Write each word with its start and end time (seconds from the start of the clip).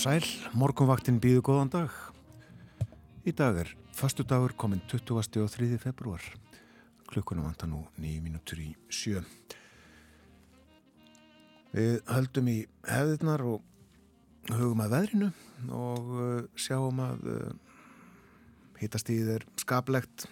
sæl, 0.00 0.24
morgunvaktin 0.56 1.18
býðu 1.20 1.42
góðan 1.44 1.70
dag. 1.74 1.92
Í 3.28 3.34
dag 3.36 3.58
er 3.60 3.72
fastu 3.92 4.24
dagur 4.24 4.54
komin 4.56 4.80
20. 4.88 5.42
og 5.42 5.50
3. 5.52 5.76
februar. 5.82 6.24
Klukkunum 7.10 7.44
vantar 7.44 7.68
nú 7.68 7.82
nýjum 8.00 8.24
mínútur 8.24 8.62
í 8.64 8.70
sjö. 8.88 9.20
Við 11.74 12.00
höldum 12.08 12.48
í 12.48 12.56
hefðirnar 12.88 13.44
og 13.44 14.48
hugum 14.54 14.80
að 14.86 14.96
veðrinu 14.96 15.30
og 15.68 16.10
uh, 16.16 16.42
sjáum 16.56 17.04
að 17.04 17.30
uh, 17.34 17.54
hitastíð 18.80 19.34
er 19.36 19.48
skaplegt. 19.60 20.30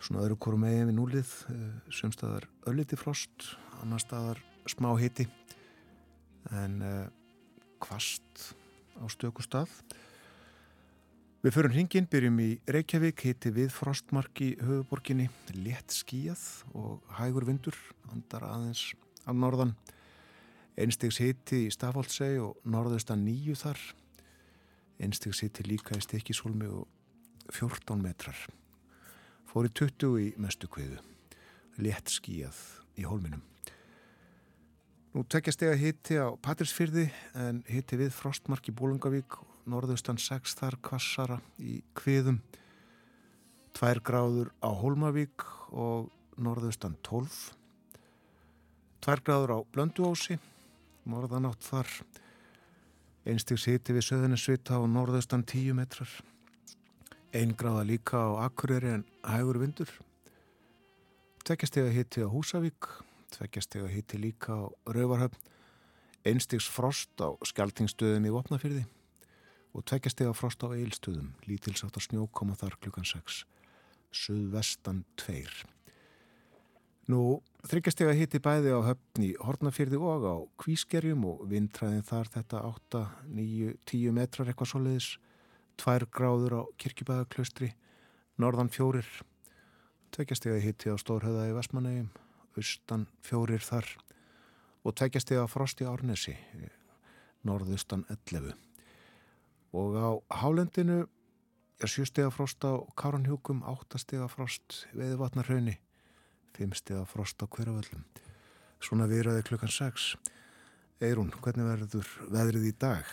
Svona 0.00 0.24
öðru 0.24 0.40
korum 0.40 0.64
megin 0.64 0.88
við 0.88 1.02
núlið, 1.02 1.40
uh, 1.52 1.72
sumstaðar 1.92 2.48
ölliti 2.64 2.96
frost, 2.96 3.52
annar 3.82 4.00
staðar 4.00 4.40
smá 4.72 4.94
hiti 4.96 5.28
en 6.48 6.80
kvast 7.82 8.54
á 8.98 9.04
stöku 9.10 9.44
stað. 9.44 9.70
Við 11.42 11.56
förum 11.56 11.72
hringin, 11.74 12.06
byrjum 12.06 12.36
í 12.38 12.50
Reykjavík, 12.70 13.24
heiti 13.26 13.50
við 13.50 13.72
frostmarki 13.74 14.52
höfuborginni, 14.62 15.26
létt 15.58 15.90
skíjað 15.90 16.44
og 16.78 17.02
hægur 17.18 17.48
vindur, 17.48 17.74
andar 18.14 18.46
aðeins 18.46 18.84
af 19.26 19.34
norðan. 19.34 19.74
Einstegs 20.78 21.18
heiti 21.18 21.64
í 21.66 21.74
Stafáldsei 21.74 22.36
og 22.38 22.62
norðaustan 22.62 23.26
nýju 23.26 23.58
þar. 23.58 23.82
Einstegs 25.02 25.42
heiti 25.42 25.66
líka 25.66 25.98
í 25.98 26.06
Stekisólmi 26.06 26.70
og 26.70 26.86
14 27.50 27.98
metrar. 27.98 28.38
Fóri 29.50 29.68
20 29.68 30.20
í 30.22 30.28
mestu 30.40 30.70
kviðu, 30.70 31.02
létt 31.82 32.14
skíjað 32.14 32.62
í 32.96 33.08
hólminum. 33.08 33.42
Nú 35.12 35.26
tekja 35.28 35.52
steg 35.52 35.68
að 35.74 35.82
hitti 35.82 36.14
á 36.16 36.32
Patrísfyrði 36.40 37.02
en 37.36 37.58
hitti 37.68 37.98
við 38.00 38.14
Frostmark 38.16 38.70
í 38.70 38.72
Bólungavík, 38.72 39.34
norðaustan 39.68 40.16
6 40.16 40.54
þar 40.56 40.78
kvassara 40.88 41.36
í 41.60 41.82
Kviðum, 41.98 42.38
2 43.76 44.00
gráður 44.08 44.54
á 44.64 44.72
Hólmavík 44.72 45.44
og 45.68 46.08
norðaustan 46.40 46.96
12, 47.04 47.28
2 49.04 49.18
gráður 49.28 49.52
á 49.52 49.58
Blönduósi, 49.76 50.38
morðanátt 51.04 51.60
þar, 51.68 51.92
einstigs 53.28 53.68
hitti 53.68 53.92
við 53.92 54.08
Söðunisvita 54.08 54.80
og 54.80 54.88
norðaustan 54.96 55.44
10 55.44 55.76
metrar, 55.76 56.08
1 57.36 57.52
gráða 57.60 57.84
líka 57.92 58.16
á 58.32 58.48
Akureyri 58.48 58.96
en 58.96 59.08
hægur 59.28 59.60
vindur, 59.60 59.92
tekja 61.44 61.68
steg 61.68 61.92
að 61.92 61.96
hitti 62.00 62.24
á 62.24 62.32
Húsavík, 62.32 62.94
tveggjastega 63.32 63.90
hitti 63.90 64.20
líka 64.20 64.54
á 64.54 64.62
Rauvarhöfn, 64.86 65.38
einstigs 66.28 66.68
frost 66.70 67.14
á 67.18 67.34
skjaltingstöðum 67.46 68.28
í 68.28 68.34
Vopnafyrði 68.34 68.84
og 69.72 69.84
tveggjastega 69.88 70.32
frost 70.36 70.62
á 70.62 70.68
Eilstöðum, 70.70 71.32
lítilsátt 71.48 71.96
á 71.96 72.00
snjó 72.04 72.26
koma 72.30 72.56
þar 72.58 72.76
klukkan 72.82 73.08
6, 73.08 73.42
suðvestan 74.12 75.02
2. 75.16 75.46
Nú, 77.10 77.40
þryggjastega 77.66 78.12
hitti 78.14 78.38
bæði 78.42 78.76
á 78.76 78.80
höfn 78.86 79.24
í 79.26 79.32
Hortnafyrði 79.42 79.98
og 79.98 80.22
á 80.28 80.36
Kvískerjum 80.62 81.24
og 81.26 81.46
vindræðin 81.50 82.06
þar 82.06 82.30
þetta 82.36 82.62
8, 82.68 83.02
9, 83.32 83.72
10 83.90 84.14
metrar 84.14 84.52
eitthvað 84.52 84.74
soliðis, 84.76 85.08
2 85.82 86.06
gráður 86.14 86.60
á 86.60 86.62
Kirkjubæðaklaustri, 86.78 87.72
norðan 88.38 88.70
fjórir, 88.70 89.08
tveggjastega 90.14 90.60
hitti 90.62 90.92
á 90.92 90.96
Stórhauða 91.00 91.48
í 91.50 91.56
Vestmannegjum, 91.56 92.12
austan 92.58 93.06
fjórir 93.24 93.64
þar 93.64 93.88
og 94.82 94.96
tveggjast 94.98 95.32
eða 95.34 95.48
frost 95.50 95.82
í 95.82 95.88
Árnesi 95.88 96.36
norðustan 97.46 98.04
11 98.10 98.52
og 99.72 99.96
á 99.96 100.10
Hálendinu 100.42 101.04
sjústega 101.82 102.30
frost 102.30 102.62
á 102.62 102.78
Karanhjúkum, 102.94 103.64
áttastega 103.66 104.28
frost 104.30 104.84
veði 104.94 105.16
vatnarhaunni, 105.18 105.78
fimmstega 106.54 107.02
frost 107.08 107.42
á 107.42 107.46
hverjavöllum 107.50 108.04
svona 108.82 109.08
viðraði 109.10 109.46
klukkan 109.48 109.72
6 109.72 110.12
Eirún, 111.02 111.32
hvernig 111.42 111.66
verður 111.66 112.10
veðrið 112.30 112.66
í 112.68 112.74
dag? 112.78 113.08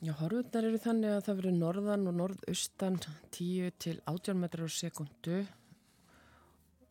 Já, 0.00 0.12
horfundar 0.16 0.64
eru 0.64 0.78
þannig 0.80 1.12
að 1.12 1.22
það 1.26 1.38
verður 1.40 1.56
norðan 1.58 2.08
og 2.08 2.14
norðaustan 2.16 2.96
10 3.34 3.74
til 3.82 3.96
18 4.08 4.40
metrar 4.40 4.68
á 4.68 4.72
sekundu 4.72 5.42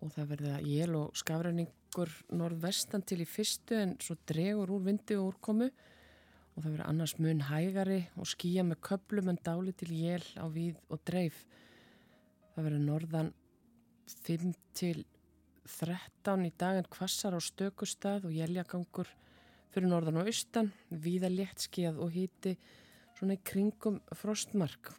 og 0.01 0.11
það 0.13 0.31
verður 0.33 0.67
jél 0.69 0.97
og 0.99 1.17
skafræning 1.17 1.71
liggur 1.95 2.11
norðvestan 2.35 3.05
til 3.07 3.21
í 3.23 3.25
fyrstu 3.25 3.77
en 3.79 3.93
svo 4.03 4.17
dregur 4.27 4.67
úr 4.75 4.83
vindi 4.83 5.15
og 5.15 5.29
úrkomu. 5.29 5.69
Og 6.55 6.63
það 6.63 6.73
verður 6.73 6.89
annars 6.89 7.13
mun 7.19 7.43
hægari 7.47 8.01
og 8.19 8.27
skýja 8.27 8.65
með 8.67 8.81
köplum 8.83 9.29
en 9.31 9.39
dáli 9.39 9.71
til 9.71 9.93
jél 9.95 10.25
á 10.35 10.43
víð 10.51 10.75
og 10.91 10.99
dreif. 11.07 11.45
Það 12.51 12.67
verður 12.67 12.83
norðan 12.83 13.31
5 14.11 14.53
til 14.75 15.05
13 15.71 16.45
í 16.45 16.51
dag 16.59 16.81
en 16.81 16.91
kvassar 16.91 17.35
á 17.35 17.39
stökustad 17.39 18.27
og 18.27 18.35
jæljagangur 18.35 19.07
fyrir 19.71 19.87
norðan 19.87 20.19
og 20.19 20.27
austan, 20.27 20.73
víða 20.91 21.31
léttskíjað 21.31 21.99
og 22.03 22.11
híti 22.11 22.57
svona 23.15 23.39
í 23.39 23.43
kringum 23.43 24.01
frostmark. 24.11 24.91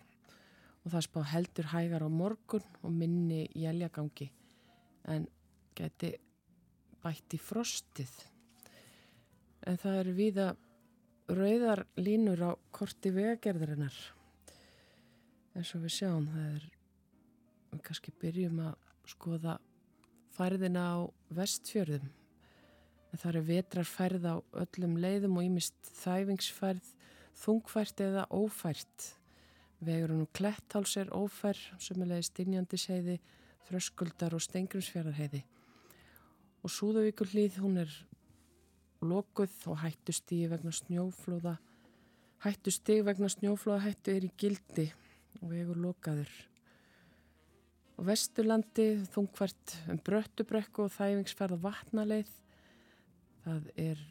Og 0.84 0.93
það 0.95 1.09
spá 1.11 1.25
heldur 1.28 1.73
hægar 1.77 2.05
á 2.05 2.09
morgun 2.09 2.65
og 2.81 2.93
minni 2.93 3.51
jæljagangi 3.53 4.33
en 5.13 5.28
geti 5.77 6.17
bætt 7.03 7.37
í 7.37 7.41
frostið. 7.41 8.12
En 9.67 9.79
það 9.81 10.01
eru 10.01 10.15
viða 10.17 10.47
rauðar 11.27 11.84
línur 11.99 12.43
á 12.47 12.51
korti 12.71 13.11
vegagerðarinnar. 13.15 13.97
Eins 15.57 15.73
og 15.75 15.83
við 15.87 15.97
sjáum 15.97 16.29
það 16.31 16.51
er 16.53 16.67
við 17.73 17.83
kannski 17.89 18.15
byrjum 18.21 18.61
að 18.69 18.77
skoða 19.11 19.57
færðina 20.37 20.84
á 20.87 20.97
vestfjörðum. 21.34 22.07
En 23.11 23.23
það 23.23 23.31
eru 23.33 23.45
vetrarfærð 23.51 24.28
á 24.28 24.37
öllum 24.63 24.97
leiðum 25.01 25.39
og 25.41 25.49
ímist 25.49 25.91
þæfingsfærð 26.03 26.93
þungfært 27.43 28.03
eða 28.07 28.27
ófært. 28.34 29.11
Vegurinn 29.84 30.25
og 30.25 30.33
klettháls 30.37 30.97
er 31.01 31.13
ófær 31.15 31.59
sem 31.83 32.01
er 32.03 32.15
leiðist 32.15 32.39
innjandisheiði 32.43 33.19
þröskuldar 33.67 34.37
og 34.37 34.45
stengrumsfjörðarheiði 34.47 35.43
og 36.66 36.72
Súðavíkur 36.75 37.28
hlýð 37.31 37.60
hún 37.62 37.77
er 37.78 37.93
lokuð 39.06 39.53
og 39.71 39.78
hættustígi 39.84 40.49
vegna 40.50 40.72
snjóflóða. 40.75 41.53
Hættustígi 42.43 43.04
vegna 43.06 43.31
snjóflóða 43.31 43.84
hættu 43.84 44.16
er 44.16 44.27
í 44.27 44.32
gildi 44.34 44.88
og 45.38 45.53
vegur 45.53 45.78
lokaður. 45.78 46.32
Og 47.97 48.09
Vesturlandi 48.10 48.88
þungvært 49.15 49.77
um 49.94 50.03
bröttubrekku 50.10 50.89
og 50.89 50.92
þæfingsferð 50.97 51.54
og 51.60 51.65
vatnaleið. 51.68 52.34
Það 53.47 53.71
er 53.86 54.04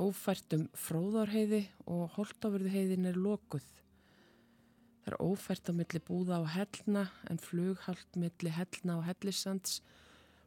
ófært 0.00 0.56
um 0.56 0.66
fróðarheiði 0.72 1.66
og 1.84 2.16
holtafurðuheiðin 2.16 3.10
er 3.12 3.20
lokuð. 3.20 3.66
Það 5.04 5.12
er 5.12 5.20
ófært 5.20 5.68
á 5.68 5.72
milli 5.76 6.00
búða 6.08 6.40
á 6.40 6.48
hellna 6.56 7.10
en 7.28 7.42
flughald 7.42 8.16
milli 8.16 8.56
hellna 8.56 9.02
og 9.02 9.10
hellisands 9.10 9.82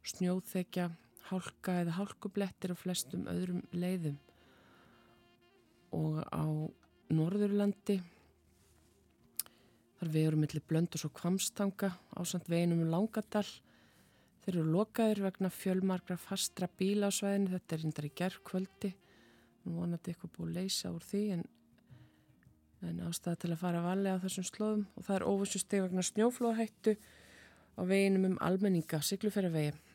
snjóþekja, 0.05 0.89
hálka 1.29 1.79
eða 1.81 1.95
hálkublettir 1.99 2.73
á 2.73 2.77
flestum 2.77 3.25
öðrum 3.31 3.63
leiðum. 3.73 4.17
Og 5.95 6.19
á 6.29 6.45
Norðurlandi 7.15 7.99
þar 9.99 10.11
við 10.11 10.27
erum 10.27 10.43
millir 10.43 10.65
blöndus 10.69 11.05
og 11.07 11.15
kvamstanga 11.17 11.93
á 11.95 12.21
samt 12.27 12.49
veginum 12.51 12.83
um 12.85 12.91
Langadal. 12.93 13.47
Þeir 14.45 14.59
eru 14.59 14.75
lokaðir 14.75 15.23
vegna 15.25 15.49
fjölmarkra 15.49 16.17
fastra 16.21 16.69
svæðinu. 16.69 17.55
Þetta 17.55 17.75
er 17.75 17.81
hindar 17.81 18.05
í 18.05 18.13
gerðkvöldi 18.13 18.93
nú 19.65 19.79
vonandi 19.79 20.11
eitthvað 20.11 20.35
búið 20.35 20.49
að 20.49 20.57
leysa 20.59 20.91
úr 20.93 21.01
því 21.01 21.21
en, 21.33 21.43
en 22.85 22.99
ástæða 23.07 23.39
til 23.41 23.51
að 23.55 23.61
fara 23.63 23.81
að 23.81 23.87
valja 23.89 24.13
á 24.13 24.23
þessum 24.25 24.47
slóðum. 24.51 24.85
Og 24.93 25.07
það 25.07 25.15
er 25.15 25.27
óvissusteg 25.31 25.85
vegna 25.87 26.05
snjóflóðhættu 26.05 26.95
á 27.75 27.81
veginum 27.89 28.29
um 28.29 28.37
almenninga, 28.45 29.01
Siglufjörðavegi 29.01 29.94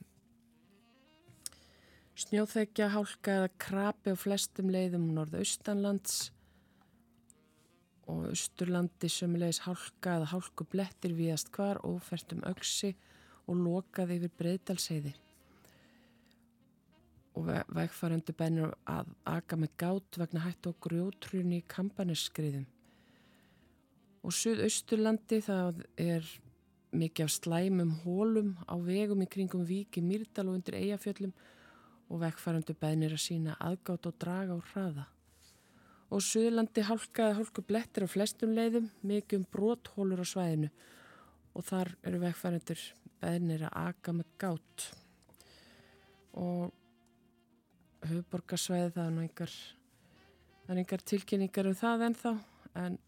Snjóþekja, 2.21 2.91
hálka 2.93 3.33
eða 3.39 3.49
krapi 3.63 4.13
á 4.13 4.17
flestum 4.19 4.69
leiðum 4.69 5.07
norðaustanlands 5.17 6.17
og 8.13 8.27
austurlandi 8.29 9.09
sömulegis 9.09 9.63
hálka 9.65 10.19
eða 10.19 10.27
hálku 10.35 10.67
blettir 10.69 11.15
viðast 11.17 11.49
hvar, 11.55 11.79
um 11.81 12.43
öksi 12.51 12.91
og 13.47 13.57
lokaði 13.57 14.19
yfir 14.19 14.35
breyðdalseiði. 14.37 15.15
Og 17.41 17.49
vegfærandu 17.79 18.35
bænir 18.37 18.75
að 18.85 19.15
aga 19.25 19.57
með 19.57 19.73
gát 19.81 20.19
vegna 20.21 20.43
hætt 20.45 20.69
og 20.69 20.77
grjótrunni 20.85 21.63
í 21.63 21.69
kampanesskriðum. 21.73 22.67
Og 24.21 24.35
suðausturlandi 24.37 25.41
það 25.47 25.81
er 25.97 26.29
mikið 26.93 27.25
af 27.25 27.33
slæmum 27.39 27.97
hólum 28.05 28.53
á 28.69 28.77
vegum 28.77 29.25
í 29.25 29.31
kringum 29.31 29.65
Víki, 29.65 30.05
Myrdal 30.05 30.51
og 30.51 30.59
undir 30.59 30.77
Eyjafjöllum 30.83 31.33
og 32.11 32.21
vegfærandu 32.25 32.75
bænir 32.75 33.15
að 33.15 33.23
sína 33.23 33.57
aðgátt 33.63 34.09
og 34.11 34.17
draga 34.23 34.57
á 34.59 34.61
hraða. 34.73 35.05
Og 36.11 36.23
Suðurlandi 36.27 36.83
hálkaði 36.83 37.37
hálku 37.39 37.63
blettir 37.63 38.03
á 38.03 38.09
flestum 38.11 38.57
leiðum, 38.57 38.89
mikið 39.07 39.39
um 39.39 39.47
bróthólur 39.55 40.23
á 40.23 40.27
svæðinu. 40.27 40.71
Og 41.55 41.67
þar 41.67 41.93
eru 42.07 42.23
vegfærandur 42.25 42.83
beðnir 43.23 43.67
að 43.69 43.77
aga 43.85 44.15
með 44.17 44.33
gát. 44.43 44.87
Og 46.35 46.73
höfuborgarsvæði 48.11 48.91
það 48.97 49.07
er 49.07 49.15
nú 49.15 49.23
einhver, 49.27 49.55
er 50.67 50.83
einhver 50.83 51.07
tilkynningar 51.13 51.71
um 51.71 51.79
það 51.79 52.07
ennþá 52.09 52.35
en 52.81 52.99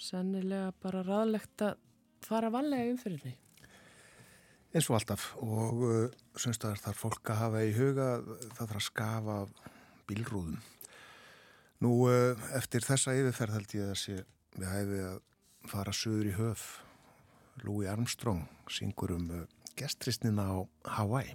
sennilega 0.00 0.74
bara 0.82 1.06
ráðlegt 1.06 1.62
að 1.62 1.78
fara 2.24 2.50
vanlega 2.50 2.90
umfyrirni. 2.90 3.36
Eins 4.74 4.90
og 4.90 4.98
alltaf 4.98 5.30
og 5.38 5.82
uh, 5.86 6.20
semst 6.34 6.64
að 6.66 6.80
það 6.82 6.92
er 6.92 6.98
fólk 6.98 7.30
að 7.30 7.42
hafa 7.44 7.64
í 7.64 7.74
huga 7.76 8.08
það 8.26 8.56
þarf 8.58 8.78
að 8.80 8.86
skafa 8.88 9.36
bílrúðum 10.08 10.62
Nú, 11.84 12.08
eh, 12.08 12.32
eftir 12.56 12.80
þessa 12.80 13.12
yfirferð 13.18 13.58
held 13.58 13.72
ég 13.76 13.88
að 13.92 13.98
sé 14.00 14.14
við 14.54 14.68
hæfið 14.70 15.00
að 15.04 15.16
fara 15.68 15.92
söður 15.92 16.28
í 16.30 16.34
höf. 16.38 16.62
Louis 17.64 17.90
Armstrong 17.90 18.46
syngur 18.72 19.12
um 19.12 19.26
eh, 19.34 19.42
gestristnina 19.76 20.46
á 20.48 20.56
Hawaii. 20.96 21.34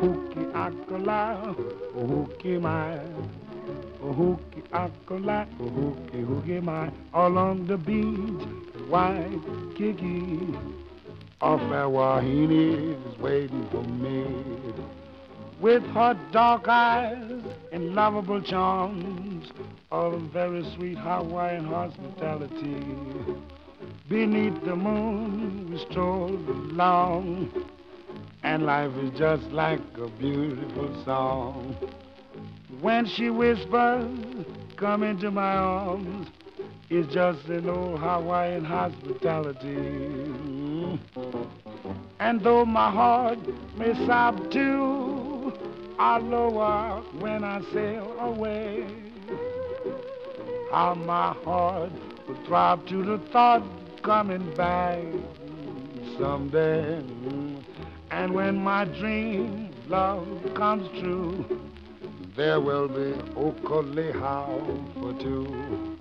Hookie 0.00 0.48
Akola, 0.54 1.20
hookie 1.98 2.56
my, 2.62 2.96
hookie 4.00 4.62
Akola, 4.72 5.46
hookie 5.58 6.24
hookie 6.24 6.62
my, 6.62 6.90
along 7.14 7.66
the 7.66 7.76
beach, 7.76 8.88
white 8.88 9.40
kiki. 9.76 10.56
Off 11.40 11.60
at 11.72 11.90
Wahine 11.90 12.94
is 12.94 13.18
waiting 13.18 13.66
for 13.70 13.82
me. 13.82 14.26
With 15.60 15.82
her 15.94 16.18
dark 16.32 16.68
eyes 16.68 17.42
and 17.72 17.94
lovable 17.94 18.40
charms, 18.42 19.50
all 19.92 20.14
of 20.14 20.22
very 20.32 20.64
sweet 20.76 20.98
Hawaiian 20.98 21.66
hospitality. 21.66 22.84
Beneath 24.08 24.64
the 24.64 24.76
moon 24.76 25.70
we 25.70 25.78
stroll 25.90 26.34
along, 26.34 27.50
and 28.42 28.66
life 28.66 28.92
is 29.02 29.18
just 29.18 29.44
like 29.50 29.80
a 29.98 30.08
beautiful 30.08 31.04
song. 31.04 31.76
When 32.80 33.04
she 33.04 33.28
whispers, 33.28 34.08
come 34.76 35.02
into 35.02 35.30
my 35.30 35.54
arms, 35.54 36.28
it's 36.88 37.12
just 37.12 37.44
an 37.46 37.68
old 37.68 38.00
Hawaiian 38.00 38.64
hospitality. 38.64 39.76
And 42.18 42.40
though 42.40 42.64
my 42.64 42.90
heart 42.90 43.38
may 43.76 43.94
sob 44.06 44.50
too, 44.50 45.52
I'll 45.98 46.22
lower 46.22 47.02
when 47.18 47.44
I 47.44 47.60
sail 47.70 48.16
away. 48.18 48.86
How 50.70 50.94
my 50.94 51.34
heart 51.44 51.92
will 52.26 52.44
throb 52.46 52.86
to 52.88 53.04
the 53.04 53.18
thought 53.30 53.62
coming 54.02 54.54
back 54.54 55.02
someday. 56.18 57.04
And 58.10 58.32
when 58.32 58.56
my 58.56 58.86
dream 58.86 59.68
love 59.88 60.26
comes 60.54 60.88
true, 60.98 61.44
there 62.36 62.60
will 62.60 62.88
be 62.88 63.12
oh, 63.36 63.52
Okaleha 63.52 64.94
for 64.94 65.12
two. 65.20 65.96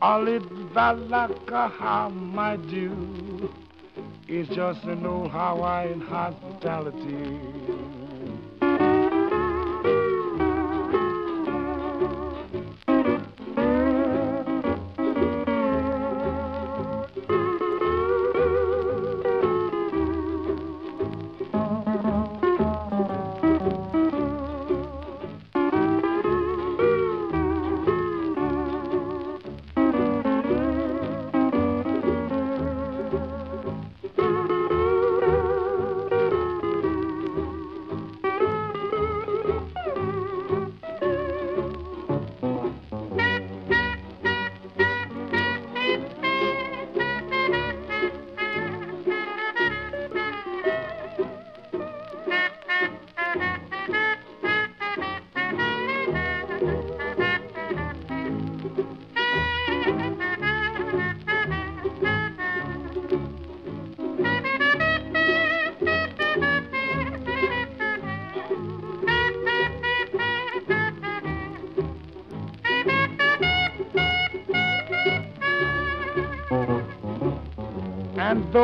It 0.00 0.42
valaka 0.72 1.70
how 1.70 2.08
my 2.10 2.56
do. 2.56 3.52
It's 4.28 4.48
just 4.54 4.84
an 4.84 5.04
old 5.06 5.30
Hawaiian 5.30 6.00
hospitality. 6.00 8.03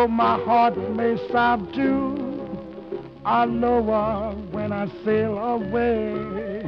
Though 0.00 0.08
my 0.08 0.42
heart 0.44 0.78
may 0.96 1.14
sob 1.30 1.74
too, 1.74 2.16
I 3.22 3.44
lower 3.44 4.32
when 4.50 4.72
I 4.72 4.86
sail 5.04 5.36
away. 5.36 6.64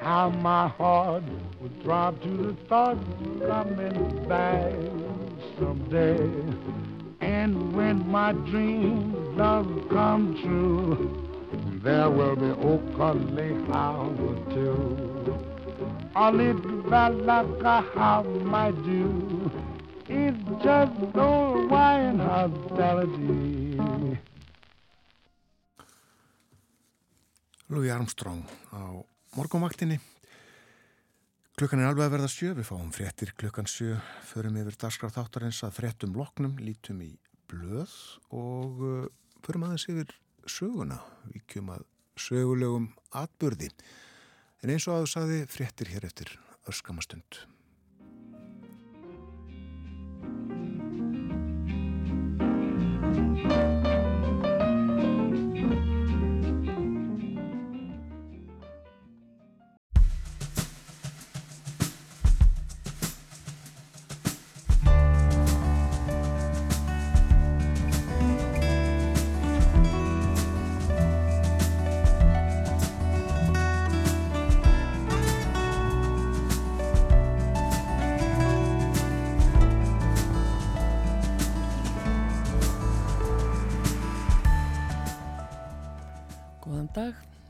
How 0.00 0.28
my 0.28 0.68
heart 0.68 1.24
will 1.58 1.70
throb 1.82 2.20
to 2.22 2.28
the 2.28 2.52
thought 2.68 2.98
coming 3.48 4.28
back 4.28 4.74
someday. 5.58 6.20
And 7.22 7.74
when 7.74 8.06
my 8.06 8.32
dream 8.32 9.34
does 9.38 9.66
come 9.88 10.36
true, 10.42 11.80
there 11.82 12.10
will 12.10 12.36
be 12.36 12.52
Okale 12.72 13.72
Howard 13.72 14.50
too. 14.50 15.38
Little 16.14 16.82
balaka 16.90 17.90
how 17.94 18.22
my 18.22 18.70
do. 18.70 19.55
It's 20.08 20.38
just 20.62 21.16
old 21.18 21.68
wine 21.68 22.20
hospitality. 22.20 23.74
Louis 27.66 27.90
Armstrong 27.90 28.46
á 28.70 29.02
morgumvaktinni. 29.34 29.98
Klukkan 31.58 31.82
er 31.82 31.90
alveg 31.90 32.06
að 32.06 32.14
verða 32.14 32.30
sjö, 32.30 32.52
við 32.54 32.68
fáum 32.68 32.92
fréttir 32.94 33.32
klukkan 33.34 33.66
sjö, 33.66 33.96
förum 34.28 34.60
yfir 34.60 34.78
dagskraf 34.78 35.16
þáttarins 35.16 35.64
að 35.66 35.74
fréttum 35.80 36.14
loknum, 36.14 36.54
lítum 36.62 37.02
í 37.02 37.10
blöð 37.50 37.96
og 38.30 38.86
uh, 38.86 39.10
förum 39.42 39.66
aðeins 39.66 39.88
yfir 39.90 40.14
söguna, 40.46 41.00
við 41.32 41.48
kjum 41.50 41.74
að 41.74 41.82
sögulegum 42.14 42.92
atbyrði. 43.10 43.72
En 44.62 44.70
eins 44.70 44.86
og 44.86 45.00
aðu 45.00 45.12
saði 45.16 45.42
fréttir 45.50 45.90
hér 45.90 46.06
eftir 46.06 46.36
öskamastund. 46.70 47.42
Música 53.14 53.75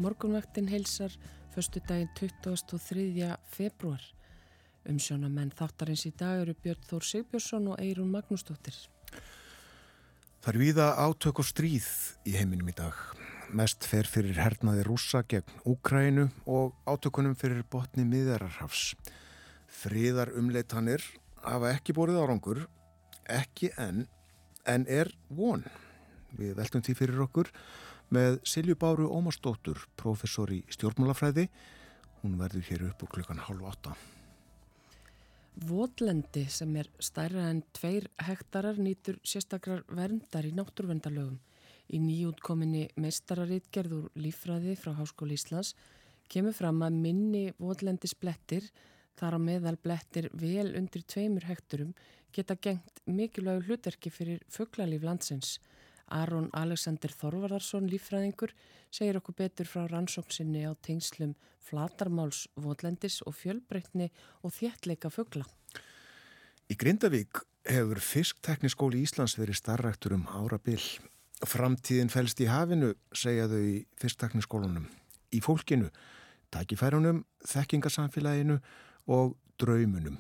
Morgunvaktin 0.06 0.68
heilsar 0.68 1.12
förstu 1.54 1.80
daginn 1.88 2.08
23. 2.14 3.36
februar. 3.50 4.02
Umsjónamenn 4.86 5.50
þáttarins 5.50 6.04
í 6.06 6.12
dag 6.14 6.44
eru 6.44 6.52
Björn 6.62 6.84
Þór 6.86 7.06
Sigbjörnsson 7.08 7.64
og 7.72 7.80
Eirún 7.82 8.12
Magnúsdóttir. 8.12 8.76
Það 10.44 10.50
er 10.52 10.58
viða 10.60 10.86
átök 11.02 11.40
og 11.42 11.48
stríð 11.48 11.88
í 12.22 12.36
heiminum 12.38 12.70
í 12.70 12.74
dag. 12.78 12.94
Mest 13.50 13.82
fer 13.90 14.06
fyrir 14.06 14.38
hernaði 14.38 14.84
rúsa 14.86 15.24
gegn 15.26 15.50
Úkrænu 15.66 16.28
og 16.46 16.76
átökunum 16.86 17.34
fyrir 17.34 17.64
botni 17.66 18.04
miðararhafs. 18.06 18.92
Fríðar 19.66 20.30
umleitanir 20.38 21.02
hafa 21.42 21.72
ekki 21.72 21.96
borðið 21.98 22.22
árangur, 22.22 22.62
ekki 23.26 23.72
enn, 23.74 24.06
en 24.70 24.86
er 24.86 25.10
von. 25.34 25.66
Við 26.38 26.54
veltum 26.62 26.86
því 26.86 26.96
fyrir 27.02 27.26
okkur 27.26 27.50
með 28.14 28.38
Silju 28.46 28.76
Báru 28.78 29.08
Ómarsdóttur, 29.10 29.80
professor 29.96 30.52
í 30.54 30.62
stjórnmálafræði. 30.70 31.48
Hún 32.22 32.36
verður 32.40 32.68
hér 32.68 32.86
upp 32.90 33.02
úr 33.06 33.12
klukkan 33.16 33.42
halv 33.46 33.66
åtta. 33.66 33.96
Votlendi 35.56 36.44
sem 36.52 36.74
er 36.76 36.88
stærra 37.00 37.46
en 37.48 37.62
tveir 37.72 38.10
hektarar 38.20 38.76
nýtur 38.76 39.16
sérstakrar 39.24 39.84
verndar 39.88 40.44
í 40.44 40.52
náttúruvendalögum. 40.52 41.38
Í 41.88 42.00
nýjútkominni 42.02 42.88
meistararítgerður 42.98 44.10
lífræði 44.18 44.74
frá 44.76 44.92
Háskóli 44.98 45.38
Íslands 45.38 45.72
kemur 46.28 46.54
fram 46.56 46.82
að 46.82 46.98
minni 47.06 47.44
votlendi 47.62 48.10
splettir, 48.10 48.66
þar 49.16 49.38
á 49.38 49.40
meðal 49.40 49.76
blettir 49.80 50.28
vel 50.34 50.74
undir 50.76 51.06
tveimur 51.06 51.46
hekturum, 51.48 51.94
geta 52.34 52.58
gengt 52.60 53.00
mikilvægu 53.06 53.64
hlutverki 53.64 54.10
fyrir 54.12 54.42
fugglalíf 54.52 55.06
landsins. 55.06 55.56
Aron 56.14 56.48
Alexander 56.54 57.10
Þorvardarsson, 57.10 57.88
lífræðingur, 57.90 58.52
segir 58.94 59.18
okkur 59.18 59.36
betur 59.40 59.68
frá 59.68 59.86
rannsóksinni 59.90 60.62
á 60.66 60.72
tengslum 60.78 61.34
flatarmáls, 61.66 62.46
votlendis 62.54 63.20
og 63.26 63.34
fjölbreytni 63.34 64.10
og 64.46 64.54
þéttleika 64.54 65.10
fuggla. 65.10 65.46
Í 66.70 66.74
Grindavík 66.78 67.42
hefur 67.66 68.00
Fisktekniskóli 68.02 69.02
Íslands 69.06 69.36
verið 69.38 69.60
starræktur 69.60 70.16
um 70.16 70.26
ára 70.30 70.58
byll. 70.62 70.86
Framtíðin 71.46 72.10
fælst 72.10 72.40
í 72.40 72.48
hafinu, 72.48 72.94
segja 73.12 73.48
þau 73.50 73.60
í 73.60 73.76
Fisktekniskólunum. 74.00 74.86
Í 75.34 75.42
fólkinu, 75.42 75.90
takifærunum, 76.54 77.24
þekkingarsamfélaginu 77.44 78.60
og 79.10 79.36
draumunum. 79.60 80.16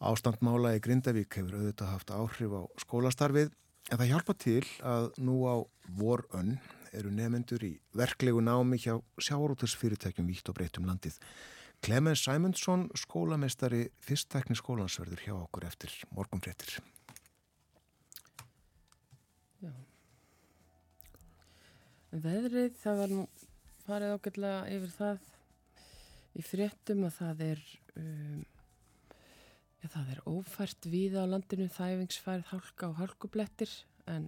Ástandmála 0.00 0.76
í 0.76 0.84
Grindavík 0.84 1.34
hefur 1.36 1.58
auðvitað 1.58 1.92
haft 1.92 2.12
áhrif 2.14 2.54
á 2.56 2.62
skólastarfið 2.84 3.50
En 3.90 3.98
það 3.98 4.10
hjálpa 4.12 4.34
til 4.38 4.66
að 4.86 5.08
nú 5.18 5.40
á 5.50 5.66
vorönn 5.98 6.52
eru 6.94 7.10
nefnendur 7.10 7.64
í 7.66 7.72
verklegu 7.98 8.38
námi 8.38 8.78
hjá 8.78 8.92
sjárótusfyrirtækjum 9.18 10.28
vítt 10.30 10.50
og 10.50 10.54
breytum 10.58 10.86
landið. 10.86 11.16
Clemens 11.82 12.22
Simonsson, 12.22 12.84
skólamestari 12.94 13.88
fyrstekni 14.04 14.54
skólansverður 14.58 15.24
hjá 15.24 15.34
okkur 15.40 15.66
eftir 15.66 15.96
morgunfréttir. 16.14 16.76
Já. 19.64 19.72
Veðrið, 22.14 22.78
það 22.78 23.02
var 23.02 23.14
nú 23.16 23.26
farið 23.88 24.14
ágætlega 24.14 24.62
yfir 24.76 24.94
það 25.00 25.28
í 26.38 26.46
fréttum 26.46 27.04
að 27.10 27.18
það 27.18 27.44
er... 27.50 27.66
Um, 27.98 28.46
Já, 29.80 29.88
það 29.88 30.10
er 30.12 30.22
ófært 30.28 30.86
víða 30.92 31.24
á 31.24 31.30
landinu 31.32 31.68
þæfingsfærið 31.72 32.50
hálka 32.50 32.88
og 32.90 32.98
hálkublettir 33.00 33.70
en 34.12 34.26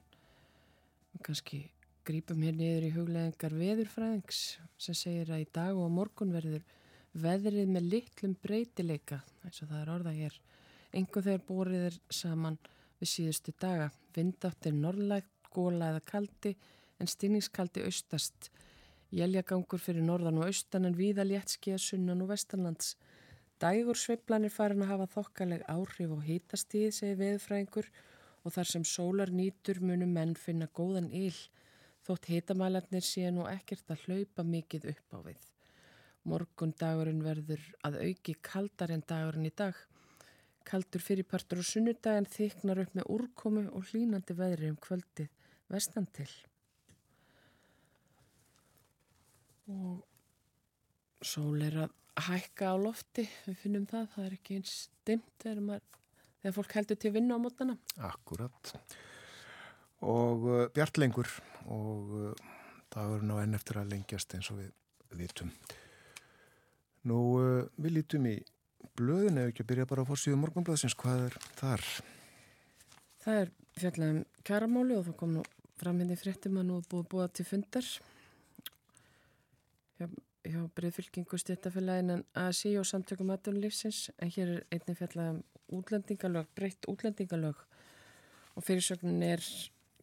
kannski 1.22 1.66
grípum 2.08 2.40
hér 2.42 2.56
niður 2.56 2.86
í 2.88 2.94
hugleðingar 2.94 3.58
veðurfræðings 3.60 4.40
sem 4.80 4.96
segir 4.96 5.28
að 5.30 5.44
í 5.44 5.50
dag 5.52 5.76
og 5.76 5.92
morgun 5.92 6.32
verður 6.32 6.64
veðrið 7.12 7.68
með 7.74 7.90
litlum 7.94 8.38
breytileika 8.40 9.20
eins 9.44 9.60
og 9.60 9.68
það 9.68 9.82
er 9.82 9.92
orða 9.98 10.16
hér 10.16 10.40
engu 10.96 11.22
þegar 11.24 11.44
bórið 11.48 11.86
er 11.90 11.98
saman 12.12 12.58
við 13.00 13.10
síðustu 13.12 13.54
daga. 13.60 13.90
Vindáttir 14.14 14.74
norrlægt, 14.76 15.30
góla 15.52 15.92
eða 15.92 16.02
kaldi 16.06 16.54
en 17.00 17.10
stinningskaldi 17.10 17.84
austast. 17.88 18.50
Jæljagangur 19.12 19.80
fyrir 19.80 20.04
norðan 20.04 20.40
og 20.40 20.48
austan 20.48 20.88
en 20.88 20.96
víða 20.96 21.24
léttski 21.28 21.74
að 21.74 21.84
sunnan 21.86 22.22
og 22.24 22.32
vestanlands 22.32 22.94
Dægur 23.62 23.98
sveiflanir 23.98 24.50
farin 24.50 24.82
að 24.82 24.90
hafa 24.90 25.10
þokkaleg 25.12 25.60
áhrif 25.70 26.14
og 26.16 26.24
hýtastíð, 26.26 26.88
segi 26.96 27.18
veðfræðingur 27.20 27.90
og 28.42 28.54
þar 28.56 28.70
sem 28.72 28.86
sólar 28.88 29.30
nýtur 29.30 29.78
munum 29.86 30.10
menn 30.16 30.34
finna 30.34 30.66
góðan 30.66 31.12
íl 31.14 31.36
þótt 32.06 32.28
hýtamælarnir 32.32 33.04
sé 33.06 33.30
nú 33.30 33.46
ekkert 33.46 33.90
að 33.94 34.06
hlaupa 34.06 34.42
mikið 34.46 34.88
upp 34.92 35.14
á 35.14 35.18
við. 35.28 35.48
Morgun 36.26 36.74
dagurinn 36.78 37.22
verður 37.22 37.62
að 37.86 38.00
auki 38.02 38.34
kaldar 38.42 38.92
en 38.94 39.02
dagurinn 39.06 39.46
í 39.46 39.54
dag. 39.54 39.74
Kaldur 40.66 41.02
fyrirpartur 41.02 41.62
og 41.62 41.66
sunnudag 41.66 42.18
en 42.18 42.30
þyknar 42.30 42.82
upp 42.84 42.94
með 42.98 43.10
úrkomu 43.16 43.64
og 43.70 43.90
hlínandi 43.90 44.36
veðri 44.38 44.70
um 44.70 44.78
kvöldið 44.82 45.30
vestan 45.70 46.06
til. 46.14 46.30
Og 49.70 50.02
sól 51.26 51.62
er 51.64 51.78
að 51.84 51.94
hækka 52.28 52.72
á 52.72 52.76
lofti, 52.76 53.24
við 53.46 53.58
finnum 53.62 53.86
það, 53.88 54.08
það 54.14 54.26
er 54.26 54.36
ekki 54.36 54.58
eins 54.58 54.74
dimt 55.08 55.44
þegar, 55.44 55.84
þegar 56.42 56.56
fólk 56.58 56.76
heldur 56.78 57.00
til 57.00 57.12
vinnu 57.14 57.38
á 57.38 57.40
mótana. 57.42 57.76
Akkurat. 58.08 58.72
Og 60.02 60.48
uh, 60.48 60.64
bjartlengur 60.74 61.30
og 61.70 62.16
uh, 62.18 62.50
dagurinn 62.92 63.32
á 63.32 63.42
enn 63.42 63.56
eftir 63.56 63.80
að 63.80 63.94
lengjast 63.94 64.34
eins 64.36 64.50
og 64.52 64.60
við 64.60 64.72
vitum. 65.16 65.52
Nú, 67.08 67.20
uh, 67.38 67.62
við 67.78 67.98
lítum 68.00 68.28
í 68.30 68.36
blöðin 68.98 69.40
eða 69.40 69.52
ekki 69.52 69.64
að 69.64 69.70
byrja 69.72 69.88
bara 69.88 70.04
að 70.04 70.12
fór 70.12 70.20
síðan 70.20 70.42
morgunblöðsins, 70.42 70.98
hvað 70.98 71.26
er 71.28 71.38
þar? 71.60 71.86
Það 73.22 73.40
er 73.40 73.52
fjallegum 73.78 74.22
kæramáli 74.44 74.98
og 74.98 75.06
það 75.06 75.18
kom 75.22 75.36
nú 75.38 75.46
fram 75.82 76.02
hindi 76.02 76.14
hérna 76.14 76.22
fréttum 76.22 76.58
að 76.60 76.68
nú 76.68 76.82
búið 76.90 77.08
búið 77.10 77.32
til 77.38 77.46
fundar. 77.48 77.88
Já, 79.98 80.06
hjá 80.42 80.62
breyðfylkingu 80.76 81.38
stjættafélagin 81.38 82.16
en 82.16 82.24
ASI 82.38 82.74
og 82.80 82.86
samtökum 82.88 83.30
aðdunlífsins 83.34 84.08
en 84.18 84.32
hér 84.34 84.56
er 84.56 84.64
einnig 84.74 84.98
fjallað 84.98 85.36
um 85.36 85.42
útlendingalög, 85.78 86.48
breytt 86.56 86.88
útlendingalög. 86.90 87.60
Og 88.56 88.66
fyrirsögnin 88.66 89.22
er 89.24 89.44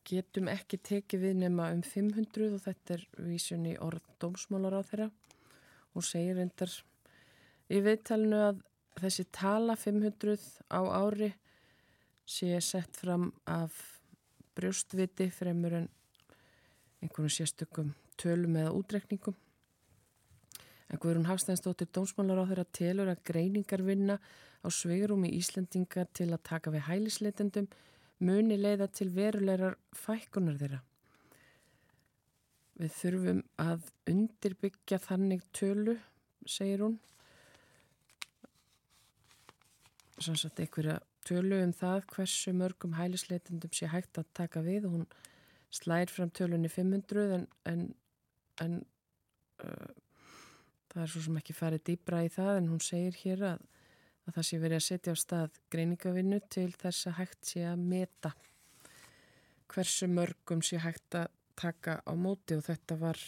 getum 0.07 0.47
ekki 0.49 0.79
tekið 0.81 1.25
við 1.25 1.35
nema 1.43 1.69
um 1.75 1.83
500 1.85 2.53
og 2.55 2.63
þetta 2.63 2.95
er 2.95 3.03
vísun 3.27 3.67
í 3.69 3.75
orð 3.83 4.05
dómsmálar 4.21 4.79
á 4.79 4.81
þeirra 4.87 5.09
og 5.93 6.05
segir 6.05 6.39
endar 6.41 6.71
í 7.69 7.81
viðtalinu 7.85 8.39
að 8.47 8.63
þessi 9.03 9.27
tala 9.35 9.75
500 9.77 10.47
á 10.71 10.81
ári 10.87 11.33
sé 12.29 12.55
sett 12.63 12.97
fram 12.97 13.29
af 13.45 13.75
brjóstviti 14.57 15.29
fremur 15.33 15.75
en 15.83 15.91
einhvern 17.03 17.31
sérstökum 17.31 17.93
tölum 18.19 18.57
eða 18.59 18.73
útrekningum 18.75 19.37
En 20.89 20.97
Guðrún 20.97 21.27
Hafstænsdóttir 21.29 21.89
dómsmálar 21.93 22.41
á 22.41 22.49
þeirra 22.49 22.65
telur 22.73 23.11
að 23.11 23.23
greiningar 23.29 23.83
vinna 23.85 24.17
á 24.65 24.67
sveirum 24.73 25.25
í 25.27 25.35
Íslandinga 25.37 26.07
til 26.17 26.31
að 26.33 26.45
taka 26.49 26.73
við 26.73 26.87
hælisleitendum 26.87 27.67
muni 28.25 28.57
leiða 28.57 28.89
til 28.91 29.09
verulegar 29.13 29.77
fækkunar 29.95 30.57
þeirra. 30.59 30.81
Við 32.79 32.95
þurfum 32.95 33.43
að 33.59 33.87
undirbyggja 34.09 34.99
þannig 35.03 35.45
tölu, 35.55 35.97
segir 36.47 36.83
hún. 36.85 36.97
Sannsagt 40.19 40.59
einhverja 40.63 40.97
tölu 41.27 41.61
um 41.63 41.73
það 41.75 42.05
hversu 42.15 42.53
mörgum 42.55 42.95
hælisleitendum 42.97 43.71
sé 43.75 43.91
hægt 43.91 44.17
að 44.17 44.31
taka 44.33 44.63
við 44.65 44.87
og 44.87 44.95
hún 44.97 45.09
slæðir 45.75 46.13
fram 46.15 46.31
tölunni 46.33 46.71
500 46.71 47.35
en, 47.35 47.43
en, 47.69 47.83
en 48.63 48.79
uh, 49.63 49.89
Það 50.89 51.01
er 51.03 51.11
svo 51.13 51.21
sem 51.25 51.39
ekki 51.39 51.53
farið 51.57 51.83
dýbra 51.89 52.23
í 52.25 52.29
það 52.33 52.53
en 52.57 52.69
hún 52.71 52.81
segir 52.81 53.17
hér 53.21 53.43
að, 53.51 53.65
að 54.25 54.37
það 54.37 54.47
sé 54.47 54.61
verið 54.63 54.79
að 54.79 54.85
setja 54.87 55.13
á 55.13 55.17
stað 55.23 55.59
greiningavinnu 55.73 56.39
til 56.49 56.69
þess 56.81 57.09
að 57.11 57.19
hægt 57.19 57.51
sé 57.51 57.65
að 57.69 57.83
meta 57.91 58.33
hversu 59.69 60.09
mörgum 60.09 60.63
sé 60.65 60.79
hægt 60.81 61.17
að 61.19 61.29
taka 61.59 61.99
á 62.01 62.13
móti 62.17 62.57
og 62.57 62.65
þetta 62.65 62.97
var, 62.99 63.19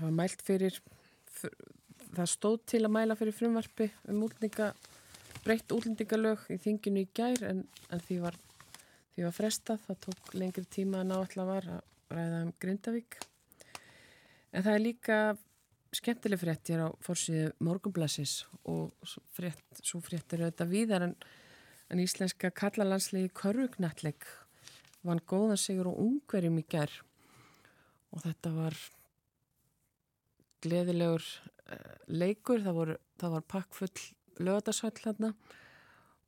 var 0.00 0.14
mælt 0.14 0.42
fyrir, 0.46 0.78
það 2.14 2.30
stóð 2.30 2.58
til 2.72 2.84
að 2.86 2.94
mæla 2.96 3.18
fyrir 3.18 3.36
frumvarfi 3.36 3.90
um 4.08 4.22
útlendinga, 4.24 4.70
breytt 5.44 5.74
útlendingalög 5.74 6.46
í 6.54 6.60
þinginu 6.62 7.04
í 7.04 7.10
gær 7.16 7.44
en, 7.50 7.64
en 7.90 8.04
því, 8.06 8.20
var, 8.24 8.38
því 9.14 9.26
var 9.26 9.36
frestað, 9.36 9.82
það 9.88 10.00
tók 10.08 10.36
lengri 10.38 10.64
tíma 10.78 11.02
en 11.04 11.12
áallega 11.12 11.48
var 11.50 11.70
að 11.74 12.14
ræða 12.14 12.42
um 12.46 12.54
Grindavík. 12.62 13.18
En 14.54 14.62
það 14.62 14.76
er 14.76 14.84
líka 14.84 15.18
skemmtileg 15.98 16.40
frétt 16.40 16.70
hér 16.70 16.86
á 16.86 16.88
fórsíðu 17.04 17.52
morgunblassis 17.64 18.42
og 18.70 18.92
frétt, 19.36 19.64
svo 19.82 20.00
frétt 20.04 20.32
er 20.34 20.46
auðvitað 20.46 20.72
víðar 20.72 21.06
en, 21.08 21.14
en 21.92 22.02
íslenska 22.02 22.50
kallalandslegi 22.54 23.32
Körvugnatleik 23.36 24.26
vann 25.04 25.22
góðan 25.28 25.60
sigur 25.60 25.92
og 25.92 26.00
ungverjum 26.02 26.60
í 26.62 26.66
gerð 26.70 27.02
og 28.14 28.24
þetta 28.24 28.52
var 28.54 28.78
gleðilegur 30.64 31.24
uh, 31.24 31.92
leikur, 32.08 32.62
það, 32.64 32.78
voru, 32.78 32.96
það 33.20 33.36
var 33.36 33.46
pakkfull 33.54 34.06
lögadagsvæll 34.40 35.04
hérna 35.04 35.34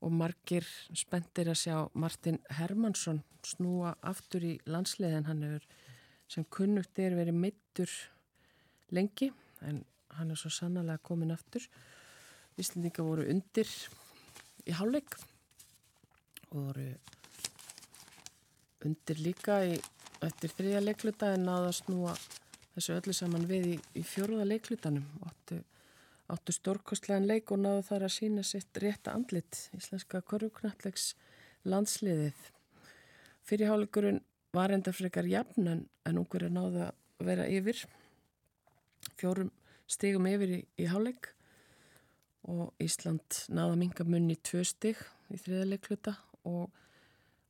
og 0.04 0.12
margir 0.12 0.66
spendir 0.94 1.49
að 1.50 1.62
sjá 1.62 1.76
Martin 1.96 2.38
Hermansson 2.58 3.23
snúa 3.46 3.94
aftur 4.04 4.44
í 4.44 4.56
landsliðin 4.68 5.26
hann 5.30 5.42
hefur 5.46 5.66
sem 6.30 6.46
kunnugt 6.50 6.99
er 6.99 7.16
verið 7.16 7.38
mittur 7.38 7.90
lengi 8.94 9.30
en 9.63 9.85
hann 10.17 10.31
er 10.31 10.41
svo 10.41 10.51
sannlega 10.53 10.99
komin 11.05 11.35
aftur. 11.35 11.65
Íslandinga 12.57 13.05
voru 13.05 13.27
undir 13.31 13.69
í 14.67 14.75
hálfleik. 14.77 15.17
Og 16.51 16.69
voru 16.71 16.89
undir 18.87 19.21
líka 19.21 19.61
í, 19.67 19.77
eftir 20.25 20.53
þriðja 20.55 20.83
leikluta 20.85 21.33
en 21.35 21.47
náða 21.49 21.71
að 21.71 21.79
snúa 21.81 22.13
þessu 22.75 22.97
öllu 22.97 23.15
saman 23.17 23.49
við 23.49 23.71
í, 23.75 23.77
í 24.01 24.05
fjóruða 24.07 24.47
leiklutanum. 24.49 25.07
Áttu, 25.27 25.61
áttu 26.33 26.55
stórkostlegan 26.55 27.29
leik 27.29 27.53
og 27.53 27.63
náðu 27.65 27.85
þar 27.91 28.07
að 28.09 28.15
sína 28.17 28.47
sitt 28.47 28.83
rétta 28.83 29.17
andlit. 29.17 29.67
Íslenska 29.77 30.23
korfknallegs 30.25 31.15
landsliðið. 31.67 32.49
Fyrirháleikurinn 33.47 34.23
var 34.57 34.73
enda 34.75 34.95
frekar 34.95 35.29
jafn 35.29 35.69
en, 35.71 35.85
en 36.07 36.19
ungur 36.21 36.47
er 36.47 36.55
náða 36.55 36.91
að 36.91 37.29
vera 37.29 37.47
yfir 37.51 37.85
fjórum 39.15 39.53
stigum 39.87 40.27
yfir 40.27 40.57
í, 40.59 40.61
í 40.83 40.89
háleik 40.91 41.31
og 42.47 42.75
Ísland 42.83 43.45
náða 43.51 43.79
mingamunni 43.79 44.39
tvö 44.43 44.65
stig 44.67 44.99
í 45.31 45.39
þriða 45.43 45.71
leikluta 45.75 46.17
og 46.47 46.71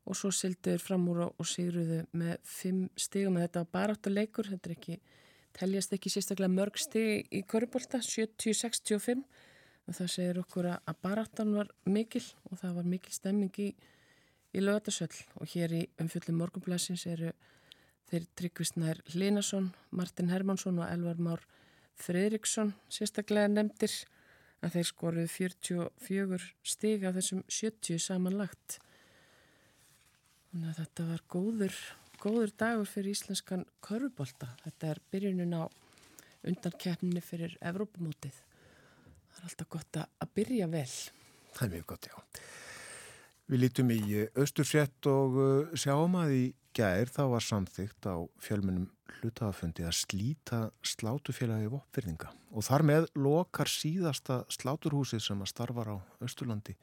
og 0.07 0.15
svo 0.15 0.31
sildur 0.31 0.79
fram 0.83 1.09
úr 1.11 1.25
og 1.27 1.47
sigruðu 1.49 2.05
með 2.17 2.37
fimm 2.47 2.87
stigum. 2.99 3.39
Þetta 3.43 3.65
var 3.65 3.73
bara 3.73 3.97
áttu 3.97 4.13
leikur, 4.13 4.47
þetta 4.53 4.71
er 4.71 4.77
ekki 4.77 4.99
teljast 5.57 5.95
ekki 5.97 6.13
sérstaklega 6.13 6.53
mörg 6.53 6.79
stig 6.79 7.27
í 7.35 7.43
Körubólta, 7.49 7.99
70-65 8.05 9.25
og 9.87 9.99
það 9.99 10.13
segir 10.13 10.41
okkur 10.43 10.71
að 10.75 11.03
baráttan 11.03 11.55
var 11.57 11.71
mikil 11.89 12.23
og 12.51 12.61
það 12.61 12.79
var 12.79 12.89
mikil 12.93 13.15
stemming 13.15 13.61
í, 13.63 13.69
í 14.55 14.63
lögatasöll 14.63 15.15
og 15.41 15.51
hér 15.55 15.75
í 15.75 15.83
umfjöldum 16.03 16.39
morgunblæsins 16.43 17.07
eru 17.11 17.33
þeir 18.11 18.27
Tryggvistnær 18.39 19.03
Linason, 19.15 19.71
Martin 19.91 20.31
Hermansson 20.31 20.79
og 20.81 20.91
Elvar 20.91 21.21
Már 21.23 21.45
Fredriksson 21.97 22.75
sérstaklega 22.93 23.49
nefndir 23.51 23.95
að 24.65 24.79
þeir 24.79 24.91
skoruðu 24.91 25.29
44 25.33 26.43
stig 26.65 27.07
af 27.07 27.17
þessum 27.19 27.45
70 27.49 28.03
samanlagt 28.03 28.81
Þannig 30.57 30.71
að 30.73 30.79
þetta 30.81 31.05
var 31.05 31.23
góður, 31.29 31.79
góður 32.17 32.53
dagur 32.57 32.87
fyrir 32.89 33.13
íslenskan 33.13 33.67
körubólta. 33.85 34.47
Þetta 34.63 34.89
er 34.89 35.01
byrjunin 35.13 35.51
á 35.53 35.69
undankeppninni 36.49 37.21
fyrir 37.21 37.59
Evrópamótið. 37.61 38.39
Það 39.35 39.43
er 39.43 39.51
alltaf 39.51 39.69
gott 39.75 39.99
að 40.01 40.31
byrja 40.39 40.69
vel. 40.73 40.87
Það 41.51 41.67
er 41.67 41.73
mjög 41.75 41.85
gott, 41.93 42.09
já. 42.09 42.41
Við 43.53 43.63
lítum 43.67 43.93
í 43.93 44.01
Östurfjett 44.47 45.11
og 45.13 45.37
uh, 45.37 45.77
sjáum 45.77 46.17
að 46.23 46.33
í 46.39 46.43
gær 46.77 47.11
þá 47.13 47.23
var 47.33 47.45
samþygt 47.45 48.09
á 48.09 48.17
fjölmunum 48.43 48.91
hlutafafundi 49.17 49.87
að 49.87 49.97
slíta 49.97 50.61
slátufélagi 50.85 51.71
voppfyrninga 51.73 52.31
og 52.53 52.67
þar 52.67 52.85
með 52.91 53.09
lokar 53.17 53.71
síðasta 53.71 54.43
sláturhúsið 54.53 55.25
sem 55.25 55.43
að 55.43 55.53
starfar 55.55 55.93
á 55.93 55.97
Östurlandi 56.25 56.77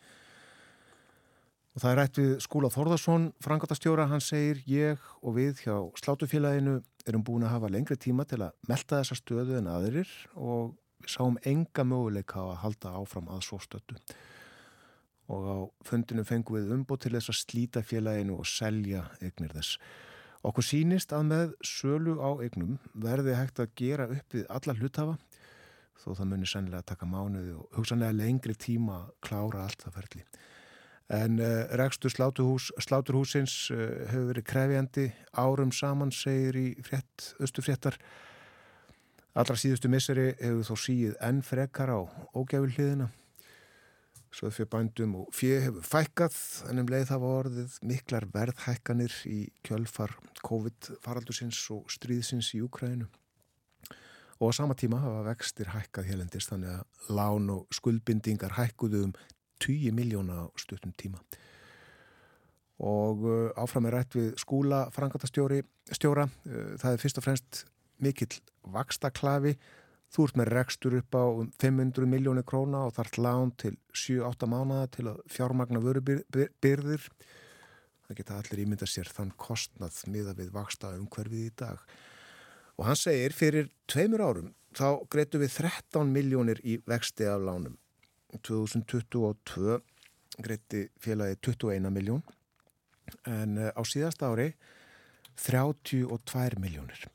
Og 1.74 1.82
það 1.82 1.90
er 1.90 1.98
rætt 1.98 2.18
við 2.20 2.34
Skúla 2.46 2.70
Þórðarsson, 2.70 3.24
frangatastjóra, 3.42 4.06
hann 4.12 4.22
segir 4.22 4.60
ég 4.70 5.06
og 5.26 5.40
við 5.40 5.64
hjá 5.64 5.74
Slátufélaginu 5.98 6.76
erum 7.10 7.24
búin 7.26 7.48
að 7.48 7.56
hafa 7.56 7.72
lengri 7.74 7.98
tíma 7.98 8.28
til 8.30 8.44
að 8.46 8.54
melda 8.70 9.00
þessa 9.00 9.18
stöðu 9.18 9.58
en 9.58 9.72
aðrir 9.72 10.12
og 10.38 10.76
við 11.02 11.16
sáum 11.16 11.40
enga 11.50 11.86
möguleika 11.88 12.44
að 12.44 12.60
halda 12.62 12.94
áfram 13.00 13.32
að 13.34 13.42
svo 13.48 13.58
stötu. 13.64 13.98
Og 15.32 15.46
á 15.48 15.58
fundinu 15.88 16.26
fengum 16.28 16.58
við 16.58 16.74
umbútt 16.76 17.06
til 17.06 17.14
þess 17.16 17.32
að 17.32 17.40
slíta 17.40 17.84
félaginu 17.86 18.36
og 18.42 18.50
selja 18.50 19.06
eignir 19.22 19.54
þess. 19.56 19.78
Okkur 20.44 20.66
sínist 20.68 21.14
að 21.16 21.30
með 21.30 21.54
sölu 21.64 22.18
á 22.20 22.36
eignum 22.44 22.76
verði 22.92 23.38
hægt 23.38 23.62
að 23.64 23.72
gera 23.80 24.10
upp 24.12 24.36
við 24.36 24.50
alla 24.52 24.76
hlutafa 24.76 25.16
þó 26.04 26.10
það 26.18 26.30
munir 26.32 26.52
sennilega 26.52 26.82
að 26.84 26.90
taka 26.92 27.08
mánuði 27.08 27.54
og 27.56 27.78
hugsanlega 27.78 28.18
lengri 28.18 28.56
tíma 28.60 28.98
að 28.98 29.14
klára 29.24 29.64
allt 29.64 29.86
það 29.86 29.96
ferli. 30.00 30.26
En 31.14 31.40
uh, 31.44 31.64
rekstur 31.80 32.12
sláturhús, 32.12 32.70
sláturhúsins 32.82 33.56
uh, 33.72 33.82
hefur 34.10 34.30
verið 34.32 34.48
krefjandi 34.50 35.08
árum 35.32 35.72
saman, 35.76 36.12
segir 36.16 36.58
í 36.60 36.68
frétt, 36.84 37.34
östufréttar. 37.44 38.00
Allra 39.38 39.58
síðustu 39.60 39.92
misseri 39.92 40.32
hefur 40.40 40.68
þó 40.72 40.86
síið 40.86 41.18
enn 41.24 41.44
frekar 41.46 41.92
á 41.92 42.00
ógæfilliðina. 42.36 43.10
Svo 44.34 44.50
fyrir 44.50 44.70
bændum 44.74 45.12
og 45.20 45.34
fyrir 45.36 45.68
hefur 45.68 45.86
fækkað, 45.86 46.36
en 46.72 46.82
um 46.82 46.88
leið 46.90 47.12
hafa 47.14 47.34
orðið 47.40 47.76
miklar 47.86 48.26
verðhækkanir 48.34 49.14
í 49.30 49.44
kjölfar 49.68 50.16
COVID-faraldusins 50.42 51.60
og 51.76 51.92
stríðsins 51.94 52.50
í 52.58 52.64
Úkrænu. 52.66 53.06
Og 54.42 54.50
á 54.50 54.52
sama 54.58 54.74
tíma 54.74 54.98
hafa 55.04 55.22
vextir 55.28 55.70
hækkað 55.76 56.10
helendist, 56.10 56.50
þannig 56.50 56.74
að 56.80 57.14
lán 57.14 57.52
og 57.54 57.78
skuldbindingar 57.78 58.58
hækkuðu 58.58 59.04
um 59.10 59.14
20 59.62 59.94
miljóna 59.94 60.48
stuttum 60.58 60.96
tíma. 60.98 61.22
Og 62.82 63.22
uh, 63.30 63.54
áfram 63.62 63.86
er 63.86 64.00
rætt 64.00 64.18
við 64.18 64.34
skúla 64.42 64.88
frangatastjóra 64.96 65.62
uh, 65.62 66.74
það 66.82 66.90
er 66.90 67.00
fyrst 67.00 67.22
og 67.22 67.28
fremst 67.28 67.64
mikill 68.02 68.34
vakstaklafi 68.74 69.54
þú 70.14 70.28
ert 70.28 70.38
með 70.38 70.52
rekstur 70.54 70.98
upp 71.00 71.18
á 71.18 71.26
500 71.62 72.10
miljónir 72.10 72.46
króna 72.46 72.86
og 72.88 72.96
þart 72.98 73.20
lán 73.22 73.54
til 73.58 73.76
7-8 73.98 74.50
mánada 74.50 74.90
til 74.94 75.08
að 75.10 75.22
fjármagna 75.34 75.82
vörubyrðir. 75.82 77.08
Það 78.04 78.20
geta 78.20 78.38
allir 78.38 78.64
ímynda 78.66 78.90
sér 78.90 79.10
þann 79.10 79.32
kostnað 79.42 80.04
miða 80.14 80.36
við 80.38 80.52
vaksta 80.54 80.94
umhverfið 81.00 81.48
í 81.48 81.54
dag. 81.64 81.80
Og 82.78 82.86
hann 82.90 83.00
segir 83.00 83.34
fyrir 83.38 83.72
tveimur 83.90 84.22
árum 84.22 84.54
þá 84.78 85.02
greitu 85.10 85.42
við 85.42 85.58
13 85.62 86.14
miljónir 86.14 86.62
í 86.66 86.78
vexti 86.90 87.26
af 87.30 87.42
lánum. 87.42 87.78
2022 88.42 89.80
greitti 90.42 90.88
félagi 91.02 91.38
21 91.46 91.94
miljón 91.94 92.24
en 93.30 93.60
eh, 93.62 93.70
á 93.70 93.82
síðasta 93.86 94.32
ári 94.34 94.54
32 95.38 96.60
miljónir. 96.62 97.06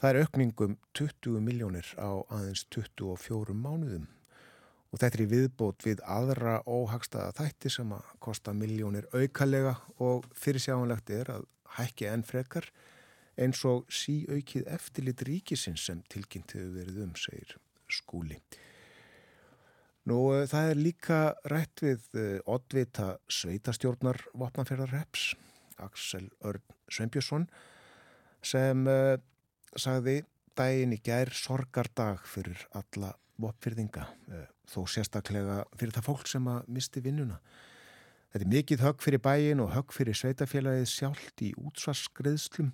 Það 0.00 0.10
er 0.10 0.18
aukningum 0.24 0.76
20 0.96 1.42
miljónir 1.44 1.88
á 2.00 2.24
aðeins 2.32 2.62
24 2.72 3.52
mánuðum 3.52 4.06
og 4.90 4.98
þetta 4.98 5.18
er 5.18 5.22
í 5.22 5.30
viðbót 5.30 5.84
við 5.84 6.00
aðra 6.08 6.54
óhagstaða 6.64 7.34
þætti 7.36 7.72
sem 7.74 7.92
að 7.92 8.06
kosta 8.24 8.54
miljónir 8.56 9.10
aukalega 9.12 9.74
og 10.00 10.24
fyrirsjáanlegt 10.32 11.12
er 11.14 11.34
að 11.36 11.44
hækki 11.76 12.08
enn 12.08 12.24
frekar 12.26 12.70
eins 13.40 13.60
og 13.68 13.92
sí 13.92 14.22
aukið 14.32 14.66
eftirlit 14.72 15.22
ríkisins 15.28 15.84
sem 15.90 16.00
tilkynnt 16.08 16.56
hefur 16.56 16.72
verið 16.80 17.04
um, 17.04 17.14
segir 17.20 17.54
skúli. 17.90 18.40
Nú 20.08 20.18
eh, 20.32 20.46
það 20.48 20.72
er 20.72 20.80
líka 20.80 21.18
rætt 21.52 21.84
við 21.84 22.06
eh, 22.16 22.36
oddvita 22.48 23.18
sveitastjórnar 23.28 24.22
Vapnafjörðarreps, 24.32 25.34
Axel 25.80 26.30
Örn 26.40 26.64
Sveinbjörnsson, 26.90 27.50
sem 28.40 28.86
uh, 28.88 29.18
sagði 29.78 30.20
daginn 30.58 30.94
í 30.96 31.00
gær 31.04 31.30
sorgardag 31.34 32.24
fyrir 32.28 32.62
alla 32.76 33.12
vopfyrðinga, 33.40 34.06
uh, 34.30 34.46
þó 34.68 34.80
sérstaklega 34.90 35.62
fyrir 35.76 35.94
það 35.96 36.08
fólk 36.10 36.30
sem 36.30 36.48
að 36.50 36.70
misti 36.76 37.02
vinnuna. 37.04 37.40
Þetta 38.30 38.46
er 38.46 38.52
mikið 38.54 38.84
högg 38.84 39.02
fyrir 39.02 39.22
bæin 39.24 39.62
og 39.64 39.72
högg 39.74 39.94
fyrir 39.94 40.14
sveitafélagið 40.14 40.86
sjálft 40.86 41.42
í 41.42 41.50
útsvarskreðslum. 41.58 42.70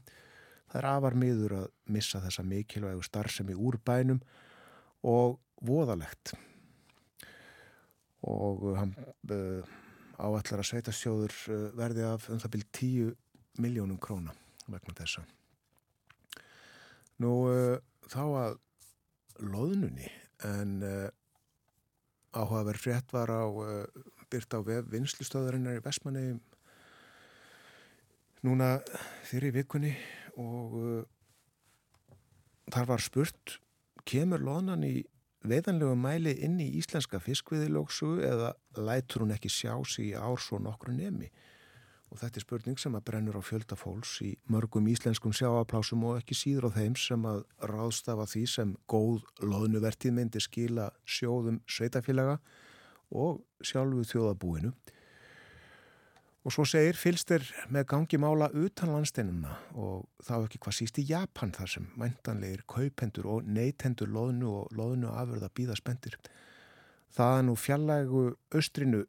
Það 0.66 0.80
er 0.82 0.88
afar 0.90 1.16
miður 1.16 1.54
að 1.62 1.70
missa 1.94 2.20
þessa 2.20 2.44
mikilvægu 2.44 3.04
starfsemi 3.06 3.56
úr 3.56 3.78
bænum 3.87 4.20
og 5.06 5.38
voðalegt 5.64 6.35
og 8.26 8.64
hann 8.76 8.94
uh, 9.30 9.62
áallar 10.18 10.61
að 10.61 10.68
sveitastjóður 10.70 11.35
uh, 11.52 11.64
verði 11.78 12.04
af 12.09 12.28
um 12.32 12.40
það 12.42 12.54
byrj 12.56 12.68
10 12.80 13.62
miljónum 13.62 14.00
króna 14.02 14.35
vegna 14.66 14.96
þessa. 14.98 15.22
Nú 17.22 17.33
uh, 17.48 17.76
þá 18.11 18.22
að 18.42 18.59
loðnunni 19.44 20.09
en 20.46 20.79
áhugaverð 22.37 22.81
frétt 22.81 23.12
var 23.12 23.33
á 23.33 23.44
byrt 24.33 24.57
á 24.57 24.61
vef 24.64 24.87
vinslustöðarinnar 24.92 25.76
í 25.76 25.83
Vestmanni 25.85 26.22
núna 28.44 28.68
fyrir 29.29 29.52
vikunni 29.57 29.92
og 30.40 30.76
þar 32.72 32.88
var 32.92 33.05
spurt 33.05 33.59
kemur 34.09 34.44
loðnan 34.44 34.85
í 34.88 34.94
veidanlegu 35.46 35.96
mæli 35.98 36.33
inn 36.46 36.57
í 36.62 36.70
íslenska 36.81 37.20
fiskviðilóksu 37.22 38.16
eða 38.24 38.55
lætur 38.76 39.24
hún 39.24 39.35
ekki 39.37 39.52
sjá 39.52 39.74
sig 39.85 40.12
í 40.12 40.16
ár 40.16 40.40
svo 40.42 40.61
nokkru 40.62 40.94
nemi? 40.96 41.29
og 41.29 41.56
þetta 42.14 42.38
er 42.38 42.45
spurning 42.45 42.79
sem 42.79 42.95
að 42.95 43.05
brennur 43.09 43.38
á 43.38 43.42
fjöldafóls 43.42 44.12
í 44.23 44.33
mörgum 44.53 44.87
íslenskum 44.88 45.35
sjáaplásum 45.35 46.05
og 46.07 46.21
ekki 46.21 46.37
síður 46.38 46.69
á 46.71 46.77
þeim 46.79 46.95
sem 47.01 47.25
að 47.27 47.42
ráðstafa 47.66 48.27
því 48.31 48.42
sem 48.53 48.75
góð 48.87 49.25
loðnuvertið 49.42 50.14
myndi 50.14 50.42
skila 50.42 50.90
sjóðum 51.03 51.59
sveitafélaga 51.66 52.38
og 53.11 53.42
sjálfu 53.64 54.07
þjóðabúinu. 54.12 54.73
Og 56.47 56.55
svo 56.55 56.62
segir 56.69 56.95
fylst 56.95 57.33
er 57.35 57.42
með 57.75 57.88
gangi 57.90 58.19
mála 58.23 58.47
utan 58.55 58.92
landsteinuna 58.95 59.57
og 59.75 60.05
þá 60.23 60.35
ekki 60.45 60.61
hvað 60.62 60.77
síst 60.79 61.01
í 61.03 61.09
Japan 61.09 61.51
þar 61.57 61.73
sem 61.73 61.88
mæntanlegir 61.99 62.62
kaupendur 62.71 63.27
og 63.33 63.49
neytendur 63.51 64.12
loðnu 64.14 64.53
og 64.61 64.77
loðnu 64.79 65.11
afurða 65.11 65.51
býða 65.51 65.75
spendir. 65.81 66.14
Það 67.11 67.40
nú 67.49 67.57
fjallægu 67.59 68.23
austrinu 68.55 69.03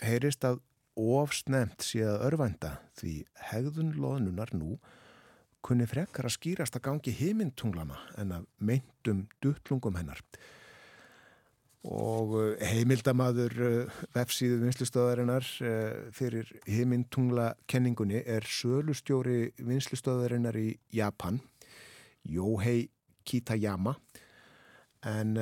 heyrist 0.00 0.48
að 0.48 0.62
ofsnemt 0.98 1.84
sé 1.86 2.02
að 2.06 2.24
örvænda 2.28 2.76
því 2.98 3.14
hegðun 3.50 3.94
loðnunar 4.02 4.50
nú 4.56 4.76
kunni 5.64 5.86
frekar 5.90 6.28
að 6.28 6.36
skýrast 6.36 6.78
að 6.78 6.86
gangi 6.86 7.14
heimintunglana 7.18 7.98
en 8.20 8.34
að 8.38 8.46
meintum 8.58 9.26
duttlungum 9.42 9.98
hennar. 9.98 10.22
Og 11.88 12.34
eh, 12.40 12.64
heimildamaður 12.74 13.54
eh, 13.64 13.98
vefsíðu 14.16 14.58
vinslustöðarinnar 14.64 15.46
eh, 15.62 16.10
fyrir 16.14 16.50
heimintungla 16.66 17.52
kenningunni 17.70 18.24
er 18.26 18.46
sölustjóri 18.48 19.52
vinslustöðarinnar 19.62 20.58
í 20.58 20.72
Japan, 20.94 21.38
Yohei 22.28 22.88
Kitayama, 23.28 23.94
en 25.06 25.36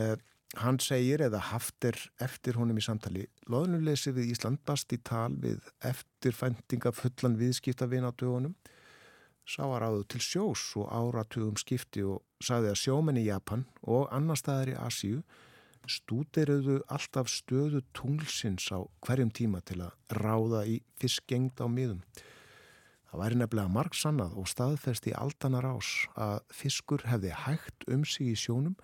Hann 0.56 0.78
segir 0.80 1.20
eða 1.20 1.42
haftir 1.50 1.98
eftir 2.22 2.56
honum 2.56 2.78
í 2.80 2.84
samtali 2.84 3.26
loðnuleysi 3.52 4.14
við 4.16 4.32
Ísland 4.32 4.62
bast 4.64 4.92
í 4.96 4.98
tal 5.04 5.34
við 5.42 5.60
eftirfæntinga 5.84 6.94
fullan 6.96 7.36
viðskiptavin 7.40 8.08
á 8.08 8.12
dögunum 8.16 8.54
sá 9.46 9.62
að 9.66 9.80
ráðu 9.82 10.06
til 10.10 10.22
sjós 10.24 10.62
og 10.80 10.88
áratugum 10.90 11.58
skipti 11.60 12.02
og 12.06 12.24
saði 12.42 12.72
að 12.72 12.80
sjómenn 12.82 13.20
í 13.20 13.26
Japan 13.28 13.66
og 13.82 14.08
annar 14.14 14.40
staðar 14.40 14.72
í 14.72 14.78
Asíu 14.80 15.20
stúdeiruðu 15.86 16.80
alltaf 16.90 17.30
stöðu 17.30 17.82
tunglsins 17.94 18.66
á 18.74 18.82
hverjum 19.06 19.30
tíma 19.30 19.62
til 19.62 19.84
að 19.86 20.18
ráða 20.18 20.64
í 20.66 20.80
fiskengd 20.98 21.62
á 21.62 21.70
miðum. 21.70 22.02
Það 23.06 23.22
væri 23.22 23.38
nefnilega 23.40 23.72
marg 23.76 23.94
sannað 23.94 24.34
og 24.40 24.48
staðfest 24.50 25.06
í 25.06 25.14
aldanar 25.14 25.68
ás 25.68 25.90
að 26.18 26.40
fiskur 26.50 27.06
hefði 27.06 27.34
hægt 27.46 27.86
um 27.86 28.02
sig 28.04 28.32
í 28.32 28.38
sjónum 28.40 28.74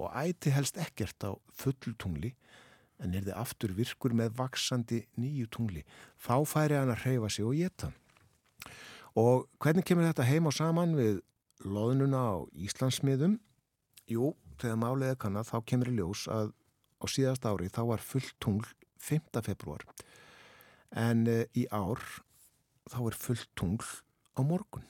og 0.00 0.14
æti 0.16 0.52
helst 0.54 0.78
ekkert 0.80 1.26
á 1.26 1.32
fullu 1.56 1.94
tungli 2.00 2.34
en 3.00 3.14
er 3.16 3.24
þið 3.24 3.38
aftur 3.40 3.72
virkur 3.76 4.14
með 4.16 4.34
vaksandi 4.36 5.00
nýju 5.20 5.48
tungli. 5.54 5.84
Þá 6.20 6.36
færi 6.48 6.76
hann 6.76 6.92
að 6.92 7.04
hreyfa 7.04 7.30
sig 7.32 7.46
og 7.48 7.56
geta. 7.56 7.90
Og 9.18 9.48
hvernig 9.62 9.86
kemur 9.88 10.06
þetta 10.06 10.28
heim 10.28 10.48
og 10.50 10.54
saman 10.54 10.92
við 10.98 11.22
loðnuna 11.64 12.20
á 12.20 12.36
Íslandsmiðum? 12.52 13.38
Jú, 14.10 14.34
þegar 14.60 14.80
málega 14.80 15.18
kannar 15.20 15.48
þá 15.48 15.58
kemur 15.66 15.90
í 15.90 15.96
ljós 15.96 16.26
að 16.30 16.52
á 17.00 17.04
síðast 17.08 17.46
ári 17.48 17.70
þá 17.72 17.82
var 17.94 18.04
fullt 18.04 18.36
tungl 18.42 18.68
5. 19.00 19.40
februar 19.40 19.86
en 20.90 21.24
e, 21.30 21.44
í 21.56 21.64
ár 21.72 22.02
þá 22.90 22.98
er 23.06 23.16
fullt 23.16 23.48
tungl 23.56 23.86
á 24.36 24.40
morgun. 24.44 24.84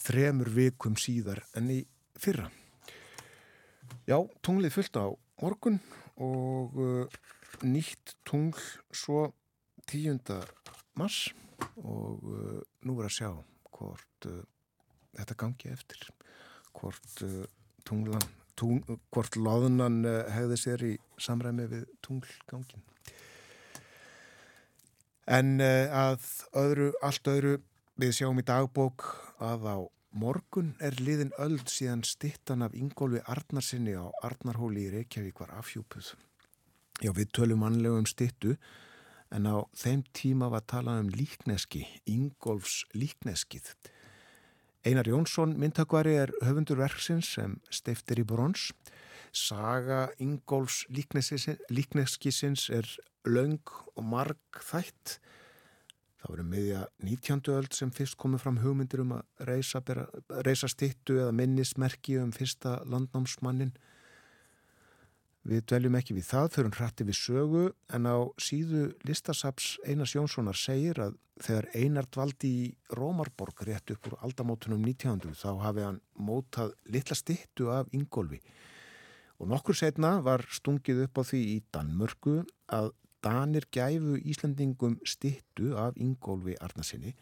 Þremur 0.00 0.48
vikum 0.54 0.96
síðar 0.96 1.42
en 1.58 1.68
í 1.74 1.80
fyrra. 2.16 2.48
Já, 4.10 4.16
tunglið 4.42 4.72
fullt 4.74 4.96
á 4.98 5.06
morgun 5.38 5.76
og 6.18 6.78
uh, 6.82 7.18
nýtt 7.62 8.16
tungl 8.26 8.58
svo 8.90 9.28
10. 9.86 10.18
mars 10.98 11.28
og 11.78 12.24
uh, 12.26 12.56
nú 12.82 12.96
er 12.98 13.06
að 13.06 13.14
sjá 13.14 13.28
hvort 13.76 14.26
uh, 14.26 14.40
þetta 15.14 15.36
gangi 15.44 15.70
eftir 15.70 16.02
hvort 16.80 17.22
uh, 17.22 17.44
tunglan 17.86 18.26
tung, 18.58 18.82
hvort 19.14 19.38
loðunan 19.38 20.02
uh, 20.02 20.26
hegði 20.34 20.58
sér 20.58 20.84
í 20.88 20.92
samræmi 21.14 21.68
við 21.70 21.86
tunglgangin 22.02 22.82
en 25.38 25.54
uh, 25.62 25.86
að 26.08 26.26
öðru, 26.64 26.90
allt 26.98 27.30
öðru 27.36 27.56
við 27.94 28.18
sjáum 28.18 28.42
í 28.42 28.48
dagbók 28.50 29.06
að 29.38 29.70
á 29.70 29.78
Morgun 30.10 30.72
er 30.82 30.96
liðin 30.98 31.30
öll 31.38 31.60
síðan 31.70 32.00
stittan 32.02 32.64
af 32.66 32.74
Ingólfi 32.74 33.20
Arnarsinni 33.30 33.92
á 33.94 34.10
Arnarhóli 34.26 34.88
í 34.88 34.90
Reykjavík 34.90 35.38
var 35.38 35.52
afhjúpuð. 35.54 36.16
Já, 36.98 37.12
við 37.14 37.30
tölum 37.30 37.62
mannlegum 37.62 38.08
stittu 38.10 38.56
en 39.30 39.46
á 39.46 39.62
þeim 39.78 40.02
tíma 40.10 40.48
var 40.50 40.66
talað 40.66 41.04
um 41.04 41.12
líkneski, 41.14 41.84
Ingólfs 42.10 42.82
líkneskið. 42.90 43.70
Einar 44.82 45.06
Jónsson 45.06 45.54
myndtökvari 45.60 46.16
er 46.18 46.34
höfundur 46.42 46.82
verksins 46.82 47.30
sem 47.36 47.60
steiftir 47.70 48.18
í 48.18 48.26
brons. 48.26 48.72
Saga 49.30 50.08
Ingólfs 50.18 50.88
líkneskisins 50.90 52.66
er 52.74 52.90
laung 53.30 53.62
og 53.94 54.02
marg 54.02 54.58
þætt 54.58 55.20
Það 56.20 56.32
voru 56.34 56.44
miðja 56.44 56.80
19. 57.00 57.40
öld 57.56 57.76
sem 57.76 57.92
fyrst 57.96 58.18
komið 58.20 58.42
fram 58.42 58.58
hugmyndir 58.60 59.00
um 59.00 59.14
að 59.16 59.46
reysa, 59.48 59.80
reysa 60.44 60.68
stittu 60.68 61.16
eða 61.16 61.32
minnismerki 61.32 62.18
um 62.20 62.34
fyrsta 62.36 62.82
landnámsmannin. 62.84 63.72
Við 65.48 65.64
dveljum 65.72 65.96
ekki 65.96 66.18
við 66.18 66.26
það, 66.28 66.50
fyrir 66.52 66.76
hrætti 66.76 67.06
við 67.08 67.16
sögu, 67.16 67.62
en 67.96 68.04
á 68.04 68.28
síðu 68.36 68.90
listasaps 69.08 69.78
Einars 69.88 70.12
Jónssonar 70.12 70.58
segir 70.60 71.00
að 71.00 71.16
þegar 71.40 71.68
Einar 71.72 72.08
dvaldi 72.12 72.50
í 72.52 72.66
Rómarborg 72.98 73.64
rétt 73.64 73.94
upp 73.94 74.10
úr 74.10 74.18
aldamótunum 74.26 74.84
1900 74.84 75.40
þá 75.40 75.50
hafi 75.64 75.86
hann 75.86 76.02
mótað 76.20 76.74
litla 76.92 77.16
stittu 77.16 77.70
af 77.72 77.88
Ingólfi. 77.96 78.42
Og 79.40 79.48
nokkur 79.48 79.78
setna 79.78 80.18
var 80.20 80.44
stungið 80.52 81.06
upp 81.06 81.16
á 81.16 81.22
því 81.24 81.40
í 81.54 81.60
Danmörku 81.72 82.42
að 82.76 82.92
Danir 83.24 83.66
gæfu 83.72 84.16
Íslandingum 84.20 84.98
stittu 85.04 85.74
af 85.76 85.98
Ingólfi 86.00 86.56
Arnarsinni 86.60 87.14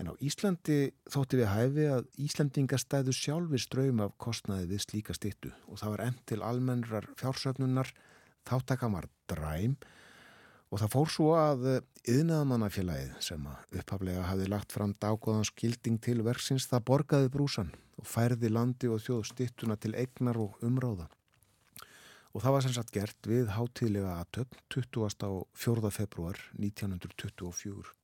en 0.00 0.08
á 0.08 0.14
Íslandi 0.24 0.78
þótti 1.12 1.40
við 1.40 1.50
hæfi 1.52 1.86
að 1.92 2.06
Íslandingastæðu 2.24 3.14
sjálfi 3.16 3.60
ströym 3.60 4.00
af 4.04 4.14
kostnaði 4.22 4.70
við 4.72 4.84
slíka 4.86 5.16
stittu 5.16 5.52
og 5.68 5.80
það 5.80 5.94
var 5.94 6.04
enn 6.06 6.20
til 6.30 6.40
almennrar 6.46 7.08
fjársöfnunar 7.20 7.92
þáttakam 8.48 8.96
var 8.96 9.10
dræm 9.30 9.76
og 10.70 10.80
það 10.80 10.92
fór 10.94 11.12
svo 11.12 11.30
að 11.36 11.68
yðnaðamannafélagið 12.08 13.14
sem 13.26 13.46
upphaflega 13.50 14.26
hafi 14.30 14.48
lagt 14.48 14.72
fram 14.72 14.94
dágóðan 15.02 15.48
skilding 15.48 16.00
til 16.02 16.20
verksins 16.26 16.68
það 16.70 16.86
borgaði 16.92 17.32
brúsan 17.34 17.72
og 18.00 18.08
færði 18.08 18.52
landi 18.52 18.88
og 18.88 19.02
þjóð 19.04 19.24
stittuna 19.34 19.76
til 19.76 19.96
egnar 19.98 20.38
og 20.40 20.62
umráða 20.64 21.10
og 22.30 22.44
það 22.44 22.54
var 22.54 22.64
sem 22.66 22.74
sagt 22.76 22.94
gert 22.94 23.28
við 23.28 23.52
hátíðlega 23.56 24.16
aðtöfn 24.22 24.62
20. 24.70 25.28
og 25.28 25.46
4. 25.58 25.92
februar 25.94 26.40
1924 26.58 27.94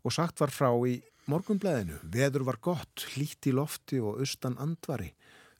og 0.00 0.14
sagt 0.14 0.40
var 0.40 0.52
frá 0.54 0.70
í 0.88 1.00
morgunblæðinu 1.30 2.00
veður 2.02 2.46
var 2.48 2.58
gott, 2.62 3.06
hlíti 3.14 3.52
lofti 3.52 4.00
og 4.00 4.22
austan 4.22 4.58
andvari 4.62 5.12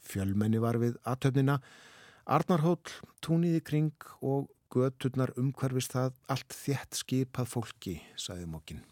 fjölmenni 0.07 0.61
var 0.63 0.79
við 0.81 0.97
aðtöfnina 1.09 1.61
Arnarhóll, 2.31 2.93
túniði 3.25 3.61
kring 3.65 4.05
og 4.23 4.51
göturnar 4.71 5.33
umhverfist 5.41 5.97
það 5.97 6.19
allt 6.31 6.55
þjætt 6.55 6.99
skipað 7.01 7.49
fólki, 7.51 7.95
sagði 8.15 8.47
mokkin. 8.53 8.85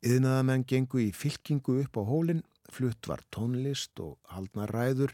Yðnaðamenn 0.00 0.64
gengu 0.64 1.02
í 1.02 1.10
fylkingu 1.12 1.76
upp 1.82 1.98
á 2.00 2.02
hólinn, 2.08 2.40
flutt 2.72 3.10
var 3.10 3.20
tónlist 3.34 4.00
og 4.00 4.16
haldna 4.32 4.64
ræður 4.70 5.12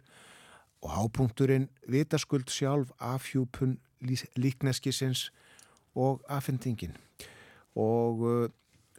og 0.82 0.92
hápunkturinn 0.92 1.68
vitaskuld 1.88 2.50
sjálf 2.52 2.92
afhjúpun 3.00 3.78
líkneskisins 4.36 5.30
og 5.94 6.22
afhendingin 6.28 6.96
og 7.76 8.22
uh, 8.24 8.48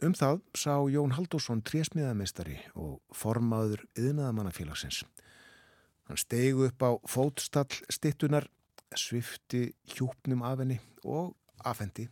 um 0.02 0.14
það 0.14 0.40
sá 0.54 0.74
Jón 0.90 1.14
Haldússon 1.16 1.62
trésmiðameistari 1.66 2.58
og 2.78 3.00
formaður 3.14 3.82
yðnaðamannafélagsins. 3.98 5.02
Hann 6.06 6.20
stegu 6.20 6.68
upp 6.68 6.84
á 6.86 6.90
fótstall 7.10 7.82
stittunar, 7.90 8.46
svifti 8.96 9.72
hjúpnum 9.90 10.44
af 10.46 10.62
henni 10.62 10.78
og 11.04 11.34
afhendi 11.66 12.06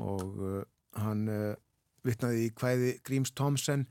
og 0.00 0.38
uh, 0.40 0.62
hann 0.96 1.26
uh, 1.28 1.58
vittnaði 2.06 2.46
í 2.46 2.54
hvæði 2.56 2.94
Gríms 3.04 3.34
Tomsen 3.36 3.84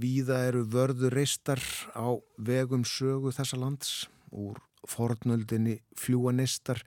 Víða 0.00 0.38
eru 0.48 0.62
vörðu 0.64 1.10
reistar 1.12 1.60
á 1.92 2.08
vegum 2.40 2.86
sögu 2.88 3.32
þessa 3.36 3.58
lands 3.60 3.90
úr 4.32 4.56
fornöldinni 4.88 5.80
fljúanistar, 5.98 6.80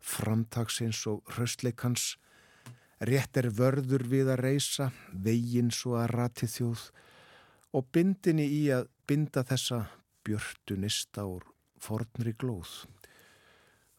framtagsins 0.00 1.02
og 1.10 1.20
hraustleikans. 1.34 2.14
Rétt 3.04 3.36
er 3.36 3.50
vörður 3.52 4.06
við 4.08 4.30
að 4.32 4.42
reisa, 4.46 4.92
veginn 5.12 5.72
svo 5.74 5.98
að 6.00 6.14
rati 6.14 6.48
þjóð 6.48 6.86
og 7.74 7.90
bindinni 7.92 8.46
í 8.46 8.62
að 8.72 8.88
binda 9.08 9.44
þessa 9.44 9.82
björtu 10.24 10.78
nista 10.80 11.26
úr 11.28 11.44
fornri 11.84 12.32
glóð. 12.38 12.84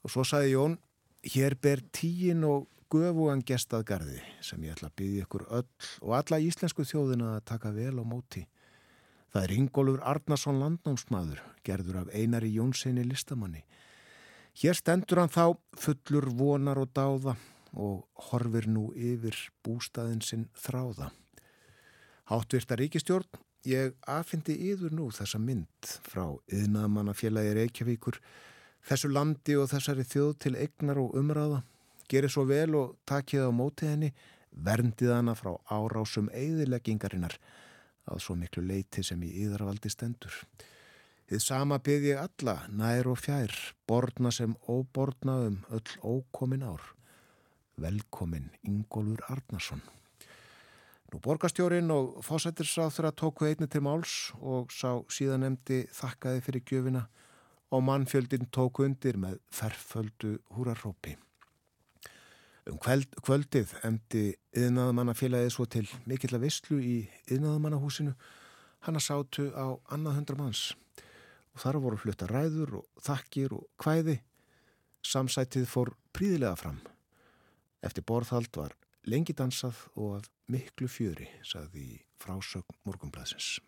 Og 0.02 0.14
svo 0.14 0.26
saði 0.26 0.56
Jón, 0.56 0.80
hér 1.36 1.58
ber 1.62 1.84
tíin 1.94 2.42
og 2.48 2.66
göfugan 2.90 3.44
gestað 3.46 3.86
gardi 3.92 4.20
sem 4.46 4.64
ég 4.64 4.74
ætla 4.74 4.90
að 4.90 4.98
byggja 5.02 5.26
ykkur 5.26 5.48
öll 5.60 5.70
og 6.02 6.18
alla 6.18 6.42
íslensku 6.42 6.86
þjóðina 6.88 7.36
að 7.36 7.48
taka 7.52 7.74
vel 7.76 7.98
á 8.02 8.04
móti. 8.06 8.46
Það 9.36 9.44
er 9.44 9.52
Ingólfur 9.52 10.04
Arnarsson 10.08 10.60
landnámsmaður, 10.62 11.40
gerður 11.68 11.98
af 12.06 12.12
einari 12.16 12.54
Jónssoni 12.56 13.02
listamanni. 13.04 13.66
Hér 14.56 14.78
stendur 14.80 15.20
hann 15.20 15.34
þá 15.34 15.58
fullur 15.76 16.30
vonar 16.40 16.80
og 16.80 16.94
dáða 16.96 17.34
og 17.76 18.06
horfir 18.30 18.70
nú 18.72 18.86
yfir 18.96 19.36
bústaðin 19.60 20.22
sinn 20.24 20.46
þráða. 20.56 21.10
Háttvirta 22.32 22.78
ríkistjórn, 22.80 23.28
ég 23.68 23.98
aðfindi 24.08 24.56
yður 24.70 24.96
nú 24.96 25.10
þessa 25.12 25.44
mynd 25.44 25.92
frá 26.08 26.24
yðnaðamannafélagi 26.48 27.58
Reykjavíkur, 27.60 28.22
þessu 28.88 29.12
landi 29.12 29.60
og 29.60 29.68
þessari 29.74 30.08
þjóð 30.08 30.34
til 30.46 30.56
egnar 30.64 31.04
og 31.04 31.20
umræða. 31.20 31.60
Gerir 32.08 32.32
svo 32.32 32.48
vel 32.48 32.72
og 32.80 32.96
takið 33.04 33.50
á 33.50 33.52
mótið 33.52 33.92
henni, 33.98 34.16
verndið 34.56 35.12
hana 35.18 35.36
frá 35.36 35.58
árásum 35.68 36.32
eigðileggingarinnar 36.32 37.36
að 38.10 38.22
svo 38.24 38.36
miklu 38.40 38.64
leiti 38.66 39.04
sem 39.04 39.22
í 39.26 39.32
yðravaldi 39.46 39.92
stendur. 39.92 40.34
Þið 41.26 41.42
sama 41.42 41.80
byrð 41.82 42.08
ég 42.12 42.22
alla, 42.22 42.56
nær 42.70 43.10
og 43.10 43.18
fjær, 43.18 43.54
borna 43.90 44.30
sem 44.32 44.54
óborna 44.70 45.40
um 45.48 45.58
öll 45.74 45.96
ókomin 46.06 46.66
ár. 46.68 46.84
Velkomin 47.82 48.52
Ingólfur 48.64 49.26
Arnarsson. 49.34 49.82
Nú 51.12 51.20
borgastjórin 51.24 51.90
og 51.96 52.22
fósættisráþur 52.26 53.10
að 53.10 53.18
tóku 53.22 53.50
einni 53.50 53.68
til 53.72 53.82
máls 53.86 54.34
og 54.38 54.74
sá 54.74 55.02
síðan 55.10 55.46
nefndi 55.46 55.84
þakkaði 55.98 56.46
fyrir 56.46 56.66
gjöfina 56.70 57.06
og 57.74 57.86
mannfjöldin 57.90 58.50
tóku 58.54 58.86
undir 58.86 59.18
með 59.18 59.42
ferföldu 59.50 60.38
húrarrópi. 60.54 61.18
Um 62.66 62.80
kvöld, 62.82 63.12
kvöldið 63.22 63.76
emdi 63.86 64.24
yðnaðamannafélagið 64.58 65.52
svo 65.54 65.68
til 65.70 65.86
mikill 66.10 66.34
að 66.34 66.48
visslu 66.48 66.80
í 66.82 66.96
yðnaðamannahúsinu. 67.30 68.16
Hanna 68.88 69.02
sátu 69.02 69.52
á 69.54 69.78
annað 69.94 70.18
hundra 70.18 70.40
manns 70.40 70.64
og 71.54 71.62
þar 71.62 71.80
voru 71.84 72.00
flutta 72.02 72.28
ræður 72.30 72.80
og 72.82 73.04
þakkir 73.06 73.54
og 73.56 73.68
kvæði. 73.82 74.18
Samsætið 75.06 75.70
fór 75.70 75.94
príðilega 76.16 76.58
fram. 76.58 76.82
Eftir 77.86 78.06
borðhald 78.10 78.50
var 78.58 78.74
lengi 79.06 79.38
dansað 79.38 79.86
og 79.94 80.18
af 80.18 80.30
miklu 80.50 80.90
fjöri, 80.90 81.30
saði 81.46 82.02
frásögn 82.18 82.82
morgunblæsins. 82.86 83.60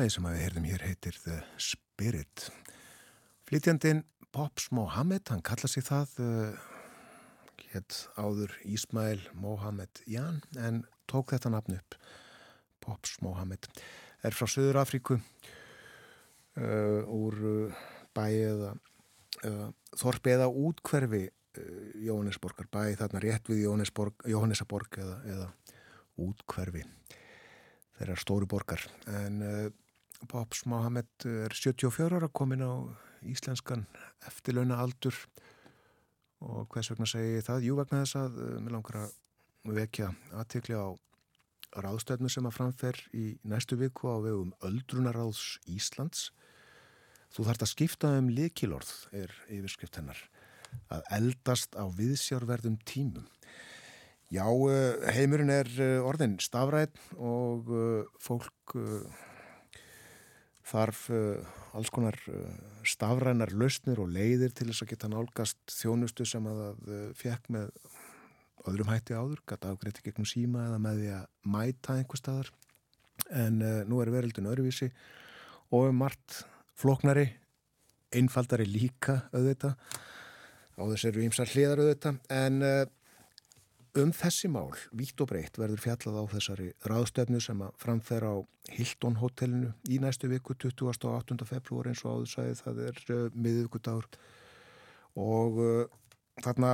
Lagi 0.00 0.14
sem 0.14 0.24
við 0.24 0.38
heyrðum 0.40 0.64
hér 0.64 0.82
heitir 0.86 1.16
The 1.20 1.34
Spirit. 1.60 2.46
Flytjandin 3.44 3.98
Pops 4.32 4.70
Mohamed, 4.72 5.26
hann 5.28 5.42
kalla 5.44 5.68
sig 5.68 5.84
það, 5.84 6.14
uh, 6.24 6.54
hétt 7.74 7.98
áður 8.16 8.54
Ísmail 8.64 9.20
Mohamed 9.36 10.00
Jan, 10.08 10.38
en 10.56 10.78
tók 11.04 11.34
þetta 11.34 11.52
nafn 11.52 11.76
upp. 11.76 11.98
Pops 12.80 13.18
Mohamed 13.20 13.68
er 14.24 14.32
frá 14.38 14.48
Suður 14.48 14.78
Afríku, 14.80 15.18
uh, 15.20 17.04
úr 17.04 17.36
uh, 17.50 17.84
bæi 18.16 18.40
eða 18.46 18.72
þorpi 20.00 20.32
eða 20.38 20.48
útkverfi 20.48 21.26
Jóhannesborgar, 22.06 22.72
bæi 22.72 22.96
þarna 22.96 23.20
rétt 23.20 23.52
við 23.52 23.66
Jóhannesaborg 23.66 24.96
eða, 25.04 25.20
eða 25.28 25.52
útkverfi 26.24 26.86
þeirra 28.00 28.16
stóru 28.16 28.48
borgar 28.48 28.80
en 29.12 29.40
uh, 29.44 29.68
Pops 30.28 30.64
Mohamed 30.68 31.26
er 31.26 31.54
74 31.54 32.18
ára 32.18 32.28
komin 32.28 32.64
á 32.66 32.72
íslenskan 33.24 33.86
eftirlauna 34.28 34.80
aldur 34.82 35.16
og 36.40 36.68
hvers 36.72 36.90
vegna 36.92 37.08
segi 37.08 37.38
ég 37.38 37.46
það? 37.46 37.64
Jú 37.68 37.76
vegna 37.78 38.02
þess 38.02 38.18
að 38.20 38.40
uh, 38.40 38.58
mér 38.60 38.76
langar 38.76 39.00
að 39.04 39.16
vekja 39.76 40.10
aðtekli 40.36 40.76
á 40.76 40.88
ráðstöðnu 41.80 42.30
sem 42.32 42.46
að 42.48 42.56
framfer 42.56 42.98
í 43.14 43.24
næstu 43.46 43.78
viku 43.78 44.10
á 44.10 44.16
vegum 44.24 44.54
Öldrunaráðs 44.66 45.60
Íslands. 45.70 46.30
Þú 47.30 47.46
þarfst 47.46 47.66
að 47.66 47.72
skipta 47.74 48.12
um 48.18 48.30
likilorð 48.34 48.90
er 49.14 49.34
yfirskrift 49.52 50.00
hennar 50.00 50.18
að 50.90 51.04
eldast 51.14 51.76
á 51.78 51.86
viðsjárverðum 51.94 52.78
tímum. 52.86 53.26
Já, 54.30 54.46
eh, 54.46 55.10
heimurinn 55.16 55.50
er 55.50 55.70
eh, 55.82 55.98
orðin 56.06 56.36
stafræð 56.42 56.94
og 57.18 57.70
eh, 57.74 58.10
fólk 58.22 58.76
þarf 60.70 61.08
alls 61.76 61.90
konar 61.94 62.16
stafrænar 62.86 63.52
lausnir 63.54 64.00
og 64.02 64.12
leiðir 64.14 64.54
til 64.54 64.68
þess 64.70 64.84
að 64.84 64.92
geta 64.92 65.10
nálgast 65.10 65.74
þjónustu 65.74 66.26
sem 66.28 66.46
að 66.46 66.62
það 66.62 67.00
fekk 67.18 67.50
með 67.56 67.72
öðrum 68.70 68.92
hætti 68.92 69.16
áður, 69.16 69.42
geta 69.48 69.72
afgreyti 69.72 70.04
gegnum 70.04 70.28
síma 70.28 70.66
eða 70.68 70.78
með 70.82 71.00
því 71.00 71.10
að 71.16 71.26
mæta 71.54 71.96
einhver 71.96 72.20
staðar. 72.20 72.52
En 73.30 73.58
nú 73.88 74.00
er 74.02 74.12
verildin 74.12 74.48
öðruvísi 74.50 74.90
og 75.76 75.90
margt 75.96 76.42
floknari, 76.80 77.26
einfaldari 78.16 78.66
líka 78.66 79.20
auðvita 79.30 79.74
á 80.80 80.82
þess 80.82 81.06
eru 81.10 81.24
ímsar 81.26 81.50
hliðar 81.52 81.82
auðvita 81.84 82.14
en 82.32 82.62
Um 83.98 84.12
þessi 84.14 84.46
mál, 84.46 84.70
vítt 84.94 85.18
og 85.18 85.32
breytt, 85.32 85.56
verður 85.58 85.80
fjallað 85.82 86.18
á 86.22 86.24
þessari 86.30 86.66
ráðstöfnu 86.86 87.40
sem 87.42 87.58
að 87.66 87.72
framfæra 87.82 88.28
á 88.30 88.38
Hilton 88.70 89.16
hotellinu 89.18 89.72
í 89.90 89.96
næstu 89.98 90.28
viku 90.30 90.54
28. 90.54 91.34
februar 91.48 91.88
eins 91.90 92.04
og 92.04 92.20
áðursæði 92.20 92.52
það 92.60 92.78
er 92.86 93.00
uh, 93.10 93.24
miðugudagur 93.34 94.06
og 95.18 95.58
uh, 95.58 95.80
þarna 96.38 96.70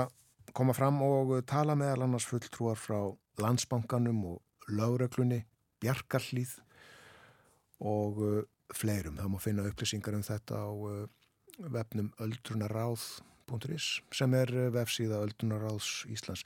koma 0.52 0.74
fram 0.76 1.00
og 1.06 1.32
tala 1.48 1.72
meðal 1.78 2.04
annars 2.04 2.26
fulltrúar 2.28 2.76
frá 2.76 2.98
landsbankanum 3.40 4.18
og 4.34 4.68
lögreglunni, 4.68 5.38
bjarkarlýð 5.80 6.52
og 7.80 8.20
uh, 8.20 8.42
fleirum. 8.76 9.16
Það 9.16 9.32
má 9.32 9.38
finna 9.40 9.64
upplýsingar 9.70 10.18
um 10.18 10.26
þetta 10.26 10.60
á 10.60 10.68
uh, 10.68 11.06
vefnum 11.64 12.12
öldrunaráð.is 12.20 13.88
sem 14.12 14.36
er 14.36 14.52
uh, 14.52 14.68
vefsíða 14.76 15.22
öldrunaráðs 15.24 16.02
Íslands 16.12 16.44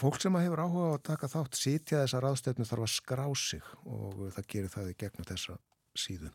fólk 0.00 0.18
sem 0.20 0.36
hefur 0.38 0.62
áhuga 0.62 0.90
á 0.92 0.94
að 0.96 1.04
taka 1.08 1.30
þátt 1.32 1.58
sitja 1.58 2.02
þessa 2.02 2.20
ráðstöfnu 2.24 2.66
þarf 2.68 2.86
að 2.86 2.92
skrá 2.92 3.24
sig 3.40 3.70
og 3.84 4.26
það 4.36 4.48
gerir 4.52 4.72
það 4.72 4.90
í 4.90 4.98
gegnum 5.02 5.28
þessa 5.28 5.56
síðu. 5.96 6.32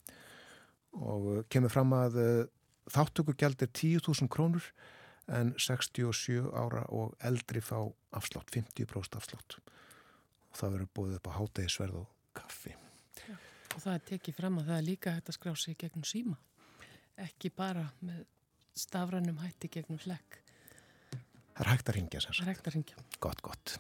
Og 0.98 1.30
kemur 1.52 1.72
fram 1.72 1.94
að 1.96 2.18
eh, 2.22 2.50
þáttökugjald 2.92 3.62
er 3.64 3.72
10.000 3.72 4.32
krónur 4.32 4.72
en 5.32 5.54
67 5.62 6.50
ára 6.58 6.84
og 6.92 7.14
eldri 7.24 7.62
fá 7.64 7.78
afslátt, 8.18 8.52
50% 8.52 9.20
afslátt. 9.20 9.60
Og 10.52 10.60
það 10.60 10.76
verður 10.76 10.94
búið 10.98 11.18
upp 11.20 11.30
á 11.32 11.38
hátægisverð 11.38 12.02
og 12.02 12.10
kaffi. 12.36 12.74
Já, 13.22 13.36
og 13.76 13.80
það 13.86 13.94
er 13.94 14.06
tekið 14.10 14.40
fram 14.42 14.60
að 14.60 14.72
það 14.72 14.80
er 14.82 14.88
líka 14.90 15.16
hægt 15.16 15.32
að 15.32 15.38
skrá 15.38 15.54
sig 15.56 15.78
gegnum 15.80 16.08
síma. 16.08 16.38
Ekki 17.22 17.54
bara 17.56 17.86
með 18.02 18.26
stafrannum 18.76 19.40
hætti 19.44 19.70
gegnum 19.72 20.02
hlekk 20.02 20.42
Það 21.56 21.66
er 21.66 21.72
hægt 21.74 21.92
að 21.92 21.98
ringja 21.98 22.24
sér. 22.24 22.38
Það 22.38 22.48
er 22.48 22.54
hægt 22.54 22.70
að 22.70 22.76
ringja. 22.78 23.06
Gott, 23.24 23.42
gott. 23.46 23.76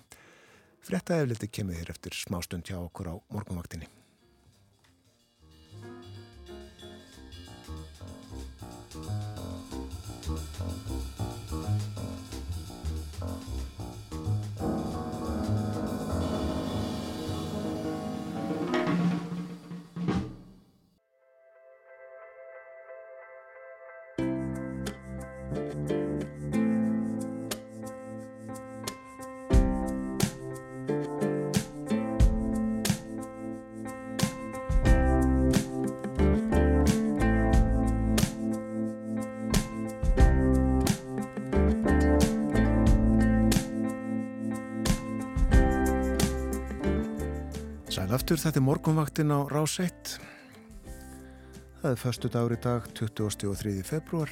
Frettaefliti 0.81 1.49
kemur 1.53 1.77
þér 1.77 1.93
eftir 1.93 2.17
smástund 2.17 2.67
hjá 2.67 2.77
okkur 2.81 3.13
á 3.13 3.15
morgunvaktinni. 3.33 3.87
Aftur, 48.31 48.45
þetta 48.47 48.59
er 48.61 48.63
morgunvaktin 48.63 49.31
á 49.35 49.39
Rás 49.51 49.73
1. 49.83 50.11
Það 51.81 51.89
er 51.89 51.97
förstu 51.99 52.29
dagur 52.31 52.53
í 52.55 52.59
dag, 52.63 52.85
23. 52.95 53.73
februar, 53.83 54.31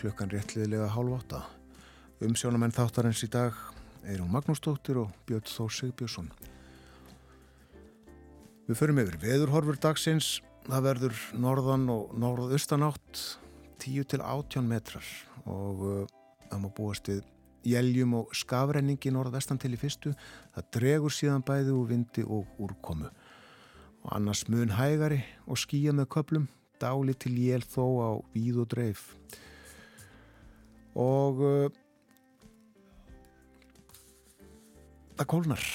klukkan 0.00 0.30
réttliðilega 0.32 0.86
hálf 0.94 1.18
átta. 1.18 1.40
Umsjónamenn 2.24 2.72
þáttarins 2.72 3.20
í 3.20 3.28
dag 3.28 3.58
er 4.08 4.22
hún 4.22 4.32
Magnús 4.32 4.62
Dóttir 4.64 5.02
og 5.02 5.12
Björn 5.28 5.44
Þór 5.44 5.68
Sigbjörnsson. 5.76 6.30
Við 8.70 8.80
förum 8.80 9.02
yfir 9.04 9.20
veðurhorfur 9.20 9.76
dagsins. 9.76 10.38
Það 10.64 10.86
verður 10.88 11.20
norðan 11.36 11.88
og 11.92 12.16
norðaustanátt 12.16 13.26
10 13.84 14.08
til 14.14 14.22
18 14.24 14.64
metrar 14.64 15.12
og 15.44 15.84
uh, 15.84 16.00
það 16.48 16.64
má 16.64 16.72
búast 16.72 17.12
við 17.12 17.20
jæljum 17.66 18.14
og 18.20 18.32
skafrenningi 18.36 19.12
norðvestan 19.12 19.60
til 19.60 19.74
í 19.74 19.80
fyrstu. 19.80 20.14
Það 20.54 20.70
dregur 20.76 21.14
síðan 21.14 21.44
bæði 21.46 21.74
úr 21.76 21.90
vindi 21.90 22.24
og 22.24 22.48
úrkomu. 22.62 23.10
Og 24.04 24.10
annars 24.16 24.46
mun 24.48 24.72
hægari 24.78 25.20
og 25.46 25.60
skýja 25.60 25.92
með 25.92 26.08
köplum, 26.14 26.48
dáli 26.80 27.14
til 27.14 27.36
jél 27.36 27.64
þó 27.68 27.84
á 28.00 28.10
víð 28.32 28.62
og 28.64 28.70
dreif. 28.72 29.10
Og 30.96 31.42
uh, 31.44 31.68
það 35.20 35.30
kólnar, 35.34 35.66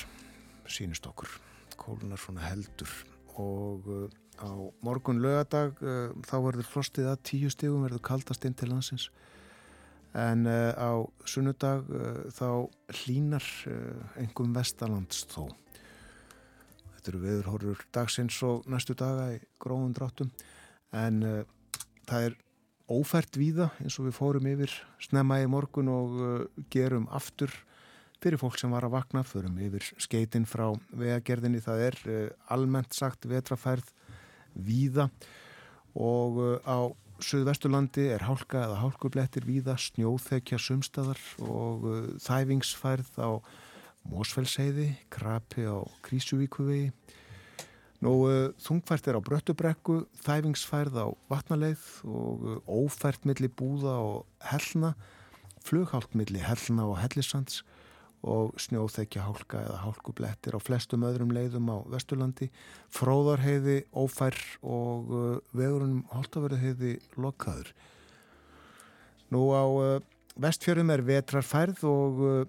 sínist 0.66 1.06
okkur. 1.08 1.30
Kólnar 1.78 2.20
svona 2.20 2.48
heldur 2.50 2.90
og 3.38 3.86
uh, 3.92 4.10
á 4.42 4.50
morgun 4.84 5.22
lögadag 5.22 5.78
uh, 5.84 6.12
þá 6.26 6.36
verður 6.50 6.68
frostið 6.72 7.12
að 7.12 7.24
tíu 7.30 7.52
stegum 7.52 7.86
verður 7.86 8.04
kaldast 8.10 8.48
inn 8.48 8.56
til 8.58 8.72
landsins 8.72 9.10
en 10.16 10.48
uh, 10.48 10.72
á 10.72 10.92
sunnudag 11.28 11.90
uh, 11.92 12.24
þá 12.32 12.48
hlínar 13.02 13.46
engum 14.22 14.56
vestalands 14.56 15.26
þó. 15.32 15.50
Þetta 16.96 17.12
eru 17.12 17.22
viðurhorfur 17.26 17.84
dagsins 17.94 18.40
og 18.48 18.66
næstu 18.72 18.96
daga 18.98 19.34
í 19.36 19.40
gróðum 19.62 19.94
dráttum. 19.94 20.32
En 20.96 21.20
það 22.08 22.30
er 22.30 22.36
ófært 22.90 23.38
víða 23.38 23.68
eins 23.84 23.98
og 24.00 24.08
við 24.08 24.16
fórum 24.18 24.48
yfir 24.50 24.74
snemma 25.04 25.42
í 25.44 25.50
morgun 25.52 25.92
og 25.92 26.16
gerum 26.74 27.06
aftur 27.14 27.52
fyrir 28.24 28.40
fólk 28.42 28.58
sem 28.58 28.72
var 28.74 28.88
að 28.88 28.96
vakna, 28.96 29.22
förum 29.28 29.60
yfir 29.62 29.86
skeitin 30.02 30.48
frá 30.50 30.72
vegagerðinni, 30.98 31.62
það 31.62 31.84
er 31.90 32.00
almennt 32.56 32.96
sagt 32.98 33.28
vetrafærð 33.30 33.92
víða. 34.56 35.10
Og 35.94 36.40
á 36.66 36.90
Suðvesturlandi 37.24 38.10
er 38.12 38.26
hálka 38.28 38.66
eða 38.66 38.80
hálkublettir 38.82 39.46
víða, 39.48 39.78
snjóþekja 39.80 40.60
sumstaðar 40.60 41.22
og 41.44 41.86
uh, 41.88 42.08
þæfingsfærð 42.20 43.12
á 43.24 43.32
Mósfellsheiði, 44.12 44.90
krapi 45.14 45.64
á 45.64 45.80
Krísuvíkuvegi. 46.06 46.92
Nú 48.04 48.14
uh, 48.28 48.52
þungfært 48.62 49.08
er 49.08 49.20
á 49.20 49.26
Bröttubrekku, 49.26 50.02
þæfingsfærð 50.26 51.00
á 51.00 51.08
Vatnaleið 51.32 51.86
og 52.04 52.46
ófært 52.68 53.24
millir 53.24 53.54
búða 53.56 53.96
og 54.04 54.50
hellna, 54.52 54.94
flughálk 55.66 56.12
millir 56.20 56.44
hellna 56.46 56.90
og 56.92 57.00
hellisands 57.00 57.64
og 58.26 58.56
snjóþekja 58.62 59.26
hálka 59.28 59.62
eða 59.62 59.82
hálkublettir 59.84 60.58
á 60.58 60.60
flestum 60.60 61.06
öðrum 61.06 61.34
leiðum 61.36 61.70
á 61.70 61.78
Vesturlandi, 61.94 62.50
fróðarheiði, 62.94 63.84
ófær 63.94 64.38
og 64.66 65.14
uh, 65.14 65.38
vegurinn 65.54 66.02
Holtavörðuheiði 66.14 66.98
lokkaður. 67.22 67.72
Nú 69.34 69.46
á 69.54 69.66
uh, 69.66 70.04
vestfjörðum 70.42 70.94
er 70.96 71.06
vetrarfærð 71.06 71.86
og 71.90 72.22
uh, 72.26 72.46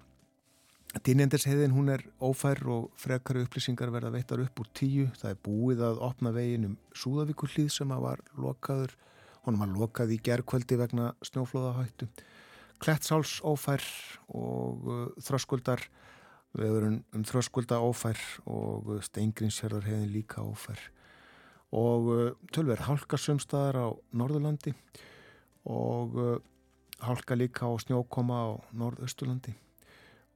Dínendisheiðin 1.03 1.75
hún 1.75 1.91
er 1.93 2.01
ófær 2.23 2.61
og 2.73 2.87
frekari 2.97 3.43
upplýsingar 3.45 3.91
verða 3.93 4.09
veittar 4.15 4.41
upp 4.41 4.61
úr 4.63 4.69
tíu. 4.73 5.09
Það 5.19 5.33
er 5.33 5.41
búið 5.45 5.83
að 5.85 5.99
opna 6.07 6.31
veginn 6.33 6.69
um 6.71 6.77
Súðavíkullíð 6.97 7.69
sem 7.75 7.91
að 7.93 8.05
var 8.05 8.23
lokkaður. 8.39 8.95
Honum 9.45 9.61
var 9.61 9.75
lokkað 9.75 10.15
í 10.15 10.19
gerðkvöldi 10.25 10.79
vegna 10.79 11.11
snjóflóðahættu. 11.27 12.07
Klettsháls 12.83 13.39
ófær 13.45 13.83
og 14.29 14.85
uh, 14.87 15.05
þröskuldar 15.23 15.81
við 16.57 16.73
verum 16.73 16.97
um 17.15 17.23
þröskulda 17.27 17.79
ófær 17.83 18.19
og 18.45 18.91
uh, 18.93 18.99
steingrinsjörðar 19.05 19.87
hefðin 19.87 20.13
líka 20.13 20.43
ófær. 20.45 20.79
Og 21.75 22.09
uh, 22.13 22.27
tölver 22.53 22.83
hálka 22.87 23.19
sömstaðar 23.19 23.81
á 23.81 23.87
Norðurlandi 24.13 24.75
og 25.67 26.15
hálka 27.03 27.35
líka 27.35 27.67
á 27.67 27.75
snjókoma 27.83 28.37
á 28.39 28.49
Norðausturlandi 28.71 29.51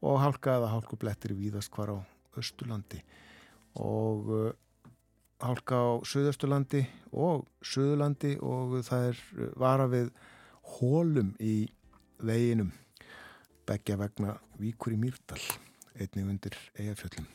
og 0.03 0.17
hálka 0.19 0.57
eða 0.57 0.73
hálkublettir 0.73 1.31
víðast 1.37 1.71
hvar 1.71 1.93
á 1.95 1.97
Östurlandi 2.35 2.99
og 3.79 4.27
hálka 5.39 5.77
á 5.79 5.89
Suðausturlandi 6.03 6.83
og 7.15 7.47
Suðurlandi 7.63 8.35
og 8.43 8.81
það 8.85 9.07
er 9.13 9.21
vara 9.63 9.87
við 9.89 10.11
hólum 10.75 11.31
í 11.39 11.55
veginum. 12.25 12.71
Begja 13.67 13.97
vegna 13.99 14.37
Víkur 14.61 14.95
í 14.95 14.99
Mýrdal 14.99 15.41
einnig 15.99 16.27
undir 16.27 16.57
eigafjöllum 16.79 17.27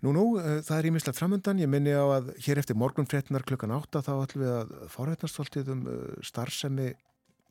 Nú 0.00 0.14
nú, 0.16 0.22
uh, 0.40 0.62
það 0.64 0.78
er 0.78 0.86
ímislega 0.88 1.16
framöndan, 1.18 1.58
ég 1.60 1.68
minni 1.68 1.92
á 1.92 2.00
að 2.08 2.30
hér 2.40 2.62
eftir 2.62 2.78
morgunfréttinar 2.80 3.44
klukkan 3.44 3.74
8 3.76 4.00
þá 4.06 4.14
ætlum 4.14 4.44
við 4.46 4.52
að 4.54 4.70
forrætnastoltið 4.94 5.72
um 5.74 5.82
uh, 5.84 5.98
starfsemi 6.24 6.94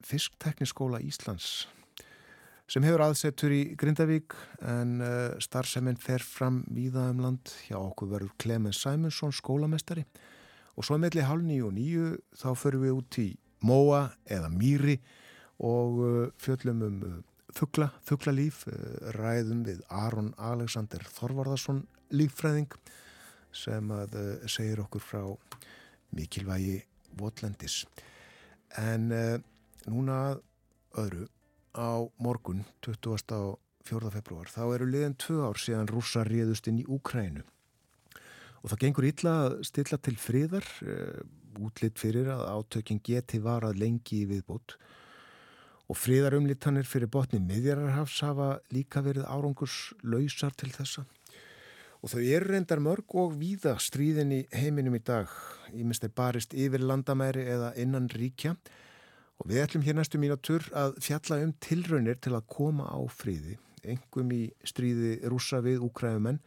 Fisktekniskóla 0.01 0.97
Íslands 1.03 1.67
sem 2.69 2.85
hefur 2.85 3.03
aðsettur 3.05 3.53
í 3.53 3.61
Grindavík 3.77 4.33
en 4.65 4.97
uh, 5.01 5.37
starfsemin 5.41 5.97
fer 6.01 6.25
fram 6.25 6.63
víða 6.73 7.07
um 7.13 7.21
land. 7.21 7.53
Hjá 7.67 7.77
okkur 7.77 8.11
verður 8.15 8.33
Clemens 8.41 8.81
Simonsson 8.81 9.33
skólamestari. 9.33 10.05
Og 10.77 10.85
svo 10.85 10.97
meðli 11.01 11.25
hálf 11.25 11.45
nýju 11.45 11.69
og 11.69 11.77
nýju 11.77 12.09
þá 12.37 12.49
förum 12.57 12.85
við 12.85 12.97
út 12.97 13.21
í 13.21 13.27
Móa 13.65 14.09
eða 14.29 14.49
Mýri 14.53 14.97
og 15.59 15.99
uh, 15.99 16.31
fjöllum 16.39 16.83
um 16.85 16.99
uh, 17.03 17.17
fuggla, 17.55 17.89
fugglalíf, 18.05 18.63
uh, 18.67 19.11
ræðum 19.17 19.65
við 19.67 19.81
Aron 19.89 20.33
Alexander 20.37 21.03
Þorvarðarsson 21.17 21.83
líffræðing 22.15 22.71
sem 23.53 23.89
að 23.91 24.15
segir 24.49 24.79
okkur 24.83 25.01
frá 25.01 25.23
mikilvægi 26.13 26.83
Votlendis. 27.17 27.81
En 28.77 29.09
núna 29.89 30.37
öðru 31.01 31.25
á 31.73 32.05
morgun, 32.21 32.61
24. 32.85 33.57
februar, 34.13 34.53
þá 34.53 34.75
eru 34.75 34.89
liðan 34.89 35.17
tvö 35.17 35.47
ár 35.49 35.57
síðan 35.57 35.89
rúsa 35.89 36.21
réðust 36.29 36.69
inn 36.69 36.83
í 36.83 36.85
Úkrænu 36.85 37.41
og 38.61 38.71
það 38.71 38.81
gengur 38.83 39.07
illa 39.09 39.35
stilla 39.65 39.99
til 40.01 40.15
friðar 40.19 40.65
útlitt 41.59 41.99
fyrir 41.99 42.29
að 42.31 42.45
átökin 42.53 43.01
geti 43.03 43.39
varað 43.43 43.79
lengi 43.81 44.23
í 44.23 44.29
viðbót. 44.29 44.75
Og 45.89 45.97
fríðarumlittanir 45.97 46.85
fyrir 46.85 47.09
botni 47.11 47.39
miðjararhafs 47.41 48.19
hafa 48.23 48.49
líka 48.73 49.01
verið 49.05 49.25
árangurs 49.25 49.93
lausar 50.03 50.53
til 50.53 50.69
þessa. 50.75 51.05
Og 51.99 52.13
þau 52.13 52.21
eru 52.21 52.53
reyndar 52.53 52.79
mörg 52.79 53.15
og 53.19 53.33
víða 53.39 53.73
stríðin 53.81 54.35
í 54.37 54.43
heiminum 54.55 54.95
í 54.95 55.01
dag. 55.03 55.31
Í 55.73 55.81
minnst 55.83 56.05
er 56.05 56.13
barist 56.15 56.53
yfir 56.53 56.85
landamæri 56.85 57.43
eða 57.49 57.73
innan 57.81 58.07
ríkja. 58.13 58.53
Og 59.41 59.49
við 59.49 59.65
ætlum 59.65 59.83
hér 59.87 59.97
næstu 59.97 60.21
mínatur 60.21 60.69
að 60.77 60.99
fjalla 61.03 61.41
um 61.43 61.51
tilraunir 61.63 62.21
til 62.21 62.37
að 62.37 62.47
koma 62.53 62.87
á 62.87 62.99
fríði 63.11 63.57
engum 63.87 64.31
í 64.35 64.41
stríði 64.67 65.19
rúsa 65.31 65.61
við 65.63 65.83
úkræðumenn 65.87 66.39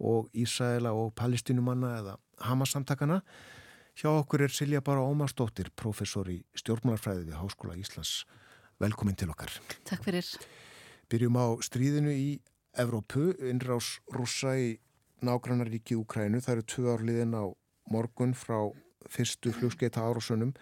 og 0.00 0.28
Ísæla 0.32 0.92
og 0.96 1.14
palestinumanna 1.14 1.96
eða 2.00 2.18
Hamas-samtakana 2.48 3.20
Hjá 4.00 4.08
okkur 4.16 4.46
er 4.46 4.52
Silja 4.54 4.80
Bara 4.80 5.02
Ómarsdóttir, 5.04 5.68
professor 5.76 6.28
í 6.32 6.38
stjórnmálafræði 6.56 7.26
við 7.26 7.36
Háskóla 7.36 7.74
Íslands. 7.76 8.22
Velkomin 8.80 9.18
til 9.18 9.28
okkar. 9.28 9.52
Takk 9.84 10.06
fyrir. 10.06 10.24
Byrjum 11.12 11.36
á 11.36 11.46
stríðinu 11.60 12.14
í 12.14 12.28
Evrópu, 12.80 13.34
innrás 13.44 13.98
rúsa 14.14 14.54
í 14.56 14.78
nágrannaríki 15.26 15.98
Úkrænu. 16.00 16.40
Það 16.40 16.54
eru 16.54 16.66
tvö 16.72 16.94
árliðin 16.94 17.36
á 17.36 17.44
morgun 17.92 18.32
frá 18.32 18.70
fyrstu 19.10 19.52
flugskeita 19.52 20.00
árásunum. 20.00 20.54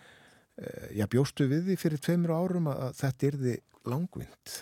Eh, 0.59 0.99
Já, 0.99 1.07
bjóstu 1.07 1.47
við 1.47 1.69
því 1.69 1.79
fyrir 1.79 2.03
tveimur 2.03 2.35
árum 2.35 2.73
að 2.73 2.97
þetta 3.05 3.31
er 3.31 3.39
því 3.45 3.57
langvind? 3.87 4.59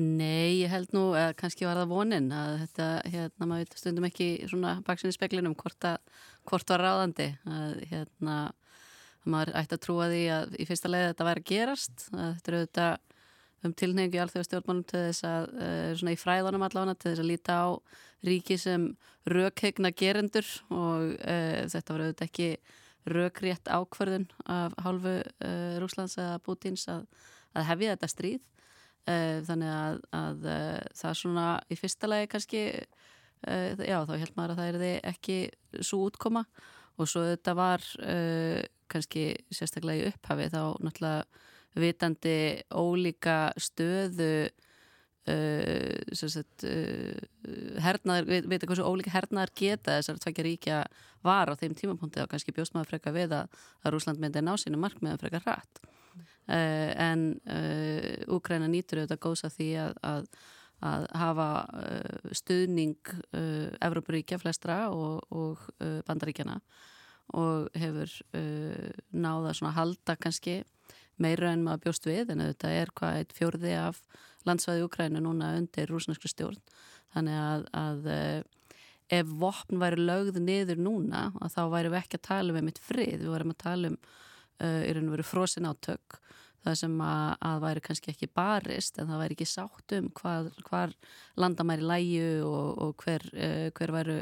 Nei, 0.00 0.62
ég 0.62 0.70
held 0.72 0.94
nú 0.96 1.10
að 1.18 1.34
kannski 1.36 1.66
var 1.68 1.76
það 1.76 1.90
vonin 1.90 2.30
að 2.32 2.54
þetta, 2.62 2.84
hérna, 3.12 3.48
maður 3.50 3.74
stundum 3.76 4.06
ekki 4.08 4.28
svona 4.48 4.78
baksinni 4.86 5.12
speklinum 5.12 5.56
hvort, 5.60 5.84
að, 5.84 5.98
hvort 6.48 6.72
var 6.72 6.80
ráðandi 6.86 7.26
að 7.44 7.82
hérna, 7.90 8.36
maður 9.28 9.58
ætti 9.60 9.76
að 9.76 9.82
trúa 9.84 10.06
því 10.08 10.22
að 10.32 10.54
í 10.56 10.66
fyrsta 10.70 10.88
leið 10.88 11.04
þetta 11.10 11.26
væri 11.28 11.42
að 11.42 11.50
gerast 11.50 12.06
að 12.14 12.30
þetta 12.30 12.52
eru 12.52 12.60
auðvitað 12.62 13.10
um 13.60 13.74
tilnefningu 13.76 14.16
í 14.16 14.22
allþjóða 14.22 14.48
stjórnmálum 14.48 14.86
til 14.88 15.02
þess 15.04 15.26
að 15.28 15.48
uh, 15.50 15.90
svona 16.00 16.14
í 16.14 16.20
fræðanum 16.22 16.64
allavega 16.64 16.96
til 16.96 17.10
þess 17.10 17.24
að 17.24 17.28
líta 17.28 17.56
á 17.60 17.68
ríki 18.30 18.56
sem 18.60 18.86
rökhegna 19.28 19.90
gerendur 19.92 20.48
og 20.72 21.10
uh, 21.18 21.58
þetta 21.68 21.92
var 21.92 22.06
auðvitað 22.06 22.30
ekki 22.30 22.48
rökrétt 23.10 23.68
ákverðun 23.68 24.30
af 24.48 24.80
hálfu 24.80 25.18
uh, 25.20 25.76
Rúslands 25.82 26.16
eða 26.16 26.40
Pútins 26.46 26.86
að, 26.88 27.04
að 27.52 27.68
hefja 27.74 27.98
þetta 27.98 28.10
stríð. 28.14 28.40
Eh, 28.40 28.59
þannig 29.46 29.70
að, 29.72 30.00
að 30.16 30.48
eh, 30.50 30.80
það 30.96 31.10
er 31.10 31.18
svona 31.20 31.46
í 31.70 31.78
fyrsta 31.78 32.10
lagi 32.10 32.30
kannski 32.30 32.62
eh, 32.70 33.80
já 33.86 33.98
þá 34.06 34.14
held 34.16 34.34
maður 34.36 34.54
að 34.54 34.60
það 34.60 34.80
er 34.86 35.06
ekki 35.12 35.38
svo 35.80 36.04
útkoma. 36.08 36.44
Og 37.00 37.08
svo 37.08 37.22
þetta 37.24 37.54
var 37.56 37.84
kannski 38.92 39.22
sérstaklega 39.48 40.02
í 40.02 40.08
upphafi 40.10 40.50
þá 40.52 40.62
náttúrulega 40.84 41.78
vitandi 41.80 42.40
ólíka 42.76 43.54
stöðu 43.56 44.50
sagt, 46.10 46.66
hernaðar, 47.80 48.26
við 48.28 48.50
veitum 48.50 48.72
hversu 48.72 48.84
ólíka 48.84 49.14
hernaðar 49.14 49.54
geta 49.56 49.96
þessar 49.96 50.20
tvekja 50.20 50.44
ríkja 50.44 50.82
var 51.24 51.48
á 51.48 51.54
þeim 51.56 51.76
tímapunkti 51.78 52.20
og 52.20 52.28
kannski 52.34 52.52
bjóst 52.56 52.74
maður 52.74 52.92
freka 52.94 53.14
við 53.14 53.36
að, 53.38 53.56
Rúsland 53.94 54.20
myndi 54.20 54.42
ná 54.44 54.52
sínu 54.60 54.80
markmiðan 54.82 55.22
freka 55.22 55.40
uh, 55.46 55.99
en 56.50 57.26
Úgræna 58.30 58.66
uh, 58.68 58.72
nýtur 58.72 59.02
auðvitað 59.02 59.22
góðs 59.26 59.44
að 59.46 59.58
því 59.58 59.68
að, 59.86 60.00
að 60.02 60.32
að 60.80 61.02
hafa 61.20 61.46
uh, 61.76 62.30
stuðning 62.32 63.10
Evrópuríkja 63.84 64.38
flestra 64.40 64.86
og, 64.88 65.26
og 65.28 65.66
bandaríkjana 66.08 66.56
og 67.36 67.68
hefur 67.78 68.10
náða 69.12 69.52
svona 69.54 69.74
halda 69.76 70.16
kannski 70.18 70.62
meira 71.20 71.52
en 71.52 71.66
maður 71.66 71.84
bjóst 71.84 72.08
við 72.08 72.32
en 72.32 72.40
þetta 72.46 72.72
er 72.80 72.94
hvað 72.96 73.18
eitt 73.20 73.36
fjörði 73.36 73.74
af 73.76 74.00
landsvæði 74.48 74.86
Ukrænu 74.86 75.20
núna 75.20 75.52
undir 75.58 75.92
rúsnarskri 75.92 76.32
stjórn. 76.32 76.58
Þannig 77.12 77.36
að, 77.44 77.68
að 77.76 78.08
ef 79.10 79.30
vopn 79.42 79.80
væri 79.82 80.04
lögð 80.06 80.40
niður 80.42 80.80
núna 80.84 81.28
þá 81.50 81.62
væri 81.72 81.90
við 81.90 82.00
ekki 82.00 82.18
að 82.20 82.26
tala 82.28 82.52
um 82.52 82.60
einmitt 82.60 82.82
frið, 82.82 83.24
við 83.24 83.32
varum 83.34 83.54
að 83.54 83.62
tala 83.64 83.92
um 83.92 83.98
í 84.60 84.92
raun 84.94 85.08
og 85.08 85.16
veru 85.16 85.26
frosin 85.26 85.68
átök 85.70 86.20
það 86.64 86.76
sem 86.82 86.98
að, 87.04 87.30
að 87.48 87.62
væri 87.64 87.82
kannski 87.84 88.12
ekki 88.12 88.28
barist 88.36 89.00
en 89.00 89.08
það 89.08 89.22
væri 89.22 89.36
ekki 89.36 89.48
sátt 89.48 89.94
um 89.96 90.10
hvað, 90.18 90.50
hvar 90.66 90.92
landamæri 91.40 91.86
læju 91.86 92.28
og, 92.48 92.68
og 92.84 93.04
hver, 93.04 93.24
uh, 93.32 93.70
hver 93.76 93.94
væru 93.96 94.18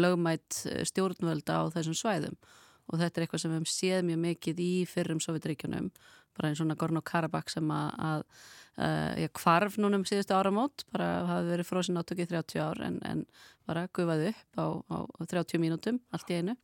lögmætt 0.00 0.62
eh, 0.70 0.82
stjórnvölda 0.88 1.60
á 1.60 1.62
þessum 1.74 1.96
svæðum. 1.98 2.40
Og 2.90 2.98
þetta 2.98 3.20
er 3.20 3.26
eitthvað 3.26 3.44
sem 3.44 3.52
við 3.52 3.60
hefum 3.60 3.72
séð 3.72 4.02
mjög 4.08 4.20
mikið 4.24 4.64
í 4.64 4.72
fyrrum 4.88 5.20
Sovjetríkjunum 5.22 5.92
bara 6.32 6.48
einn 6.48 6.56
svona 6.58 6.76
Gorno-Karabakh 6.80 7.52
sem 7.52 7.68
að, 7.76 7.90
að 8.08 8.22
já, 9.20 9.28
kvarf 9.36 9.76
núnum 9.76 10.06
síðustu 10.08 10.32
áramót 10.32 10.86
bara 10.94 11.10
hafi 11.28 11.50
verið 11.50 11.68
fróðsinn 11.68 12.00
átökið 12.00 12.30
30 12.32 12.62
ár 12.64 12.80
en, 12.86 12.96
en 13.04 13.24
bara 13.68 13.84
gufaði 13.92 14.30
upp 14.32 14.56
á, 14.56 14.66
á 14.96 15.22
30 15.28 15.60
mínútum 15.60 16.00
allt 16.16 16.32
í 16.32 16.38
einu 16.40 16.56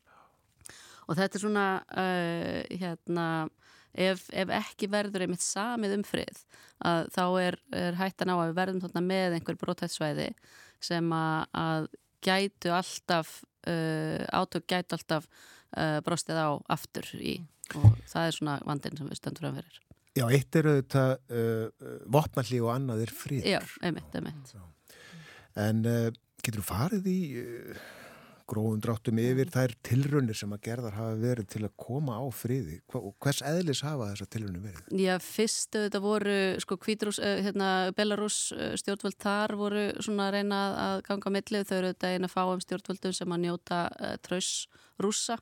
og 1.09 1.19
þetta 1.19 1.39
er 1.39 1.43
svona 1.43 1.67
uh, 1.89 2.61
hérna 2.69 3.27
ef, 3.93 4.27
ef 4.31 4.53
ekki 4.61 4.91
verður 4.93 5.25
einmitt 5.25 5.45
samið 5.45 5.99
um 5.99 6.07
frið 6.07 6.43
að 6.87 7.11
þá 7.15 7.25
er, 7.43 7.59
er 7.75 7.99
hættan 7.99 8.33
á 8.33 8.37
að 8.37 8.47
við 8.51 8.59
verðum 8.61 8.83
þarna 8.85 9.05
með 9.09 9.39
einhver 9.39 9.61
brótættsvæði 9.61 10.31
sem 10.85 11.13
að, 11.15 11.49
að 11.59 11.91
gætu 12.25 12.73
alltaf 12.75 13.39
uh, 13.67 14.23
átök 14.37 14.69
gætu 14.71 14.99
alltaf 14.99 15.29
uh, 15.75 15.99
brostið 16.07 16.39
á 16.39 16.49
aftur 16.71 17.09
í. 17.19 17.41
Og 17.77 17.93
það 18.09 18.25
er 18.25 18.37
svona 18.39 18.57
vandin 18.65 18.97
sem 18.97 19.11
við 19.11 19.19
stöndum 19.21 19.51
að 19.51 19.59
verður 19.61 19.85
Já, 20.17 20.25
eitt 20.33 20.57
er 20.57 20.67
auðvitað 20.71 21.11
uh, 21.37 21.91
vopnalli 22.11 22.63
og 22.65 22.73
annað 22.73 23.05
er 23.05 23.13
frið 23.15 23.45
Já, 23.47 23.59
einmitt, 23.85 24.15
einmitt. 24.17 24.55
En 25.59 25.85
uh, 25.87 26.09
getur 26.43 26.63
þú 26.63 26.67
farið 26.71 27.11
í 27.13 27.19
uh, 27.43 27.83
gróðum 28.49 28.81
dráttum 28.83 29.19
yfir 29.21 29.51
þær 29.53 29.75
tilrunir 29.87 30.37
sem 30.39 30.53
að 30.55 30.63
gerðar 30.69 30.97
hafa 30.97 31.17
verið 31.21 31.49
til 31.53 31.63
að 31.67 31.75
koma 31.81 32.17
á 32.17 32.25
friði. 32.35 32.79
Og 32.97 33.11
hvers 33.23 33.43
eðlis 33.47 33.83
hafa 33.87 34.11
þessar 34.13 34.31
tilrunir 34.35 34.65
verið? 34.65 34.93
Já, 35.03 35.15
fyrst 35.23 35.77
þetta 35.77 36.03
voru 36.05 36.39
sko 36.65 36.79
Kvítrús, 36.81 37.21
eh, 37.23 37.43
hérna 37.47 37.71
Belarus 37.97 38.39
eh, 38.57 38.75
stjórnvöld 38.81 39.19
þar 39.21 39.57
voru 39.61 39.85
svona 40.01 40.29
að 40.29 40.39
reyna 40.39 40.63
að 40.87 41.03
ganga 41.11 41.35
millið, 41.39 41.69
þau 41.69 41.77
eru 41.79 41.93
þetta 41.93 42.15
eina 42.15 42.33
fáum 42.33 42.65
stjórnvöldum 42.65 43.17
sem 43.17 43.35
að 43.35 43.45
njóta 43.45 43.83
uh, 43.89 44.15
tröss 44.25 44.67
rúsa 45.03 45.39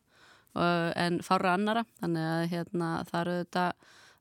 uh, 0.56 0.90
en 0.96 1.20
fára 1.24 1.54
annara, 1.56 1.86
þannig 2.00 2.28
að 2.32 2.48
hérna 2.54 2.90
þar 3.10 3.32
eru 3.32 3.44
þetta 3.44 3.66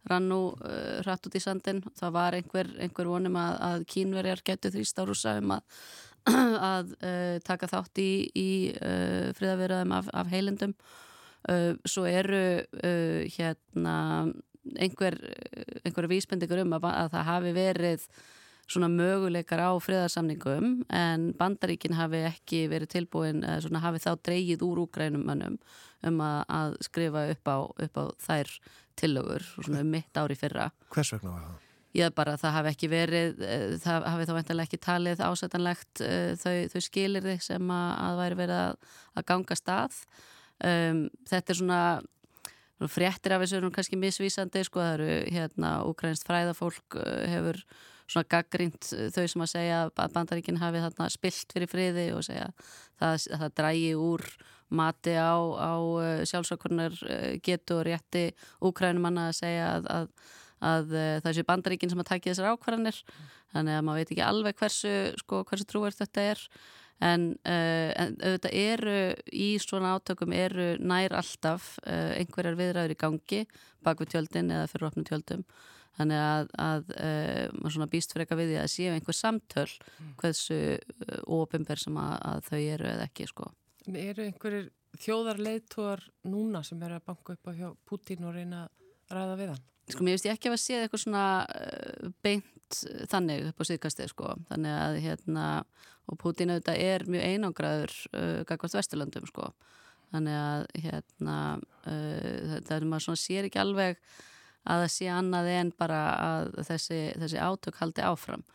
rann 0.10 0.28
nú 0.30 0.40
uh, 0.54 1.02
hratt 1.02 1.28
út 1.28 1.38
í 1.38 1.42
sandin, 1.42 1.82
það 1.98 2.18
var 2.18 2.38
einhver, 2.38 2.70
einhver 2.82 3.10
vonum 3.10 3.38
að, 3.42 3.56
að 3.70 3.86
kínverjar 3.96 4.44
getur 4.46 4.76
þrýst 4.76 5.02
á 5.02 5.04
rúsa 5.08 5.38
um 5.42 5.56
að 5.58 5.80
að 6.76 6.96
uh, 7.00 7.38
taka 7.46 7.70
þátt 7.70 8.02
í, 8.02 8.12
í 8.34 8.50
uh, 8.76 9.32
friðaveraðum 9.38 9.94
af, 9.98 10.10
af 10.14 10.32
heilendum 10.32 10.74
uh, 11.50 11.74
svo 11.86 12.06
eru 12.10 12.64
hérna 13.36 13.98
einhver, 14.82 15.20
einhver 15.86 16.10
vísbendingur 16.10 16.64
um 16.64 16.74
að, 16.78 16.90
að 16.90 17.12
það 17.14 17.30
hafi 17.30 17.54
verið 17.56 18.08
svona 18.66 18.90
möguleikar 18.90 19.62
á 19.62 19.72
friðarsamningum 19.78 20.72
en 20.90 21.28
bandaríkin 21.38 21.94
hafi 21.94 22.24
ekki 22.26 22.64
verið 22.72 22.96
tilbúin, 22.96 23.44
svona 23.62 23.84
hafi 23.84 24.02
þá 24.02 24.16
dreyið 24.26 24.64
úr 24.66 24.82
úgrænum 24.88 25.28
mönnum 25.28 25.60
um 26.06 26.24
að, 26.26 26.40
að 26.50 26.80
skrifa 26.88 27.28
upp 27.36 27.54
á, 27.54 27.58
upp 27.86 28.02
á 28.02 28.06
þær 28.26 28.56
tillögur, 28.98 29.46
svona 29.60 29.86
um 29.86 29.94
mitt 29.94 30.18
ári 30.18 30.40
fyrra 30.40 30.72
Hvers 30.90 31.14
vegna 31.14 31.36
var 31.36 31.46
það? 31.46 31.65
Ég 31.96 32.16
bara 32.16 32.36
það 32.40 32.56
hafi 32.58 32.72
ekki 32.74 32.90
verið 32.92 33.44
eh, 33.46 33.66
það 33.84 34.08
hafi 34.12 34.28
þá 34.28 34.34
veintilega 34.38 34.68
ekki 34.68 34.82
talið 34.84 35.24
ásætanlegt 35.24 36.04
uh, 36.04 36.34
þau, 36.42 36.56
þau 36.74 36.82
skilir 36.84 37.26
þig 37.26 37.46
sem 37.46 37.72
að, 37.72 37.88
að 38.08 38.20
væri 38.22 38.40
verið 38.42 38.62
að, 38.64 38.92
að 39.16 39.28
ganga 39.32 39.58
stað. 39.60 39.98
Um, 40.66 41.02
þetta 41.30 41.52
er 41.52 41.60
svona 41.60 41.82
fréttir 42.92 43.36
af 43.36 43.44
þessu 43.44 43.60
er 43.60 43.68
kannski 43.76 44.00
misvísandi 44.00 44.64
sko 44.68 44.82
það 44.84 44.96
eru 44.98 45.36
hérna 45.36 45.76
ukrainst 45.88 46.28
fræðafólk 46.28 47.00
uh, 47.00 47.22
hefur 47.32 47.62
svona 48.06 48.30
gaggrínt 48.30 48.92
þau 49.16 49.24
sem 49.26 49.44
að 49.44 49.54
segja 49.56 49.78
að 49.88 50.12
bandaríkinn 50.14 50.60
hafi 50.62 50.84
þarna 50.84 51.08
spilt 51.10 51.56
fyrir 51.56 51.72
friði 51.72 52.10
og 52.14 52.22
segja 52.28 52.52
það, 53.00 53.16
það 53.32 53.56
drægi 53.58 53.94
úr 53.98 54.26
mati 54.76 55.16
á, 55.18 55.34
á 55.42 55.74
sjálfsökurnar 56.30 56.94
getu 57.46 57.80
og 57.80 57.88
rétti 57.88 58.28
úkrænumanna 58.66 59.30
að 59.32 59.40
segja 59.40 59.72
að, 59.72 59.90
að 59.96 60.36
að 60.64 60.96
uh, 60.96 61.18
það 61.24 61.38
sé 61.38 61.46
bandaríkinn 61.48 61.92
sem 61.92 62.02
að 62.02 62.10
taki 62.12 62.32
þessar 62.32 62.56
ákvarðanir 62.56 63.02
þannig 63.54 63.78
að 63.78 63.86
maður 63.88 64.02
veit 64.02 64.16
ekki 64.16 64.26
alveg 64.26 64.58
hversu, 64.62 64.96
sko, 65.22 65.44
hversu 65.50 65.68
trúverð 65.70 66.02
þetta 66.02 66.26
er 66.32 66.44
en, 67.04 67.30
uh, 67.44 67.92
en 68.00 68.18
auðvitað 68.22 68.58
eru 68.62 68.98
í 69.36 69.50
svona 69.64 69.96
átökum 69.98 70.36
eru 70.36 70.68
nær 70.80 71.16
alltaf 71.20 71.76
uh, 71.84 72.14
einhverjar 72.16 72.60
viðræður 72.60 72.96
í 72.96 73.00
gangi 73.06 73.42
bak 73.86 74.04
við 74.04 74.16
tjöldin 74.16 74.54
eða 74.56 74.70
fyrir 74.72 74.90
opnum 74.90 75.08
tjöldum 75.08 75.44
þannig 75.96 76.20
að, 76.20 76.50
að 76.60 76.90
maður 77.56 77.74
svona 77.78 77.92
býst 77.92 78.12
fyrir 78.12 78.26
eitthvað 78.26 78.40
við 78.42 78.50
því 78.50 78.56
að 78.60 78.72
séu 78.74 78.88
einhver 78.92 79.16
samtöl 79.16 79.70
hversu 80.20 80.58
óopimber 81.24 81.80
sem 81.80 82.00
að, 82.02 82.16
að 82.20 82.42
þau 82.50 82.58
eru 82.60 82.90
eða 82.90 83.06
ekki 83.06 83.28
sko. 83.30 83.48
Eru 83.88 84.26
einhverjir 84.26 84.66
þjóðarleitur 85.00 86.04
núna 86.28 86.64
sem 86.68 86.84
er 86.84 86.98
að 86.98 87.08
banka 87.08 87.36
upp 87.36 87.48
á 87.48 87.54
Putin 87.88 88.28
og 88.28 88.36
reyna 88.36 88.66
að 88.66 89.16
ræða 89.16 89.40
við 89.40 89.54
hann? 89.54 89.64
Sko 89.86 90.02
mér 90.02 90.16
veist 90.18 90.26
ég 90.26 90.34
ekki 90.34 90.50
að 90.50 90.62
séð 90.62 90.84
eitthvað 90.84 91.04
svona 91.04 91.26
uh, 91.46 92.14
beint 92.26 92.78
þannig 93.12 93.50
upp 93.52 93.62
á 93.62 93.64
síðkastið 93.70 94.12
sko. 94.12 94.32
Þannig 94.50 94.78
að 94.82 95.00
hérna 95.04 95.48
og 96.10 96.20
Putin 96.22 96.54
auðvitað 96.54 96.82
er 96.86 97.06
mjög 97.10 97.26
einangraður 97.30 97.94
uh, 98.14 98.42
gagvart 98.50 98.78
Vesturlandum 98.78 99.28
sko. 99.30 99.52
Þannig 100.14 100.38
að 100.40 100.66
hérna 100.86 101.38
uh, 101.86 102.58
það 102.66 102.76
er 102.78 102.88
maður 102.90 103.08
svona 103.08 103.22
sér 103.22 103.50
ekki 103.50 103.62
alveg 103.62 104.02
að 104.66 104.84
það 104.84 104.92
sé 104.96 105.10
annað 105.14 105.52
en 105.54 105.72
bara 105.78 106.04
að 106.18 106.52
þessi, 106.66 107.02
þessi 107.22 107.42
átök 107.42 107.82
haldi 107.82 108.06
áfram. 108.06 108.46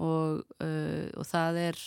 Og, 0.00 0.40
uh, 0.64 1.08
og 1.20 1.26
það 1.28 1.58
er 1.66 1.80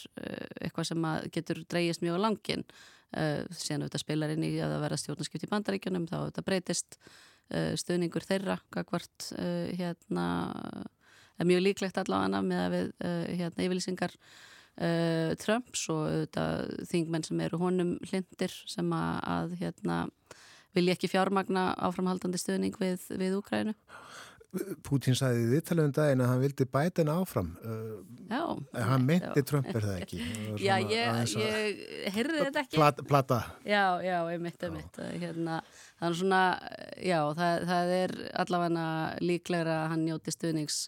eitthvað 0.62 0.92
sem 0.92 1.08
getur 1.34 1.64
dreyjast 1.66 2.06
mjög 2.06 2.22
á 2.22 2.26
langin 2.28 2.68
síðan 3.16 3.86
auðvitað 3.86 4.02
spilar 4.02 4.32
inn 4.34 4.44
í 4.44 4.50
að 4.60 4.74
það 4.74 4.82
verða 4.84 4.98
stjórnarskipt 5.00 5.46
í 5.46 5.50
bandaríkjunum 5.54 6.08
þá 6.10 6.16
auðvitað 6.18 6.46
breytist 6.50 6.98
stuðningur 7.80 8.26
þeirra 8.26 8.58
hvort 8.74 9.30
eh, 9.38 9.72
hérna 9.78 10.26
er 11.36 11.48
mjög 11.50 11.66
líklegt 11.66 11.98
allavega 12.00 12.41
með 12.41 12.62
að 12.64 12.76
við 12.76 12.91
hérna 13.41 13.66
yfirlýsingar 13.68 14.14
Trumps 15.39 15.86
og 15.88 16.36
þingmenn 16.89 17.24
sem 17.24 17.39
eru 17.46 17.60
honum 17.62 17.93
hlindir 18.10 18.52
sem 18.68 18.89
að, 18.91 19.20
að 19.24 19.54
hérna 19.62 20.00
vilja 20.76 20.96
ekki 20.98 21.08
fjármagna 21.14 21.70
áframhaldandi 21.88 22.41
stuðning 22.41 22.76
við, 22.82 23.06
við 23.16 23.38
Úkrænu 23.38 23.76
Pútín 24.86 25.16
sagði 25.18 25.48
við 25.50 25.64
talaðum 25.68 25.93
daginn 25.96 26.22
að 26.24 26.30
hann 26.32 26.41
vildi 26.43 26.68
bæta 26.72 27.04
henn 27.04 27.12
áfram. 27.12 27.50
Já. 28.30 28.43
Hann 28.88 29.08
meinti 29.08 29.43
Trump 29.48 29.68
er 29.72 29.84
það 29.84 29.98
ekki? 30.06 30.20
Já, 30.66 30.76
ég, 30.80 31.34
ég 31.41 32.14
heyrði 32.16 32.46
þetta 32.46 32.64
ekki. 32.64 33.04
Plata. 33.10 33.41
Já, 33.68 34.00
já, 34.06 34.18
ég 34.32 34.43
mitt, 34.43 34.62
ég 34.64 34.76
mitt 34.76 35.02
hérna, 35.24 35.60
Þannig 36.00 36.20
svona, 36.20 36.41
já, 37.00 37.20
það, 37.38 37.68
það 37.72 37.91
er 38.00 38.16
allavega 38.43 38.88
líklegra 39.24 39.76
að 39.84 39.91
hann 39.93 40.08
njóti 40.08 40.34
stuðnings 40.36 40.80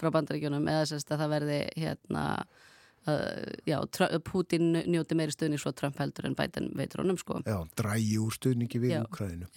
frá 0.00 0.10
bandaríkjunum 0.12 0.68
eða 0.72 0.88
sérst 0.90 1.12
að 1.12 1.24
það 1.24 1.32
verði 1.36 1.60
hérna 1.80 2.24
Uh, 3.08 3.52
já, 3.64 3.80
Putin 4.24 4.74
njóti 4.84 5.16
meiri 5.16 5.32
stuðning 5.32 5.60
svo 5.60 5.70
Trump 5.72 5.96
heldur 6.02 6.26
en 6.28 6.34
Biden 6.36 6.66
veitur 6.76 7.00
honum 7.00 7.16
sko. 7.16 7.38
Já, 7.48 7.56
drægi 7.80 8.18
úr 8.20 8.34
stuðningi 8.36 8.80
við 8.82 8.92
Ukraínu 8.98 9.48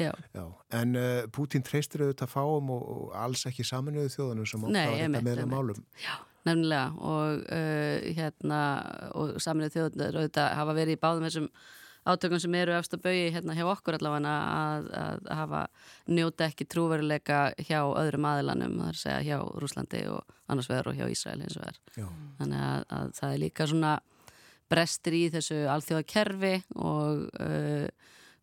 En 0.72 0.96
uh, 0.96 1.26
Putin 1.28 1.66
treystir 1.68 2.06
auðvitað 2.06 2.32
fáum 2.32 2.72
og, 2.72 2.86
og 2.94 3.18
alls 3.20 3.44
ekki 3.50 3.66
saminuðu 3.68 4.14
þjóðanum 4.16 4.48
sem 4.48 4.64
ákvæða 4.64 4.96
þetta 4.96 5.24
meðlega 5.28 5.50
málum. 5.52 5.84
Já, 6.00 6.14
nefnilega. 6.48 6.88
Og 7.12 7.44
uh, 7.44 8.08
hérna 8.22 8.62
og 9.12 9.36
saminuðu 9.44 9.76
þjóðanum 9.76 10.22
auðvitað 10.22 10.56
hafa 10.62 10.78
verið 10.80 10.96
í 10.96 11.02
báðum 11.04 11.28
þessum 11.28 11.52
átökum 12.06 12.40
sem 12.42 12.56
eru 12.60 12.76
eftir 12.78 13.02
bauði 13.04 13.30
hérna 13.34 13.56
hjá 13.58 13.64
okkur 13.72 13.98
allavega 13.98 14.32
að, 14.34 14.88
að 15.00 15.28
hafa 15.40 15.62
njóta 16.12 16.48
ekki 16.50 16.68
trúveruleika 16.70 17.42
hjá 17.64 17.80
öðrum 17.88 18.28
aðilanum, 18.30 18.80
það 18.82 18.90
er 18.90 18.98
að 18.98 19.04
segja 19.04 19.22
hjá 19.28 19.62
Rúslandi 19.64 20.02
og 20.12 20.34
annars 20.52 20.72
vegar 20.72 20.92
og 20.92 20.98
hjá 21.00 21.06
Ísrael 21.12 21.40
eins 21.44 21.60
og 21.60 21.66
verð. 21.68 21.80
Þannig 22.42 22.66
að, 22.68 22.90
að 22.98 23.14
það 23.20 23.36
er 23.36 23.44
líka 23.46 23.70
svona 23.72 23.94
brestir 24.74 25.18
í 25.18 25.24
þessu 25.34 25.64
alþjóða 25.70 26.10
kerfi 26.10 26.54
og 26.76 27.26
uh, 27.44 27.88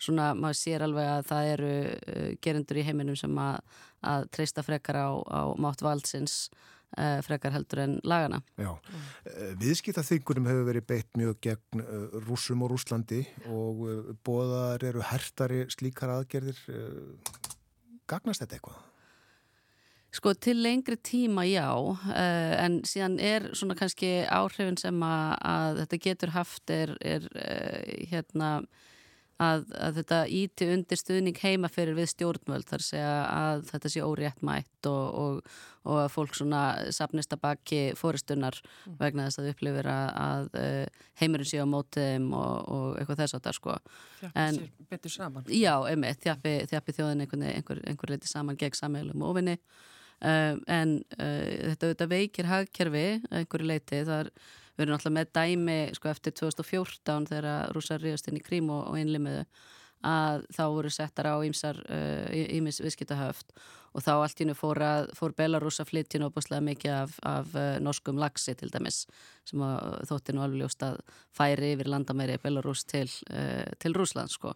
svona 0.01 0.33
maður 0.39 0.61
sér 0.61 0.85
alveg 0.87 1.13
að 1.13 1.31
það 1.31 1.53
eru 1.55 1.73
uh, 1.85 2.27
gerendur 2.45 2.81
í 2.81 2.85
heiminum 2.87 3.19
sem 3.19 3.41
að, 3.43 3.79
að 4.13 4.29
treysta 4.37 4.65
frekar 4.65 5.01
á, 5.01 5.11
á 5.21 5.43
mátt 5.61 5.85
valdsins 5.85 6.47
frekar 7.25 7.55
heldur 7.55 7.85
en 7.85 7.97
lagana. 8.03 8.41
Já, 8.59 8.73
mm. 8.75 9.07
viðskiptaþingunum 9.63 10.51
hefur 10.51 10.69
verið 10.69 10.87
beitt 10.91 11.19
mjög 11.19 11.39
gegn 11.47 11.85
uh, 11.85 12.21
rúsum 12.27 12.65
og 12.67 12.75
rúslandi 12.75 13.23
og 13.49 13.85
bóðar 14.27 14.85
eru 14.91 15.05
hertari 15.07 15.65
slíkar 15.73 16.17
aðgerðir. 16.19 16.61
Gagnast 18.11 18.43
þetta 18.43 18.59
eitthvað? 18.59 18.87
Sko 20.11 20.33
til 20.35 20.59
lengri 20.59 20.97
tíma 20.99 21.45
já, 21.47 21.71
en 22.11 22.81
síðan 22.83 23.21
er 23.23 23.45
svona 23.55 23.77
kannski 23.79 24.25
áhrifin 24.27 24.79
sem 24.81 24.97
að, 25.07 25.35
að 25.47 25.77
þetta 25.85 25.99
getur 26.09 26.33
haft 26.35 26.73
er, 26.75 26.97
er 26.99 27.29
hérna 28.11 28.57
að, 29.41 29.65
að 29.81 29.99
þetta 30.01 30.21
íti 30.37 30.69
undir 30.75 31.01
stuðning 31.01 31.41
heima 31.41 31.71
fyrir 31.73 31.97
við 31.97 32.11
stjórnvöld 32.13 32.69
þar 32.69 32.85
segja 32.85 33.13
að 33.33 33.65
þetta 33.71 33.93
sé 33.93 34.05
órétt 34.05 34.43
mætt 34.47 34.89
og, 34.91 35.05
og, 35.23 35.53
og 35.89 36.01
að 36.03 36.09
fólk 36.15 36.37
svona 36.37 36.63
sapnist 36.95 37.33
að 37.37 37.43
baki 37.47 37.81
fóristunar 37.99 38.59
mm. 38.61 38.99
vegna 39.01 39.29
þess 39.29 39.43
að 39.43 39.51
upplifir 39.55 39.91
að, 39.91 40.09
að 40.25 40.59
eh, 40.61 41.05
heimurinn 41.23 41.51
sé 41.53 41.63
á 41.63 41.67
mótiðum 41.69 42.29
og, 42.37 42.57
og 42.77 42.89
eitthvað 43.01 43.23
þess 43.23 43.39
að 43.39 43.47
það 43.47 43.59
sko. 43.61 43.79
Þjappi 44.21 44.49
sér 44.59 44.91
betur 44.91 45.17
saman. 45.17 45.49
Já, 45.55 45.75
einmitt, 45.89 46.21
þjappi, 46.27 46.57
þjappi 46.73 46.97
þjóðin 46.99 47.25
einhver, 47.25 47.47
einhver, 47.55 47.85
einhver 47.89 48.15
leiti 48.15 48.31
saman 48.31 48.61
gegn 48.61 48.77
sammeilum 48.77 49.29
ofinni 49.31 49.57
um, 50.21 50.65
en 50.69 50.97
uh, 51.17 51.45
þetta, 51.71 51.95
þetta 51.95 52.11
veikir 52.11 52.51
hagkerfi 52.51 53.07
einhverju 53.31 53.71
leiti 53.73 54.05
þar 54.09 54.33
Við 54.81 54.87
erum 54.87 54.97
alltaf 54.97 55.13
með 55.13 55.33
dæmi 55.37 55.81
sko, 55.93 56.09
eftir 56.09 56.33
2014 56.41 57.27
þegar 57.29 57.75
rúsar 57.77 58.01
ríðast 58.01 58.31
inn 58.31 58.39
í 58.41 58.45
krím 58.45 58.71
og, 58.73 58.87
og 58.89 58.97
innlimiðu 58.97 59.43
að 60.01 60.47
þá 60.57 60.63
voru 60.73 60.91
settar 60.93 61.29
á 61.29 61.37
ímsar 61.45 61.77
ímis 62.33 62.79
uh, 62.81 62.87
viðskiptahöft 62.87 63.53
og 63.91 64.05
þá 64.07 64.11
allt 64.15 64.41
í 64.41 64.47
nú 64.47 64.55
fór, 64.57 64.79
fór 65.19 65.35
flytja 65.35 66.21
nú 66.23 66.31
opaslega 66.31 66.63
mikið 66.65 66.95
af, 66.95 67.19
af 67.27 67.53
uh, 67.53 67.77
norskum 67.85 68.17
lagsi 68.17 68.55
til 68.57 68.71
dæmis 68.73 69.03
sem 69.45 69.61
þótti 70.09 70.33
nú 70.33 70.45
alveg 70.45 70.63
ljóst 70.63 70.85
að 70.87 71.01
færi 71.37 71.75
yfir 71.75 71.91
landamæri 71.91 72.39
Belarus 72.41 72.87
til, 72.89 73.11
uh, 73.29 73.67
til 73.77 73.93
Rúsland 73.93 74.33
sko. 74.33 74.55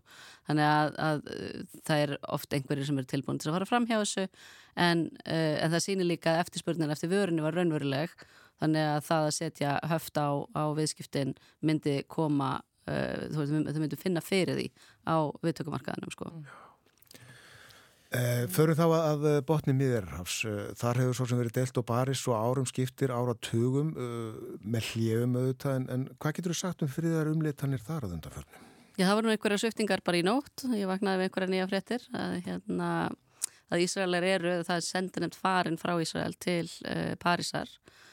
Þannig 0.49 0.71
að, 0.71 0.97
að 1.09 1.29
uh, 1.35 1.81
það 1.85 2.05
er 2.07 2.17
oft 2.39 2.57
einhverjir 2.57 2.89
sem 2.89 3.03
eru 3.03 3.11
tilbúin 3.11 3.43
til 3.43 3.51
að 3.51 3.59
fara 3.59 3.69
fram 3.69 3.91
hjá 3.91 3.99
þessu 3.99 4.25
en, 4.25 5.11
uh, 5.27 5.57
en 5.61 5.75
það 5.75 5.85
sýnir 5.89 6.09
líka 6.15 6.33
að 6.33 6.47
eftirspurnin 6.47 6.95
eftir 6.95 7.13
vörunni 7.13 7.45
var 7.45 7.59
raunveruleg 7.59 8.17
þannig 8.63 8.91
að 8.91 9.01
það 9.09 9.29
að 9.29 9.35
setja 9.39 9.73
höft 9.91 10.21
á, 10.21 10.29
á 10.55 10.65
viðskiptin 10.77 11.35
myndi 11.65 11.97
koma 12.11 12.57
uh, 12.61 13.25
þú 13.31 13.41
veist, 13.41 13.57
þau 13.73 13.83
myndi 13.83 14.01
finna 14.01 14.25
fyrir 14.25 14.61
því 14.61 14.69
á 15.09 15.17
viðtökumarkaðanum 15.45 16.15
sko. 16.15 16.31
Uh, 18.15 18.45
Förum 18.55 18.79
þá 18.79 18.85
að 18.95 19.25
botni 19.49 19.75
miðurhafs, 19.75 20.45
uh, 20.47 20.69
þar 20.79 21.03
hefur 21.03 21.19
svo 21.19 21.27
sem 21.31 21.41
verið 21.41 21.57
delt 21.57 21.81
og 21.81 21.89
baris 21.89 22.23
og 22.31 22.39
árum 22.39 22.69
skiptir 22.71 23.11
áratugum 23.11 23.91
uh, 23.99 24.53
með 24.63 24.93
hljefum 24.93 25.35
auðvitað 25.41 25.81
en, 25.81 25.91
en 25.91 26.07
hvað 26.23 26.39
getur 26.39 26.55
þú 26.55 26.61
sagt 26.61 26.87
um 26.87 26.95
friðar 26.95 27.33
umlitanir 27.33 27.83
þar 27.83 28.07
að 28.07 28.17
undanförnum? 28.21 28.71
Já, 28.95 29.09
það 29.09 29.17
var 29.17 29.27
nú 29.27 29.31
einhverja 29.33 29.59
sviftingar 29.59 30.03
bara 30.07 30.19
í 30.21 30.23
nótt, 30.23 30.63
ég 30.71 30.87
vaknaði 30.87 31.19
við 31.19 31.27
einhverja 31.27 31.51
nýja 31.51 31.67
fréttir 31.67 32.05
að, 32.15 32.35
hérna, 32.45 32.91
að 33.75 33.83
Ísraelar 33.83 34.27
eru, 34.29 34.53
það 34.69 34.77
er 34.77 34.85
sendinemt 34.87 35.39
farin 35.39 35.79
frá 35.81 35.97
Ísrael 35.99 36.37
til 36.39 36.69
uh, 36.87 37.17
Parísar. 37.19 37.67
Eh, 37.67 38.04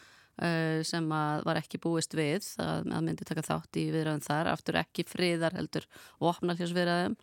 sem 0.87 1.11
að 1.13 1.43
var 1.45 1.59
ekki 1.59 1.77
búist 1.81 2.15
við 2.17 2.47
að, 2.57 2.87
að 2.89 3.03
myndi 3.05 3.27
taka 3.27 3.43
þátt 3.45 3.77
í 3.77 3.83
viðræðum 3.93 4.23
þar 4.25 4.49
aftur 4.49 4.79
ekki 4.81 5.05
friðar 5.05 5.53
heldur 5.53 5.85
og 6.17 6.31
opna 6.31 6.55
hljós 6.57 6.73
viðræðum 6.73 7.17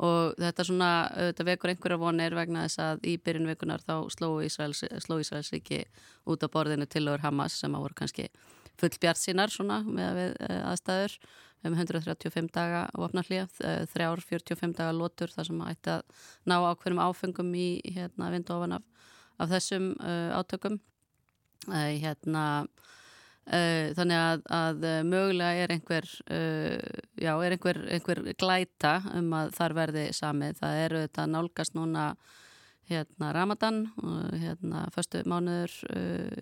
og 0.00 0.38
þetta 0.40 0.64
svona, 0.64 0.90
þetta 1.16 1.46
vekur 1.50 1.72
einhverja 1.74 2.00
vonir 2.00 2.36
vegna 2.38 2.64
þess 2.64 2.82
að 2.84 3.04
í 3.10 3.16
byrjunveikunar 3.20 3.82
þá 3.84 3.94
sló 4.14 4.30
Ísraels, 4.44 4.84
sló 5.04 5.18
Ísraels 5.20 5.52
ekki 5.56 5.82
út 6.30 6.46
á 6.46 6.48
borðinu 6.52 6.88
til 6.88 7.04
og 7.08 7.18
er 7.18 7.26
Hamas 7.26 7.58
sem 7.60 7.74
að 7.76 7.84
voru 7.84 7.98
kannski 8.00 8.30
full 8.80 8.92
bjart 9.02 9.20
sínar 9.20 9.52
svona 9.52 9.80
með 9.84 10.22
eh, 10.30 10.60
aðstæður 10.70 11.16
um 11.68 11.76
135 11.76 12.48
daga 12.54 12.86
opna 12.96 13.24
hljós, 13.26 13.58
eh, 13.60 13.82
þrjár 13.92 14.22
45 14.24 14.76
daga 14.78 14.94
lótur 14.96 15.32
þar 15.32 15.50
sem 15.50 15.60
að 15.60 15.74
ætti 15.74 15.96
að 15.98 16.28
ná 16.48 16.56
ákveðum 16.70 17.02
áfengum 17.04 17.50
í 17.52 17.68
hérna 17.92 18.30
vindu 18.32 18.56
ofan 18.56 18.78
af, 18.78 18.86
af 19.40 19.52
þessum 19.52 19.92
uh, 20.00 20.38
átökum 20.40 20.80
hérna 21.68 22.44
Uh, 23.50 23.90
þannig 23.96 24.14
að, 24.14 24.42
að 24.54 24.84
mögulega 25.08 25.64
er 25.64 25.72
einhver 25.74 26.04
uh, 26.30 26.98
já, 27.18 27.32
er 27.32 27.54
einhver, 27.56 27.80
einhver 27.96 28.20
glæta 28.38 28.92
um 29.18 29.32
að 29.34 29.50
þar 29.56 29.74
verði 29.74 30.04
samið. 30.14 30.60
Það 30.60 30.82
eru 30.84 31.00
þetta 31.02 31.24
nálgast 31.32 31.74
núna 31.74 32.04
hérna 32.90 33.32
Ramadan 33.34 33.80
hérna 34.38 34.84
förstu 34.94 35.24
mánuður 35.30 35.74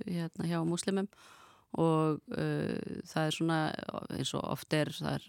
hérna 0.09 0.49
hjá 0.49 0.59
muslimum 0.64 1.09
og 1.77 2.23
það 2.29 3.25
er 3.27 3.35
svona 3.37 3.59
eins 4.16 4.33
og 4.33 4.47
oft 4.57 4.73
er 4.73 4.89
það 4.97 5.19
er, 5.19 5.27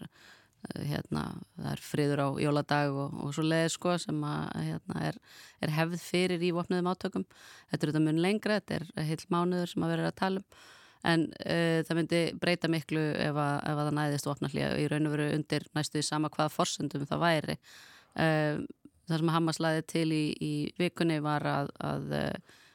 hérna, 0.90 1.24
það 1.56 1.70
er 1.72 1.84
friður 1.84 2.24
á 2.24 2.28
jóladag 2.44 2.96
og, 3.04 3.14
og 3.24 3.32
svo 3.36 3.44
leið 3.46 3.68
sko 3.74 3.94
sem 4.02 4.18
að 4.26 4.66
hérna, 4.66 5.06
er, 5.10 5.20
er 5.64 5.72
hefð 5.76 6.02
fyrir 6.04 6.44
í 6.44 6.52
vopniðum 6.56 6.90
átökum. 6.92 7.24
Þetta 7.70 7.80
er 7.86 7.92
þetta 7.92 8.04
mun 8.04 8.20
lengra, 8.24 8.60
þetta 8.60 8.80
er 8.80 9.08
heil 9.10 9.24
mánuður 9.32 9.72
sem 9.72 9.86
að 9.86 9.94
vera 9.94 10.12
að 10.12 10.20
tala 10.20 10.44
um 10.44 10.60
en 11.08 11.22
uh, 11.32 11.80
það 11.86 11.96
myndi 11.96 12.18
breyta 12.40 12.68
miklu 12.68 13.00
ef 13.16 13.38
að, 13.40 13.54
ef 13.64 13.78
að 13.78 13.86
það 13.86 13.94
næðist 13.96 14.28
vopnallíða 14.28 14.72
í 14.76 14.88
raun 14.92 15.08
og 15.08 15.14
veru 15.14 15.28
undir 15.36 15.64
næstuði 15.76 16.04
sama 16.04 16.28
hvaða 16.32 16.52
forsendum 16.52 17.06
það 17.08 17.22
væri. 17.24 17.56
Uh, 18.12 18.66
það 19.08 19.22
sem 19.22 19.32
Hamas 19.32 19.60
laði 19.64 19.86
til 19.88 20.08
í, 20.12 20.24
í 20.36 20.54
vikunni 20.80 21.20
var 21.24 21.46
að, 21.48 21.72
að 21.80 22.12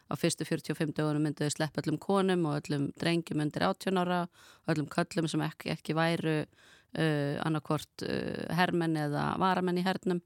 á 0.05 0.13
fyrstu 0.17 0.45
45 0.45 0.93
dögunum 0.97 1.25
mynduði 1.25 1.53
slepp 1.53 1.77
öllum 1.81 1.97
konum 2.01 2.45
og 2.49 2.59
öllum 2.59 2.89
drengjum 2.99 3.41
undir 3.45 3.65
18 3.65 4.01
ára 4.01 4.25
og 4.25 4.73
öllum 4.73 4.89
köllum 4.91 5.29
sem 5.31 5.41
ekki, 5.45 5.71
ekki 5.73 5.95
væru 5.97 6.41
uh, 6.95 7.37
annarkvort 7.45 8.05
uh, 8.07 8.45
hermenn 8.55 8.97
eða 9.05 9.31
varamenn 9.41 9.81
í 9.81 9.85
hernum 9.85 10.21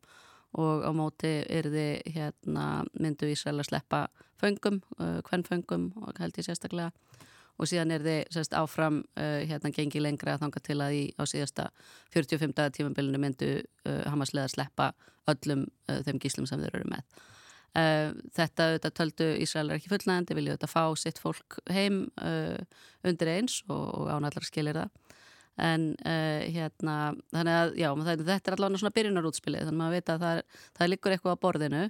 og 0.57 0.81
á 0.81 0.91
móti 0.95 1.29
er 1.45 1.69
þið 1.69 2.15
hérna, 2.15 2.65
myndu 2.97 3.29
Ísrael 3.29 3.59
að 3.61 3.69
sleppa 3.69 4.07
föngum, 4.41 4.81
uh, 4.97 5.19
hvern 5.27 5.45
föngum 5.45 5.91
og 6.01 6.17
held 6.21 6.39
ég 6.39 6.47
sérstaklega. 6.47 6.91
Og 7.59 7.67
síðan 7.67 7.91
er 7.91 8.05
þið 8.05 8.19
sérst, 8.33 8.55
áfram 8.55 9.01
uh, 9.19 9.41
hérna 9.45 9.71
gengi 9.75 10.01
lengra 10.01 10.37
að 10.37 10.45
þanga 10.45 10.61
til 10.63 10.77
að 10.79 10.95
í 10.95 11.03
á 11.19 11.23
síðasta 11.27 11.67
45 12.15 12.55
dagar 12.55 12.75
tímabilinu 12.75 13.19
myndu 13.21 13.49
uh, 13.59 14.05
Hamaslega 14.07 14.47
sleppa 14.53 14.93
öllum 15.29 15.67
uh, 15.89 15.99
þeim 16.07 16.21
gíslum 16.23 16.47
sem 16.49 16.61
þeir 16.63 16.79
eru 16.81 16.95
með. 16.95 17.19
Þetta 17.69 18.65
auðvitað 18.65 18.93
töldu 18.97 19.25
Ísraelar 19.43 19.77
ekki 19.77 19.91
fullnægandi, 19.91 20.33
vilja 20.33 20.55
auðvitað 20.55 20.71
fá 20.71 20.83
sitt 20.97 21.19
fólk 21.21 21.59
heim 21.69 21.99
undir 23.05 23.29
eins 23.29 23.59
og, 23.67 23.83
og 23.93 24.09
ánallar 24.09 24.47
skilir 24.47 24.79
það 24.79 25.08
en 25.59 25.89
uh, 26.03 26.43
hérna 26.49 26.95
þannig 27.33 27.55
að 27.55 27.73
já, 27.79 27.89
það, 27.89 28.23
þetta 28.27 28.51
er 28.51 28.55
allavega 28.57 28.81
svona 28.83 28.95
byrjunarútspilið 28.97 29.65
þannig 29.65 29.75
að 29.75 29.81
maður 29.81 29.97
veit 29.97 30.13
að 30.13 30.23
það, 30.23 30.41
það 30.79 30.91
liggur 30.93 31.15
eitthvað 31.15 31.35
á 31.35 31.43
borðinu 31.45 31.81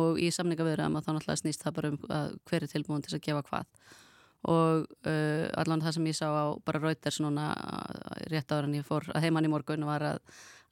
og 0.00 0.22
í 0.22 0.30
samningavirðum 0.32 0.96
að 0.96 1.04
þá 1.04 1.10
náttúrulega 1.12 1.42
snýst 1.42 1.66
það 1.66 1.76
bara 1.78 1.92
um 1.92 2.00
hver 2.48 2.64
er 2.64 2.72
tilbúin 2.72 3.04
til 3.04 3.16
að 3.18 3.24
gefa 3.26 3.44
hvað. 3.50 3.68
Og 4.52 4.88
uh, 5.06 5.44
allavega 5.60 5.86
það 5.86 5.96
sem 5.98 6.08
ég 6.08 6.18
sá 6.18 6.26
á 6.26 6.44
bara 6.66 6.80
Reuters 6.82 7.20
núna 7.22 7.52
rétt 8.32 8.54
ára 8.54 8.66
en 8.66 8.78
ég 8.78 8.88
fór 8.88 9.06
að 9.12 9.26
heimann 9.26 9.46
í 9.46 9.52
morgun 9.52 9.86
var 9.86 10.06
að, 10.14 10.24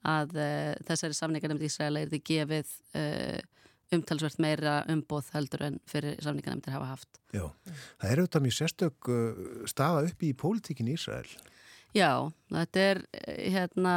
að 0.09 0.35
uh, 0.35 0.73
þessari 0.89 1.17
samningarnefnd 1.19 1.69
Ísraela 1.69 2.03
er 2.03 2.11
því 2.11 2.23
gefið 2.31 2.75
umtalsvert 3.91 4.37
meira 4.39 4.81
umbóð 4.91 5.29
heldur 5.35 5.65
en 5.67 5.79
fyrir 5.91 6.19
samningarnefndir 6.23 6.73
hafa 6.73 6.93
haft. 6.93 7.17
Já, 7.35 7.45
það 7.99 8.11
er 8.11 8.21
auðvitað 8.21 8.45
mjög 8.45 8.55
sérstök 8.55 9.09
staða 9.67 10.05
upp 10.07 10.23
í 10.23 10.29
pólitíkin 10.39 10.87
í 10.87 10.95
Ísrael 10.95 11.27
Já, 11.91 12.31
þetta 12.47 12.83
er 12.87 12.99
hérna, 13.51 13.93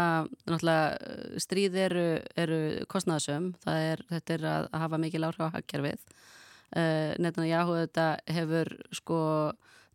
náttúrulega 0.49 1.39
stríð 1.39 1.77
eru, 1.79 2.07
eru 2.35 2.57
kostnæðasöm, 2.91 3.53
er, 3.71 4.03
þetta 4.09 4.35
er 4.35 4.47
að 4.51 4.67
hafa 4.83 4.99
mikil 4.99 5.23
áhrif 5.29 5.45
á 5.47 5.55
hagkerfið. 5.55 6.03
Uh, 6.75 6.81
eh, 6.81 7.13
Netanyahu 7.23 7.77
þetta 7.85 8.07
hefur 8.35 8.73
sko 8.99 9.19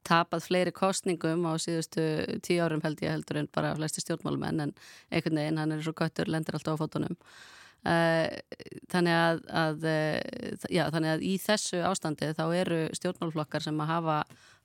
tapað 0.08 0.45
fleiri 0.47 0.72
kostningum 0.72 1.43
á 1.43 1.60
síðustu 1.60 2.06
tíu 2.45 2.64
árum 2.64 2.80
held 2.86 3.04
ég 3.04 3.12
heldur 3.12 3.41
en 3.41 3.52
bara 3.52 3.74
flesti 3.76 4.00
stjórnmálumenn 4.06 4.64
en 4.64 4.74
einhvern 5.12 5.41
veginn 5.41 5.60
hann 5.60 5.76
er 5.76 5.84
svo 5.84 5.91
göttur, 5.91 6.32
lendir 6.32 6.56
alltaf 6.56 6.80
á 6.80 6.82
fótunum. 6.86 7.20
Uh, 7.84 8.32
þannig 8.91 9.18
að, 9.18 9.43
að 9.52 9.86
já, 10.72 10.86
þannig 10.88 11.18
að 11.18 11.28
í 11.28 11.36
þessu 11.43 11.84
ástandi 11.84 12.32
þá 12.36 12.45
eru 12.64 12.80
stjórnmálflokkar 12.95 13.68
sem 13.68 13.84
að 13.84 13.91
hafa 13.91 14.18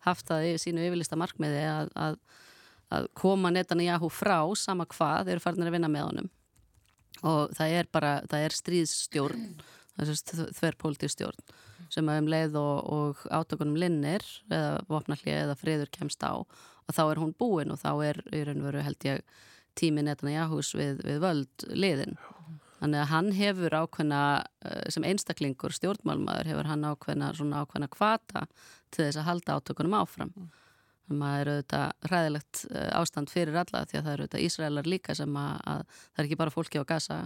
haft 0.06 0.30
það 0.30 0.48
í 0.52 0.56
sínu 0.62 0.86
yfirlista 0.86 1.18
markmiði 1.18 1.66
að, 1.66 1.92
að 1.98 2.18
að 2.94 3.10
koma 3.18 3.52
Netanyahu 3.54 4.10
frá 4.12 4.38
sama 4.58 4.86
hvað 4.90 5.28
þeir 5.28 5.36
eru 5.36 5.44
farinir 5.44 5.70
að 5.70 5.76
vinna 5.78 5.92
með 5.92 6.08
honum 6.08 6.32
og 7.24 7.54
það 7.56 7.78
er 7.78 7.88
bara, 7.94 8.12
það 8.30 8.46
er 8.46 8.58
stríðsstjórn 8.58 9.48
þverrpolítistjórn 9.94 11.54
sem 11.92 12.08
að 12.10 12.20
um 12.22 12.30
leið 12.32 12.56
og, 12.58 12.76
og 12.96 13.24
átökunum 13.30 13.78
linnir 13.78 14.24
eða 14.50 14.78
vopnallið 14.90 15.40
eða 15.44 15.58
friður 15.58 15.92
kemst 15.94 16.24
á 16.26 16.42
og 16.84 16.94
þá 16.96 17.02
er 17.04 17.20
hún 17.22 17.34
búin 17.38 17.72
og 17.72 17.80
þá 17.80 17.90
er 18.10 18.22
í 18.34 18.42
raun 18.46 18.62
og 18.62 18.68
veru 18.68 18.84
held 18.84 19.06
ég 19.08 19.22
tímin 19.78 20.10
jáhús 20.10 20.74
við, 20.76 21.00
við 21.02 21.20
völd 21.22 21.66
liðin. 21.70 22.18
Þannig 22.78 23.00
að 23.00 23.10
hann 23.10 23.30
hefur 23.32 23.76
ákveðna, 23.80 24.22
eh, 24.66 24.90
sem 24.92 25.06
einstaklingur 25.08 25.72
stjórnmálmaður 25.72 26.50
hefur 26.52 26.68
hann 26.68 26.84
ákveðna 26.84 27.30
svona 27.34 27.62
ákveðna 27.64 27.88
kvata 27.88 28.44
til 28.90 29.06
þess 29.06 29.20
að 29.22 29.28
halda 29.30 29.56
átökunum 29.58 29.96
áfram. 29.98 30.34
Það 31.08 31.40
er 31.40 31.50
auðvitað 31.52 32.10
ræðilegt 32.12 32.60
eh, 32.70 32.88
ástand 32.96 33.32
fyrir 33.32 33.58
alla 33.60 33.82
því 33.84 33.98
að 33.98 34.06
það 34.06 34.12
eru 34.14 34.24
auðvitað 34.24 34.44
Ísraelar 34.46 34.88
líka 34.88 35.16
sem 35.18 35.36
að, 35.36 35.58
að 35.72 35.82
það 35.90 36.22
er 36.22 36.28
ekki 36.28 36.40
bara 36.40 36.54
fólki 36.54 36.80
á 36.80 36.84
Gaza 36.88 37.18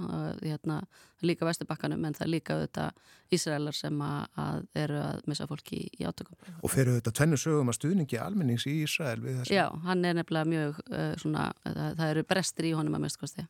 hérna, 0.43 0.81
líka 1.23 1.47
Vesturbakkanum 1.47 2.05
en 2.09 2.17
það 2.19 2.27
er 2.27 2.33
líka 2.33 2.57
auðvitað 2.59 3.03
Ísraelar 3.39 3.77
sem 3.77 4.01
að, 4.03 4.39
að 4.41 4.63
eru 4.83 5.01
að 5.03 5.27
missa 5.29 5.47
fólki 5.51 5.83
í, 5.83 5.89
í 6.01 6.07
átökum. 6.09 6.39
Og 6.63 6.73
fyrir 6.73 6.95
auðvitað 6.95 7.19
tvennu 7.21 7.41
sögum 7.41 7.73
að 7.73 7.79
stuðningi 7.79 8.21
almennings 8.23 8.65
í 8.71 8.79
Ísrael 8.85 9.19
við 9.23 9.43
þessu? 9.43 9.59
Já, 9.59 9.67
hann 9.85 10.07
er 10.09 10.17
nefnilega 10.19 10.49
mjög 10.49 10.81
uh, 10.89 11.13
svona, 11.21 11.51
það, 11.67 11.85
það 12.01 12.15
eru 12.15 12.25
brestir 12.33 12.71
í 12.71 12.73
honum 12.79 12.99
að 12.99 13.05
mest 13.05 13.21
kosti. 13.21 13.45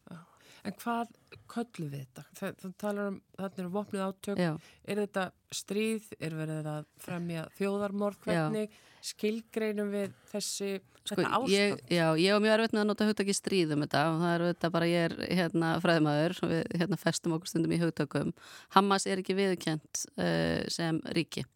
En 0.66 0.74
hvað 0.83 1.14
köllu 1.49 1.89
við 1.89 2.03
þetta? 2.03 2.24
Það, 2.41 2.57
það 2.62 2.76
talar 2.83 3.11
um, 3.12 3.18
þarna 3.39 3.62
eru 3.62 3.72
vopnið 3.76 4.05
átök, 4.05 4.43
Já. 4.43 4.51
er 4.85 5.03
þetta 5.05 5.24
stríð, 5.55 6.09
er 6.18 6.37
verið 6.39 6.70
að 6.72 6.89
fremja 7.05 7.45
þjóðarmorð, 7.59 8.22
hvernig 8.26 8.66
Já. 8.66 8.83
Skilgreinum 9.05 9.90
við 9.92 10.14
þessi, 10.32 10.70
sko, 11.03 11.18
þetta 11.18 11.28
ástand? 11.28 11.53
Ég, 11.55 11.82
já, 11.92 12.05
ég 12.20 12.36
og 12.36 12.42
mjög 12.44 12.55
erfitt 12.57 12.76
með 12.76 12.82
að 12.82 12.88
nota 12.90 13.09
hugtaki 13.09 13.36
stríð 13.36 13.74
um 13.76 13.84
þetta 13.86 14.05
og 14.11 14.20
það 14.22 14.34
er 14.34 14.46
þetta 14.49 14.72
bara, 14.74 14.90
ég 14.90 15.07
er 15.09 15.16
hérna 15.40 15.72
fræðmaður 15.84 16.36
og 16.42 16.53
við 16.55 16.76
hérna 16.82 17.01
festum 17.01 17.36
okkur 17.38 17.53
stundum 17.53 17.74
í 17.76 17.80
hugtökum. 17.82 18.34
Hamas 18.76 19.09
er 19.09 19.22
ekki 19.22 19.38
viðkjönt 19.38 20.05
uh, 20.18 20.62
sem 20.72 21.03
ríki. 21.16 21.46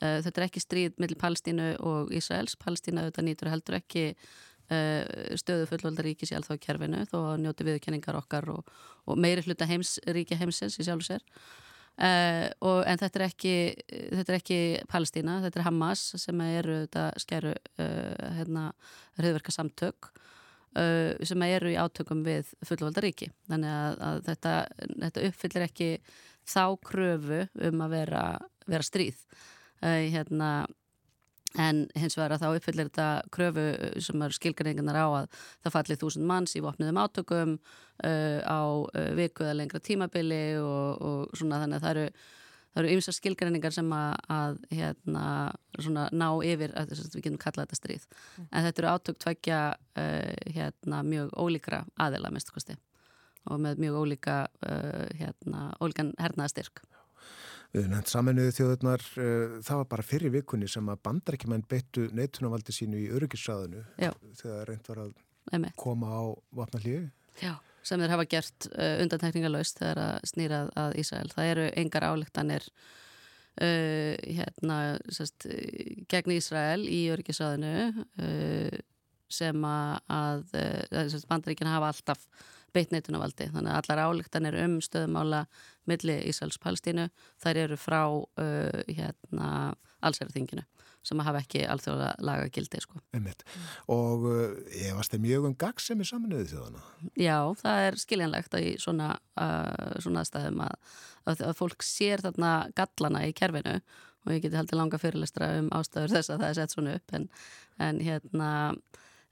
Uh, 0.00 0.18
þetta 0.24 0.36
er 0.36 0.48
ekki 0.48 0.64
stríð 0.64 0.98
millir 1.00 1.20
Palstínu 1.20 1.70
og 1.86 2.12
Ísraels. 2.14 2.58
Palstína 2.60 3.06
auðvitað 3.06 3.28
nýtur 3.30 3.52
heldur 3.54 3.80
ekki 3.80 4.10
Eh, 4.66 5.36
stöðu 5.38 5.68
fullvaldaríkis 5.70 6.32
í 6.32 6.34
alþáðkerfinu 6.40 7.04
þó 7.06 7.20
að 7.20 7.36
njóti 7.44 7.64
viðkenningar 7.68 8.16
okkar 8.18 8.48
og, 8.50 8.72
og 9.06 9.20
meiri 9.22 9.44
hluta 9.46 9.68
heims, 9.70 9.92
ríkja 10.10 10.40
heimsins 10.40 10.74
í 10.82 10.86
sjálf 10.88 11.04
og 11.04 11.06
sér 11.06 11.22
uh, 12.02 12.46
og, 12.60 12.78
en 12.86 13.00
þetta 13.00 13.20
er 13.20 13.24
ekki 13.26 13.56
þetta 13.88 14.26
er 14.26 14.38
ekki 14.38 14.60
Palestína, 14.90 15.40
þetta 15.44 15.60
er 15.60 15.66
Hamas 15.68 16.04
sem 16.22 16.44
eru 16.46 16.78
þetta 16.84 17.08
skæru 17.22 17.56
uh, 17.56 18.30
hérna 18.38 18.68
hriðverka 19.18 19.54
samtök 19.54 20.10
uh, 20.12 21.12
sem 21.26 21.46
eru 21.48 21.72
í 21.72 21.78
átökum 21.80 22.24
við 22.26 22.54
fullvaldaríki 22.66 23.30
þannig 23.50 23.76
að, 23.76 24.00
að 24.08 24.24
þetta, 24.30 24.56
þetta 24.94 25.28
uppfyllir 25.30 25.68
ekki 25.68 25.90
þá 26.46 26.64
kröfu 26.86 27.44
um 27.68 27.80
að 27.82 27.94
vera, 27.96 28.24
vera 28.70 28.86
stríð. 28.86 29.18
Hérna 29.82 30.50
En 31.62 31.84
hins 31.96 32.16
vegar 32.18 32.36
að 32.36 32.42
þá 32.44 32.48
uppfyllir 32.58 32.88
þetta 32.90 33.08
kröfu 33.32 33.66
sem 34.04 34.24
er 34.24 34.34
skilgreiningarnar 34.36 34.98
á 35.00 35.08
að 35.22 35.28
það 35.64 35.76
falli 35.76 35.98
þúsund 36.02 36.28
manns 36.28 36.56
í 36.58 36.64
vopniðum 36.64 37.00
átökum 37.00 37.54
uh, 37.56 38.40
á 38.44 38.60
uh, 38.84 39.12
viku 39.16 39.46
eða 39.46 39.60
lengra 39.60 39.80
tímabili 39.80 40.58
og, 40.60 41.00
og 41.00 41.38
svona 41.38 41.62
þannig 41.62 41.80
að 41.80 41.86
það 41.86 41.94
eru 41.94 42.08
það 42.76 42.82
eru 42.82 42.92
ymsa 42.92 43.14
skilgreiningar 43.16 43.72
sem 43.72 43.92
að, 43.96 44.18
að 44.28 44.58
hérna, 44.76 45.26
svona, 45.80 46.08
ná 46.12 46.26
yfir 46.44 46.74
að 46.76 46.92
við 46.92 47.22
getum 47.24 47.38
kallað 47.40 47.64
þetta 47.64 47.78
stríð. 47.78 48.04
Mm. 48.36 48.48
En 48.50 48.66
þetta 48.66 48.82
eru 48.82 48.90
átök 48.92 49.22
tvækja 49.24 49.60
uh, 49.72 50.34
hérna, 50.52 51.00
mjög 51.06 51.32
ólíkra 51.40 51.86
aðila 52.04 52.32
mest 52.34 52.52
kosti 52.52 52.76
og 53.46 53.62
með 53.62 53.80
mjög 53.80 53.96
ólíka 54.02 54.36
uh, 54.66 55.06
hérna, 55.16 55.70
ólíkan 55.80 56.12
hernaðastyrk. 56.20 56.84
Við 57.74 57.88
nefnt 57.90 58.10
saminuðu 58.10 58.54
þjóðurnar, 58.56 59.04
uh, 59.20 59.56
það 59.66 59.80
var 59.82 59.88
bara 59.92 60.06
fyrir 60.06 60.34
vikunni 60.34 60.68
sem 60.70 60.90
að 60.92 61.02
bandarækjumenn 61.08 61.66
beittu 61.68 62.06
neitunavaldi 62.16 62.74
sínu 62.74 63.00
í 63.02 63.08
öryggisræðinu 63.16 63.84
þegar 63.98 64.70
reynd 64.70 64.90
var 64.90 65.02
að 65.06 65.14
Emme. 65.56 65.72
koma 65.78 66.10
á 66.10 66.22
vapnallíu. 66.58 67.06
Já, 67.42 67.54
sem 67.86 68.02
þeir 68.02 68.14
hafa 68.14 68.28
gert 68.30 68.68
uh, 68.72 68.96
undantekningalöst 69.04 69.82
þegar 69.82 70.02
að 70.04 70.30
snýrað 70.32 70.72
að 70.82 70.98
Ísrael. 71.02 71.28
Það 71.34 71.52
eru 71.52 71.68
engar 71.82 72.08
álíktanir 72.10 72.66
uh, 72.70 74.14
hérna, 74.22 74.80
sest, 75.12 75.48
gegn 76.10 76.36
Ísrael 76.38 76.82
í 76.88 77.06
öryggisræðinu 77.14 77.76
uh, 77.92 78.82
sem 79.26 79.64
að, 79.66 79.96
að 80.14 81.24
bandaríkina 81.26 81.72
hafa 81.74 81.90
alltaf 81.90 82.28
beitt 82.76 82.92
neitunarvaldi. 82.94 83.48
Þannig 83.54 83.72
að 83.72 83.80
allar 83.80 84.02
álíktanir 84.06 84.58
um 84.62 84.76
stöðumála 84.84 85.46
milli 85.90 86.16
Ísraels-Palstínu 86.30 87.08
þær 87.42 87.62
eru 87.66 87.78
frá 87.80 88.00
uh, 88.08 88.80
hérna, 88.88 89.50
allsærðinginu 90.04 90.64
sem 91.06 91.20
hafa 91.22 91.38
ekki 91.44 91.62
alþjóðlega 91.70 92.24
laga 92.26 92.48
gildi 92.50 92.80
sko. 92.82 92.98
Og 93.94 94.26
uh, 94.26 94.56
ég 94.74 94.96
varst 94.96 95.14
það 95.14 95.22
mjög 95.26 95.46
um 95.50 95.54
gagsemi 95.60 96.06
saminuðið 96.08 96.52
þjóðana? 96.54 96.82
Já, 97.14 97.38
það 97.60 97.84
er 97.84 98.00
skiljanlegt 98.02 98.58
í 98.58 98.74
svona, 98.82 99.12
uh, 99.38 99.94
svona 100.02 100.26
staðum 100.26 100.64
að, 100.66 100.76
að, 101.30 101.46
að 101.50 101.56
fólk 101.60 101.86
sér 101.86 102.24
þarna 102.26 102.52
gallana 102.76 103.22
í 103.28 103.34
kerfinu 103.36 103.78
og 104.26 104.34
ég 104.34 104.42
geti 104.42 104.58
haldið 104.58 104.80
langa 104.80 104.98
fyrirlestra 104.98 105.52
um 105.60 105.70
ástæður 105.74 106.16
þess 106.16 106.32
að 106.32 106.40
það 106.42 106.48
er 106.48 106.58
sett 106.58 106.74
svona 106.74 106.94
upp 106.98 107.14
en, 107.14 107.28
en 107.86 108.00
hérna 108.02 108.50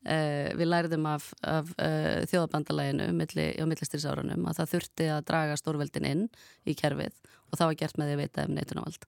Uh, 0.05 0.51
við 0.59 0.69
læriðum 0.69 1.07
af, 1.09 1.31
af 1.49 1.71
uh, 1.81 2.27
þjóðabandalæginu 2.29 3.07
milli, 3.17 3.47
á 3.57 3.65
millistýrsárunum 3.65 4.43
að 4.51 4.59
það 4.59 4.73
þurfti 4.75 5.05
að 5.09 5.21
draga 5.31 5.55
stórveldin 5.57 6.05
inn 6.05 6.25
í 6.69 6.75
kerfið 6.77 7.15
og 7.49 7.55
það 7.57 7.71
var 7.71 7.79
gert 7.81 7.97
með 7.97 8.11
því 8.11 8.17
að 8.17 8.21
veita 8.21 8.43
um 8.45 8.53
neitunavald 8.53 9.07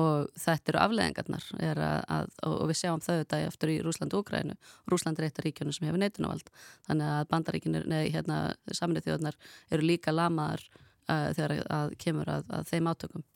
og 0.00 0.30
þetta 0.40 0.72
eru 0.72 0.80
afleðingarnar 0.80 1.44
að, 1.60 1.82
að, 2.16 2.32
og 2.48 2.62
við 2.70 2.78
sjáum 2.80 3.02
þau 3.04 3.10
þetta 3.18 3.40
eftir 3.50 3.72
í 3.74 3.74
Rúsland 3.84 4.16
og 4.16 4.22
Ukrænu 4.24 4.56
Rúsland 4.88 5.20
er 5.20 5.26
eitt 5.26 5.42
af 5.42 5.44
ríkjunum 5.44 5.76
sem 5.76 5.88
hefur 5.90 6.00
neitunavald 6.00 6.48
þannig 6.88 7.10
að 7.18 7.28
bandaríkinir, 7.34 7.84
nei, 7.90 8.06
hérna 8.14 8.38
saminnið 8.72 9.10
þjóðnar 9.10 9.36
eru 9.76 9.88
líka 9.90 10.14
lamaðar 10.14 10.64
uh, 10.70 11.28
þegar 11.36 11.56
að 11.68 11.92
kemur 12.00 12.32
að, 12.32 12.48
að 12.48 12.72
þeim 12.72 12.88
átökum. 12.94 13.26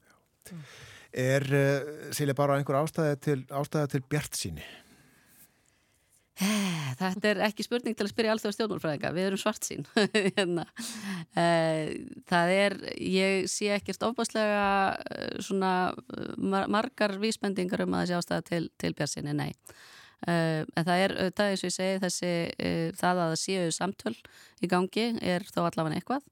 Er 1.12 1.44
Silja 2.16 2.34
bara 2.34 2.56
einhver 2.56 2.80
ástæði 2.80 3.20
til, 3.28 3.38
ástæði 3.52 3.92
til 3.92 4.02
bjart 4.08 4.40
síni? 4.40 4.64
Þetta 6.34 7.28
er 7.30 7.40
ekki 7.46 7.62
spurning 7.62 7.94
til 7.94 8.08
að 8.08 8.10
spyrja 8.10 8.32
alltaf 8.34 8.54
stjórnmálfræðinga, 8.56 9.12
við 9.14 9.26
erum 9.28 9.38
svart 9.38 9.66
sín 9.66 9.84
hérna. 10.36 10.64
Eh, 11.38 11.94
það 12.26 12.54
er, 12.54 12.76
ég 12.98 13.46
sé 13.50 13.70
ekkert 13.76 14.02
ofbáslega 14.08 14.64
eh, 15.14 15.36
svona 15.44 15.72
margar 16.42 17.14
vísbendingar 17.22 17.84
um 17.86 17.94
að 17.94 18.08
þessi 18.08 18.18
ástæða 18.18 18.46
til, 18.50 18.62
til 18.82 18.94
björnsinni, 18.98 19.36
nei. 19.36 19.52
En 20.24 20.86
það 20.86 21.00
er, 21.04 21.12
það 21.36 21.42
er 21.44 21.50
eins 21.52 21.62
og 21.62 21.68
ég 21.68 21.72
segi 21.74 21.96
þessi, 22.00 22.28
það 22.96 23.18
að 23.18 23.18
það 23.20 23.34
séu 23.42 23.72
samtöl 23.76 24.14
í 24.64 24.70
gangi 24.72 25.02
er 25.20 25.44
þó 25.44 25.66
allavega 25.66 25.98
eitthvað. 25.98 26.22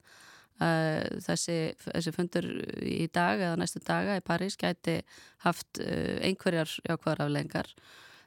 Þessi, 1.26 1.56
þessi 1.82 2.14
fundur 2.16 2.46
í 2.80 3.10
dag 3.12 3.42
eða 3.42 3.58
næstu 3.60 3.82
daga 3.84 4.16
í 4.16 4.24
París 4.24 4.56
gæti 4.56 5.02
haft 5.44 5.82
einhverjar 5.82 6.72
jákvæðar 6.86 7.26
aflengar 7.26 7.68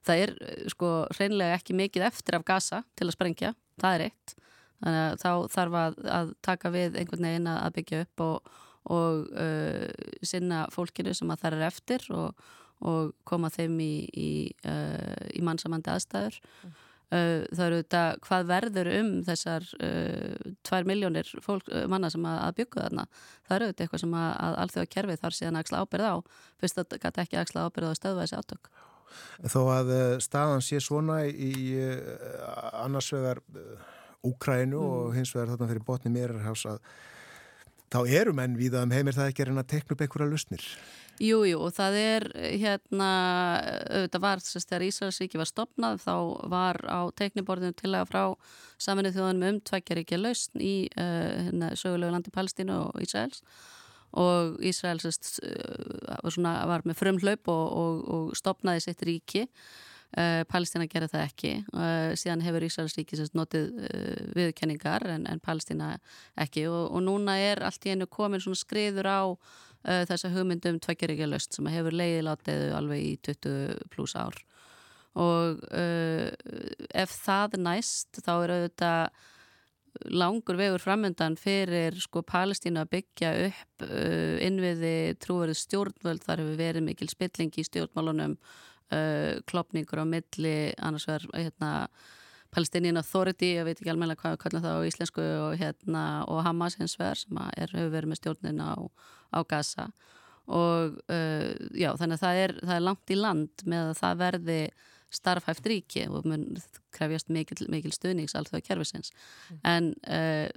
það 0.06 0.24
er 0.26 0.34
eh, 0.41 0.66
sko 0.72 0.91
hreinlega 1.16 1.60
ekki 1.60 1.78
mikið 1.78 2.10
eftir 2.10 2.39
af 2.39 2.45
gasa 2.47 2.84
til 2.97 3.10
að 3.10 3.16
sprengja, 3.18 3.53
það 3.82 3.97
er 3.97 4.06
eitt. 4.10 4.36
Þannig 4.84 5.01
að 5.01 5.18
þá 5.24 5.56
þarf 5.56 5.80
að, 5.82 5.99
að 6.18 6.32
taka 6.45 6.72
við 6.74 6.97
einhvern 6.99 7.28
veginn 7.30 7.49
að 7.49 7.76
byggja 7.78 8.01
upp 8.06 8.24
og, 8.26 8.56
og 8.95 9.30
uh, 9.32 10.10
sinna 10.22 10.66
fólkinu 10.74 11.14
sem 11.16 11.30
að 11.32 11.45
það 11.45 11.56
er 11.56 11.68
eftir 11.70 12.10
og, 12.14 12.49
og 12.86 13.14
koma 13.26 13.49
þeim 13.53 13.78
í, 13.82 13.93
í, 14.12 14.32
uh, 14.68 15.30
í 15.32 15.41
mannsamandi 15.47 15.93
aðstæður. 15.93 16.38
Mm. 16.43 16.76
uh, 17.16 17.45
það 17.56 17.64
eru 17.66 17.80
þetta 17.80 18.03
hvað 18.28 18.49
verður 18.51 18.91
um 18.99 19.14
þessar 19.30 19.70
tvær 20.68 20.89
miljónir 20.91 21.32
fólk, 21.45 21.72
manna 21.89 22.12
sem 22.14 22.28
að, 22.28 22.41
að 22.43 22.58
byggja 22.60 22.89
þarna? 22.89 23.08
Það 23.47 23.58
eru 23.58 23.72
þetta 23.72 23.88
eitthvað 23.88 24.03
sem 24.03 24.18
að, 24.20 24.28
að 24.49 24.60
alþjóða 24.66 24.91
kerfið 24.97 25.24
þarf 25.24 25.39
síðan 25.39 25.56
að 25.56 25.66
axla 25.66 25.86
ábyrð 25.86 26.12
á. 26.12 26.16
Fyrst 26.62 26.84
að 26.84 26.99
þetta 26.99 27.26
ekki 27.26 27.41
axla 27.41 27.66
ábyrð 27.70 27.95
á 27.95 28.20
þessi 28.20 28.43
átök 28.43 28.70
Þó 29.51 29.59
að 29.74 29.91
eh, 29.95 30.16
staðan 30.24 30.63
sé 30.66 30.82
svona 30.84 31.22
í 31.28 31.53
eh, 31.80 31.99
annars 32.82 33.11
vegar 33.16 33.43
Úkrænu 34.26 34.80
mm. 34.80 34.86
og 34.89 35.16
hins 35.18 35.36
vegar 35.36 35.53
þarna 35.53 35.72
fyrir 35.72 35.86
botni 35.86 36.13
Mérarhás 36.13 36.66
að 36.70 36.80
þá 37.93 37.99
eru 38.09 38.34
menn 38.36 38.55
við 38.57 38.78
að 38.78 38.88
um 38.88 38.93
heimir 38.95 39.16
það 39.16 39.32
ekki 39.32 39.43
er 39.45 39.51
að 39.53 39.68
tekna 39.72 39.95
upp 39.95 40.01
einhverja 40.05 40.32
lusnir. 40.32 40.63
Jújú 41.16 41.45
jú, 41.47 41.59
og 41.63 41.72
það 41.72 41.97
er 42.01 42.24
hérna, 42.59 43.09
auðvitað 43.88 44.24
var 44.26 44.41
þess 44.43 44.57
að 44.59 44.66
þegar 44.66 44.86
Ísraelsríki 44.89 45.39
var 45.39 45.47
stopnað 45.47 46.01
þá 46.03 46.16
var 46.51 46.80
á 46.91 46.99
tekniborðinu 47.16 47.78
til 47.80 47.93
að 47.95 48.09
frá 48.09 48.24
saminnið 48.84 49.16
þjóðanum 49.16 49.47
um 49.47 49.61
tveggjaríkja 49.70 50.20
lausn 50.20 50.59
í 50.59 50.74
uh, 50.91 51.45
hérna, 51.45 51.72
sögulegu 51.80 52.11
landi 52.11 52.36
Palestínu 52.36 52.76
og 52.89 52.99
Ísraels 53.05 53.45
og 54.20 54.61
Ísrael 54.63 55.01
sest, 55.03 55.39
uh, 55.43 56.30
svona, 56.32 56.57
var 56.70 56.86
með 56.88 56.99
frumhlaup 57.01 57.51
og, 57.51 57.66
og, 57.82 57.99
og 58.16 58.39
stopnaði 58.39 58.86
sitt 58.88 59.03
ríki. 59.05 59.45
Uh, 60.16 60.45
Palestína 60.47 60.86
gerir 60.88 61.11
það 61.11 61.26
ekki. 61.26 61.53
Uh, 61.76 62.13
síðan 62.16 62.43
hefur 62.45 62.63
Ísraelsríki 62.63 63.20
notið 63.36 63.66
uh, 63.84 64.22
viðkenningar 64.38 65.03
en, 65.11 65.26
en 65.28 65.41
Palestína 65.43 65.95
ekki. 66.39 66.68
Og, 66.72 66.93
og 66.95 67.03
núna 67.03 67.36
er 67.41 67.63
allt 67.68 67.84
í 67.84 67.91
einu 67.91 68.07
komin 68.07 68.43
svona 68.43 68.59
skriður 68.59 69.11
á 69.11 69.24
þessa 69.86 70.32
hugmyndum 70.34 70.80
tveggjaríkja 70.82 71.28
löst 71.30 71.53
sem 71.53 71.68
hefur 71.70 71.93
leiðilátiðu 71.93 72.72
alveg 72.74 73.03
í 73.05 73.11
20 73.28 73.84
pluss 73.93 74.16
ár. 74.18 74.39
Og 75.13 75.61
ef 75.70 77.13
það 77.22 77.59
næst 77.61 78.18
þá 78.26 78.32
er 78.34 78.53
auðvitað 78.55 79.20
langur 80.12 80.58
vegur 80.60 80.84
framöndan 80.84 81.38
fyrir 81.39 81.96
sko 82.02 82.24
Palestínu 82.28 82.82
að 82.84 82.91
byggja 82.98 83.32
upp 83.48 83.88
uh, 83.88 84.36
innviði 84.43 85.16
trúverið 85.24 85.60
stjórnvöld. 85.62 86.24
Þar 86.26 86.43
hefur 86.43 86.60
verið 86.60 86.88
mikil 86.89 87.10
spilling 87.12 87.56
í 87.56 87.66
stjórnmálunum 87.68 88.38
uh, 88.38 89.34
klopningur 89.50 90.04
á 90.04 90.06
milli 90.08 90.58
annars 90.78 91.08
verður 91.10 91.36
hérna 91.39 91.74
Palestinian 92.56 93.00
Authority, 93.02 93.56
ég 93.58 93.66
veit 93.68 93.80
ekki 93.82 93.91
alveg 93.91 94.20
hvað 94.22 94.36
við 94.36 94.41
kallum 94.46 94.64
það 94.64 94.78
á 94.80 94.88
íslensku 94.88 95.24
og, 95.24 95.56
hérna, 95.60 96.04
og 96.32 96.43
Hamas 96.46 96.78
hins 96.80 96.96
vegar 97.00 97.20
sem 97.20 97.39
er, 97.43 97.72
hefur 97.74 97.91
verið 97.91 98.12
með 98.12 98.20
stjórnin 98.22 98.62
á, 98.64 98.74
á 99.36 99.39
Gaza. 99.43 99.89
Og 100.46 101.00
uh, 101.12 101.50
já 101.76 101.89
þannig 101.98 102.20
að 102.20 102.24
það 102.24 102.41
er, 102.43 102.54
það 102.62 102.76
er 102.78 102.86
langt 102.86 103.12
í 103.12 103.18
land 103.20 103.66
með 103.66 103.89
að 103.89 104.00
það 104.00 104.22
verði 104.22 104.60
starfhæft 105.18 105.68
ríki 105.70 106.05
og 106.09 106.28
mun 106.28 106.45
krefjast 106.95 107.32
mikil, 107.34 107.66
mikil 107.72 107.93
stuðnings 107.95 108.36
allt 108.38 108.51
það 108.53 108.66
kerfisins 108.70 109.11
mm. 109.13 109.59
en 109.72 109.89
uh, 110.05 110.49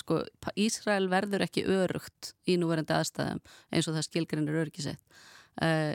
sko 0.00 0.22
Ísrael 0.58 1.10
verður 1.12 1.44
ekki 1.46 1.66
örugt 1.68 2.32
í 2.48 2.56
núverandi 2.60 2.96
aðstæðum 2.96 3.42
eins 3.70 3.88
og 3.88 3.98
það 3.98 4.08
skilgrinnir 4.08 4.60
örgisett 4.64 5.20
uh, 5.62 5.94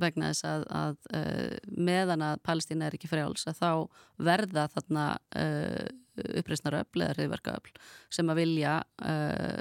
vegna 0.00 0.30
þess 0.32 0.46
að, 0.48 0.66
að 0.82 0.96
uh, 1.18 1.56
meðan 1.90 2.26
að 2.28 2.42
Palestína 2.46 2.88
er 2.88 2.98
ekki 2.98 3.10
frjáls 3.10 3.48
að 3.50 3.58
þá 3.62 3.72
verða 4.30 4.68
þarna 4.76 5.10
uppreysnaröfl 6.12 7.00
eða 7.00 7.14
hriðverkaöfl 7.16 7.70
sem 8.12 8.28
að 8.28 8.42
vilja 8.42 8.72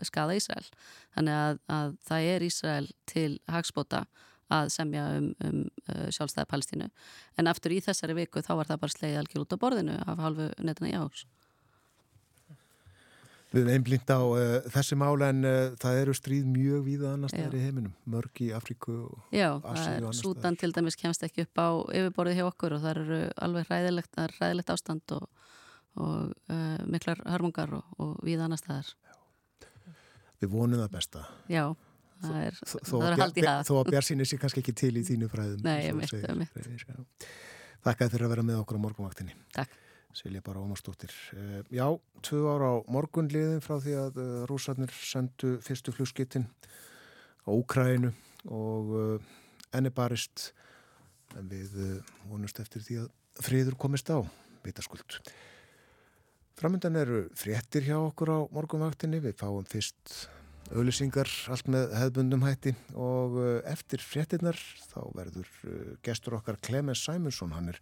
skada 0.03 0.33
Ísrael 0.35 0.65
þannig 1.15 1.37
að, 1.37 1.61
að 1.71 1.93
það 2.09 2.25
er 2.33 2.43
Ísrael 2.43 2.89
til 3.07 3.29
hagspóta 3.47 4.01
að 4.51 4.71
semja 4.73 5.05
um, 5.17 5.29
um 5.47 5.61
uh, 5.87 6.07
sjálfstæði 6.13 6.49
Palestínu. 6.51 6.89
En 7.39 7.51
aftur 7.51 7.75
í 7.75 7.81
þessari 7.83 8.17
viku 8.17 8.43
þá 8.45 8.55
var 8.59 8.71
það 8.71 8.81
bara 8.85 8.95
sleið 8.97 9.19
algjör 9.21 9.45
út 9.45 9.55
á 9.55 9.61
borðinu 9.63 9.99
af 10.05 10.25
halvu 10.25 10.49
netina 10.59 10.91
í 10.91 10.97
ás 10.99 11.25
Við 13.51 13.65
erum 13.65 13.73
einblind 13.73 14.11
á 14.15 14.21
uh, 14.23 14.67
þessi 14.71 14.95
mála 14.95 15.27
en 15.33 15.43
uh, 15.43 15.73
það 15.79 15.97
eru 16.05 16.13
stríð 16.15 16.45
mjög 16.47 16.85
víða 16.85 17.09
annars 17.17 17.33
þar 17.35 17.57
í 17.59 17.63
heiminum, 17.65 17.95
mörg 18.07 18.39
í 18.45 18.47
Afríku 18.55 18.93
og 19.09 19.35
Já, 19.35 19.49
Asíu 19.67 20.07
og. 20.07 20.15
Sútan 20.15 20.55
til 20.59 20.71
dæmis 20.71 20.95
kemst 20.99 21.25
ekki 21.27 21.43
upp 21.43 21.59
á 21.59 21.69
yfirborðið 21.91 22.39
hjá 22.39 22.45
okkur 22.47 22.77
og 22.77 22.85
það 22.85 22.93
eru 22.93 23.19
alveg 23.43 23.67
ræðilegt, 23.67 24.21
ræðilegt 24.37 24.71
ástand 24.71 25.15
og, 25.17 25.27
og 25.99 26.31
uh, 26.31 26.79
miklar 26.87 27.19
hörmungar 27.27 27.75
og, 27.81 27.91
og 27.99 28.15
víða 28.23 28.47
annars 28.47 28.63
þar 28.63 28.95
Við 30.41 30.55
vonum 30.55 30.79
það 30.79 30.93
besta. 30.95 31.27
Já 31.51 31.65
það 32.25 32.41
er, 32.47 32.59
það 32.71 33.05
er 33.07 33.17
haldið 33.21 33.47
það. 33.47 33.61
Þó 33.67 33.73
að 33.77 33.91
Björnsín 33.91 34.23
er 34.23 34.29
sér 34.29 34.41
kannski 34.41 34.63
ekki 34.63 34.75
til 34.81 34.91
í 34.97 35.03
þínu 35.07 35.29
fræðum 35.31 35.63
Nei, 35.65 35.77
ég 35.87 35.97
mitt, 35.97 36.13
ég 36.13 36.37
mitt 36.37 37.27
Þakka 37.81 38.11
fyrir 38.13 38.27
að 38.27 38.33
vera 38.35 38.45
með 38.45 38.59
okkur 38.61 38.77
á 38.77 38.83
morgunvaktinni. 38.83 39.35
Takk. 39.55 39.77
Silja 40.13 40.41
bara 40.43 40.61
Ómarsdóttir. 40.61 41.13
Uh, 41.33 41.61
Já, 41.71 41.85
tvö 42.21 42.41
ára 42.51 42.73
á 42.75 42.83
morgunliðin 42.91 43.63
frá 43.63 43.77
því 43.81 43.95
að 43.97 44.19
uh, 44.21 44.33
rúsarnir 44.49 44.91
sendu 44.93 45.55
fyrstu 45.65 45.93
flugskittin 45.95 46.45
á 47.47 47.49
Úkrænu 47.49 48.11
og 48.51 48.91
uh, 48.91 49.31
enni 49.73 49.89
barist 49.95 50.51
en 51.39 51.47
við 51.47 51.73
vonust 52.27 52.59
eftir 52.59 52.83
því 52.83 52.99
að 53.05 53.09
friður 53.41 53.79
komist 53.79 54.11
á 54.11 54.19
vitaskuld. 54.65 55.21
Framöndan 56.59 56.99
eru 56.99 57.23
fréttir 57.33 57.87
hjá 57.87 57.95
okkur 57.97 58.35
á 58.35 58.39
morgunvaktinni. 58.53 59.23
Við 59.23 59.39
fáum 59.39 59.65
fyrst 59.65 60.27
auðlýsingar 60.71 61.29
allt 61.51 61.67
með 61.71 61.91
hefðbundum 61.97 62.45
hætti 62.45 62.71
og 62.95 63.35
uh, 63.39 63.49
eftir 63.67 64.03
fréttinnar 64.03 64.57
þá 64.91 65.01
verður 65.17 65.49
uh, 65.67 65.91
gestur 66.05 66.37
okkar 66.37 66.59
Clemens 66.63 67.03
Simonsson, 67.03 67.51
hann 67.55 67.73
er 67.73 67.79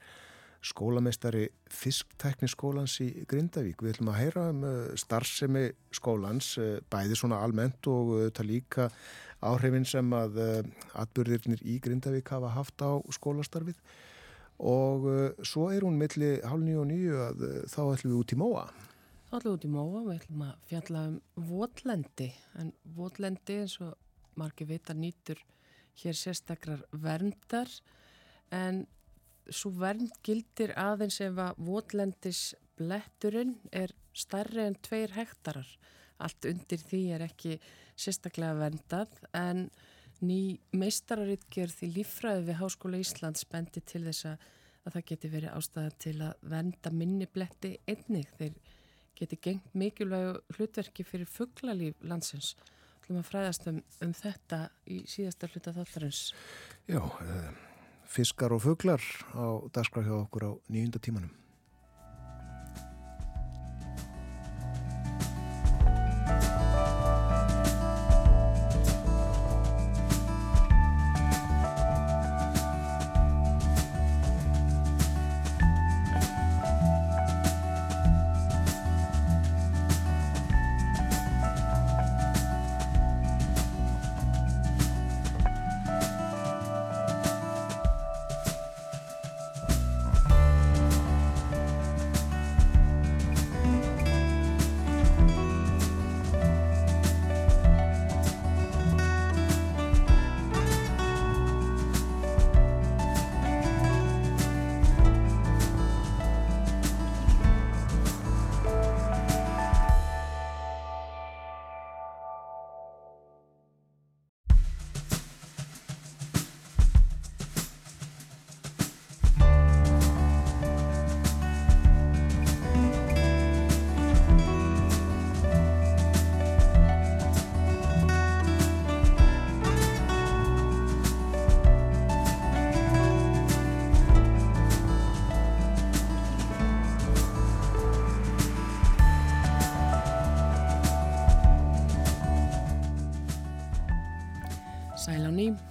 skólameistari 0.66 1.46
Fisktækniskólans 1.72 2.98
í 3.06 3.08
Grindavík. 3.30 3.80
Við 3.80 3.94
ætlum 3.94 4.12
að 4.12 4.20
heyra 4.20 4.48
um 4.52 4.66
uh, 4.68 4.74
starfsemi 5.00 5.70
skólans, 5.96 6.52
bæði 6.92 7.20
svona 7.20 7.40
almennt 7.46 7.88
og 7.92 8.16
þetta 8.26 8.48
líka 8.48 8.90
áhrifin 9.46 9.88
sem 9.88 10.10
að 10.18 10.42
atbyrðirnir 11.00 11.62
í 11.64 11.78
Grindavík 11.84 12.34
hafa 12.34 12.52
haft 12.58 12.84
á 12.84 13.00
skólastarfið 13.16 13.80
og 14.60 15.06
svo 15.48 15.70
er 15.72 15.86
hún 15.88 15.96
milli 15.96 16.34
hálf 16.44 16.66
nýju 16.66 16.82
og 16.82 16.90
nýju 16.90 17.20
að 17.24 17.44
þá 17.72 17.82
ætlum 17.86 18.12
við 18.12 18.18
út 18.20 18.34
í 18.36 18.40
móa. 18.42 18.66
Þá 19.30 19.36
ætlum 19.38 19.52
við 19.52 19.56
út 19.56 19.66
í 19.68 19.70
móa 19.70 20.00
við 20.02 20.16
ætlum 20.16 20.40
að 20.42 20.62
fjalla 20.66 21.02
um 21.06 21.18
votlendi. 21.46 22.28
En 22.58 22.72
votlendi 22.96 23.58
eins 23.62 23.76
og 23.86 23.92
margir 24.42 24.66
vita 24.72 24.96
nýtur 24.98 25.44
hér 26.02 26.18
sérstakrar 26.18 26.82
verndar. 26.90 27.70
En 28.50 28.88
svo 29.46 29.70
vernd 29.78 30.16
gildir 30.26 30.74
aðeins 30.82 31.20
ef 31.22 31.38
að 31.44 31.62
votlendis 31.68 32.42
bletturinn 32.80 33.54
er 33.70 33.94
starri 34.18 34.66
en 34.66 34.80
tveir 34.82 35.14
hektarar. 35.14 35.70
Allt 36.18 36.50
undir 36.50 36.82
því 36.82 37.04
er 37.14 37.28
ekki 37.28 37.60
sérstaklega 37.94 38.58
verndað. 38.58 39.14
En 39.38 39.68
ný 40.26 40.58
meistararittgerð 40.74 41.86
í 41.86 41.92
lífræði 42.00 42.48
við 42.50 42.60
Háskóla 42.64 43.06
Íslands 43.06 43.46
bendi 43.46 43.86
til 43.86 44.08
þess 44.10 44.32
að 44.34 44.50
það 44.90 45.08
geti 45.14 45.30
verið 45.38 45.54
ástæða 45.54 45.96
til 46.02 46.18
að 46.26 46.46
vernda 46.50 46.96
minni 46.98 47.30
bletti 47.30 47.76
einnig. 47.86 48.26
Þegar 48.40 48.69
geti 49.20 49.40
gengt 49.44 49.74
mikilvægu 49.78 50.38
hlutverki 50.56 51.06
fyrir 51.08 51.30
fugglalíf 51.30 51.98
landsins. 52.02 52.56
Þú 53.00 53.16
ætlum 53.16 53.22
að 53.22 53.30
fræðast 53.32 53.68
um, 53.72 53.82
um 54.06 54.14
þetta 54.16 54.62
í 54.88 55.02
síðasta 55.10 55.50
hluta 55.52 55.74
þáttarins. 55.76 56.22
Já, 56.90 57.02
uh, 57.02 57.52
fiskar 58.10 58.56
og 58.56 58.64
fugglar 58.66 59.04
á 59.34 59.66
dagskraf 59.74 60.08
hjá 60.08 60.16
okkur 60.22 60.50
á 60.50 60.52
nýjunda 60.70 61.02
tímanum. 61.02 61.39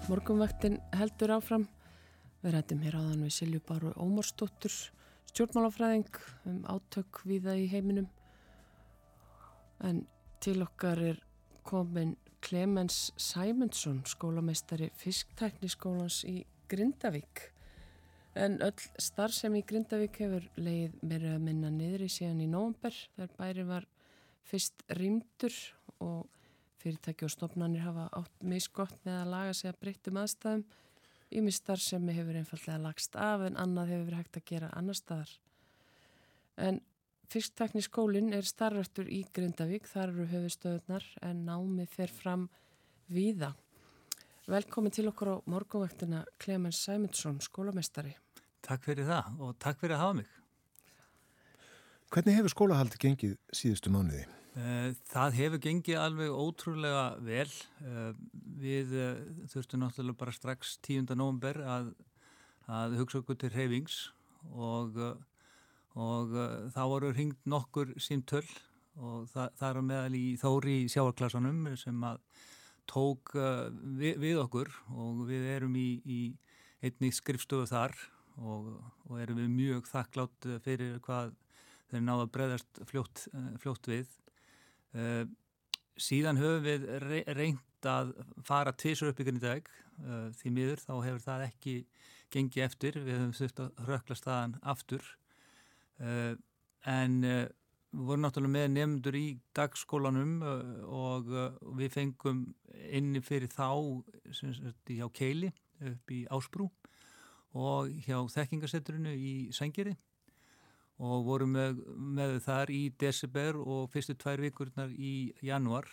Morgumvaktin 0.09 0.79
heldur 0.97 1.35
áfram. 1.35 1.67
Við 2.41 2.55
rættum 2.55 2.79
hér 2.81 2.95
áðan 2.97 3.27
við 3.27 3.33
Silju 3.37 3.59
Báru 3.69 3.91
Ómarsdóttur, 4.01 4.73
stjórnmálafræðing 5.29 6.21
um 6.49 6.63
átök 6.65 7.19
viða 7.29 7.53
í 7.61 7.67
heiminum. 7.69 8.07
En 9.85 10.07
til 10.41 10.63
okkar 10.65 11.03
er 11.11 11.21
komin 11.69 12.15
Clemens 12.41 13.11
Simonsson, 13.21 14.01
skólameistari 14.09 14.89
Fisktækniskólans 14.97 16.23
í 16.25 16.39
Grindavík. 16.73 17.45
En 18.33 18.57
öll 18.65 18.89
starf 18.97 19.37
sem 19.37 19.61
í 19.61 19.65
Grindavík 19.69 20.23
hefur 20.25 20.49
leið 20.57 20.97
meira 21.03 21.37
að 21.37 21.45
minna 21.51 21.75
niður 21.75 22.07
í 22.09 22.11
síðan 22.17 22.41
í 22.47 22.49
nógumber 22.49 22.97
þegar 23.19 23.37
bæri 23.43 23.69
var 23.75 23.91
fyrst 24.49 24.89
rýmdur 24.89 25.61
og 26.01 26.25
fyrirtæki 26.89 27.27
og 27.27 27.33
stofnanir 27.33 27.85
hafa 27.85 28.09
átt 28.17 28.45
misgott 28.49 28.97
með 29.05 29.17
að 29.21 29.33
laga 29.35 29.57
sig 29.57 29.71
að 29.71 29.81
breyttum 29.83 30.21
aðstæðum. 30.23 30.63
Ímistar 31.29 31.81
sem 31.83 32.07
hefur 32.09 32.39
einfallega 32.41 32.81
lagst 32.81 33.17
af 33.21 33.45
en 33.45 33.59
annað 33.61 33.93
hefur 33.93 34.07
verið 34.09 34.23
hægt 34.23 34.39
að 34.41 34.47
gera 34.49 34.71
annar 34.79 34.97
staðar. 34.97 35.33
En 36.57 36.81
fyrsttekni 37.29 37.83
skólinn 37.85 38.33
er 38.33 38.49
starfrættur 38.49 39.11
í 39.13 39.21
Grindavík, 39.37 39.85
þar 39.91 40.15
eru 40.15 40.29
höfustöðunar 40.33 41.05
en 41.29 41.45
námið 41.45 41.93
fer 41.93 42.15
fram 42.15 42.49
víða. 43.13 43.53
Velkomin 44.49 44.95
til 44.95 45.11
okkur 45.11 45.35
á 45.37 45.37
morgunvektina 45.45 46.25
Clemens 46.41 46.81
Sæmundsson, 46.81 47.43
skólamestari. 47.45 48.17
Takk 48.65 48.89
fyrir 48.89 49.05
það 49.11 49.45
og 49.45 49.61
takk 49.61 49.85
fyrir 49.85 49.99
að 49.99 50.05
hafa 50.07 50.19
mig. 50.23 50.35
Hvernig 52.09 52.41
hefur 52.41 52.57
skólahaldi 52.57 53.05
gengið 53.05 53.37
síðustu 53.53 53.93
mánuði? 53.93 54.25
Eh, 54.59 54.91
það 55.07 55.37
hefur 55.37 55.61
gengið 55.63 56.01
alveg 56.03 56.35
ótrúlega 56.35 57.03
vel. 57.23 57.51
Eh, 57.85 58.13
við 58.59 58.95
eh, 58.99 59.21
þurftum 59.53 59.85
náttúrulega 59.85 60.19
bara 60.19 60.35
strax 60.35 60.79
10. 60.87 61.15
november 61.19 61.61
að, 61.63 61.93
að 62.67 62.97
hugsa 62.99 63.21
okkur 63.21 63.39
til 63.39 63.53
reyfings 63.55 64.01
og, 64.51 64.99
og 65.99 66.35
þá 66.75 66.83
voru 66.91 67.13
hringt 67.15 67.41
nokkur 67.47 67.95
símtöl 68.03 68.45
og 68.99 69.29
það, 69.31 69.55
það 69.61 69.69
er 69.69 69.89
meðal 69.93 70.19
í 70.19 70.27
þóri 70.41 70.77
í 70.83 70.91
sjáarklassanum 70.91 71.65
sem 71.79 72.07
að 72.09 72.21
tók 72.89 73.35
við, 73.37 74.19
við 74.23 74.41
okkur 74.43 74.73
og 74.95 75.27
við 75.29 75.49
erum 75.55 75.77
í, 75.79 75.89
í 76.03 76.21
einni 76.83 77.13
skrifstofu 77.15 77.69
þar 77.71 77.95
og, 78.39 78.73
og 79.07 79.21
erum 79.23 79.43
við 79.43 79.53
mjög 79.55 79.91
þakklátt 79.91 80.49
fyrir 80.65 80.99
hvað 81.05 81.37
þeir 81.93 82.07
náðu 82.07 82.25
að 82.25 82.33
breyðast 82.37 82.83
fljótt, 82.89 83.29
fljótt 83.63 83.91
við. 83.91 84.17
Uh, 84.97 85.25
síðan 86.01 86.41
höfum 86.41 86.65
við 86.65 86.87
reynd 87.37 87.89
að 87.89 88.15
fara 88.47 88.73
tvísur 88.73 89.11
upp 89.11 89.21
ykkur 89.21 89.37
í 89.37 89.43
dag 89.43 89.69
uh, 89.69 90.29
því 90.39 90.53
miður 90.55 90.83
þá 90.83 90.93
hefur 91.05 91.25
það 91.27 91.45
ekki 91.49 91.75
gengið 92.33 92.65
eftir, 92.65 92.99
við 93.05 93.19
höfum 93.19 93.37
þurft 93.37 93.63
að 93.65 93.85
rökla 93.89 94.19
staðan 94.19 94.57
aftur. 94.63 95.05
Uh, 95.99 96.35
en 96.89 97.21
við 97.23 98.05
vorum 98.07 98.23
náttúrulega 98.23 98.55
með 98.55 98.69
nefndur 98.77 99.17
í 99.19 99.27
dagskólanum 99.57 100.35
og 100.95 101.31
við 101.77 101.91
fengum 101.93 102.45
inni 102.87 103.21
fyrir 103.25 103.51
þá 103.51 103.73
hjá 104.87 105.09
Keili 105.17 105.51
upp 105.89 106.13
í 106.15 106.21
Ásbrú 106.31 106.69
og 107.59 107.91
hjá 108.07 108.21
þekkingasetturinu 108.37 109.15
í 109.17 109.33
Sengeri 109.57 109.97
og 110.99 111.27
vorum 111.29 111.55
með, 111.55 111.83
með 111.95 112.39
þar 112.43 112.73
í 112.75 112.83
desember 112.99 113.59
og 113.59 113.91
fyrstu 113.93 114.17
tvær 114.19 114.43
vikurnar 114.43 114.95
í 114.95 115.31
januar 115.47 115.87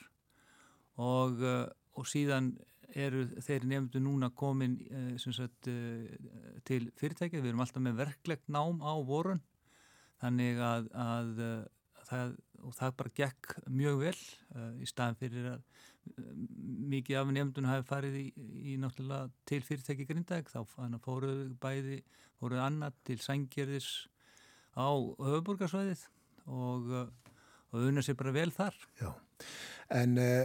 og, 0.97 1.43
eh, 1.43 1.67
og 1.95 2.09
síðan 2.09 2.55
eru 2.95 3.25
þeir 3.43 3.67
nefndu 3.69 4.01
núna 4.01 4.31
komin 4.33 4.79
eh, 4.87 5.17
sagt, 5.21 5.69
eh, 5.69 6.15
til 6.65 6.89
fyrirtækið, 6.97 7.43
við 7.43 7.51
erum 7.51 7.65
alltaf 7.65 7.85
með 7.85 8.01
verklegt 8.01 8.49
nám 8.49 8.81
á 8.81 8.93
vorun 9.05 9.43
þannig 10.23 10.61
að, 10.63 10.89
að, 10.95 11.31
að 11.99 12.07
það, 12.09 12.35
það 12.79 12.97
bara 13.01 13.15
gekk 13.21 13.55
mjög 13.67 14.01
vel 14.01 14.19
í 14.81 14.87
staðan 14.89 15.19
fyrir 15.19 15.51
að 15.51 15.63
mikið 16.95 17.19
af 17.19 17.31
nefndun 17.33 17.67
hafi 17.69 17.85
farið 17.89 18.17
í, 18.21 18.25
í 18.71 18.75
náttúrulega 18.81 19.29
til 19.49 19.61
fyrirtæki 19.65 20.07
grindæk 20.09 20.49
þá 20.49 20.61
fóruðu 21.03 21.49
bæði, 21.61 21.99
fóruðu 22.39 22.63
annað 22.63 22.99
til 23.09 23.17
sængjörðis 23.21 23.89
á 24.75 24.89
höfuborgarsvæðið 24.91 26.03
og, 26.51 26.91
uh, 26.91 27.07
og 27.71 27.87
unna 27.87 28.03
sér 28.03 28.17
bara 28.19 28.35
vel 28.35 28.51
þar. 28.53 28.75
Já, 28.99 29.09
en 29.95 30.19
uh, 30.19 30.43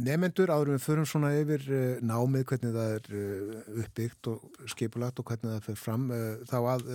nefnendur 0.00 0.52
áður 0.52 0.74
við 0.74 0.84
förum 0.86 1.08
svona 1.08 1.32
yfir 1.36 1.68
uh, 1.68 2.02
námið, 2.04 2.46
hvernig 2.50 2.74
það 2.76 2.96
er 2.96 3.08
uh, 3.20 3.70
uppbyggt 3.84 4.32
og 4.32 4.60
skipulagt 4.72 5.20
og 5.20 5.30
hvernig 5.30 5.52
það 5.52 5.64
fyrir 5.68 5.80
fram, 5.82 6.10
þá 6.48 6.58
að 6.62 6.90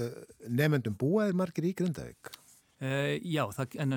nefnendum 0.50 0.98
búaðir 1.00 1.38
margir 1.38 1.70
í 1.70 1.76
Grindavík? 1.78 2.36
Já, 2.82 3.44
það, 3.54 3.76
en 3.78 3.94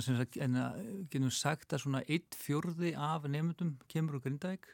að 0.61 0.81
genum 1.09 1.31
sagt 1.33 1.73
að 1.73 1.87
svona 1.87 2.03
eitt 2.05 2.37
fjörði 2.37 2.91
af 3.01 3.25
nefnendum 3.25 3.79
kemur 3.89 4.19
úr 4.19 4.27
Grindavík 4.27 4.69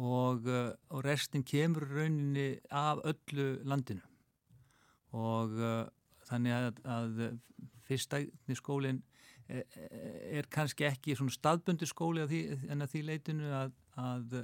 og, 0.00 0.48
og 0.48 1.02
restin 1.04 1.44
kemur 1.44 1.84
rauninni 1.90 2.54
af 2.72 3.02
öllu 3.04 3.50
landinu 3.68 4.00
og 5.12 5.60
þannig 6.28 6.54
að, 6.56 6.80
að 6.84 7.20
fyrstækni 7.88 8.56
skólinn 8.58 9.02
er, 9.48 9.64
er 10.38 10.48
kannski 10.52 10.86
ekki 10.88 11.16
svona 11.16 11.34
staðbundu 11.34 11.88
skóli 11.88 12.24
að 12.24 12.32
því, 12.34 12.40
en 12.68 12.84
að 12.84 12.94
því 12.94 13.04
leitinu 13.08 13.52
að, 13.56 13.76
að 13.98 14.38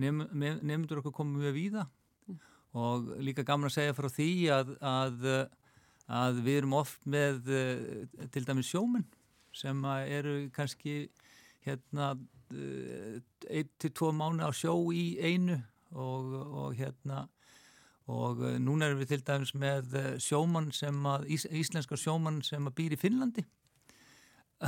nefndur 0.00 1.02
okkur 1.02 1.16
komum 1.20 1.44
við 1.44 1.56
víða 1.58 1.86
mm. 1.86 2.42
og 2.80 3.10
líka 3.20 3.44
gaman 3.46 3.68
að 3.68 3.76
segja 3.76 3.96
frá 3.96 4.08
því 4.12 4.32
að, 4.56 4.74
að 4.80 6.42
við 6.44 6.60
erum 6.62 6.78
oft 6.80 7.04
með 7.04 7.42
til 8.32 8.44
dæmis 8.48 8.70
sjóminn 8.72 9.08
sem 9.56 9.84
eru 10.06 10.44
kannski 10.54 11.10
hérna 11.66 12.14
eitt 12.50 13.72
til 13.78 13.92
tvo 13.94 14.10
mánu 14.14 14.46
á 14.46 14.50
sjó 14.54 14.74
í 14.94 15.18
einu 15.20 15.58
og, 15.92 16.32
og 16.34 16.74
hérna 16.78 17.26
og 18.10 18.42
eh, 18.46 18.58
núna 18.62 18.88
erum 18.88 19.00
við 19.02 19.14
til 19.14 19.24
dæmis 19.26 19.54
með 19.58 19.96
eh, 19.98 20.12
sjómann 20.22 20.70
sem 20.74 21.06
að, 21.06 21.26
ís, 21.36 21.46
íslenska 21.46 21.98
sjómann 22.00 22.40
sem 22.46 22.66
að 22.66 22.76
býr 22.80 22.96
í 22.96 23.00
Finnlandi. 23.00 23.46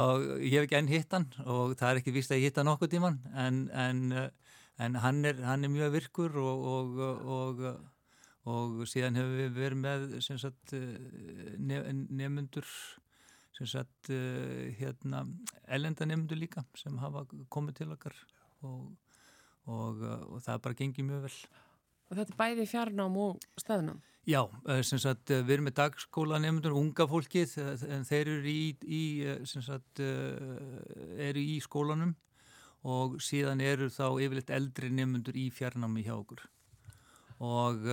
Og 0.00 0.22
ég 0.40 0.54
hef 0.54 0.64
ekki 0.64 0.76
enn 0.78 0.88
hitt 0.88 1.12
hann 1.12 1.26
og 1.44 1.74
það 1.76 1.90
er 1.90 1.98
ekki 2.00 2.14
vist 2.14 2.32
að 2.32 2.38
ég 2.40 2.48
hitta 2.48 2.62
nokkuð 2.64 2.94
tíman 2.94 3.18
en, 3.36 3.58
en, 3.76 4.00
eh, 4.16 4.54
en 4.80 4.96
hann, 5.02 5.18
er, 5.28 5.42
hann 5.44 5.66
er 5.66 5.72
mjög 5.74 5.92
virkur 5.98 6.38
og, 6.40 6.64
og, 6.70 7.02
og, 7.36 7.60
og 8.48 8.80
síðan 8.88 9.20
hefur 9.20 9.36
við 9.42 9.58
verið 9.58 9.82
með 9.82 10.06
sagt, 10.24 10.72
nefnundur 11.60 12.72
sagt, 13.60 14.08
hérna, 14.78 15.26
ellenda 15.68 16.08
nefnundur 16.08 16.40
líka 16.40 16.64
sem 16.80 16.96
hafa 17.02 17.26
komið 17.52 17.82
til 17.82 17.92
okkar 17.92 18.16
og 18.64 20.00
það 20.46 20.64
bara 20.64 20.80
gengið 20.80 21.10
mjög 21.10 21.26
vel 21.28 21.36
Og 22.10 22.18
þetta 22.18 22.32
er 22.34 22.38
bæði 22.40 22.64
fjarnám 22.66 23.18
og 23.22 23.44
staðnám? 23.60 24.00
Já, 24.28 24.42
eh, 24.68 24.82
sem 24.82 24.98
sagt, 24.98 25.30
eh, 25.30 25.42
við 25.42 25.54
erum 25.54 25.64
með 25.68 25.76
dagskólanemndur, 25.78 26.74
unga 26.76 27.06
fólkið, 27.06 27.56
eh, 27.58 27.94
en 27.94 28.04
þeir 28.04 28.28
eru 28.28 28.50
í, 28.50 28.76
í, 28.84 29.46
sagt, 29.46 30.00
eru 30.00 31.40
í 31.40 31.60
skólanum 31.60 32.14
og 32.84 33.16
síðan 33.18 33.60
eru 33.60 33.88
þá 33.88 34.20
yfirleitt 34.20 34.50
eldri 34.50 34.90
nemndur 34.90 35.34
í 35.34 35.50
fjarnámi 35.50 36.04
hjá 36.04 36.14
okkur. 36.18 36.42
Og, 37.40 37.86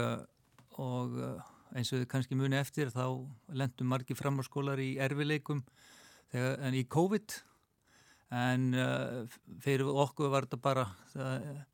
og 0.78 1.43
eins 1.74 1.93
og 1.93 2.01
þið 2.01 2.07
kannski 2.07 2.36
muni 2.36 2.57
eftir, 2.57 2.88
þá 2.88 3.26
lendum 3.49 3.88
margi 3.88 4.13
framháskólar 4.13 4.80
í 4.80 4.97
erfileikum 4.97 5.63
þegar, 6.32 6.59
en 6.59 6.74
í 6.74 6.84
COVID, 6.88 7.41
en 8.32 8.74
fyrir 9.63 9.88
okkur 9.88 10.30
var 10.30 10.47
þetta 10.47 10.61
bara, 10.61 10.88
það, 11.13 11.65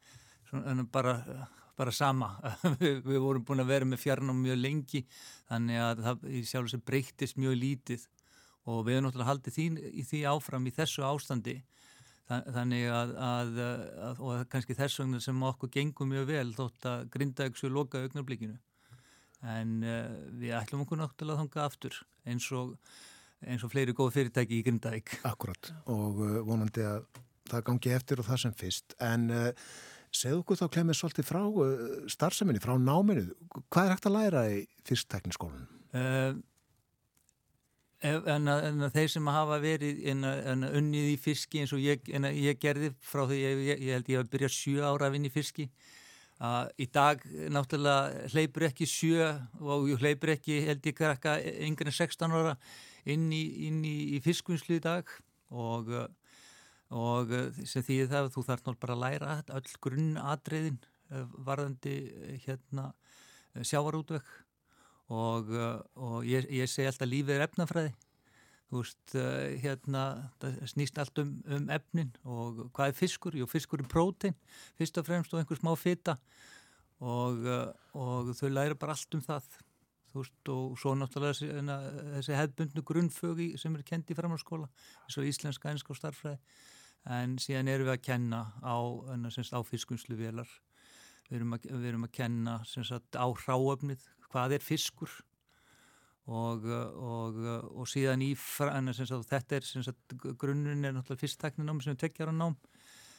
bara 0.92 1.50
bara 1.80 1.94
sama, 1.96 2.34
við, 2.82 3.02
við 3.06 3.22
vorum 3.24 3.46
búin 3.48 3.64
að 3.64 3.72
vera 3.74 3.90
með 3.90 4.04
fjarnám 4.04 4.42
mjög 4.44 4.60
lengi 4.62 5.04
þannig 5.50 5.84
að 5.84 6.04
það 6.08 6.28
í 6.30 6.44
sjálf 6.50 6.68
og 6.68 6.74
sér 6.74 6.84
breyktist 6.88 7.40
mjög 7.42 7.60
lítið. 7.62 8.10
Og 8.64 8.86
við 8.88 8.96
erum 8.96 9.10
náttúrulega 9.10 9.32
haldið 9.34 9.56
því, 9.58 9.66
í 9.92 10.04
því 10.08 10.20
áfram 10.32 10.68
í 10.70 10.72
þessu 10.72 11.04
ástandi 11.04 11.58
þannig 12.32 12.86
að, 12.88 13.10
að, 13.20 13.58
að 14.08 14.22
og 14.24 14.46
kannski 14.52 14.76
þess 14.78 15.02
vegna 15.02 15.20
sem 15.22 15.42
okkur 15.50 15.72
gengum 15.74 16.14
mjög 16.14 16.30
vel 16.30 16.54
þótt 16.56 16.88
að 16.88 17.10
grinda 17.12 17.48
ykkur 17.50 17.60
svo 17.60 17.72
loka 17.74 18.00
augnarblikinu 18.00 18.56
en 19.44 19.74
uh, 19.84 20.14
við 20.40 20.56
ætlum 20.58 20.86
okkur 20.86 21.02
náttúrulega 21.02 21.36
að 21.36 21.44
þanga 21.44 21.66
aftur 21.68 22.00
eins 22.30 22.48
og, 22.56 22.74
eins 23.44 23.66
og 23.66 23.74
fleiri 23.74 23.96
góð 23.96 24.14
fyrirtæki 24.18 24.62
í 24.62 24.66
Grindavík. 24.66 25.18
Akkurat. 25.28 25.74
Og 25.92 26.22
uh, 26.24 26.38
vonandi 26.48 26.86
að 26.88 27.04
það 27.52 27.66
gangi 27.68 27.94
eftir 27.98 28.24
og 28.24 28.30
það 28.30 28.42
sem 28.46 28.56
fyrst. 28.64 28.96
En 29.04 29.28
uh, 29.34 29.50
Segðu 30.14 30.44
okkur 30.44 30.60
þá 30.60 30.66
klemur 30.76 30.98
svolítið 30.98 31.26
frá 31.26 31.42
uh, 31.42 31.70
starfseminni, 32.12 32.62
frá 32.62 32.76
náminu. 32.78 33.32
Hvað 33.74 33.88
er 33.88 33.94
hægt 33.96 34.10
að 34.10 34.18
læra 34.18 34.44
í 34.54 34.60
fyrsttekniskólanum? 34.86 35.70
Uh, 35.94 36.38
en, 38.04 38.52
en 38.52 38.86
þeir 38.94 39.10
sem 39.16 39.34
hafa 39.34 39.58
verið 39.64 40.04
en, 40.12 40.24
en 40.28 40.68
unnið 40.70 41.12
í 41.16 41.18
fiski 41.22 41.64
eins 41.64 41.74
og 41.74 41.82
ég, 41.82 42.06
ég 42.14 42.62
gerði 42.62 42.94
frá 43.02 43.26
því 43.30 43.42
ég, 43.42 43.66
ég, 43.72 43.84
ég 43.88 43.98
held 43.98 44.14
ég 44.14 44.24
að 44.24 44.32
byrja 44.36 44.54
sjö 44.54 44.86
ára 44.86 45.10
að 45.10 45.18
vinna 45.18 45.32
í 45.32 45.34
fiski. 45.34 45.68
Uh, 46.44 46.66
í 46.82 46.90
dag 46.92 47.22
náttúrulega 47.54 48.30
hleypur 48.34 48.68
ekki 48.68 48.90
sjö 48.90 49.30
og 49.62 49.94
hleypur 50.02 50.34
ekki 50.36 50.64
held 50.68 50.86
ég 50.90 50.98
krakka 50.98 51.38
yngre 51.42 51.90
en 51.90 51.96
16 51.96 52.36
ára 52.36 52.58
inn 53.10 53.30
í, 53.34 53.44
í, 53.70 54.20
fiskvinnslu 54.24 54.78
í 54.78 54.84
dag 54.84 55.10
og 55.54 55.90
og 57.24 57.34
eh, 57.36 57.66
sem 57.70 57.86
því 57.86 58.00
það 58.12 58.32
þú 58.34 58.46
þarf 58.48 58.64
náttúrulega 58.64 58.84
bara 58.84 58.96
að 58.96 59.04
læra 59.04 59.58
öll 59.58 59.76
grunnadriðin 59.86 60.80
eh, 60.84 61.36
varðandi 61.48 61.98
eh, 62.10 62.40
hérna 62.46 62.90
sjávarútvekk 63.54 64.32
og, 65.14 65.52
og 66.02 66.24
ég, 66.26 66.48
ég 66.50 66.70
segi 66.72 66.88
alltaf 66.90 67.06
lífið 67.06 67.36
er 67.36 67.44
efnafræði. 67.46 67.92
Þú 68.72 68.80
veist, 68.80 69.14
hérna 69.62 70.04
það 70.42 70.56
snýst 70.72 70.98
allt 70.98 71.20
um, 71.22 71.36
um 71.54 71.68
efnin. 71.76 72.10
Og 72.26 72.64
hvað 72.74 72.90
er 72.90 72.98
fiskur? 72.98 73.38
Jú, 73.38 73.46
fiskur 73.52 73.84
er 73.84 73.92
prótein 73.92 74.34
fyrst 74.80 74.98
og 74.98 75.06
fremst 75.06 75.36
og 75.36 75.44
einhver 75.44 75.60
smá 75.60 75.70
fita. 75.78 76.16
Og, 77.04 77.46
og 77.94 78.34
þau 78.40 78.50
læra 78.50 78.80
bara 78.80 78.96
allt 78.98 79.20
um 79.20 79.22
það. 79.22 79.52
Þú 80.10 80.24
veist, 80.24 80.54
og 80.56 80.74
svo 80.82 80.96
náttúrulega 80.98 81.36
þessi, 81.36 81.52
þessi 82.16 82.40
hefbundnu 82.40 82.88
grunnfögi 82.90 83.52
sem 83.62 83.78
er 83.78 83.86
kendi 83.86 84.16
í 84.16 84.18
framhalskóla, 84.18 84.72
eins 85.04 85.20
og 85.22 85.30
íslenska, 85.30 85.70
enska 85.76 85.94
og 85.94 86.02
starfræði 86.02 86.40
en 87.10 87.38
síðan 87.42 87.72
erum 87.72 87.90
við 87.90 87.98
að 87.98 88.06
kenna 88.06 88.44
á, 88.64 88.78
á 88.80 89.60
fiskunslu 89.68 90.16
velar 90.20 90.50
við 91.34 91.44
við 91.66 91.86
erum 91.90 92.08
að 92.08 92.16
kenna 92.16 92.58
sagt, 92.68 93.16
á 93.18 93.28
hráöfnið 93.46 94.04
hvað 94.30 94.58
er 94.58 94.66
fiskur. 94.66 95.12
Og, 96.24 96.64
og, 96.64 97.40
og 97.76 97.88
síðan 97.92 98.24
í 98.24 98.32
sagt, 98.38 99.28
þetta 99.28 99.58
er 99.58 99.66
sagt, 99.68 100.16
grunnun 100.40 100.86
er 100.86 100.96
náttúrulega 100.96 101.26
fyrstakninám 101.26 101.82
sem 101.84 101.96
er 101.96 102.00
tveggjára 102.00 102.36
nám. 102.36 102.56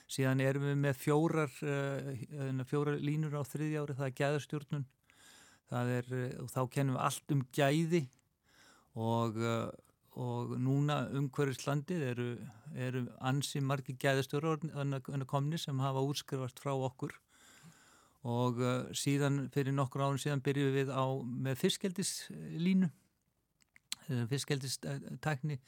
Síðan 0.09 0.41
erum 0.45 0.67
við 0.69 0.79
með 0.81 0.99
fjórar, 1.01 1.53
uh, 1.65 2.63
fjórar 2.69 3.01
línur 3.01 3.37
á 3.37 3.43
þriðja 3.45 3.85
ári, 3.85 3.97
það 3.99 4.09
er 4.09 4.19
gæðastjórnun. 4.21 4.87
Er, 5.75 6.11
og 6.39 6.51
þá 6.53 6.61
kennum 6.71 6.95
við 6.95 7.03
allt 7.03 7.33
um 7.35 7.41
gæði 7.57 8.01
og 9.01 9.39
uh, 9.41 9.71
og 10.21 10.55
núna 10.63 11.05
umhverfislandið 11.11 12.03
eru, 12.13 12.27
eru 12.79 13.05
ansi 13.27 13.61
margi 13.61 13.97
gæðastöru 13.99 14.57
en 14.79 14.99
að 14.99 15.27
komni 15.31 15.59
sem 15.59 15.81
hafa 15.83 16.05
útskrifast 16.07 16.63
frá 16.63 16.73
okkur. 16.75 17.17
Og 18.25 18.61
uh, 18.63 18.87
síðan 18.97 19.49
fyrir 19.53 19.75
nokkur 19.77 20.07
árum 20.07 20.21
síðan 20.21 20.43
byrjuðum 20.45 20.79
við 20.79 20.93
á 20.95 21.05
með 21.45 21.59
fiskeldislínu 21.61 22.89
uh, 22.89 24.23
fiskeldistakni 24.31 25.59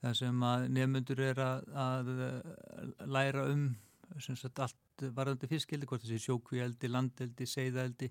þar 0.00 0.16
sem 0.18 0.42
að 0.48 0.66
nefnundur 0.74 1.22
er 1.22 1.38
að, 1.44 1.68
að 1.84 2.10
læra 3.06 3.46
um 3.52 3.68
sagt, 4.20 4.58
allt 4.58 5.06
varðandi 5.14 5.48
fiskeldi 5.50 5.88
hvort 5.88 6.02
þessi 6.04 6.26
sjókvíeldi, 6.26 6.90
landeldi, 6.90 7.46
seiðeldi 7.48 8.10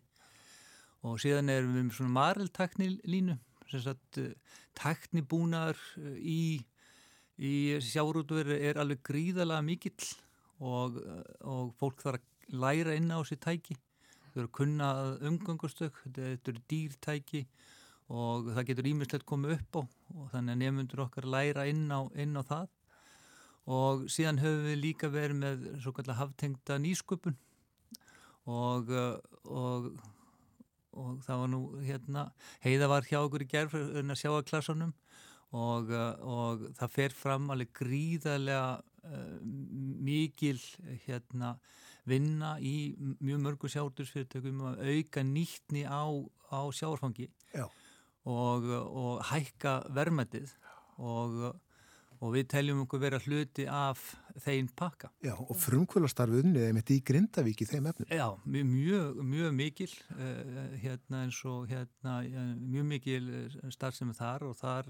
og 1.03 1.19
síðan 1.19 1.51
erum 1.51 1.76
við 1.76 1.86
með 1.89 1.97
svona 1.97 2.15
mariltakni 2.15 2.89
línu 3.03 3.36
sagt, 3.82 4.17
eh, 4.17 4.34
teknibúnar 4.78 5.78
eh, 5.97 6.17
í, 6.19 6.43
í 7.41 7.53
sjárútveru 7.82 8.57
er 8.57 8.80
alveg 8.82 9.01
gríðalega 9.07 9.65
mikill 9.65 10.09
og, 10.59 10.99
eh, 11.01 11.24
og 11.49 11.74
fólk 11.80 12.03
þarf 12.03 12.21
að 12.21 12.59
læra 12.59 12.95
inn 12.97 13.09
á 13.09 13.19
sér 13.26 13.41
tæki. 13.41 13.78
Þau 14.34 14.39
eru 14.41 14.47
að 14.47 14.55
kunna 14.59 14.89
umgangustök 15.30 15.97
þetta 16.05 16.53
eru 16.53 16.63
dýrtæki 16.69 17.45
og 18.13 18.49
það 18.53 18.67
getur 18.69 18.89
ímislegt 18.89 19.26
komið 19.30 19.57
upp 19.57 19.78
á 19.78 19.82
og 19.84 20.32
þannig 20.34 20.53
að 20.53 20.61
nefnundur 20.61 21.03
okkar 21.05 21.30
læra 21.30 21.67
inn 21.69 21.86
á, 21.89 22.05
inn 22.13 22.38
á 22.38 22.43
það. 22.45 22.67
Og 23.63 24.07
síðan 24.11 24.41
höfum 24.43 24.65
við 24.67 24.82
líka 24.82 25.07
verið 25.07 25.39
með 25.39 25.67
svo 25.82 25.93
kallar 25.95 26.19
haftengta 26.19 26.76
nýsköpun 26.84 27.38
og, 28.51 28.89
og 29.47 29.93
og 31.00 31.22
það 31.26 31.41
var 31.44 31.52
nú 31.52 31.62
hérna 31.84 32.26
heiða 32.64 32.89
var 32.91 33.08
hjá 33.08 33.20
okkur 33.22 33.46
í 33.46 33.50
gerð 33.52 33.76
fyrir 33.76 34.12
að 34.14 34.20
sjá 34.22 34.32
að 34.32 34.48
klassunum 34.50 34.94
og, 35.54 35.91
uh, 35.94 36.14
og 36.22 36.68
það 36.80 36.94
fer 36.98 37.16
fram 37.18 37.50
alveg 37.54 37.74
gríðarlega 37.80 38.82
uh, 38.82 39.38
mikil 39.44 40.60
hérna 41.06 41.56
vinna 42.10 42.56
í 42.60 42.94
mjög 43.24 43.44
mörgu 43.46 43.72
sjártursfyrirtökum 43.72 44.64
að 44.74 44.82
auka 44.91 45.24
nýttni 45.24 45.86
á, 45.88 46.04
á 46.52 46.62
sjárfangi 46.76 47.30
og, 48.28 48.68
og 48.68 49.22
hækka 49.30 49.78
vermaðið 49.96 50.52
og 51.00 51.54
og 52.24 52.32
við 52.38 52.47
teljum 52.53 52.84
okkur 52.86 53.01
vera 53.03 53.19
hluti 53.24 53.65
af 53.67 54.01
þeim 54.45 54.69
pakka. 54.80 55.11
Já, 55.26 55.34
og 55.36 55.53
frumkvölastarfið 55.59 56.47
unnið 56.47 56.67
er 56.69 56.74
mitt 56.78 56.93
í 56.93 57.01
Grindavík 57.05 57.65
í 57.65 57.67
þeim 57.67 57.89
efnum. 57.91 58.09
Já, 58.09 58.28
mjög, 58.47 59.19
mjög 59.34 59.53
mikil 59.57 59.91
uh, 60.15 60.74
hérna 60.80 61.26
eins 61.26 61.41
og 61.49 61.67
hérna 61.71 62.21
mjög 62.57 62.89
mikil 62.93 63.30
eh, 63.41 63.59
starf 63.76 63.99
sem 63.99 64.11
er 64.13 64.19
þar 64.19 64.47
og 64.47 64.57
þar 64.59 64.89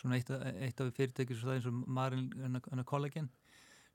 svona 0.00 0.16
eitt, 0.16 0.30
eitt 0.30 0.80
af 0.80 0.94
fyrirtækir 0.96 1.42
eins 1.56 1.68
og 1.68 1.82
Marin 1.90 2.30
sagt 2.30 3.39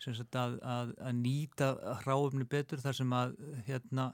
að, 0.03 0.57
að, 0.61 0.95
að 0.99 1.13
nýta 1.21 1.69
hráöfni 2.03 2.47
betur 2.49 2.81
þar 2.83 2.97
sem 2.99 3.13
að 3.15 3.37
hérna 3.67 4.09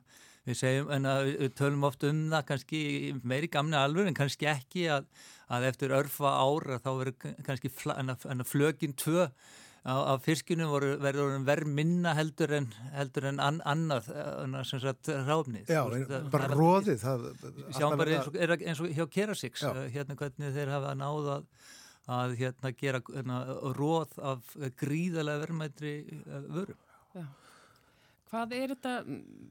við 0.47 0.57
segjum, 0.57 0.91
en 0.95 1.09
að 1.09 1.31
við 1.37 1.55
tölum 1.59 1.83
oft 1.85 2.05
um 2.07 2.21
það 2.31 2.45
kannski 2.49 2.83
meiri 3.23 3.49
gamni 3.51 3.77
alveg 3.77 4.09
en 4.09 4.17
kannski 4.17 4.49
ekki 4.49 4.87
að, 4.93 5.09
að 5.53 5.67
eftir 5.69 5.93
örfa 5.93 6.31
ára 6.41 6.79
þá 6.81 6.91
verður 6.97 7.35
kannski 7.45 7.73
en 7.93 8.15
að 8.15 8.47
flögin 8.49 8.97
tvö 8.97 9.27
á 9.81 10.13
fiskinu 10.21 10.67
verður 11.01 11.39
verð 11.45 11.69
minna 11.73 12.13
heldur 12.13 12.51
en, 12.53 12.67
heldur 12.93 13.25
en 13.31 13.39
an, 13.41 13.61
annað 13.65 14.11
Já, 15.73 15.81
bara 16.29 16.49
róðið 16.53 17.05
Sjáum 17.73 17.97
bara 17.97 18.19
eins 18.19 18.29
og, 18.29 18.37
eins 18.61 18.81
og 18.81 18.91
hjá 18.93 19.07
Kerasix 19.09 19.65
hérna 19.95 20.17
hvernig 20.19 20.53
þeir 20.53 20.73
hafa 20.75 20.93
náða 20.97 21.39
að 22.11 22.37
hérna 22.41 22.73
gera 22.77 23.01
hérna, 23.07 23.41
róð 23.77 24.17
af 24.31 24.55
gríðalega 24.79 25.45
verðmættri 25.45 25.95
eh, 26.21 26.47
vöru 26.51 26.77
Já. 27.15 27.25
Hvað 28.31 28.53
er 28.55 28.71
þetta 28.71 28.91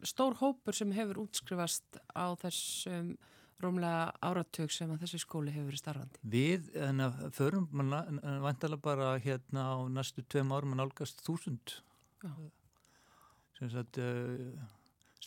stór 0.09 0.39
hópur 0.41 0.77
sem 0.77 0.93
hefur 0.97 1.27
útskrifast 1.27 1.99
á 2.17 2.33
þessum 2.41 3.11
rómlega 3.61 4.07
áratug 4.25 4.73
sem 4.73 4.89
að 4.95 5.03
þessi 5.05 5.21
skóli 5.21 5.53
hefur 5.53 5.69
verið 5.69 5.83
starfandi? 5.83 6.23
Við, 6.33 6.71
förum 7.37 7.67
vantalega 8.41 8.81
bara 8.81 9.11
hérna 9.21 9.67
á 9.77 9.79
næstu 9.93 10.25
tveim 10.25 10.55
árum 10.57 10.73
að 10.73 10.81
nálgast 10.81 11.21
þúsund. 11.27 11.77
Sem 13.59 13.69
sagt 13.69 14.01
uh, 14.01 14.49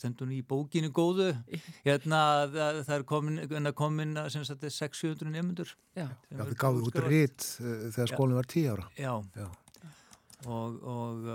stendur 0.03 0.31
í 0.35 0.41
bókinu 0.45 0.91
góðu. 0.93 1.31
Hérna 1.87 2.21
það, 2.51 2.93
er 2.97 3.07
komin, 3.07 3.41
komin 3.77 4.15
sem 4.33 4.45
sagt 4.47 4.67
600 4.67 5.31
nefnundur 5.31 5.73
Já, 5.95 6.09
Já 6.27 6.39
þið 6.43 6.55
gáðu 6.59 6.87
út 6.89 7.01
ritt 7.07 7.49
uh, 7.63 7.89
þegar 7.95 8.13
skólinn 8.13 8.39
var 8.39 8.49
10 8.53 8.71
ára. 8.75 8.87
Já, 8.99 9.13
Já. 9.39 9.49
Og, 10.43 10.73
og, 10.83 11.27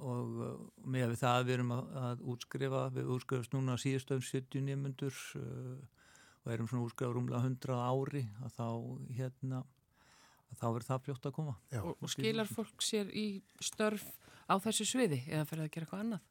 og 0.00 0.84
með 0.88 1.10
við 1.10 1.18
það 1.20 1.42
við 1.44 1.54
erum 1.58 1.72
að, 1.74 1.88
að 2.00 2.22
útskrifa 2.32 2.84
við 2.94 3.10
útskrifast 3.12 3.52
núna 3.52 3.74
síðustöfum 3.76 4.24
70 4.24 4.64
nefnundur 4.70 5.18
uh, 5.36 5.74
og 6.44 6.54
erum 6.54 6.70
svona 6.70 6.86
útskrifa 6.86 7.12
rúmlega 7.12 7.42
100 7.44 7.76
ári 7.76 8.24
að 8.40 8.54
þá 8.56 8.68
hérna 9.18 9.60
að 10.54 10.60
þá 10.62 10.66
verður 10.70 10.88
það 10.88 11.02
fljótt 11.08 11.28
að 11.28 11.36
koma. 11.36 11.56
Og, 11.82 11.90
og 11.98 12.14
skilar 12.14 12.48
fólk 12.48 12.84
sér 12.84 13.10
í 13.12 13.26
störf 13.60 14.06
á 14.48 14.54
þessu 14.64 14.86
sviði 14.88 15.20
eða 15.26 15.44
fyrir 15.48 15.66
að 15.66 15.74
gera 15.74 15.86
eitthvað 15.86 16.04
annað? 16.06 16.30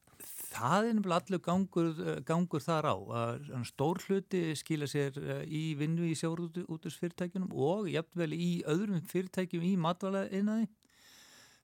Það 0.54 0.88
er 0.88 0.96
nefnilega 0.98 1.20
allur 1.24 1.44
gangur, 1.48 1.92
gangur 2.28 2.64
þar 2.64 2.88
á 2.88 2.96
að 3.24 3.52
stór 3.68 4.00
hluti 4.06 4.44
skila 4.60 4.88
sér 4.90 5.18
uh, 5.18 5.42
í 5.44 5.74
vinnu 5.80 6.06
í 6.06 6.16
sjárútusfyrirtækjunum 6.20 7.54
og 7.58 7.90
jafnvel 7.90 8.32
í 8.38 8.52
öðrum 8.70 9.02
fyrirtækjum 9.10 9.66
í 9.66 9.76
matvæla 9.82 10.28
innaði 10.30 10.70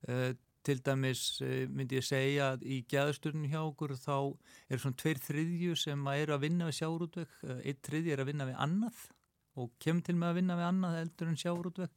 uh, 0.10 0.32
til 0.70 0.82
dæmis 0.86 1.42
eh, 1.42 1.68
myndi 1.72 1.98
ég 2.00 2.06
segja 2.06 2.52
að 2.54 2.66
í 2.68 2.82
gæðasturinu 2.92 3.50
hjá 3.52 3.62
okkur 3.62 3.96
þá 3.98 4.16
er 4.70 4.82
svona 4.82 5.00
tveir 5.00 5.22
þriðju 5.24 5.78
sem 5.80 6.10
er 6.14 6.34
að 6.34 6.44
vinna 6.46 6.68
við 6.68 6.78
sjárútvekk, 6.82 7.38
eh, 7.48 7.62
eitt 7.72 7.82
þriðju 7.88 8.14
er 8.14 8.24
að 8.24 8.30
vinna 8.32 8.48
við 8.50 8.60
annað 8.66 9.00
og 9.60 9.72
kemur 9.82 10.06
til 10.06 10.18
með 10.20 10.32
að 10.32 10.40
vinna 10.40 10.58
við 10.60 10.68
annað 10.70 10.98
heldur 11.00 11.32
en 11.32 11.40
sjárútvekk. 11.40 11.96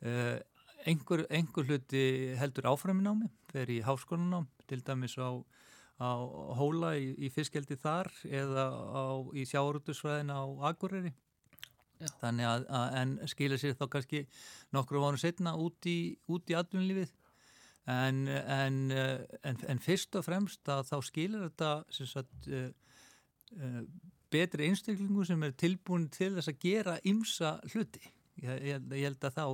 Uh, 0.00 0.38
einhver, 0.88 1.26
einhver 1.28 1.66
hluti 1.68 2.02
heldur 2.40 2.68
áframin 2.70 3.10
á 3.10 3.14
mig, 3.16 3.32
fer 3.52 3.68
í 3.68 3.80
háskólanám, 3.84 4.46
til 4.70 4.78
dæmis 4.86 5.16
á, 5.20 5.28
á 6.00 6.10
hóla 6.56 6.94
í, 6.96 7.12
í 7.20 7.30
fiskjaldi 7.32 7.76
þar 7.80 8.08
eða 8.24 8.66
á, 8.72 9.04
í 9.36 9.44
sjárútvekksfræðin 9.50 10.32
á 10.32 10.42
Akureyri. 10.70 11.12
Já. 12.00 12.08
Þannig 12.22 12.48
að, 12.48 12.62
að 12.72 12.94
en 12.96 13.16
skilja 13.28 13.60
sér 13.60 13.76
þá 13.76 13.86
kannski 13.92 14.22
nokkru 14.72 15.02
vánu 15.02 15.20
setna 15.20 15.52
út 15.60 15.84
í, 15.84 15.98
í 16.16 16.56
atvinnlífið 16.56 17.12
En, 17.90 18.28
en, 18.28 18.90
en, 19.42 19.56
en 19.68 19.80
fyrst 19.82 20.14
og 20.18 20.26
fremst 20.26 20.68
að 20.70 20.84
þá 20.90 20.96
skilir 21.06 21.46
þetta 21.48 21.70
sagt, 21.90 22.48
uh, 22.52 23.78
betri 24.30 24.68
einstaklingu 24.68 25.24
sem 25.26 25.42
er 25.46 25.56
tilbúin 25.58 26.06
til 26.12 26.34
þess 26.36 26.52
að 26.52 26.60
gera 26.62 26.98
ymsa 27.08 27.56
hluti. 27.72 28.04
Ég, 28.44 28.60
ég, 28.68 28.84
ég 28.94 29.08
held 29.08 29.26
að 29.26 29.38
þá 29.38 29.46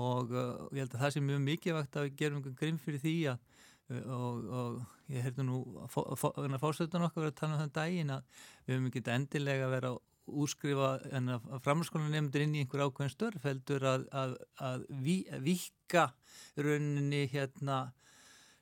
og 0.00 0.32
uh, 0.32 0.66
ég 0.72 0.82
held 0.82 0.96
að 0.96 1.04
það 1.04 1.14
sé 1.14 1.24
mjög 1.26 1.44
mikilvægt 1.46 1.98
að 2.00 2.08
við 2.08 2.18
gerum 2.22 2.40
einhvern 2.40 2.58
grimm 2.62 2.80
fyrir 2.80 3.04
því 3.04 3.14
að 3.34 3.59
og, 3.90 4.46
og 4.60 5.10
ég 5.10 5.24
hefði 5.26 5.46
nú 5.48 5.60
að 5.82 6.60
fórstöðun 6.62 7.06
okkar 7.08 7.24
verið 7.24 7.32
að 7.32 7.40
tala 7.40 7.56
um 7.56 7.62
þann 7.64 7.76
daginn 7.80 8.14
að 8.14 8.40
við 8.66 8.76
höfum 8.76 8.88
ekki 8.90 9.04
endilega 9.16 9.66
að 9.66 9.74
vera 9.76 9.92
útskrifa 10.30 10.90
en 11.16 11.32
að 11.34 11.48
framhanskólan 11.64 12.12
nefndur 12.14 12.44
inn 12.44 12.54
í 12.54 12.64
einhver 12.64 12.84
ákveðin 12.86 13.14
störf 13.14 13.46
heldur 13.48 13.86
að, 13.90 14.04
að, 14.14 14.36
að 14.62 14.84
vika 15.42 16.10
rauninni 16.60 17.24
hérna 17.32 17.80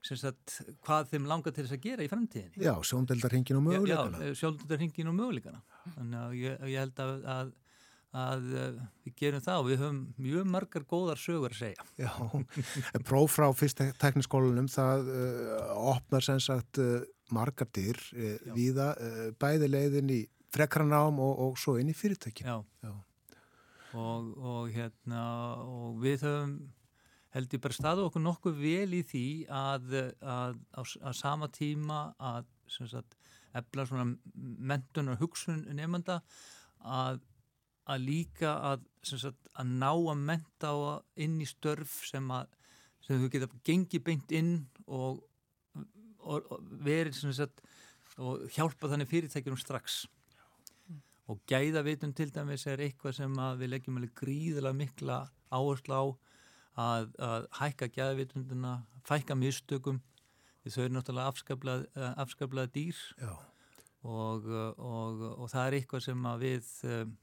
sagt, 0.06 0.60
hvað 0.86 1.10
þeim 1.12 1.26
langar 1.28 1.52
til 1.52 1.64
þess 1.66 1.76
að 1.76 1.84
gera 1.84 2.04
í 2.04 2.10
framtíðinni. 2.10 2.62
Já, 2.64 2.72
sjóndeldarhingin 2.86 3.58
og 3.58 3.64
möguleikana. 3.66 4.20
Já, 4.22 4.30
já 4.30 4.40
sjóndeldarhingin 4.40 5.10
og 5.10 5.16
möguleikana. 5.18 5.62
Þannig 5.96 6.20
að 6.20 6.36
ég, 6.38 6.62
ég 6.72 6.84
held 6.84 7.02
að, 7.04 7.12
að, 7.34 7.50
að 8.16 8.44
við 9.04 9.14
gerum 9.20 9.42
það 9.44 9.60
og 9.60 9.66
við 9.68 9.82
höfum 9.82 9.98
mjög 10.24 10.46
margar 10.48 10.86
góðar 10.88 11.20
sögur 11.20 11.52
að 11.52 11.60
segja. 11.60 11.86
Já, 12.00 12.12
próf 13.08 13.36
frá 13.36 13.48
fyrst 13.56 13.82
tekniskólanum 14.00 14.70
það 14.72 15.10
uh, 15.12 15.74
opnar 15.92 16.24
sem 16.24 16.40
sagt 16.40 16.80
uh, 16.80 17.02
margar 17.34 17.68
dyr 17.76 18.00
uh, 18.16 18.32
viða 18.56 18.94
bæði 19.40 19.68
leiðin 19.68 20.14
í 20.14 20.22
frekranám 20.54 21.20
og, 21.20 21.44
og 21.44 21.60
svo 21.60 21.76
inn 21.76 21.92
í 21.92 21.96
fyrirtæki. 21.96 22.48
Já, 22.48 22.62
já. 22.84 22.94
Og, 23.98 24.32
og 24.36 24.72
hérna 24.72 25.22
og 25.64 26.00
við 26.00 26.24
höfum 26.24 26.58
held 27.34 27.54
ég 27.54 27.62
bara 27.62 27.76
staðu 27.76 28.06
okkur 28.08 28.24
nokkuð 28.24 28.60
vel 28.60 28.96
í 28.96 29.02
því 29.06 29.26
að, 29.52 29.96
að 30.24 30.56
á, 30.72 30.80
á 30.80 31.10
sama 31.16 31.48
tíma 31.52 32.00
að 32.16 32.48
sagt, 32.68 33.16
efla 33.56 33.84
svona 33.88 34.06
mentun 34.32 35.12
og 35.12 35.20
hugsun 35.22 35.64
nefnda 35.76 36.20
að, 36.84 37.20
að 37.88 38.04
líka 38.04 38.52
að, 38.72 38.84
sagt, 39.02 39.50
að 39.56 39.74
ná 39.80 39.90
að 39.90 40.22
menta 40.30 40.72
inn 41.16 41.40
í 41.40 41.48
störf 41.48 42.02
sem 42.08 42.30
að 42.34 42.54
sem 43.08 43.22
þú 43.22 43.30
geta 43.32 43.48
gengið 43.64 44.04
beint 44.04 44.32
inn 44.36 44.52
og, 44.84 45.22
og, 46.20 46.48
og 46.52 46.70
verið 46.84 47.16
sagt, 47.32 47.62
og 48.18 48.46
hjálpa 48.52 48.90
þannig 48.90 49.10
fyrirtækjum 49.10 49.58
strax. 49.60 50.04
Mm. 50.88 51.00
og 51.28 51.40
gæðavitun 51.48 52.14
til 52.16 52.30
dæmis 52.32 52.66
er 52.66 52.80
eitthvað 52.80 53.18
sem 53.20 53.34
við 53.60 53.72
leggjum 53.74 54.00
gríðilega 54.16 54.76
mikla 54.76 55.18
áherslu 55.52 55.94
á 55.96 56.04
að, 56.78 57.08
að 57.18 57.46
hækka 57.58 57.88
gæðvitunduna, 57.96 58.74
fækka 59.08 59.36
mistökum. 59.36 60.02
Því 60.62 60.74
þau 60.74 60.82
eru 60.84 60.94
náttúrulega 60.94 61.32
afskablað, 61.32 61.86
eh, 61.96 62.12
afskablað 62.22 62.72
dýr. 62.74 63.00
Og, 64.08 64.46
og, 64.78 65.22
og 65.34 65.48
það 65.50 65.64
er 65.64 65.76
eitthvað 65.78 66.04
sem 66.04 66.26
við 66.40 66.68
um, 66.86 67.16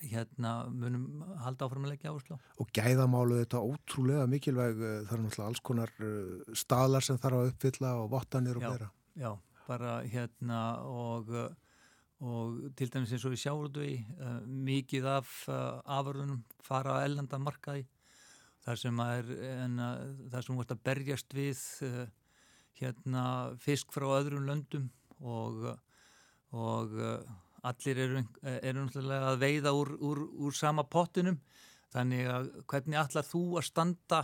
hérna 0.00 0.52
munum 0.72 1.22
halda 1.44 1.66
áfram 1.68 1.86
að 1.86 1.94
leggja 1.94 2.12
áherslu. 2.12 2.38
Og 2.62 2.70
gæðamálu 2.74 3.40
þetta 3.42 3.62
ótrúlega 3.62 4.28
mikilvæg, 4.30 4.80
eh, 4.80 5.00
það 5.08 5.16
er 5.18 5.24
náttúrulega 5.24 5.48
alls 5.50 5.64
konar 5.70 5.94
staðlar 6.64 7.06
sem 7.06 7.20
þarf 7.22 7.40
að 7.40 7.50
uppfylla 7.52 7.94
og 8.02 8.10
vottanir 8.14 8.60
og 8.60 8.68
vera. 8.68 8.90
Já, 9.18 9.32
bara 9.68 10.00
hérna 10.08 10.62
og 10.88 11.34
og 12.22 12.70
til 12.78 12.90
dæmis 12.92 13.10
eins 13.10 13.24
og 13.26 13.32
við 13.34 13.40
sjáum 13.42 13.64
þetta 13.66 13.82
í 13.88 13.96
uh, 14.22 14.38
mikið 14.46 15.08
af 15.10 15.30
uh, 15.50 15.80
aförðunum 15.98 16.44
fara 16.62 16.94
á 16.94 17.04
ellanda 17.08 17.40
markaði 17.42 17.88
þar 18.62 18.78
sem 18.78 19.00
er 19.02 19.30
þar 20.30 20.44
sem 20.46 20.60
vart 20.60 20.74
að 20.74 20.84
berjast 20.86 21.34
við 21.34 21.62
uh, 21.88 22.04
hérna 22.78 23.24
fisk 23.62 23.90
frá 23.94 24.06
öðrum 24.20 24.46
löndum 24.46 24.86
og, 25.18 25.66
og 26.54 26.94
uh, 26.94 27.18
allir 27.68 28.02
eru, 28.04 28.24
eru 28.42 28.86
að 29.18 29.38
veiða 29.42 29.72
úr, 29.76 29.94
úr, 30.02 30.22
úr 30.42 30.56
sama 30.56 30.84
pottinum 30.84 31.38
þannig 31.92 32.28
að 32.32 32.50
hvernig 32.70 32.98
allar 32.98 33.26
þú 33.28 33.42
að 33.60 33.68
standa 33.68 34.22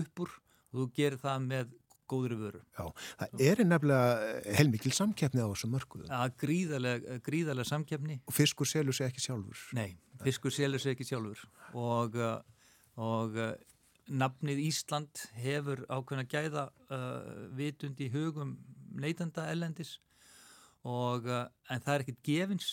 upp 0.00 0.24
úr 0.24 0.34
og 0.70 0.82
þú 0.82 0.88
gerir 0.94 1.18
það 1.20 1.46
með 1.48 1.76
góðri 2.10 2.36
vöru. 2.38 2.60
Já, 2.74 2.84
það 3.20 3.42
er 3.46 3.64
nefnilega 3.66 4.54
heilmikil 4.58 4.92
samkeppni 4.94 5.42
á 5.42 5.50
þessum 5.52 5.74
mörguðu. 5.76 6.08
Já, 6.10 6.34
gríðarlega, 6.42 7.18
gríðarlega 7.26 7.70
samkeppni. 7.70 8.16
Og 8.26 8.34
fiskur 8.34 8.66
selur 8.66 8.96
sér 8.96 9.12
ekki 9.12 9.22
sjálfur. 9.22 9.60
Nei, 9.78 9.94
fiskur 10.24 10.54
selur 10.54 10.82
sér 10.82 10.96
ekki 10.96 11.06
sjálfur 11.06 11.44
og 11.78 12.18
og 13.00 13.36
nafnið 14.10 14.62
Ísland 14.66 15.24
hefur 15.38 15.84
ákveðin 15.86 16.24
að 16.24 16.32
gæða 16.34 16.64
uh, 16.90 17.48
vitund 17.56 18.00
í 18.02 18.10
hugum 18.12 18.56
neytanda 19.00 19.46
ellendis 19.52 19.98
og 20.88 21.28
uh, 21.28 21.46
en 21.70 21.84
það 21.84 21.94
er 21.94 22.04
ekkit 22.04 22.22
gefins. 22.26 22.70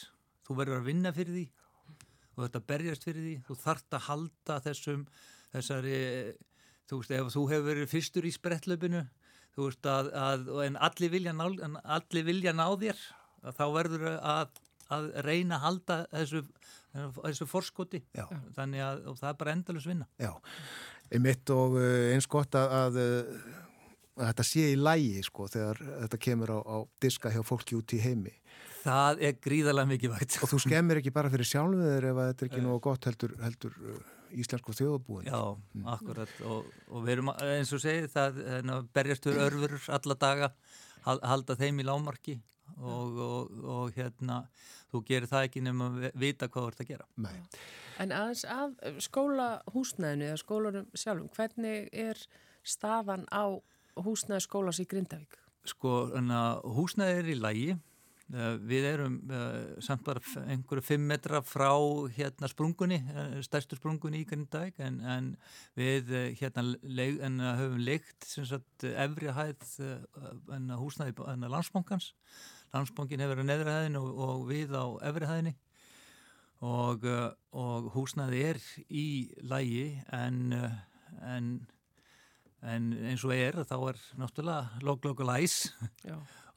Þú 0.47 0.59
verður 0.61 0.81
að 0.81 0.89
vinna 0.91 1.13
fyrir 1.15 1.35
því. 1.35 1.45
Þú 2.31 2.43
verður 2.43 2.59
að 2.61 2.67
berjast 2.71 3.07
fyrir 3.07 3.25
því. 3.25 3.35
Þú 3.47 3.57
þart 3.63 3.97
að 3.97 4.05
halda 4.07 4.59
þessum 4.67 5.07
þessari, 5.51 5.99
þú 6.87 7.01
veist, 7.01 7.15
ef 7.17 7.31
þú 7.33 7.45
hefur 7.51 7.67
verið 7.71 7.91
fyrstur 7.91 8.27
í 8.27 8.33
sprettlöpinu 8.35 9.03
þú 9.57 9.65
veist 9.65 9.89
að, 9.89 10.11
að 10.13 10.49
en 10.67 10.79
allir 10.85 11.11
vilja 11.15 11.33
ná, 11.33 11.47
allir 11.97 12.25
vilja 12.27 12.53
ná 12.53 12.67
þér 12.77 12.99
þá 13.57 13.63
verður 13.73 14.05
að, 14.13 14.59
að 14.93 15.07
reyna 15.25 15.57
að 15.57 15.63
halda 15.63 15.97
þessu 16.11 16.43
þessu 16.97 17.47
forskoti. 17.49 18.01
Þannig 18.55 18.83
að 18.83 19.01
það 19.19 19.29
er 19.29 19.39
bara 19.41 19.53
endalus 19.53 19.87
vinna. 19.89 20.07
Já, 20.21 20.31
einmitt 21.13 21.53
og 21.53 21.77
eh, 21.81 22.13
eins 22.13 22.29
gott 22.29 22.57
að, 22.57 22.75
að 22.77 22.99
þetta 24.17 24.45
sé 24.47 24.65
í 24.73 24.79
lægi 24.79 25.23
sko 25.27 25.47
þegar 25.51 25.81
þetta 25.85 26.19
kemur 26.27 26.53
á, 26.53 26.59
á 26.63 26.77
diska 27.03 27.31
hjá 27.33 27.41
fólki 27.45 27.77
út 27.77 27.95
í 27.95 28.01
heimi 28.03 28.33
Það 28.81 29.21
er 29.27 29.39
gríðarlega 29.43 29.91
mikið 29.91 30.13
vægt 30.13 30.37
Og 30.43 30.51
þú 30.53 30.59
skemmir 30.63 31.01
ekki 31.01 31.13
bara 31.15 31.31
fyrir 31.33 31.49
sjálfuður 31.49 32.09
ef 32.11 32.19
þetta 32.21 32.45
er 32.45 32.51
ekki 32.51 32.63
nógu 32.63 32.81
gott 32.87 33.07
heldur, 33.09 33.33
heldur 33.43 33.79
uh, 33.83 33.97
íslensku 34.37 34.75
þjóðbúin 34.77 35.29
Já, 35.29 35.41
mm. 35.53 35.87
akkurat 35.93 36.43
og, 36.47 36.67
og 36.91 37.05
við 37.05 37.17
erum 37.17 37.33
eins 37.35 37.73
og 37.75 37.83
segið 37.83 38.11
það 38.13 38.43
hérna, 38.43 38.81
berjastur 38.95 39.41
örfur 39.47 39.79
alla 39.99 40.19
daga 40.19 40.51
halda 41.07 41.55
þeim 41.59 41.81
í 41.81 41.87
lámarki 41.87 42.37
og, 42.75 43.19
og, 43.23 43.53
og 43.63 43.95
hérna 43.95 44.41
þú 44.91 45.03
gerir 45.07 45.29
það 45.29 45.47
ekki 45.47 45.63
nema 45.63 45.87
að 45.87 46.07
vita 46.19 46.49
hvað 46.51 46.65
þú 46.65 46.71
ert 46.71 46.83
að 46.83 46.91
gera. 46.91 47.07
Nei. 47.23 47.37
En 48.03 48.13
aðeins 48.13 48.43
að 48.51 48.75
skólahúsnæðinu 49.07 50.27
eða 50.29 50.41
skólarum 50.41 50.91
sjálfum, 50.93 51.31
hvernig 51.35 51.87
er 51.91 52.21
stafan 52.67 53.25
á 53.31 53.57
húsnæði 54.05 54.45
skólas 54.45 54.81
í 54.83 54.87
Grindavík? 54.89 55.37
Sko, 55.67 56.07
húsnæði 56.77 57.19
er 57.19 57.29
í 57.31 57.35
lægi 57.37 57.67
eh, 57.73 58.55
Við 58.69 58.85
erum 58.87 59.17
uh, 59.31 59.77
samt 59.83 60.05
bara 60.07 60.21
einhverju 60.47 60.83
fimm 60.85 61.07
metra 61.09 61.41
frá 61.43 61.71
hérna 62.15 62.49
sprungunni, 62.51 63.01
uh, 63.11 63.37
stærstu 63.43 63.79
sprungunni 63.79 64.23
í 64.23 64.27
Grindavík 64.29 64.79
en, 64.83 64.99
en 65.01 65.29
við 65.79 66.13
hérna 66.39 66.65
leik, 66.83 67.19
en, 67.23 67.39
höfum 67.59 67.79
leikt 67.83 68.29
efri 68.93 69.33
hæð 69.35 69.67
húsnæði 70.79 71.15
landsbankans. 71.47 72.13
Landsbankin 72.75 73.23
hefur 73.23 73.37
verið 73.37 73.49
neðra 73.51 73.79
hæðin 73.79 74.01
og, 74.01 74.11
og 74.27 74.43
við 74.49 74.75
á 74.75 74.85
efri 75.07 75.29
hæðinni. 75.29 75.55
Og, 76.67 77.03
og 77.53 77.91
húsnaði 77.93 78.39
er 78.49 78.59
í 78.89 79.07
lægi 79.45 79.91
en, 80.15 80.55
en, 81.21 81.51
en 82.65 82.89
eins 83.11 83.23
og 83.27 83.33
er 83.35 83.59
þá 83.67 83.77
er 83.91 84.01
náttúrulega 84.17 84.81
log-log-læs 84.85 85.55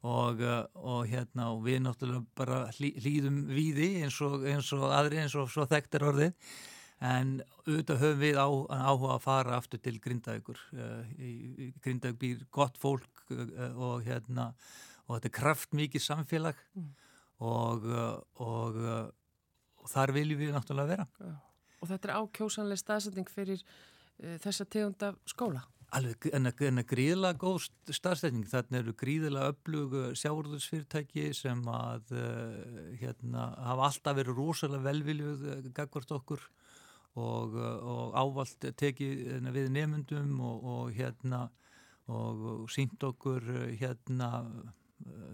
og, 0.01 0.41
uh, 0.41 0.65
og 0.75 1.07
hérna 1.11 1.51
og 1.53 1.65
við 1.67 1.83
náttúrulega 1.85 2.25
bara 2.39 2.61
hlýðum 2.79 3.43
víði 3.53 3.93
eins 4.05 4.21
og, 4.25 4.45
eins 4.49 4.73
og 4.77 4.89
aðri 4.89 5.23
eins 5.25 5.37
og 5.37 5.51
svo 5.53 5.69
þekktir 5.69 6.07
orðið 6.09 6.53
en 7.01 7.39
auðvitað 7.65 8.03
höfum 8.03 8.21
við 8.21 8.37
á, 8.41 8.49
áhuga 8.91 9.15
að 9.17 9.25
fara 9.25 9.57
aftur 9.57 9.81
til 9.81 9.97
Grindavíkur 10.05 10.61
Grindavík 11.85 12.21
býr 12.21 12.47
gott 12.53 12.81
fólk 12.81 13.29
og 13.31 14.05
hérna 14.05 14.51
og 15.11 15.19
þetta 15.19 15.31
er 15.31 15.37
kraftmikið 15.41 16.05
samfélag 16.05 16.59
mm. 16.79 16.91
og, 17.47 17.87
uh, 17.91 18.19
og, 18.47 18.79
uh, 18.79 19.81
og 19.83 19.91
þar 19.91 20.15
viljum 20.15 20.41
við 20.45 20.55
náttúrulega 20.55 20.95
vera. 20.95 21.37
Og 21.81 21.91
þetta 21.91 22.09
er 22.09 22.17
ákjósanlega 22.21 22.85
staðsetning 22.85 23.33
fyrir 23.33 23.63
uh, 23.65 24.37
þessa 24.45 24.69
tegunda 24.71 25.13
skóla? 25.29 25.65
Alveg, 25.91 26.29
en 26.37 26.47
að 26.47 26.85
gríðilega 26.87 27.39
góð 27.41 27.65
staðsetning, 27.91 28.45
þarna 28.47 28.79
eru 28.79 28.93
gríðilega 28.99 29.51
öflugu 29.51 30.03
sjáurðursfyrirtæki 30.21 31.31
sem 31.35 31.65
að 31.67 32.13
uh, 32.15 32.93
hérna, 33.01 33.49
hafa 33.67 33.89
alltaf 33.89 34.19
verið 34.21 34.39
rosalega 34.39 34.87
velviljuð 34.87 35.43
uh, 35.49 35.65
gagvart 35.75 36.13
okkur 36.15 36.45
og, 37.19 37.57
og 37.59 38.15
ávalt 38.15 38.69
tekið 38.79 39.25
hérna, 39.33 39.55
við 39.57 39.73
nefndum 39.75 40.39
og 40.47 40.93
hérna 40.95 41.49
og 42.11 42.69
sínt 42.71 43.03
okkur 43.07 43.45
hérna 43.79 44.31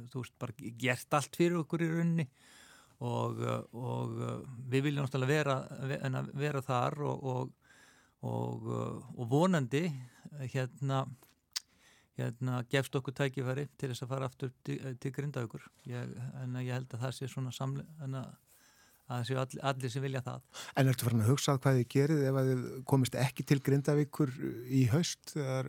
þú 0.09 0.23
veist, 0.23 0.35
bara 0.41 0.73
gert 0.81 1.17
allt 1.17 1.37
fyrir 1.37 1.61
okkur 1.61 1.85
í 1.85 1.91
rauninni 1.93 2.27
og, 3.05 3.41
og 3.77 4.17
við 4.73 4.89
viljum 4.89 5.05
náttúrulega 5.05 5.33
vera, 5.37 6.25
vera 6.33 6.65
þar 6.65 7.01
og, 7.13 7.53
og, 8.27 8.67
og 9.17 9.29
vonandi 9.31 9.85
hérna, 10.53 11.05
hérna 12.19 12.63
gefst 12.73 12.99
okkur 12.99 13.15
tækifæri 13.17 13.69
til 13.79 13.93
þess 13.93 14.07
að 14.07 14.13
fara 14.15 14.31
aftur 14.31 14.53
til, 14.67 14.81
til 15.01 15.15
grindaaukur 15.15 15.69
en 15.87 16.59
ég 16.63 16.75
held 16.75 16.91
að 16.91 17.07
það 17.07 17.17
sé 17.19 17.31
svona 17.33 17.55
samlega 17.55 18.09
en 18.09 18.21
að 18.23 18.35
að 19.07 19.21
það 19.21 19.27
séu 19.29 19.37
allir, 19.39 19.61
allir 19.71 19.91
sem 19.93 20.03
vilja 20.03 20.21
það. 20.27 20.47
En 20.75 20.89
ertu 20.91 21.07
farin 21.07 21.21
að 21.23 21.29
hugsa 21.31 21.53
hvað 21.63 21.77
þið 21.79 21.91
gerir 21.95 22.23
ef 22.27 22.39
að 22.41 22.49
þið 22.51 22.65
komist 22.91 23.19
ekki 23.23 23.45
til 23.47 23.61
Grindavíkur 23.69 24.33
í 24.67 24.81
haust 24.91 25.37
þegar 25.37 25.69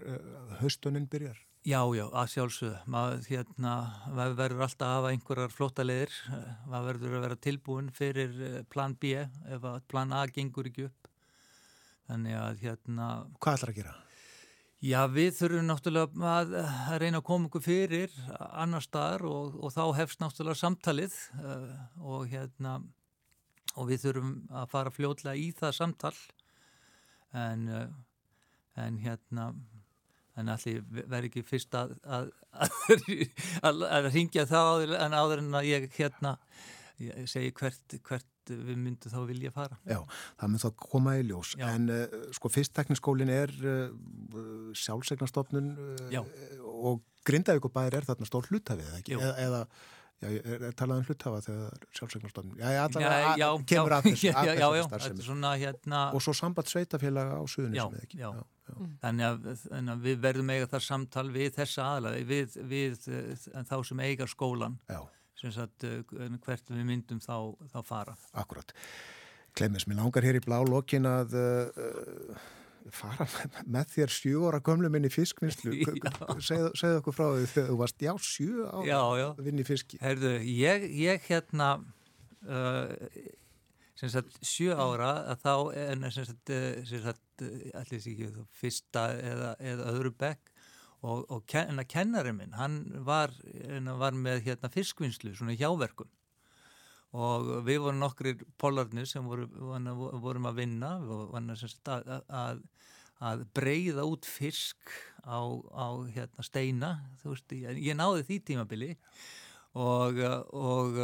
haustuninn 0.64 1.06
byrjar? 1.12 1.44
Já, 1.68 1.82
já, 1.92 2.06
að 2.16 2.30
sjálfsögðu. 2.32 2.78
Maður 2.94 3.26
hérna, 3.28 3.72
verður 4.16 4.62
alltaf 4.64 4.88
að 4.88 4.94
hafa 4.94 5.10
einhverjar 5.12 5.52
flótaleðir. 5.52 6.14
Maður 6.72 6.88
verður 6.88 7.18
að 7.18 7.26
vera 7.26 7.40
tilbúin 7.44 7.90
fyrir 7.92 8.38
eh, 8.48 8.62
plan 8.72 8.96
B 8.96 9.18
ef 9.20 9.68
plan 9.92 10.16
A 10.16 10.22
gengur 10.32 10.70
ekki 10.70 10.86
upp. 10.88 11.10
Þannig 12.08 12.38
að 12.40 12.62
hérna... 12.64 13.08
Hvað 13.44 13.58
ætlar 13.58 13.72
að 13.74 13.80
gera? 13.82 13.96
Já, 14.86 15.00
við 15.10 15.32
þurfum 15.40 15.66
náttúrulega 15.72 16.28
að, 16.30 16.52
að 16.62 17.00
reyna 17.02 17.20
að 17.20 17.26
koma 17.26 17.50
okkur 17.50 17.64
fyrir 17.66 18.12
annar 18.38 18.84
staðar 18.86 19.26
og, 19.26 19.56
og 19.58 19.74
þá 19.74 19.82
hefst 19.98 20.22
náttúrulega 20.22 20.60
samtalið 20.60 21.16
uh, 21.42 21.72
og, 21.98 22.28
hérna, 22.30 22.76
og 23.74 23.90
við 23.90 24.04
þurfum 24.06 24.36
að 24.62 24.70
fara 24.76 24.94
fljóðlega 24.94 25.42
í 25.42 25.48
það 25.58 25.74
samtal 25.80 26.14
en, 27.34 27.66
uh, 27.74 27.90
en 28.86 29.02
hérna 29.02 29.50
en 30.38 30.54
allir 30.54 30.84
verður 30.94 31.32
ekki 31.32 31.46
fyrst 31.48 31.74
að 31.74 31.96
að, 32.06 32.30
að, 32.54 33.84
að 33.98 34.10
ringja 34.14 34.46
það 34.50 34.94
en 34.94 35.18
áður 35.18 35.42
en 35.42 35.58
að 35.58 35.70
ég 35.72 35.88
hérna 35.98 36.38
segi 37.30 37.54
hvert, 37.58 37.98
hvert 38.08 38.32
við 38.56 38.80
myndum 38.80 39.12
þá 39.12 39.20
vilja 39.28 39.52
fara. 39.56 39.78
Já, 39.88 40.00
það 40.40 40.54
mynd 40.54 40.64
þá 40.64 40.70
koma 40.86 41.18
í 41.20 41.26
ljós. 41.28 41.54
Já. 41.60 41.68
En 41.74 41.92
uh, 41.92 42.16
sko 42.36 42.52
fyrsttekniskólin 42.54 43.34
er 43.34 43.54
uh, 43.66 43.92
sjálfsegnarstofnun 44.86 45.70
uh, 45.76 46.34
og 46.64 47.06
Grindavíkubæðir 47.28 48.00
er 48.00 48.08
þarna 48.08 48.28
stór 48.30 48.48
hlutafið, 48.48 48.92
ekki? 49.02 49.18
Eða, 49.18 49.32
eða 49.44 49.62
já, 50.24 50.30
er, 50.32 50.68
er 50.70 50.76
talað 50.80 51.02
um 51.02 51.08
hlutafa 51.10 51.42
þegar 51.44 51.88
sjálfsegnarstofnun? 52.00 52.62
Já, 52.62 52.86
já, 53.42 53.50
kemur 53.68 53.98
að 53.98 54.08
þessu 54.12 54.32
starfsemi. 54.88 55.50
Hérna... 55.66 56.06
Og 56.16 56.24
svo 56.24 56.36
samband 56.38 56.72
sveitafélaga 56.72 57.42
á 57.42 57.44
við 57.44 58.00
ekki. 58.06 58.22
Já, 58.24 58.30
já. 58.32 58.46
Mm. 58.68 58.88
Þannig, 59.00 59.26
að, 59.28 59.62
þannig 59.64 59.92
að 59.94 60.02
við 60.04 60.18
verðum 60.26 60.50
eiga 60.52 60.66
þar 60.72 60.84
samtal 60.84 61.30
við 61.32 61.54
þessa 61.56 61.86
aðlagi, 61.94 62.26
við, 62.28 62.58
við, 62.68 63.06
þá 63.70 63.78
sem 63.88 64.02
eigar 64.04 64.32
skólan. 64.32 64.76
Já 64.92 65.00
sagt, 65.42 65.86
eh, 65.86 66.04
hvert 66.46 66.74
við 66.74 66.84
myndum 66.88 67.22
þá, 67.24 67.56
þá 67.74 67.80
fara. 67.86 68.18
Akkurat. 68.38 68.74
Klemmis, 69.58 69.88
mér 69.90 70.02
langar 70.02 70.26
hér 70.26 70.38
í 70.38 70.44
blá 70.44 70.60
lokin 70.66 71.08
að 71.10 71.34
uh, 71.38 72.42
fara 72.94 73.26
með 73.76 73.94
þér 73.96 74.14
sjö 74.14 74.44
ára 74.50 74.62
gömlu 74.66 74.92
minni 74.94 75.12
fiskvinnslu. 75.14 75.74
Segðu 76.50 77.00
okkur 77.00 77.16
frá 77.16 77.26
því 77.32 77.48
þegar 77.54 77.72
þú 77.72 77.80
varst, 77.82 78.06
já, 78.06 78.14
sjö 78.22 78.68
ára 78.70 79.32
vinni 79.42 79.66
fiski. 79.68 80.02
Herðu, 80.04 80.36
ég, 80.46 80.88
ég 81.02 81.26
hérna, 81.30 81.72
uh, 82.46 82.92
sem 83.98 84.14
sagt, 84.14 84.38
sjö 84.46 84.78
ára 84.78 85.14
að 85.34 85.46
þá, 85.46 85.56
en 85.88 86.12
sem 86.14 86.30
sagt, 86.30 86.54
sem 86.90 87.02
sagt 87.06 87.48
allir 87.78 88.02
sér 88.02 88.14
ekki, 88.14 88.46
fyrsta 88.58 89.10
eða, 89.22 89.56
eða 89.74 89.90
öðru 89.94 90.14
bekk 90.18 90.54
og, 91.06 91.26
og 91.30 91.44
ken, 91.50 91.82
kennarinn 91.90 92.40
minn, 92.40 92.56
hann 92.58 92.80
var, 93.06 93.34
var 94.00 94.18
með 94.18 94.46
hérna, 94.48 94.72
fiskvinnslu, 94.74 95.36
svona 95.38 95.58
hjáverkum. 95.58 96.10
Og 97.18 97.50
við 97.66 97.80
vorum 97.86 98.02
nokkrir 98.02 98.42
polarnir 98.60 99.08
sem 99.10 99.26
voru, 99.26 99.48
vorum 100.22 100.50
að 100.50 100.60
vinna 100.60 100.98
að, 101.00 102.12
að, 102.28 102.64
að 103.24 103.46
breyða 103.56 104.04
út 104.10 104.28
fisk 104.28 104.92
á, 105.24 105.40
á 105.72 105.88
hérna, 106.12 106.46
steina, 106.46 106.92
veist, 107.24 107.56
ég 107.56 107.96
náði 107.98 108.26
því 108.28 108.40
tímabili. 108.50 108.92
og, 108.94 109.47
og, 109.78 110.98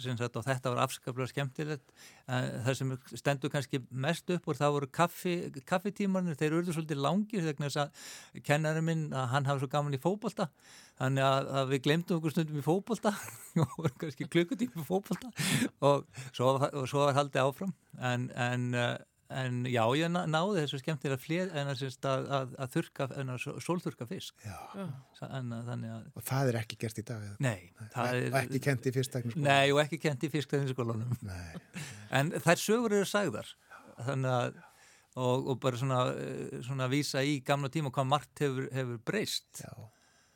sagt, 0.00 0.36
og 0.36 0.44
þetta 0.46 0.72
var 0.72 0.82
afskaplega 0.84 1.30
skemmtilegt. 1.30 1.94
Það 2.26 2.76
sem 2.78 2.92
stendur 3.16 3.52
kannski 3.52 3.80
mest 3.90 4.30
upp 4.34 4.48
og 4.48 4.58
það 4.58 4.76
voru 4.76 4.90
kaffi, 5.00 5.34
kaffitímanir 5.66 6.38
þeir 6.38 6.58
eru 6.58 6.76
svolítið 6.76 7.02
langir 7.02 7.46
þegar 7.46 7.66
þess 7.66 7.80
að 7.84 8.44
kennarinn 8.46 8.86
minn 8.86 9.04
að 9.10 9.28
hann 9.34 9.50
hafa 9.50 9.62
svo 9.62 9.70
gaman 9.72 9.96
í 9.96 10.02
fókbalta 10.02 10.50
þannig 11.00 11.26
að, 11.26 11.50
að 11.58 11.70
við 11.72 11.84
glemdum 11.86 12.20
okkur 12.20 12.34
stundum 12.34 12.60
í 12.60 12.66
fókbalta 12.66 13.14
og 13.64 13.76
voru 13.78 13.94
kannski 14.04 14.28
klukkutími 14.30 14.84
í 14.84 14.88
fókbalta 14.88 15.32
og 15.80 16.06
og 16.40 16.88
svo 16.88 17.04
var 17.04 17.16
haldið 17.16 17.42
áfram. 17.42 17.72
En, 17.98 18.28
en 18.36 18.68
En 19.30 19.60
já, 19.70 19.82
ég 19.94 20.10
náði 20.10 20.64
þessu 20.64 20.80
skemmtilega 20.80 21.20
flér 21.22 21.52
en 21.54 21.68
að, 21.70 21.82
að, 22.02 22.54
að 22.58 22.72
þurka, 22.72 23.06
en 23.20 23.28
að 23.30 23.44
sólþurka 23.62 24.06
fisk. 24.10 24.46
En, 25.26 25.52
að, 25.54 26.08
og 26.18 26.24
það 26.26 26.50
er 26.50 26.58
ekki 26.64 26.78
gert 26.82 26.98
í 26.98 27.04
dag? 27.06 27.28
Nei. 27.42 27.70
Er, 27.90 28.18
og 28.32 28.40
ekki 28.40 28.62
kent 28.64 28.88
í 28.90 28.94
fisktekniskólanum? 28.96 29.46
Nei, 29.46 29.70
og 29.70 29.82
ekki 29.84 30.00
kent 30.02 30.26
í 30.26 30.32
fisktekniskólanum. 30.32 31.14
en 32.18 32.34
þær 32.42 32.62
sögur 32.64 32.96
eru 32.98 33.06
sagðar. 33.06 33.54
Þannig 34.00 34.34
að, 34.34 34.60
og, 35.14 35.48
og 35.52 35.62
bara 35.62 35.78
svona, 35.78 36.02
eh, 36.16 36.58
svona 36.66 36.90
vísa 36.90 37.22
í 37.22 37.38
gamla 37.46 37.70
tíma 37.70 37.94
hvað 37.94 38.10
margt 38.10 38.42
hefur, 38.42 38.66
hefur 38.74 39.00
breyst. 39.06 39.62
Já. 39.62 39.70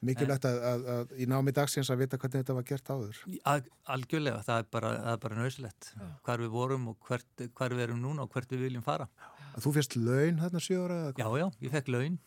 Mikilvægt 0.04 0.48
að, 0.48 0.58
að, 0.70 0.84
að 0.94 1.14
í 1.20 1.28
námi 1.30 1.54
dagsins 1.56 1.90
að 1.92 2.02
vita 2.04 2.18
hvernig 2.20 2.42
þetta 2.44 2.58
var 2.58 2.66
gert 2.68 2.90
áður. 2.92 3.22
Al, 3.52 3.58
algjörlega, 3.96 4.42
það 4.46 4.62
er 4.62 4.68
bara, 4.76 4.92
bara 5.22 5.38
nöysilegt. 5.40 5.92
Hvar 6.26 6.44
við 6.44 6.52
vorum 6.54 6.90
og 6.92 7.08
hvert, 7.08 7.46
hvar 7.56 7.76
við 7.76 7.88
erum 7.88 8.02
núna 8.04 8.26
og 8.26 8.34
hvert 8.34 8.52
við 8.54 8.68
viljum 8.68 8.84
fara. 8.86 9.08
Að 9.54 9.66
þú 9.66 9.74
fyrst 9.78 9.98
laun 10.00 10.40
hérna 10.42 10.62
sjóra? 10.62 11.00
Já, 11.16 11.28
já, 11.38 11.48
ég 11.62 11.74
fekk 11.74 11.92
laun. 11.94 12.20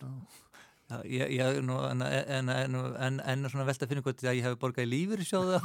Já, 0.87 1.01
ég, 1.03 1.31
ég, 1.35 1.57
nú, 1.67 1.75
en, 1.83 2.01
en, 2.01 2.49
en, 2.49 3.17
en 3.19 3.47
svona 3.51 3.65
velta 3.67 3.83
að 3.83 3.89
finna 3.91 4.03
hvort 4.05 4.21
að 4.23 4.37
ég 4.37 4.45
hef 4.45 4.53
borgað 4.61 4.85
í 4.85 4.91
lífur 4.93 5.23
sjóða 5.27 5.57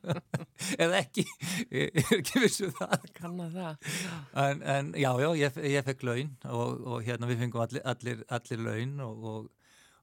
eða 0.82 1.02
ekki 1.02 1.24
ég 1.68 1.98
er 2.00 2.14
ekki 2.16 2.40
vissu 2.46 2.70
um 2.70 2.72
það 2.78 3.04
kannar 3.18 3.52
það 3.52 4.64
en 4.72 4.88
já, 4.96 5.10
já, 5.20 5.28
ég, 5.42 5.60
ég 5.74 5.84
fekk 5.90 6.06
laun 6.08 6.32
og, 6.48 6.80
og 6.80 7.04
hérna 7.04 7.28
við 7.28 7.42
fengum 7.44 7.66
allir, 7.66 7.84
allir, 7.92 8.24
allir 8.38 8.64
laun 8.64 8.96
og, 9.04 9.28
og, 9.28 9.52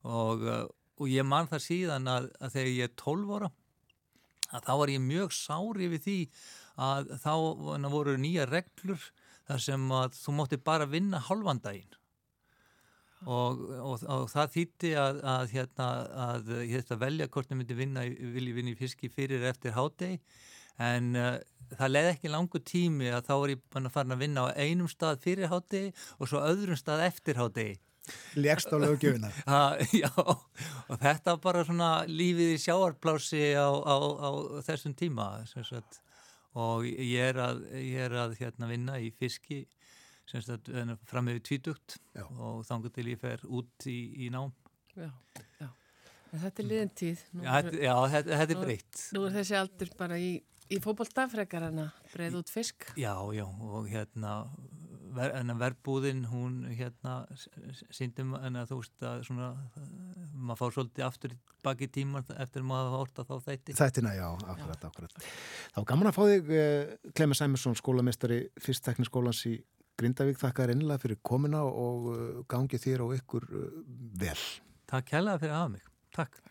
og 0.06 0.46
og 0.96 1.12
ég 1.12 1.28
man 1.28 1.50
það 1.52 1.66
síðan 1.66 2.10
að, 2.12 2.30
að 2.40 2.56
þegar 2.56 2.72
ég 2.72 2.90
er 2.90 2.96
12 3.02 3.36
ára 3.36 3.52
að 4.56 4.66
þá 4.68 4.74
var 4.80 4.94
ég 4.94 5.04
mjög 5.04 5.36
sári 5.36 5.92
við 5.92 6.06
því 6.06 6.18
að 6.86 7.14
þá 7.24 7.34
voru 7.92 8.16
nýja 8.20 8.48
reglur 8.50 9.12
þar 9.46 9.62
sem 9.68 9.86
að 9.94 10.18
þú 10.20 10.36
mótti 10.40 10.60
bara 10.62 10.88
vinna 10.90 11.22
halvandaginn 11.28 11.96
og, 13.26 13.62
og, 13.80 14.04
og 14.12 14.28
það 14.30 14.52
þýtti 14.56 14.92
að, 15.00 15.22
að, 15.32 15.54
hérna, 15.56 15.88
að 16.26 16.52
að 16.54 17.00
velja 17.02 17.30
hvort 17.32 17.50
það 17.50 17.60
myndi 17.62 17.78
vinna, 17.78 18.06
vilji 18.36 18.56
vinna 18.58 18.74
í 18.74 18.78
fiski 18.80 19.10
fyrir 19.10 19.46
eftir 19.50 19.74
hádegi. 19.76 20.20
En 20.84 21.16
uh, 21.16 21.38
það 21.80 21.94
leiði 21.94 22.12
ekki 22.12 22.32
langu 22.34 22.60
tími 22.60 23.10
að 23.16 23.30
þá 23.30 23.34
er 23.38 23.54
ég 23.54 23.62
farin 23.72 24.16
að 24.16 24.24
vinna 24.26 24.44
á 24.46 24.58
einum 24.60 24.90
stað 24.92 25.22
fyrir 25.24 25.50
hádegi 25.50 25.94
og 26.20 26.30
svo 26.30 26.44
öðrum 26.44 26.80
stað 26.80 27.06
eftir 27.08 27.40
hádegi 27.40 27.78
Legst 28.38 28.72
á 28.72 28.78
lögjöfuna 28.82 29.32
Já, 30.04 30.12
og 30.16 30.98
þetta 31.02 31.36
var 31.36 31.42
bara 31.44 31.64
svona 31.68 31.92
lífið 32.10 32.56
í 32.56 32.60
sjáarplási 32.66 33.44
á, 33.58 33.70
á, 33.70 33.96
á 33.98 34.30
þessum 34.66 34.96
tíma 34.98 35.30
sagt, 35.50 36.02
og 36.56 36.86
ég 36.88 37.32
er 37.32 37.42
að, 37.42 37.64
ég 37.82 38.06
er 38.08 38.20
að 38.26 38.38
hérna, 38.40 38.70
vinna 38.72 39.00
í 39.02 39.12
fiski 39.16 39.66
fram 40.26 41.28
með 41.28 41.42
tvítugt. 41.46 41.98
Og 42.40 42.64
þangar 42.66 42.94
til 42.96 43.10
ég 43.12 43.20
fer 43.22 43.44
út 43.46 43.88
í, 43.90 44.26
í 44.26 44.30
nám. 44.34 44.54
Já, 44.96 45.12
já. 45.60 45.70
En 46.32 46.42
Þetta 46.42 46.62
er 46.62 46.68
liðin 46.68 46.92
tíð. 46.98 47.24
Já, 47.32 47.50
þetta, 47.54 47.80
já, 47.84 47.94
þetta, 48.16 48.38
þetta 48.42 48.56
er 48.56 48.62
breytt. 48.64 49.02
Nú 49.16 49.26
er 49.28 49.36
þessi 49.36 49.58
aldur 49.60 49.92
bara 50.00 50.18
í, 50.20 50.32
í 50.68 50.80
fókbóltafrekar 50.84 51.68
en 51.70 51.84
að 51.86 52.00
breyða 52.14 52.42
út 52.42 52.52
fisk. 52.52 52.88
Já, 53.00 53.14
já, 53.36 53.46
og 53.46 53.88
hérna 53.92 54.34
ver, 55.16 55.34
verbúðin 55.60 56.24
hún 56.30 56.64
hérna 56.70 57.16
síndum 57.94 58.36
en 58.40 58.60
að 58.62 58.72
þú 58.72 58.80
veist 58.82 59.06
að 59.10 59.24
svona 59.28 59.50
maður 60.36 60.60
fá 60.62 60.66
svolítið 60.78 61.06
aftur 61.08 61.36
baki 61.66 61.90
tíma 61.92 62.22
eftir 62.38 62.66
maður 62.68 62.92
hafa 62.92 63.04
orta 63.06 63.26
þá 63.28 63.50
þætti. 63.50 63.78
Þættina, 63.80 64.16
já, 64.18 64.28
akkurat, 64.54 64.90
akkurat. 64.90 65.30
Þá 65.76 65.80
gaman 65.92 66.12
að 66.12 66.18
fá 66.18 66.24
þig 66.32 66.52
eh, 66.60 66.98
Klemur 67.18 67.40
Sæmursson 67.40 67.80
skólamestari 67.80 68.42
fyrsttekniskólans 68.62 69.46
í 69.50 69.56
Grindavík, 69.96 70.40
þakka 70.42 70.66
þér 70.66 70.76
einlega 70.76 71.02
fyrir 71.06 71.22
komina 71.24 71.64
og 71.66 72.12
eh, 72.14 72.44
gangi 72.52 72.82
þér 72.82 73.06
og 73.08 73.16
ykkur 73.20 73.48
eh, 73.50 73.80
vel. 74.26 74.38
Takk 74.92 75.16
hella 75.18 75.40
fyrir 75.42 75.58
að 75.58 75.72
mig, 75.78 75.90
takk 76.16 76.42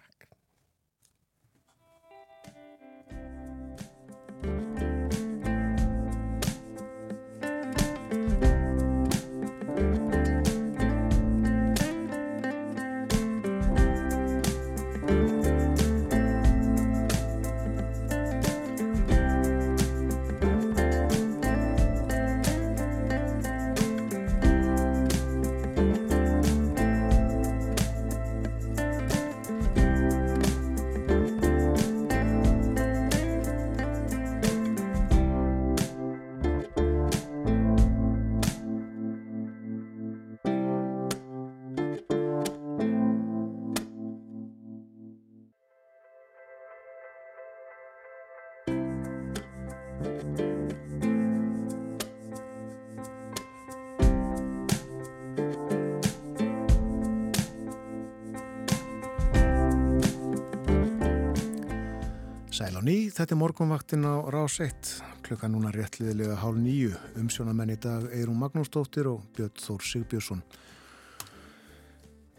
ný, 62.85 63.09
þetta 63.09 63.33
er 63.33 63.39
morgunvaktin 63.41 64.05
á 64.05 64.29
Rás 64.29 64.59
1, 64.61 64.89
klukka 65.25 65.49
núna 65.49 65.71
réttliðilega 65.73 66.37
hálf 66.43 66.59
nýju, 66.61 66.93
umsjónamenn 67.21 67.73
í 67.73 67.77
dag 67.81 68.05
Eirún 68.13 68.37
Magnúsdóttir 68.43 69.09
og 69.09 69.23
Björn 69.37 69.55
Þór 69.63 69.87
Sigbjörnsson. 69.89 70.43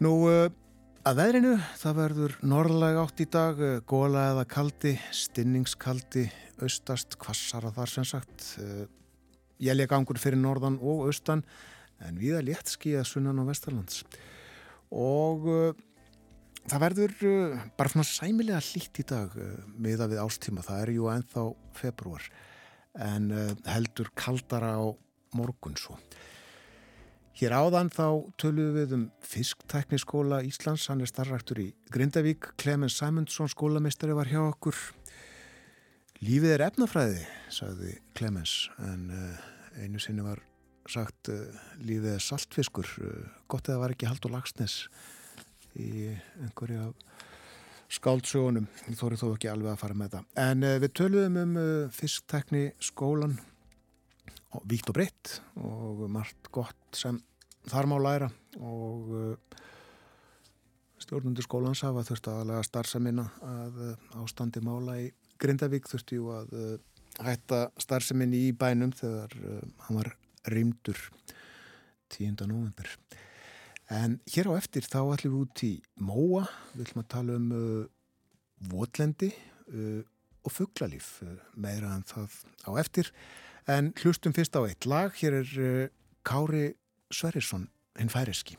Nú, 0.06 0.12
uh, 0.30 0.46
að 1.08 1.18
veðrinu, 1.18 1.54
það 1.80 1.98
verður 1.98 2.36
norðlega 2.46 3.02
átt 3.02 3.24
í 3.24 3.28
dag, 3.38 3.58
uh, 3.58 3.80
góla 3.90 4.28
eða 4.34 4.44
kaldi, 4.52 4.94
stinningskaldi, 5.10 6.28
austast, 6.62 7.18
kvassara 7.22 7.74
þar 7.74 7.94
sem 7.96 8.06
sagt. 8.06 8.52
Ég 9.58 9.76
leik 9.76 9.90
gangur 9.90 10.20
fyrir 10.20 10.38
norðan 10.38 10.78
og 10.78 11.08
austan, 11.08 11.42
en 12.06 12.22
við 12.22 12.38
að 12.38 12.52
létt 12.52 12.70
skíða 12.70 13.02
sunnan 13.08 13.42
á 13.42 13.44
Vestarlands. 13.50 14.04
Og 14.94 15.50
Það 16.66 16.82
verður 16.82 17.12
uh, 17.28 17.58
bara 17.78 17.90
svona 17.92 18.04
sæmilega 18.08 18.58
hlýtt 18.58 18.98
í 18.98 19.04
dag 19.06 19.34
uh, 19.38 19.50
miða 19.78 20.08
við 20.10 20.18
ástíma, 20.18 20.64
það 20.66 20.80
er 20.82 20.90
jú 20.96 21.04
enþá 21.12 21.42
februar 21.78 22.24
en 23.06 23.28
uh, 23.30 23.52
heldur 23.70 24.10
kaldara 24.18 24.72
á 24.74 24.86
morgun 25.38 25.76
svo. 25.78 25.94
Hér 27.38 27.54
áðan 27.54 27.92
þá 27.92 28.08
tölum 28.40 28.72
við 28.74 28.94
um 28.96 29.04
Fisktækniskóla 29.22 30.40
Íslands, 30.48 30.88
hann 30.90 31.04
er 31.04 31.10
starraktur 31.10 31.60
í 31.62 31.68
Grindavík, 31.94 32.48
Clemens 32.58 32.96
Simonsson 32.98 33.52
skólamistari 33.52 34.16
var 34.16 34.26
hjá 34.32 34.40
okkur. 34.40 34.80
Lífið 36.24 36.54
er 36.56 36.64
efnafræði, 36.66 37.20
sagði 37.52 37.92
Clemens, 38.16 38.56
en 38.80 39.10
einu 39.76 40.00
sinni 40.00 40.24
var 40.24 40.40
sagt 40.88 41.28
lífið 41.84 42.16
er 42.16 42.24
saltfiskur, 42.24 42.88
gott 43.52 43.68
eða 43.68 43.84
var 43.84 43.94
ekki 43.94 44.08
hald 44.08 44.24
og 44.26 44.32
lagsnes 44.38 44.86
í 45.80 46.08
einhverju 46.42 46.92
skáldsögunum, 47.96 48.66
ég 48.88 48.98
þóri 48.98 49.18
þó 49.20 49.28
ekki 49.32 49.50
alveg 49.50 49.72
að 49.72 49.82
fara 49.82 49.98
með 49.98 50.16
það. 50.16 50.26
En 50.42 50.66
uh, 50.66 50.78
við 50.82 50.94
töluðum 50.98 51.38
um 51.42 51.54
uh, 51.60 51.68
fisktekni 51.94 52.64
skólan 52.82 53.36
víkt 54.66 54.88
og 54.90 54.96
breytt 54.96 55.36
og 55.60 56.06
margt 56.10 56.50
gott 56.54 56.96
sem 56.96 57.18
þar 57.68 57.90
má 57.90 57.96
læra 58.00 58.30
og 58.56 59.12
uh, 59.12 59.62
stjórnundur 61.02 61.44
skólans 61.46 61.84
hafa 61.84 62.04
þurft 62.08 62.30
aðalega 62.32 62.66
starfseminna 62.66 63.26
að 63.44 63.80
ástandi 64.22 64.62
mála 64.64 64.96
í 65.04 65.10
Grindavík 65.38 65.86
þurfti 65.90 66.16
jú 66.16 66.30
að 66.32 66.54
hætta 67.20 67.66
starfseminni 67.78 68.46
í 68.48 68.54
bænum 68.56 68.94
þegar 68.96 69.36
hann 69.84 69.98
var 70.00 70.14
reymdur 70.48 70.98
10. 72.16 72.46
november. 72.48 72.88
En 73.92 74.18
hér 74.26 74.50
á 74.50 74.58
eftir 74.58 74.82
þá 74.82 75.14
ætlum 75.14 75.36
við 75.36 75.42
út 75.44 75.62
í 75.62 75.72
Móa, 76.02 76.46
við 76.74 76.88
ætlum 76.88 77.02
að 77.04 77.10
tala 77.12 77.36
um 77.38 77.50
uh, 77.54 77.84
votlendi 78.72 79.30
uh, 79.70 80.02
og 80.42 80.54
fugglalíf 80.54 81.20
uh, 81.22 81.36
meira 81.54 81.94
en 81.94 82.02
það 82.06 82.34
á 82.66 82.70
eftir. 82.82 83.12
En 83.70 83.92
hlustum 84.02 84.34
fyrst 84.34 84.58
á 84.58 84.66
eitt 84.66 84.90
lag, 84.90 85.14
hér 85.22 85.38
er 85.42 85.54
uh, 85.62 85.88
Kári 86.26 86.72
Sverrisson, 87.14 87.68
hinn 87.98 88.10
færiski. 88.10 88.58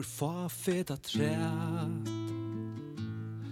onkur 0.00 0.02
fa 0.02 0.48
feta 0.48 0.96
træt. 0.96 2.08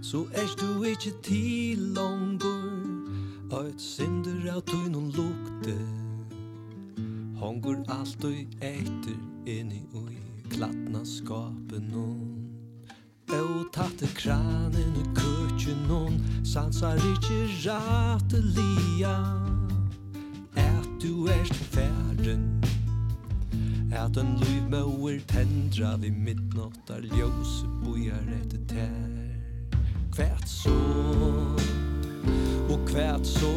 Så 0.02 0.26
er 0.34 0.46
du 0.60 0.84
ikkje 0.84 1.12
til 1.22 1.78
longur 1.78 2.88
Eit 3.52 3.80
sindur 3.80 4.48
av 4.50 4.62
tunnum 4.62 5.10
lukte. 5.10 5.76
Hongur 7.36 7.84
alt 7.88 8.24
og 8.24 8.32
eitter 8.62 9.18
inni 9.46 9.82
ui 9.94 10.16
Klatna 10.50 11.04
skapen 11.04 11.90
nun 11.92 12.48
Og 13.28 13.68
tatt 13.72 14.02
kranen 14.14 14.96
i 14.96 15.04
køtjen 15.14 15.84
nun 15.88 16.20
Sansar 16.44 16.96
ikkje 16.96 17.40
rate 17.68 18.40
lia 18.40 19.16
Et 20.56 20.88
du 21.02 21.28
erst 21.28 21.54
fæ 21.54 21.97
at 23.98 24.16
en 24.16 24.36
lyvmøver 24.38 25.18
tendra 25.26 25.96
vi 25.98 26.10
midnottar 26.10 27.02
ljós 27.02 27.64
bojar 27.82 28.28
etter 28.36 28.60
tær. 28.70 29.80
Kvært 30.14 30.46
så, 30.48 30.74
og 32.70 32.84
kvært 32.86 33.26
så, 33.26 33.50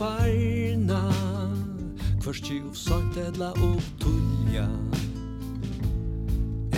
farna 0.00 1.02
Kvørst 2.20 2.48
jo 2.50 2.72
sagt 2.76 3.18
edla 3.20 3.50
og 3.66 3.82
tulja 4.00 4.64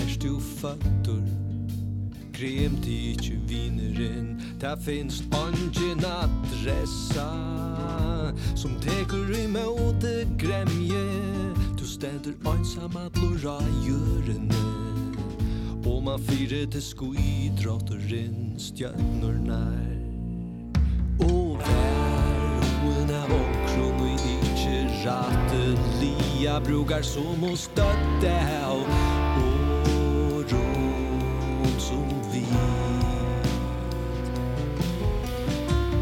Erst 0.00 0.24
jo 0.26 0.40
fattur 0.58 1.22
Krem 2.34 2.78
ti 2.82 2.96
ikkje 3.12 3.36
vinerin 3.50 4.32
Ta 4.62 4.74
finst 4.74 5.22
ongin 5.38 6.02
adressa 6.08 7.28
Som 8.58 8.74
tekur 8.82 9.30
i 9.38 9.46
måte 9.46 10.26
gremje 10.40 11.06
Du 11.78 11.86
steder 11.86 12.34
einsam 12.50 12.98
at 12.98 13.22
lora 13.22 13.60
gjørene 13.86 14.66
Og 15.86 16.02
man 16.02 16.22
fyrir 16.26 16.66
til 16.70 16.82
skuidrotterin 16.82 18.54
i 18.58 19.34
nær 19.46 19.91
rattelia 25.04 26.60
brukar 26.60 27.02
som 27.02 27.42
hos 27.42 27.70
dødde 27.74 28.40
og 28.66 28.86
åron 30.34 31.66
som 31.78 32.08
vi. 32.32 32.46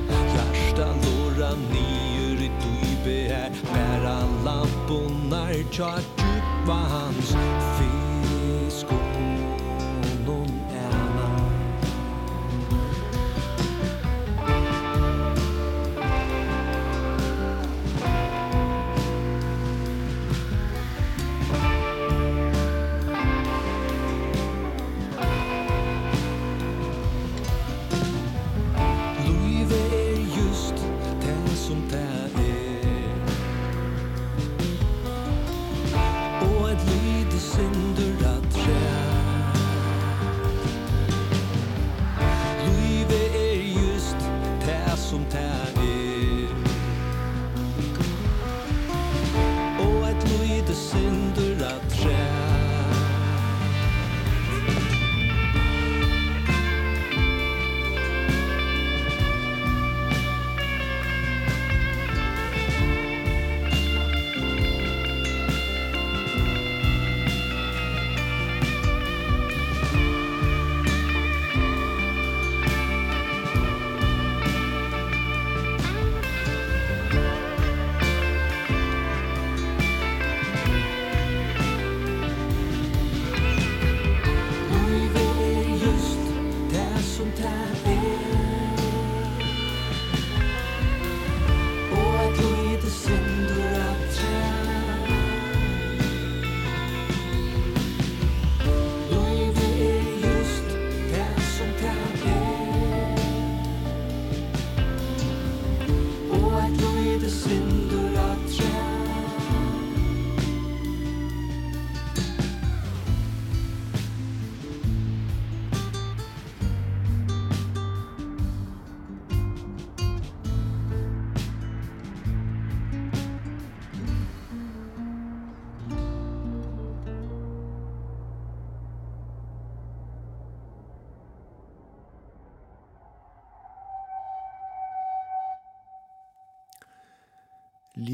Hjärstan 0.08 0.96
låra 1.04 1.50
nyer 1.50 2.42
i 2.42 2.50
dybe 2.62 3.34
här. 3.34 3.50
Bära 3.72 4.18
lamponar 4.44 5.70
tja 5.70 5.94
djupa 6.00 6.72
hans 6.72 7.30
fel 7.78 7.99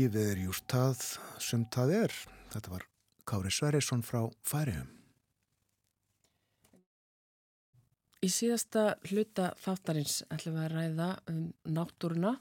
lífið 0.06 0.28
er 0.30 0.40
júst 0.44 0.66
það 0.70 1.00
sem 1.42 1.62
það 1.74 1.92
er. 1.96 2.12
Þetta 2.52 2.70
var 2.70 2.84
Kári 3.26 3.50
Sverrisson 3.50 4.04
frá 4.06 4.20
Færiðum. 4.46 4.92
Í 8.22 8.28
síðasta 8.30 8.84
hluta 9.10 9.48
þáttarins 9.62 10.20
ætlum 10.30 10.56
við 10.56 10.62
að 10.62 10.74
ræða 10.76 11.08
um 11.32 11.40
náttúruna, 11.74 12.32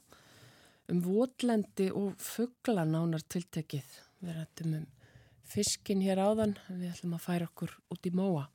um 0.94 1.02
votlendi 1.02 1.90
og 1.90 2.14
fuggla 2.22 2.86
nánar 2.86 3.26
tiltekið. 3.34 3.90
Við 4.22 4.38
rættum 4.38 4.78
um 4.82 4.86
fiskin 5.46 6.04
hér 6.06 6.22
áðan, 6.22 6.56
við 6.70 6.92
ætlum 6.94 7.18
að 7.18 7.26
færa 7.26 7.50
okkur 7.50 7.74
út 7.94 8.06
í 8.06 8.14
móa. 8.14 8.46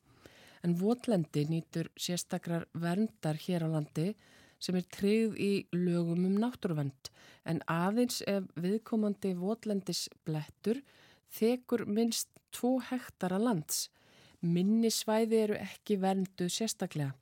En 0.63 0.77
votlendi 0.79 1.43
nýtur 1.51 1.91
sérstakrar 1.99 2.69
verndar 2.71 3.39
hér 3.43 3.67
á 3.67 3.75
landi 3.75 4.13
sem 4.61 4.77
er 4.77 4.85
tryggð 4.93 5.37
í 5.41 5.51
lögum 5.73 6.25
um 6.29 6.37
náttúruvend 6.41 7.09
en 7.49 7.61
aðeins 7.71 8.21
ef 8.29 8.45
viðkomandi 8.61 9.33
votlendis 9.39 10.05
blettur 10.27 10.81
þekur 11.33 11.87
minnst 11.89 12.29
2 12.57 12.75
hektara 12.91 13.39
lands. 13.41 13.89
Minnisvæði 14.41 15.39
eru 15.45 15.57
ekki 15.61 15.97
verndu 16.01 16.49
sérstaklega. 16.51 17.15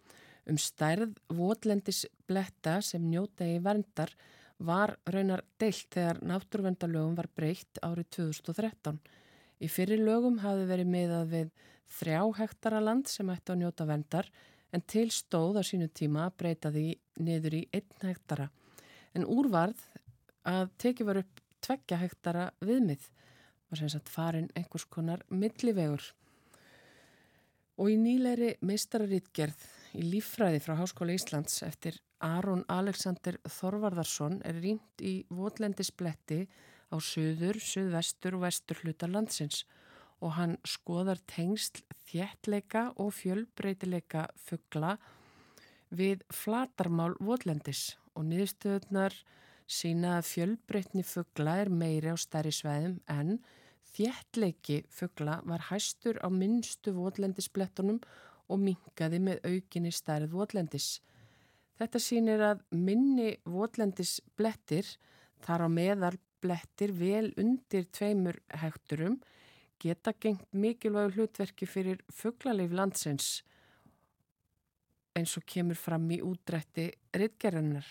Um 0.49 0.57
stærð 0.57 1.14
votlendis 1.36 2.06
bletta 2.28 2.80
sem 2.82 3.03
njóta 3.06 3.45
í 3.45 3.60
verndar 3.64 4.11
var 4.60 4.95
raunar 5.07 5.44
deilt 5.61 5.88
þegar 5.94 6.22
náttúruvendalögum 6.26 7.16
var 7.20 7.30
breytt 7.36 7.80
árið 7.86 8.10
2013. 8.18 8.99
Í 9.60 9.68
fyrir 9.72 10.02
lögum 10.03 10.40
hafi 10.44 10.66
verið 10.68 10.90
miðað 10.90 11.34
við 11.34 11.52
þrjá 11.99 12.22
hektara 12.40 12.80
land 12.84 13.10
sem 13.11 13.30
ætti 13.32 13.53
að 13.53 13.61
njóta 13.64 13.88
vendar 13.90 14.32
en 14.73 14.83
til 14.85 15.09
stóð 15.13 15.59
á 15.59 15.63
sínu 15.65 15.89
tíma 15.93 16.29
breyta 16.37 16.71
því 16.73 16.85
niður 17.25 17.57
í 17.59 17.61
einn 17.73 18.05
hektara. 18.05 18.49
En 19.15 19.25
úrvarð 19.25 19.81
að 20.47 20.69
teki 20.81 21.07
var 21.07 21.21
upp 21.23 21.41
tveggja 21.65 21.99
hektara 22.03 22.49
viðmið 22.61 23.09
var 23.69 23.81
sem 23.81 23.91
sagt 23.91 24.09
farin 24.09 24.49
einhvers 24.57 24.85
konar 24.89 25.25
millivegur. 25.29 26.03
Og 27.79 27.91
í 27.93 27.97
nýleiri 27.99 28.55
meistararítgerð 28.65 29.65
í 29.97 30.05
líffræði 30.05 30.61
frá 30.63 30.75
Háskóla 30.79 31.15
Íslands 31.15 31.61
eftir 31.65 31.99
Aron 32.19 32.65
Alexander 32.67 33.37
Þorvarðarsson 33.47 34.41
er 34.45 34.59
rýnt 34.59 35.01
í 35.01 35.21
votlendisbletti 35.31 36.43
á 36.91 36.95
söður, 36.99 37.61
söðvestur 37.61 38.35
og 38.35 38.43
vestur 38.47 38.81
hluta 38.83 39.07
landsins 39.07 39.63
og 39.63 39.89
hann 40.35 40.57
skoðar 40.67 41.19
tengsl 41.31 41.83
þjertleika 42.09 42.89
og 42.99 43.13
fjölbreytileika 43.15 44.27
fuggla 44.35 44.97
við 45.89 46.25
flatarmál 46.33 47.13
votlendis 47.23 47.95
og 48.15 48.27
niðurstöðunar 48.29 49.15
sína 49.69 50.17
að 50.17 50.27
fjölbreytni 50.33 51.05
fuggla 51.05 51.59
er 51.63 51.71
meiri 51.71 52.11
á 52.13 52.17
stærri 52.19 52.51
sveðum 52.53 52.99
en 53.07 53.37
þjertleiki 53.93 54.83
fuggla 54.93 55.39
var 55.47 55.67
hæstur 55.69 56.19
á 56.21 56.27
minnstu 56.33 56.93
votlendisblettunum 56.97 58.01
og 58.49 58.61
mingaði 58.63 59.19
með 59.21 59.45
aukinni 59.45 59.91
stærð 59.93 60.33
votlendis. 60.33 60.99
Þetta 61.79 62.01
sínir 62.01 62.41
að 62.43 62.63
minni 62.75 63.35
votlendisblettir 63.47 64.87
þar 65.45 65.65
á 65.65 65.67
meðal 65.71 66.15
blettir 66.43 66.91
vel 66.95 67.29
undir 67.39 67.85
tveimur 67.93 68.39
hekturum 68.61 69.19
geta 69.80 70.14
gengt 70.14 70.45
mikilvægu 70.53 71.15
hlutverki 71.15 71.68
fyrir 71.69 72.03
fugglalif 72.14 72.73
landsins 72.76 73.30
eins 75.18 75.35
og 75.39 75.45
kemur 75.49 75.80
fram 75.80 76.06
í 76.11 76.19
útrætti 76.23 76.89
rittgerðanar 77.15 77.88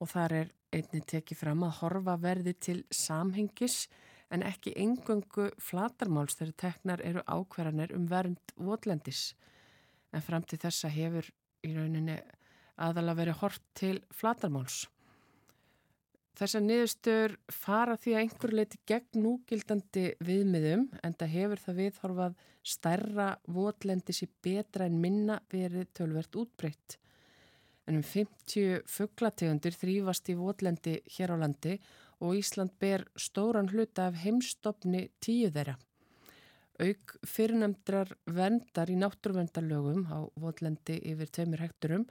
og 0.00 0.10
þar 0.10 0.36
er 0.40 0.52
einni 0.72 1.02
tekið 1.12 1.42
fram 1.42 1.66
að 1.66 1.76
horfa 1.82 2.16
verði 2.20 2.54
til 2.66 2.78
samhengis 2.90 3.86
en 4.32 4.44
ekki 4.48 4.72
engöngu 4.80 5.50
flatarmáls 5.60 6.38
þegar 6.38 6.58
teknar 6.64 7.02
eru 7.04 7.24
ákverðanir 7.28 7.92
um 7.96 8.08
vernd 8.10 8.54
votlendis 8.56 9.32
en 10.12 10.24
fram 10.24 10.44
til 10.48 10.60
þessa 10.62 10.90
hefur 10.92 11.28
í 11.62 11.74
rauninni 11.76 12.16
aðalega 12.82 13.18
verið 13.20 13.38
hort 13.42 13.62
til 13.78 14.00
flatarmáls. 14.14 14.86
Þessar 16.32 16.62
niðurstöður 16.64 17.34
fara 17.52 17.94
því 18.00 18.14
að 18.14 18.22
einhver 18.22 18.54
leiti 18.56 18.78
gegn 18.88 19.20
núgildandi 19.20 20.04
viðmiðum 20.24 20.86
en 21.04 21.16
það 21.20 21.34
hefur 21.34 21.60
það 21.60 21.80
viðhorfað 21.82 22.38
stærra 22.72 23.26
votlendis 23.52 24.22
í 24.24 24.28
betra 24.44 24.88
en 24.88 25.00
minna 25.02 25.38
verið 25.52 25.90
tölvert 25.98 26.38
útbreytt. 26.40 26.96
En 27.84 27.98
um 27.98 28.06
50 28.06 28.86
fugglategundir 28.88 29.76
þrýfast 29.76 30.30
í 30.32 30.38
votlendi 30.38 30.96
hér 31.16 31.34
á 31.34 31.36
landi 31.42 31.76
og 32.22 32.38
Ísland 32.38 32.72
ber 32.80 33.04
stóran 33.18 33.68
hluta 33.72 34.06
af 34.08 34.20
heimstopni 34.22 35.08
tíu 35.20 35.50
þeirra. 35.52 35.76
Auk 36.82 37.16
fyrirnemdrar 37.28 38.14
vendar 38.24 38.90
í 38.90 38.96
náttúruvendalögum 38.96 40.06
á 40.08 40.24
votlendi 40.40 40.96
yfir 41.12 41.28
tveimur 41.28 41.60
hekturum 41.66 42.06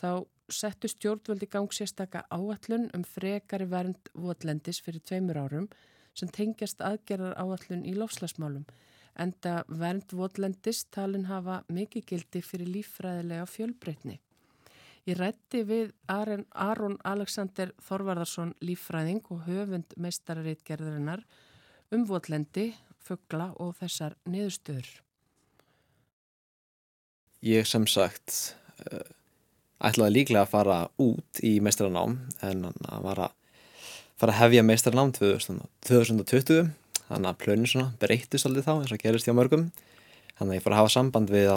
þá 0.00 0.24
settu 0.48 0.88
stjórnvöldi 0.88 1.48
gang 1.50 1.72
sérstaka 1.72 2.24
áallun 2.30 2.88
um 2.96 3.04
frekari 3.04 3.66
vernd 3.70 4.10
votlendis 4.14 4.80
fyrir 4.84 5.00
tveimur 5.00 5.38
árum 5.38 5.68
sem 6.14 6.28
tengjast 6.28 6.80
aðgerðar 6.82 7.36
áallun 7.38 7.84
í 7.86 7.94
lofslagsmálum. 7.96 8.64
Enda 9.18 9.64
vernd 9.68 10.14
votlendis 10.14 10.84
talin 10.94 11.26
hafa 11.26 11.62
mikið 11.68 12.06
gildi 12.06 12.42
fyrir 12.42 12.70
líffræðilega 12.70 13.46
fjölbreytni. 13.50 14.18
Ég 15.08 15.16
rætti 15.16 15.62
við 15.64 15.92
Aron 16.12 16.98
Alexander 17.04 17.72
Þorvarðarsson 17.80 18.52
líffræðing 18.60 19.24
og 19.32 19.46
höfund 19.46 19.94
meistarareitgerðarinnar 19.96 21.22
um 21.96 22.04
votlendi, 22.06 22.74
fuggla 23.00 23.54
og 23.56 23.72
þessar 23.78 24.18
niðurstöður. 24.28 24.90
Ég 27.46 27.64
sem 27.70 27.86
sagt 27.88 28.34
uh, 28.90 29.00
ætlaði 29.78 30.14
líklega 30.16 30.44
að 30.44 30.52
fara 30.52 30.78
út 31.02 31.40
í 31.46 31.58
meistaranám 31.62 32.16
en 32.46 32.66
hann 32.68 33.04
var 33.04 33.22
að 33.28 33.34
fara 34.18 34.34
að 34.34 34.40
hefja 34.42 34.64
meistaranám 34.66 35.12
2020 35.14 36.70
þannig 37.08 37.30
að 37.30 37.40
plönu 37.44 37.68
svona 37.70 37.92
breytist 38.02 38.48
aldrei 38.48 38.64
þá 38.66 38.72
eins 38.76 38.94
og 38.94 39.02
gerist 39.02 39.28
hjá 39.28 39.34
mörgum. 39.36 39.68
Þannig 40.38 40.52
að 40.52 40.58
ég 40.58 40.64
fór 40.64 40.74
að 40.74 40.80
hafa 40.82 40.94
samband 40.94 41.30
við 41.32 41.50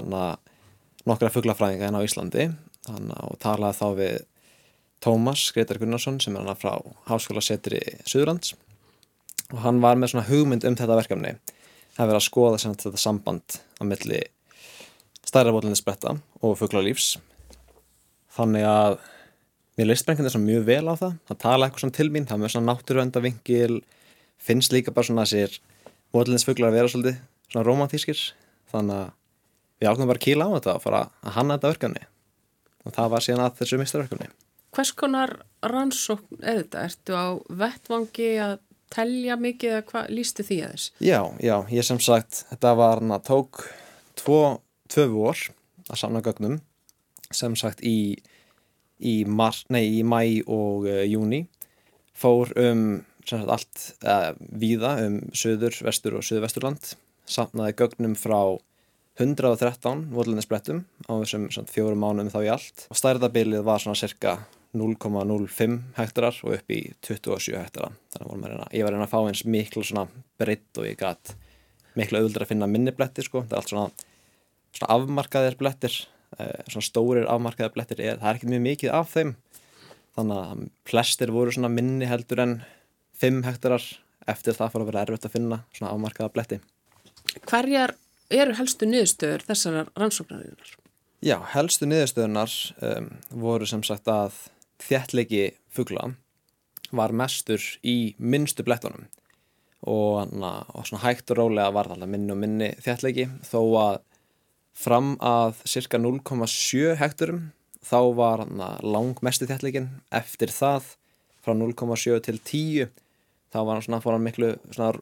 nokkra 1.10 1.31
fugglafræðinga 1.34 1.88
hérna 1.88 2.02
á 2.02 2.06
Íslandi. 2.06 2.52
Hana, 2.88 3.18
og 3.30 3.38
talaði 3.41 3.77
þá 3.77 3.88
við 3.98 4.15
Tómas 5.02 5.48
Gretar 5.53 5.77
Gunnarsson 5.81 6.19
sem 6.22 6.38
er 6.38 6.45
hann 6.45 6.57
frá 6.57 6.77
Háskóla 7.10 7.41
Setri 7.45 7.81
Suðurlands 8.06 8.56
og 9.52 9.60
hann 9.65 9.81
var 9.84 9.98
með 9.99 10.14
svona 10.14 10.27
hugmynd 10.30 10.65
um 10.65 10.77
þetta 10.80 10.98
verkefni. 10.98 11.35
Það 11.98 12.10
verið 12.10 12.19
að 12.22 12.27
skoða 12.27 12.61
þetta 12.64 13.02
samband 13.02 13.57
á 13.81 13.84
milli 13.85 14.22
stærra 15.27 15.53
bólinnisbretta 15.53 16.15
og 16.41 16.57
fugglarlífs 16.60 17.18
þannig 18.36 18.68
að 18.68 18.99
mér 19.80 19.90
leist 19.90 20.08
brengjandi 20.08 20.34
svona 20.34 20.49
mjög 20.49 20.68
vel 20.68 20.84
á 20.88 20.95
það. 20.99 21.18
Það 21.30 21.41
tala 21.45 21.68
eitthvað 21.68 21.86
svona 21.86 21.98
til 21.98 22.10
mín, 22.12 22.28
það 22.30 22.44
með 22.44 22.53
svona 22.56 22.72
náttúruvendavingil 22.72 23.80
finnst 24.41 24.76
líka 24.76 24.94
bara 24.95 25.10
svona 25.10 25.26
þessir 25.28 25.58
mótlinsfuglar 26.16 26.72
að 26.72 26.78
vera 26.80 26.91
svolítið 26.91 27.20
svona 27.52 27.66
romantískir 27.68 28.24
þannig 28.72 29.02
að 29.02 29.12
við 29.82 29.90
ákveðum 29.90 30.12
bara 30.12 30.22
að 30.22 30.28
kíla 30.28 30.48
á 30.48 30.56
þetta 30.58 30.78
og 30.78 30.86
fara 30.86 31.02
að 31.22 31.36
hanna 31.38 31.58
þetta 31.58 31.74
verkefni. 31.74 32.08
Og 32.82 32.95
það 32.95 33.12
var 33.14 33.26
síðan 33.26 33.45
að 33.45 33.60
þessu 33.62 33.78
mistarverkefni 33.82 34.32
Hvers 34.72 34.94
konar 34.95 35.34
rannsókn 35.68 36.40
er 36.48 36.62
þetta? 36.62 36.86
Ertu 36.88 37.16
á 37.20 37.28
vettvangi 37.60 38.30
að 38.40 38.53
telja 38.91 39.36
mikið 39.40 39.74
eða 39.74 39.86
hvað 39.90 40.12
lístu 40.16 40.45
því 40.48 40.60
að 40.64 40.76
þess? 40.76 40.91
Já, 41.03 41.20
já, 41.44 41.56
ég 41.72 41.88
sem 41.88 41.99
sagt 42.03 42.45
þetta 42.49 42.72
var 42.80 43.02
hann 43.02 43.12
að 43.16 43.26
tók 43.28 43.64
tvo, 44.20 44.40
tvö 44.91 45.08
vor 45.12 45.41
að 45.90 45.99
samna 45.99 46.24
gögnum 46.24 46.60
sem 47.38 47.56
sagt 47.60 47.84
í, 47.86 48.16
í, 48.99 49.16
í 49.24 50.03
mæ 50.03 50.22
og 50.45 50.88
uh, 50.88 51.02
júni 51.08 51.45
fór 52.18 52.52
um 52.60 53.02
sagt, 53.26 53.48
allt 53.48 53.86
uh, 54.06 54.32
víða 54.38 54.95
um 55.06 55.20
söður, 55.38 55.76
vestur 55.86 56.20
og 56.20 56.26
söðvesturland 56.26 56.94
samnaði 57.30 57.78
gögnum 57.80 58.16
frá 58.20 58.58
113 59.20 60.08
volunarsprettum 60.14 60.86
á 61.06 61.14
þessum 61.22 61.49
sagt, 61.53 61.72
fjórum 61.74 62.02
mánum 62.02 62.32
þá 62.32 62.40
í 62.41 62.49
allt. 62.53 62.86
Og 62.90 62.98
stærðabilið 62.98 63.66
var 63.68 63.84
svona 63.84 63.99
cirka 63.99 64.38
0,05 64.78 65.78
hektarar 65.98 66.38
og 66.48 66.56
upp 66.56 66.72
í 66.72 66.80
27 67.03 67.58
hektara. 67.60 67.91
Þannig 68.16 68.56
að 68.56 68.78
ég 68.78 68.88
var 68.88 68.95
reyna 68.95 69.08
að 69.08 69.14
fá 69.14 69.20
eins 69.20 69.44
miklu 69.44 69.84
svona 69.86 70.08
breytt 70.40 70.80
og 70.80 70.88
ég 70.88 70.98
gæt 70.99 71.36
miklu 71.99 72.22
auðvöldra 72.22 72.48
að 72.48 72.53
finna 72.53 72.72
minni 72.72 72.95
bletti 72.95 73.26
sko, 73.26 73.44
þetta 73.44 73.58
er 73.58 73.62
allt 73.62 73.74
svona, 73.74 74.08
svona 74.80 74.95
afmarkaðir 74.95 75.60
blettir 75.60 75.98
Eh, 75.99 76.20
svona 76.38 76.86
stórir 76.86 77.28
afmarkaða 77.30 77.74
blettir 77.76 78.03
er, 78.03 78.20
það 78.22 78.30
er 78.30 78.40
ekki 78.40 78.52
mjög 78.52 78.64
mikið 78.68 78.94
af 78.98 79.16
þeim. 79.16 79.34
Þannig 80.18 80.44
að 80.44 80.64
flestir 80.90 81.32
voru 81.32 81.56
svona 81.56 81.72
minni 81.72 82.08
heldur 82.10 82.44
en 82.44 82.56
5 83.22 83.44
hektarar 83.48 83.84
eftir 84.30 84.58
það 84.58 84.74
fór 84.74 84.84
að 84.84 84.91
vera 84.91 85.03
erfitt 85.06 85.28
að 85.28 85.36
finna 85.36 85.62
svona 85.76 85.91
afmarkaða 85.95 86.34
bletti. 86.36 86.60
Hverjar 87.48 87.95
eru 88.32 88.56
helstu 88.58 88.88
niðurstöður 88.90 89.45
þessar 89.48 89.91
rannsóknarinnar? 89.99 90.76
Já, 91.22 91.38
helstu 91.53 91.88
niðurstöðunar 91.88 92.53
um, 92.82 93.10
voru 93.44 93.68
sem 93.70 93.84
sagt 93.86 94.10
að 94.10 94.38
þjættlegi 94.82 95.52
fuggla 95.72 96.10
var 96.91 97.14
mestur 97.16 97.62
í 97.88 98.14
minnstu 98.20 98.66
blettunum. 98.68 99.06
Og, 99.82 100.22
hana, 100.22 100.62
og 100.78 100.86
svona 100.86 101.06
hægt 101.08 101.32
og 101.34 101.40
rólega 101.40 101.72
var 101.74 101.90
það 101.90 102.10
minni 102.10 102.34
og 102.34 102.41
minni 102.41 102.72
þjættleiki 102.84 103.28
þó 103.48 103.60
að 103.82 104.02
fram 104.77 105.15
að 105.23 105.61
cirka 105.69 105.99
0,7 106.02 106.95
hekturum 106.99 107.49
þá 107.85 107.99
var 108.18 108.45
hana, 108.45 108.73
lang 108.84 109.19
mestu 109.26 109.48
þjættleikin 109.49 109.89
eftir 110.14 110.53
það 110.53 110.93
frá 111.41 111.56
0,7 111.57 112.22
til 112.27 112.39
10 112.39 112.91
þá 113.52 113.60
var 113.65 113.76
hann 113.76 113.85
svona, 113.85 114.02
fór 114.03 114.15
hann 114.15 114.26
miklu 114.26 114.53
svona, 114.72 114.93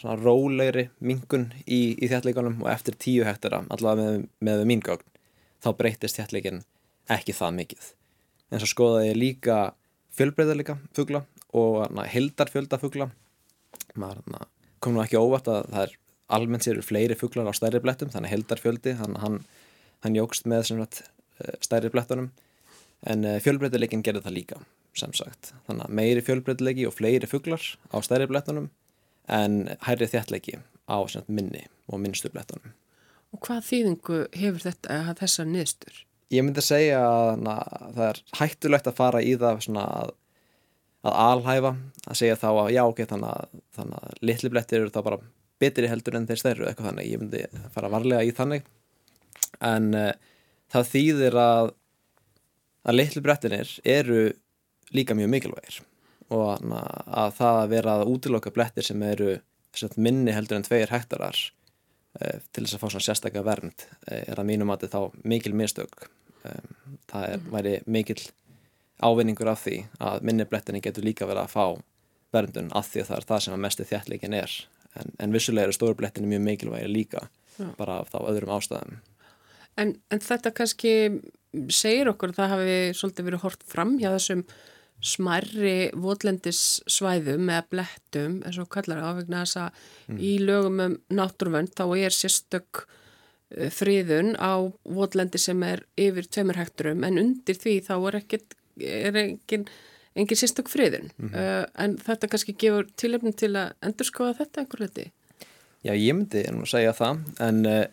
svona 0.00 0.16
rólegri 0.22 0.88
mingun 1.00 1.50
í, 1.66 1.96
í 1.98 2.08
þjættleikunum 2.08 2.62
og 2.64 2.70
eftir 2.72 2.96
10 2.96 3.26
hektara 3.28 3.64
allavega 3.74 4.16
með, 4.16 4.26
með 4.40 4.64
mín 4.70 4.84
gögn 4.86 5.04
þá 5.64 5.70
breytist 5.76 6.18
þjættleikin 6.18 6.62
ekki 7.12 7.34
það 7.36 7.58
mikið. 7.60 7.90
En 8.50 8.62
svo 8.62 8.70
skoðaði 8.70 9.10
ég 9.10 9.18
líka 9.18 9.58
fjölbreyðarleika 10.16 10.78
fugla 10.96 11.24
og 11.56 11.86
hildarfjölda 12.12 12.78
fugla. 12.80 13.10
Maður 13.98 14.46
kom 14.80 14.96
nú 14.96 15.02
ekki 15.02 15.18
óvart 15.18 15.48
að 15.50 15.70
það 15.72 15.86
er 15.86 15.94
almennt 16.32 16.66
sér 16.66 16.80
fleiri 16.84 17.16
fuglar 17.18 17.48
á 17.50 17.54
stærri 17.56 17.80
blettum 17.82 18.10
þannig 18.12 18.32
hildarfjöldi, 18.32 18.96
hann, 19.00 19.18
hann, 19.22 19.38
hann 20.04 20.16
jógst 20.18 20.48
með 20.50 20.66
sagt, 20.70 21.04
eh, 21.42 21.54
stærri 21.64 21.92
blettunum. 21.92 22.32
En 23.06 23.24
eh, 23.24 23.38
fjölbreyðarleikin 23.44 24.02
gerði 24.06 24.24
það 24.24 24.38
líka 24.38 24.62
sem 24.96 25.12
sagt, 25.12 25.52
þannig 25.66 25.84
að 25.84 25.94
meiri 25.98 26.24
fjölbreyðarleiki 26.24 26.86
og 26.88 26.96
fleiri 26.96 27.28
fuglar 27.28 27.62
á 27.92 27.96
stærri 28.04 28.28
blettunum 28.30 28.70
en 29.28 29.66
hærri 29.84 30.08
þjættleiki 30.08 30.58
á 30.88 30.98
sagt, 31.10 31.28
minni 31.28 31.66
og 31.90 32.00
minnstu 32.02 32.30
blettunum. 32.32 32.74
Og 33.34 33.42
hvað 33.44 33.64
þýðingu 33.68 34.20
hefur 34.38 34.62
þetta 34.64 35.00
að 35.10 35.16
þessa 35.20 35.44
niðurstur? 35.46 36.04
Ég 36.32 36.42
myndi 36.42 36.62
að 36.62 36.70
segja 36.70 37.00
að 37.06 37.42
na, 37.44 37.56
það 37.94 38.06
er 38.08 38.20
hættulegt 38.40 38.88
að 38.90 38.96
fara 38.98 39.22
í 39.22 39.34
það 39.38 39.60
svona 39.66 39.84
að, 40.00 40.12
að 41.06 41.18
alhæfa, 41.26 41.72
að 42.06 42.18
segja 42.18 42.38
þá 42.40 42.48
að 42.50 42.70
já 42.74 42.82
ok, 42.82 43.02
þannig 43.12 43.34
að, 43.34 43.60
að 43.84 44.24
litli 44.30 44.50
blettir 44.54 44.80
eru 44.80 44.94
þá 44.94 45.02
bara 45.06 45.20
betri 45.62 45.90
heldur 45.90 46.18
en 46.18 46.28
þeir 46.28 46.42
stærru 46.42 46.68
eitthvað 46.68 46.90
þannig, 46.90 47.10
ég 47.10 47.22
myndi 47.22 47.42
fara 47.74 47.90
varlega 47.92 48.26
í 48.26 48.32
þannig. 48.36 48.66
En 49.64 49.90
uh, 49.96 50.12
það 50.72 50.92
þýðir 50.92 51.40
að 51.40 51.74
að 52.86 52.98
litli 53.00 53.22
brettinir 53.24 53.70
eru 53.82 54.20
líka 54.94 55.16
mjög 55.18 55.32
mikilvægir. 55.32 55.80
Og 56.30 56.46
að 56.62 57.32
það 57.38 57.60
að 57.60 57.72
vera 57.72 57.96
að 57.96 58.10
útiloka 58.12 58.52
blettir 58.54 58.86
sem 58.86 59.02
eru 59.02 59.36
minni 59.98 60.32
heldur 60.34 60.58
en 60.58 60.64
tveir 60.66 60.90
hektarar 60.90 61.38
Eh, 62.20 62.40
til 62.54 62.64
þess 62.64 62.76
að 62.76 62.80
fá 62.80 62.88
svona 62.88 63.04
sérstaklega 63.04 63.44
vernd 63.44 63.84
eh, 64.08 64.22
er 64.30 64.40
að 64.40 64.48
mínum 64.48 64.70
að 64.72 64.86
þetta 64.86 65.00
þá 65.00 65.26
mikil 65.32 65.52
mistök. 65.58 66.06
Það 67.10 67.24
er, 67.26 67.40
mhm. 67.40 67.48
væri 67.52 67.72
mikil 67.90 68.20
ávinningur 69.02 69.50
af 69.50 69.64
því 69.64 69.80
að 70.00 70.24
minniblettinni 70.24 70.80
getur 70.84 71.04
líka 71.04 71.26
verið 71.28 71.42
að 71.42 71.52
fá 71.52 71.64
verndun 72.32 72.70
af 72.78 72.88
því 72.92 73.02
að 73.02 73.08
það 73.10 73.18
er 73.18 73.26
það 73.30 73.42
sem 73.44 73.56
að 73.56 73.62
mestu 73.64 73.86
þjættleikin 73.90 74.36
er 74.38 74.54
en, 75.00 75.12
en 75.22 75.34
vissulega 75.34 75.68
eru 75.68 75.76
stórblettinni 75.76 76.30
mjög 76.30 76.46
mikilvægi 76.46 76.92
líka 76.92 77.26
Já. 77.56 77.68
bara 77.78 78.00
af 78.02 78.12
þá 78.12 78.18
öðrum 78.30 78.54
ástæðum 78.56 78.96
en, 79.80 79.96
en 80.10 80.22
þetta 80.22 80.54
kannski 80.56 80.94
segir 81.72 82.10
okkur 82.10 82.32
að 82.32 82.40
það 82.40 82.54
hafi 82.54 82.78
svolítið 82.98 83.28
verið 83.30 83.44
hort 83.46 83.68
fram 83.68 83.94
hjá 84.00 84.10
þessum 84.10 84.44
smærri 85.04 85.90
votlendissvæðum 86.00 87.50
eða 87.52 87.64
blettum, 87.72 88.38
eins 88.46 88.58
og 88.60 88.70
kallar 88.72 89.02
það 89.02 89.10
ávegna 89.10 89.42
þess 89.44 89.58
að 89.60 89.80
mm. 90.08 90.20
í 90.24 90.30
lögum 90.42 90.84
um 90.86 90.94
náttúruvönd 91.18 91.74
þá 91.76 91.84
er 91.98 92.16
sérstök 92.16 92.82
uh, 92.86 93.68
friðun 93.72 94.32
á 94.40 94.64
votlendi 94.96 95.40
sem 95.42 95.60
er 95.68 95.84
yfir 96.00 96.28
tveimur 96.28 96.60
hekturum 96.60 97.04
en 97.06 97.20
undir 97.22 97.60
því 97.60 97.76
þá 97.88 97.94
er 97.98 98.18
ekkert 98.22 98.56
er 98.76 99.20
engin, 99.20 99.68
engin 100.16 100.38
sérstök 100.40 100.70
friðun. 100.72 101.10
Mm 101.16 101.28
-hmm. 101.28 101.62
uh, 101.62 101.64
en 101.84 101.96
þetta 101.98 102.28
kannski 102.32 102.56
gefur 102.58 102.88
tilöfnum 102.96 103.36
til 103.36 103.52
að 103.56 103.72
endurskoða 103.82 104.38
þetta 104.40 104.60
einhver 104.60 104.80
liti 104.80 105.10
Já, 105.84 105.92
ég 105.94 106.14
myndi 106.14 106.42
að 106.42 106.64
segja 106.66 106.92
það 106.92 107.18
en 107.40 107.66
uh, 107.66 107.84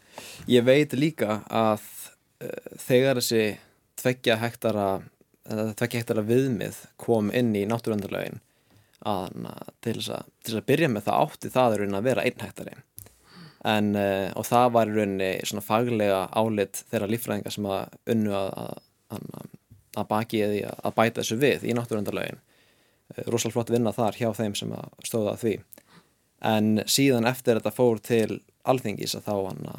ég 0.47 0.63
veit 0.65 0.93
líka 0.93 1.43
að 1.49 1.83
uh, 2.41 2.77
þegar 2.79 3.19
þessi 3.19 3.57
tveggja 4.01 4.39
hektara 4.41 5.01
hægt 5.43 6.11
að 6.11 6.27
viðmið 6.27 6.75
kom 6.97 7.29
inn 7.35 7.55
í 7.55 7.65
náttúruvendurlaugin 7.67 8.39
að 9.03 9.27
til 9.83 9.93
þess 9.97 10.09
að, 10.15 10.55
að 10.55 10.65
byrja 10.65 10.87
með 10.87 11.03
það 11.03 11.19
átti 11.23 11.49
það 11.51 11.73
er 11.73 11.95
að 11.95 12.03
vera 12.03 12.23
einn 12.23 12.39
hektari. 12.39 12.75
En, 13.63 13.95
og 14.35 14.45
það 14.47 14.69
var 14.71 14.87
í 14.87 14.93
rauninni 14.95 15.31
svona 15.43 15.63
faglega 15.63 16.29
álit 16.31 16.85
þeirra 16.91 17.07
lífræðingar 17.11 17.51
sem 17.51 17.65
að 17.65 17.97
unnu 18.13 18.31
að, 18.35 18.49
að, 18.55 18.79
að 19.11 19.51
baki 20.09 20.41
eða 20.45 20.73
að 20.83 20.95
bæta 20.97 21.21
þessu 21.21 21.37
við 21.41 21.67
í 21.67 21.75
náttúruvendurlaugin 21.77 22.39
uh, 22.39 23.15
eh, 23.15 23.27
rosalega 23.27 23.57
flott 23.57 23.73
vinna 23.73 23.93
þar 23.95 24.19
hjá 24.19 24.29
þeim 24.33 24.55
sem 24.55 24.73
stóða 25.05 25.37
því. 25.41 25.53
En 26.43 26.83
síðan 26.89 27.29
eftir 27.29 27.59
þetta 27.59 27.71
fór 27.71 28.01
til 28.03 28.41
alþingis 28.67 29.15
að 29.15 29.29
þá 29.29 29.33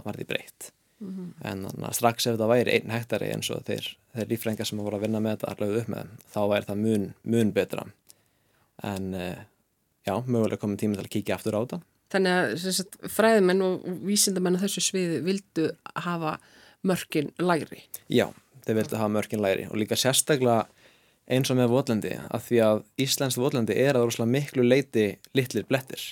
var 0.04 0.16
því 0.16 0.26
breytt. 0.28 0.70
Mm 1.00 1.10
-hmm. 1.10 1.30
en 1.50 1.64
þannig 1.66 1.88
að 1.88 1.96
strax 1.98 2.26
ef 2.26 2.36
það 2.38 2.52
væri 2.52 2.74
einn 2.76 2.90
hektari 2.94 3.32
eins 3.34 3.50
og 3.50 3.64
þeir, 3.66 3.96
þeir 4.14 4.28
lífrængar 4.30 4.66
sem 4.66 4.78
voru 4.78 4.96
að 4.96 5.00
vinna 5.04 5.20
með 5.20 5.40
þetta 5.42 5.64
lögðu 5.64 5.80
upp 5.80 5.88
með 5.88 6.12
þá 6.32 6.40
væri 6.52 6.68
það 6.68 6.78
mun, 6.84 7.06
mun 7.22 7.52
betra. 7.52 7.84
En 8.82 9.14
uh, 9.14 9.42
já, 10.06 10.14
mögulega 10.26 10.60
komið 10.62 10.78
tími 10.78 10.96
til 10.96 11.04
að 11.04 11.10
kíkja 11.10 11.34
aftur 11.34 11.58
á 11.58 11.60
þetta. 11.64 11.80
Þannig 12.14 12.32
að 12.32 13.10
fræðimenn 13.10 13.62
og 13.66 13.84
vísindamenn 14.06 14.56
á 14.56 14.62
þessu 14.64 14.84
sviði 14.86 15.20
vildu 15.24 15.70
hafa 16.04 16.38
mörkin 16.84 17.32
læri 17.40 17.82
Já, 18.08 18.28
þeir 18.64 18.80
vildu 18.80 18.98
hafa 19.00 19.12
mörkin 19.12 19.42
læri 19.44 19.68
og 19.70 19.78
líka 19.80 19.98
sérstaklega 19.98 20.64
eins 21.30 21.50
og 21.52 21.58
með 21.58 21.72
votlendi 21.72 22.12
að 22.28 22.44
því 22.48 22.60
að 22.66 22.82
Íslands 23.00 23.38
votlendi 23.40 23.76
er 23.80 23.96
að 23.96 24.26
miklu 24.28 24.64
leiti 24.66 25.06
litlir 25.36 25.66
blettir. 25.68 26.02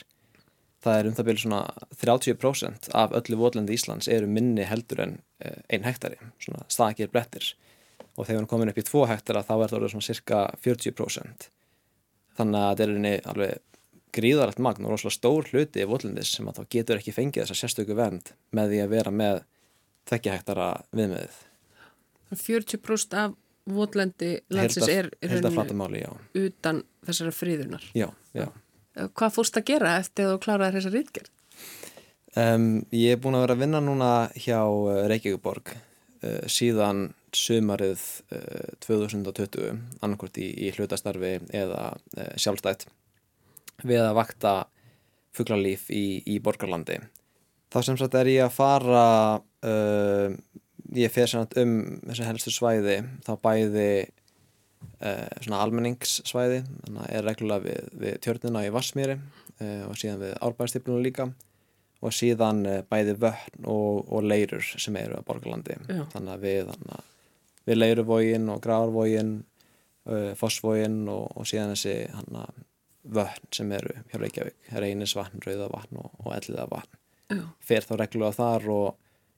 Það 0.83 0.99
er 0.99 1.09
um 1.09 1.16
það 1.16 1.27
byrju 1.29 1.43
svona 1.45 1.62
30% 2.01 2.89
af 2.99 3.12
öllu 3.15 3.39
votlendi 3.39 3.77
Íslands 3.77 4.09
eru 4.11 4.27
minni 4.27 4.65
heldur 4.66 5.05
en 5.05 5.19
eh, 5.39 5.61
ein 5.70 5.85
hektari, 5.87 6.19
svona 6.43 6.65
stakir 6.69 7.12
blettir. 7.12 7.53
Og 8.16 8.27
þegar 8.27 8.43
hann 8.43 8.51
komin 8.51 8.73
upp 8.73 8.81
í 8.81 8.87
2 8.89 9.05
hektara 9.09 9.45
þá 9.47 9.55
er 9.59 9.73
það 9.73 9.91
svona 9.93 10.09
cirka 10.09 10.41
40% 10.65 11.53
þannig 12.39 12.65
að 12.65 12.81
þetta 12.81 13.12
er 13.12 13.31
alveg 13.33 13.61
gríðarlegt 14.12 14.61
magn 14.62 14.87
og 14.87 14.95
rosalega 14.95 15.16
stór 15.16 15.49
hluti 15.53 15.83
í 15.83 15.89
votlendis 15.89 16.35
sem 16.37 16.49
að 16.49 16.61
þá 16.61 16.69
getur 16.74 17.01
ekki 17.01 17.15
fengið 17.16 17.45
þessa 17.45 17.59
sérstöku 17.62 17.97
vernd 17.97 18.35
með 18.57 18.74
því 18.74 18.83
að 18.85 18.93
vera 18.93 19.15
með 19.15 19.41
tvekki 20.09 20.33
hektara 20.33 20.69
viðmiðið 20.93 21.41
40% 22.39 23.19
af 23.21 23.37
votlendi 23.73 24.33
landsins 24.51 24.89
er, 24.91 25.09
er 25.23 25.37
utan 26.35 26.83
þessara 27.07 27.35
fríðunar 27.35 27.85
Já, 27.95 28.09
já 28.35 28.49
Hvað 29.17 29.37
fórst 29.39 29.57
að 29.57 29.71
gera 29.71 29.95
eftir 30.03 30.27
að 30.27 30.35
þú 30.35 30.41
kláraði 30.45 30.77
þessa 30.77 30.91
rítgerð? 30.93 31.31
Um, 32.33 32.67
ég 32.97 33.15
er 33.15 33.21
búin 33.21 33.37
að 33.37 33.47
vera 33.47 33.55
að 33.57 33.63
vinna 33.63 33.81
núna 33.85 34.11
hjá 34.41 34.59
uh, 34.65 35.03
Reykjavíkborg 35.09 35.73
uh, 35.73 36.45
síðan 36.49 37.11
sömarið 37.37 38.03
uh, 38.33 38.69
2020 38.85 39.81
annarkort 40.05 40.37
í, 40.41 40.49
í 40.65 40.71
hlutastarfi 40.77 41.39
eða 41.57 41.91
uh, 41.93 42.31
sjálfstætt 42.41 42.87
við 43.85 44.01
að 44.01 44.17
vakta 44.17 44.55
fugglalíf 45.33 45.89
í, 45.93 46.21
í 46.29 46.39
borgarlandi. 46.45 46.99
Þá 47.73 47.79
sem 47.85 48.01
sagt 48.01 48.17
er 48.21 48.29
ég 48.29 48.45
að 48.45 48.57
fara 48.59 49.05
ég 50.98 51.12
fer 51.12 51.31
sagt 51.31 51.56
um 51.60 51.78
þessu 52.06 52.27
helstu 52.27 52.52
svæði 52.52 52.98
þá 53.27 53.32
bæði 53.43 53.86
uh, 54.02 55.28
svona 55.43 55.62
almenningssvæði 55.64 56.62
þannig 56.66 57.05
að 57.05 57.14
er 57.16 57.27
reglulega 57.28 57.66
við, 57.66 57.89
við 58.02 58.19
tjörnina 58.24 58.64
í 58.66 58.73
Vassmýri 58.74 59.16
uh, 59.19 59.85
og 59.89 59.97
síðan 60.01 60.23
við 60.24 60.35
árbæðstiplunum 60.48 61.06
líka 61.06 61.28
og 62.02 62.16
síðan 62.16 62.64
uh, 62.66 62.81
bæði 62.90 63.16
vöhn 63.23 63.70
og, 63.70 64.02
og 64.09 64.27
leirur 64.27 64.66
sem 64.74 64.98
eru 65.01 65.20
á 65.20 65.27
borgarlandi. 65.27 65.78
Já. 65.86 66.05
þannig 66.16 66.35
að 66.35 66.47
við, 66.48 66.74
við 67.69 67.81
leiruvógin 67.81 68.52
og 68.52 68.62
gráarvógin 68.64 69.40
fossvógin 70.35 71.05
og, 71.06 71.28
og 71.39 71.47
síðan 71.47 71.77
þessi 71.77 72.09
hana, 72.10 72.48
vöhn 73.02 73.52
sem 73.55 73.70
eru 73.77 73.94
hjá 74.10 74.16
Reykjavík 74.19 74.73
reynisvatn, 74.82 75.43
rauðavatn 75.44 76.01
og, 76.02 76.10
og 76.24 76.32
elliðavatn. 76.35 76.98
Fer 77.62 77.86
þá 77.86 77.94
reglulega 78.01 78.35
þar 78.36 78.66
og 78.74 78.89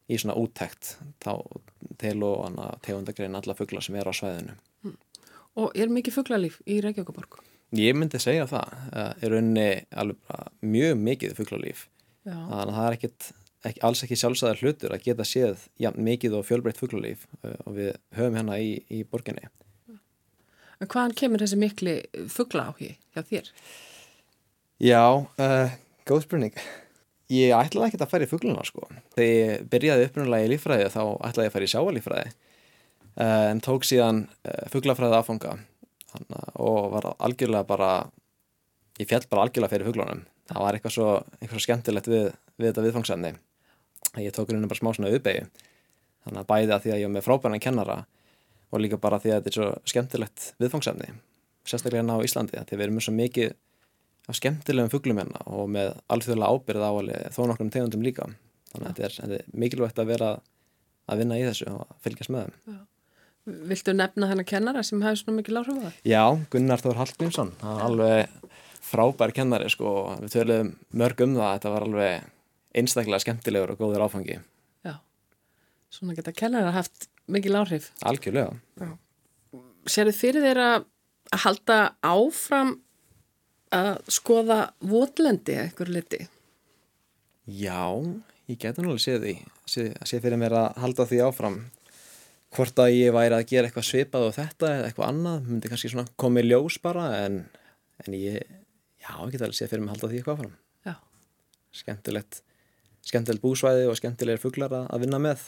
í 0.09 0.19
svona 0.21 0.37
úttækt 0.37 0.97
þá 1.25 1.33
til 2.01 2.19
og 2.27 2.61
tegundagrein 2.85 3.37
alla 3.39 3.57
fuggla 3.57 3.81
sem 3.85 3.97
er 3.97 4.11
á 4.11 4.13
svæðinu 4.13 4.57
Og 5.61 5.75
er 5.79 5.91
mikið 5.93 6.17
fugglalíf 6.17 6.59
í 6.67 6.81
Reykjavíkuborg? 6.83 7.39
Ég 7.79 7.95
myndi 7.97 8.19
segja 8.23 8.47
það. 8.51 8.75
Það 8.91 9.25
er 9.27 9.37
unni 9.39 9.69
mjög 10.67 11.01
mikið 11.03 11.35
fugglalíf. 11.39 11.87
Þannig 12.27 12.55
að 12.59 12.73
það 12.75 12.87
er 12.87 12.97
ekkit, 12.97 13.29
ekki, 13.71 13.83
alls 13.87 14.03
ekki 14.07 14.19
sjálfsæðar 14.19 14.63
hlutur 14.63 14.95
að 14.97 15.05
geta 15.07 15.27
séð 15.29 15.67
ja, 15.83 15.93
mikið 15.95 16.39
og 16.41 16.47
fjölbreytt 16.49 16.81
fugglalíf 16.81 17.27
uh, 17.43 17.55
og 17.69 17.77
við 17.77 17.91
höfum 18.17 18.39
hérna 18.41 18.59
í, 18.63 18.79
í 18.91 19.03
borginni. 19.07 19.47
En 20.83 20.91
hvaðan 20.91 21.15
kemur 21.19 21.45
þessi 21.45 21.59
mikli 21.61 21.99
fuggla 22.33 22.71
á 22.71 22.73
hér 22.81 22.97
hjá 23.15 23.23
þér? 23.29 23.53
Já, 24.83 25.05
uh, 25.23 25.77
góð 26.09 26.25
spurning. 26.27 26.65
Ég 27.33 27.55
ætlaði 27.57 27.89
ekki 27.89 28.03
að 28.05 28.11
færi 28.11 28.27
fuggluna 28.29 28.65
sko. 28.69 28.89
Þegar 29.15 29.31
ég 29.31 29.69
byrjaði 29.73 30.09
upprunalega 30.09 30.45
í 30.45 30.51
lífræði 30.53 30.91
þá 30.93 31.01
ætlaði 31.25 31.47
ég 31.47 31.53
að 31.53 31.55
færi 31.55 31.71
sjáalífræði 31.73 32.35
Eh, 33.15 33.51
en 33.51 33.61
tók 33.63 33.87
síðan 33.87 34.25
eh, 34.43 34.65
fugglafræði 34.73 35.15
aðfanga 35.21 35.53
og 36.63 36.89
var 36.95 37.07
algjörlega 37.23 37.67
bara 37.67 37.91
ég 38.99 39.07
fjall 39.11 39.23
bara 39.31 39.45
algjörlega 39.47 39.71
fyrir 39.71 39.87
fuglunum. 39.87 40.25
Það 40.51 40.65
var 40.65 40.77
eitthvað 40.77 40.95
svo, 40.97 41.11
eitthvað 41.39 41.55
svo 41.55 41.65
skemmtilegt 41.65 42.11
við, 42.11 42.27
við 42.59 42.71
þetta 42.71 42.85
viðfangsefni. 42.87 43.31
Ég 44.23 44.35
tók 44.35 44.51
hérna 44.51 44.71
bara 44.71 44.81
smá 44.81 44.91
svona 44.95 45.13
uppeyju 45.15 45.47
þannig 46.25 46.41
að 46.41 46.51
bæði 46.51 46.75
að 46.75 46.83
því 46.83 46.95
að 46.95 47.01
ég 47.01 47.09
var 47.09 47.15
með 47.15 47.27
frábæran 47.29 47.63
kennara 47.63 47.97
og 48.75 48.83
líka 48.83 48.99
bara 48.99 49.21
því 49.23 49.31
að 49.31 49.39
þetta 49.39 49.51
er 49.51 49.59
svo 49.59 49.71
skemmtilegt 49.93 50.47
viðfangsefni 50.63 51.11
sérstaklega 51.65 52.03
hérna 52.03 52.19
á 52.19 52.25
Íslandi 52.25 52.61
því 52.61 52.79
við 52.79 52.85
erum 52.87 52.99
með 52.99 53.07
svo 53.07 53.15
mikið 53.15 53.55
af 54.29 54.39
skemmtilegum 54.39 54.91
fuglum 54.93 55.21
hérna 55.21 55.43
og 55.51 55.69
með 55.73 55.93
alþjóðlega 56.13 56.57
ábyrð 56.57 56.85
á 56.85 56.93
þó 57.35 57.41
nokkrum 57.51 57.71
tegundum 57.75 58.05
líka. 58.05 58.29
Þannig 58.73 58.89
að 58.89 58.99
þetta 58.99 59.27
er, 59.29 59.39
er 59.39 59.55
mikilvægt 59.65 60.01
að 60.01 60.11
vera 60.11 60.31
að 61.11 61.21
vinna 61.21 61.39
í 61.39 61.45
þessu 61.45 61.71
og 61.75 61.97
fylgjast 62.05 62.33
með 62.33 62.49
þeim. 62.49 62.83
Viltu 63.69 63.93
nefna 63.93 64.31
þennan 64.31 64.49
kennara 64.49 64.83
sem 64.87 65.03
hefði 65.05 65.21
svona 65.21 65.39
mikið 65.43 65.57
láhrif 65.59 65.77
á 65.77 65.83
það? 65.85 65.97
Já, 66.09 66.23
Gunnar 66.55 66.81
Þór 66.81 67.01
Hallgrímsson. 67.03 67.51
Hann 67.61 67.77
er 67.77 67.85
alveg 67.91 68.55
frábær 68.85 69.35
kennari 69.37 69.69
sko, 69.73 69.91
við 70.23 70.33
töluðum 70.33 70.71
mörg 70.97 71.21
um 71.27 71.37
það 71.37 71.53
þetta 71.59 71.73
var 71.75 71.87
alveg 71.89 72.31
einstaklega 72.81 73.23
skemmtilegur 73.23 73.75
og 73.75 73.83
góður 73.83 74.07
áfangi. 74.07 74.39
Já, 74.85 74.95
svona 75.93 76.17
geta 76.17 76.33
kennara 76.37 76.73
haft 76.75 77.11
mikið 77.31 77.57
láhrif 77.59 77.91
Algjörlega. 78.05 78.57
Serðu 79.93 80.17
fyrir 80.17 80.45
þeirra 80.49 80.69
að 80.81 81.45
halda 81.45 81.79
áfram 82.05 82.75
að 83.75 83.91
skoða 84.13 84.59
votlendi 84.85 85.59
eitthvað 85.61 85.93
liti? 85.97 86.21
Já, 87.45 87.91
ég 88.49 88.59
geta 88.59 88.81
náttúrulega 88.81 89.05
séð 89.05 89.27
því 89.27 89.35
sé, 89.69 89.87
sé 90.09 90.21
fyrir 90.25 90.41
mér 90.41 90.57
að 90.61 90.81
halda 90.85 91.09
því 91.11 91.21
áfram. 91.27 91.59
Hvort 92.55 92.79
að 92.79 92.95
ég 92.95 93.15
væri 93.15 93.35
að 93.35 93.49
gera 93.51 93.69
eitthvað 93.69 93.89
svipað 93.89 94.29
og 94.29 94.35
þetta 94.37 94.71
eða 94.71 94.89
eitthvað 94.89 95.11
annað, 95.11 95.47
myndi 95.51 95.71
kannski 95.73 95.91
svona 95.91 96.07
komið 96.23 96.51
ljós 96.53 96.79
bara 96.83 97.09
en, 97.25 97.41
en 98.05 98.17
ég 98.17 98.41
já, 98.41 99.11
ég 99.11 99.35
geta 99.35 99.49
alveg 99.49 99.59
séð 99.59 99.75
fyrir 99.75 99.85
mig 99.85 99.91
að 99.91 99.97
halda 99.97 100.11
því 100.13 100.21
eitthvað 100.21 100.39
áfram. 100.39 100.59
Já. 100.87 100.95
Skemmtilegt 101.75 102.45
skemmtilegt 103.05 103.45
búsvæði 103.45 103.89
og 103.89 103.99
skemmtilegir 103.99 104.43
fugglar 104.43 104.75
að 104.85 105.05
vinna 105.05 105.21
með. 105.23 105.45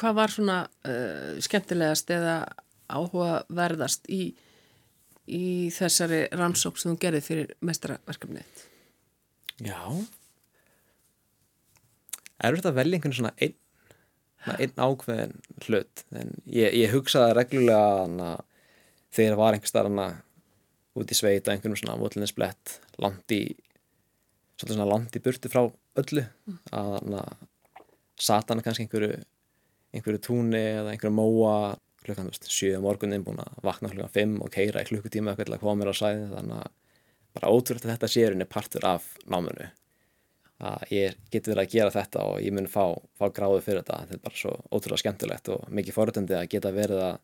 Hvað 0.00 0.16
var 0.16 0.32
svona 0.32 0.58
uh, 0.88 1.40
skemmtilegast 1.42 2.12
eða 2.14 2.36
áhugaverðast 2.90 4.08
í, 4.10 4.32
í 5.36 5.70
þessari 5.74 6.24
rannsók 6.36 6.78
sem 6.80 6.92
þú 6.92 7.00
gerði 7.04 7.22
fyrir 7.26 7.54
mestraverkefnið? 7.64 8.64
Já 9.66 9.80
Er 12.40 12.56
þetta 12.56 12.72
vel 12.72 12.88
einhvern 12.94 13.12
svona 13.12 13.34
einn 13.36 13.58
einn 14.56 14.78
ákveðin 14.80 15.34
hlut 15.66 16.04
en 16.16 16.30
ég, 16.48 16.72
ég 16.72 16.92
hugsaði 16.94 17.34
reglulega 17.36 18.04
hana, 18.06 18.28
þegar 19.12 19.36
var 19.36 19.56
einhver 19.56 19.68
starfna 19.68 20.06
út 20.96 21.12
í 21.12 21.16
sveita, 21.18 21.52
einhvern 21.52 21.76
svona 21.76 21.98
völdlinsblett 22.00 22.78
langt 23.04 23.34
í 23.36 23.42
svona 24.60 24.88
langt 24.88 25.16
í 25.16 25.22
burti 25.24 25.52
frá 25.52 25.66
öllu 26.00 26.24
að 26.72 26.96
hana, 26.96 27.26
satan 28.20 28.64
kannski 28.64 28.86
einhverju 28.86 29.20
einhverju 29.92 30.22
túni 30.24 30.60
eða 30.80 30.94
einhverju 30.94 31.16
móa 31.16 31.54
klukkan 32.04 32.30
7 32.32 32.80
morgunin 32.82 33.24
búin 33.24 33.42
að 33.42 33.58
vakna 33.66 33.90
klukkan 33.92 34.14
5 34.14 34.38
og 34.44 34.52
keira 34.54 34.82
í 34.82 34.88
klukkutíma 34.88 35.32
eitthvað 35.32 35.50
til 35.50 35.56
að 35.56 35.64
koma 35.64 35.76
mér 35.80 35.92
á 35.92 36.00
sæði 36.00 36.30
þannig 36.32 36.62
að 36.62 36.72
bara 37.36 37.52
ótrúlega 37.52 37.86
að 37.86 37.94
þetta 37.94 38.10
séurinn 38.10 38.44
er 38.44 38.50
partur 38.50 38.86
af 38.88 39.06
náminu. 39.30 39.68
Að 40.60 40.90
ég 40.92 41.20
geti 41.32 41.52
verið 41.52 41.62
að 41.62 41.74
gera 41.74 41.94
þetta 41.94 42.24
og 42.28 42.40
ég 42.44 42.52
mun 42.52 42.68
fá, 42.68 42.82
fá 43.16 43.30
gráðu 43.32 43.62
fyrir 43.64 43.84
þetta. 43.84 44.00
Þetta 44.08 44.18
er 44.18 44.24
bara 44.26 44.40
svo 44.42 44.56
ótrúlega 44.68 45.02
skemmtilegt 45.04 45.52
og 45.54 45.70
mikið 45.78 45.96
forutandi 45.96 46.36
að 46.36 46.50
geta 46.52 46.72
verið 46.74 47.04
að, 47.06 47.22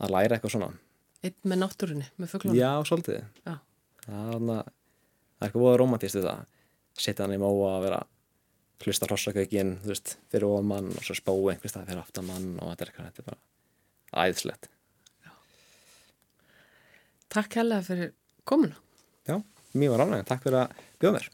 að 0.00 0.14
læra 0.14 0.38
eitthvað 0.38 0.54
svona. 0.54 0.70
Eitt 1.22 1.36
með 1.46 1.60
náttúrunni, 1.62 2.06
með 2.18 2.32
fugglunum 2.32 2.58
Já, 2.58 2.70
svolítið. 2.88 3.20
Já. 3.44 3.58
Það, 4.06 4.48
er 4.56 4.72
eitthvað 5.44 5.64
búið 5.66 5.78
romantist 5.82 6.18
þetta 6.18 6.38
setja 6.98 7.26
hann 7.26 7.36
í 7.36 7.40
móa 7.40 7.76
að 7.76 7.86
vera 7.86 8.00
hlusta 8.82 9.06
hlossakaukin, 9.06 9.76
þú 9.84 9.92
veist, 9.92 10.16
fyrir 10.32 10.48
ofan 10.48 10.68
mann 10.72 10.90
og 10.90 11.04
svo 11.06 11.14
spói 11.14 11.52
einhvers 11.52 11.76
það 11.76 11.92
fyrir 11.92 12.02
aftan 12.02 12.26
mann 12.26 12.48
og 12.58 12.72
þetta 12.72 12.84
er 12.84 12.90
eitthvað, 12.90 13.10
þetta 13.10 13.22
er 13.22 13.28
bara 13.28 13.40
æðislegt. 14.12 14.68
Takk 17.32 17.54
hella 17.56 17.80
fyrir 17.84 18.12
komuna. 18.44 18.76
Já, 19.24 19.38
mjög 19.72 19.94
var 19.94 20.04
ánægum, 20.04 20.26
takk 20.28 20.44
fyrir 20.44 20.58
að 20.60 20.82
bjóða 21.00 21.14
mér. 21.16 21.28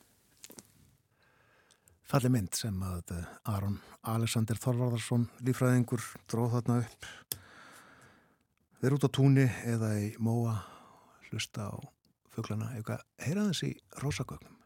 Falli 2.08 2.30
mynd 2.32 2.54
sem 2.56 2.76
að 2.86 3.14
eh, 3.16 3.32
Aron 3.52 3.80
Alexander 4.08 4.56
Þorvarðarsson 4.62 5.26
lífræðingur 5.44 6.04
dróð 6.30 6.54
þarna 6.54 6.78
upp. 6.84 7.08
Þeir 8.78 8.94
út 8.96 9.08
á 9.10 9.16
túni 9.18 9.48
eða 9.66 9.90
í 9.98 10.12
móa 10.22 10.54
hlusta 11.28 11.66
á 11.74 11.76
fugglana 12.32 12.70
eitthvað 12.76 13.02
heyraðins 13.26 13.64
í 13.66 13.74
rósagögnum 13.98 14.58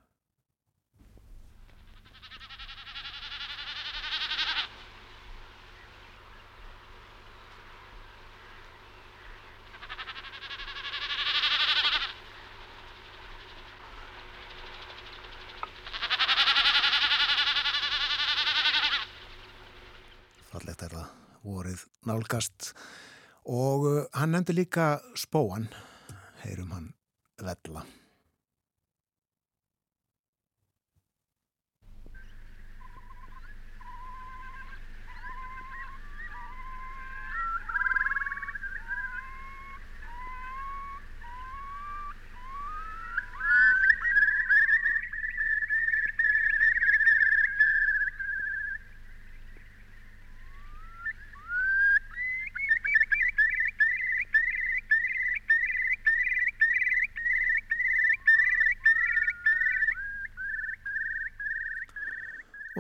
fallegt 20.52 20.82
er 20.84 20.92
það 20.94 21.08
vorið 21.42 21.82
nálgast. 22.08 22.72
Og 23.50 23.88
uh, 23.88 24.04
hann 24.14 24.34
nefndi 24.34 24.54
líka 24.54 24.94
spóan 25.18 25.66
heyrum 26.44 26.70
hann 26.74 26.92
vella 27.42 27.86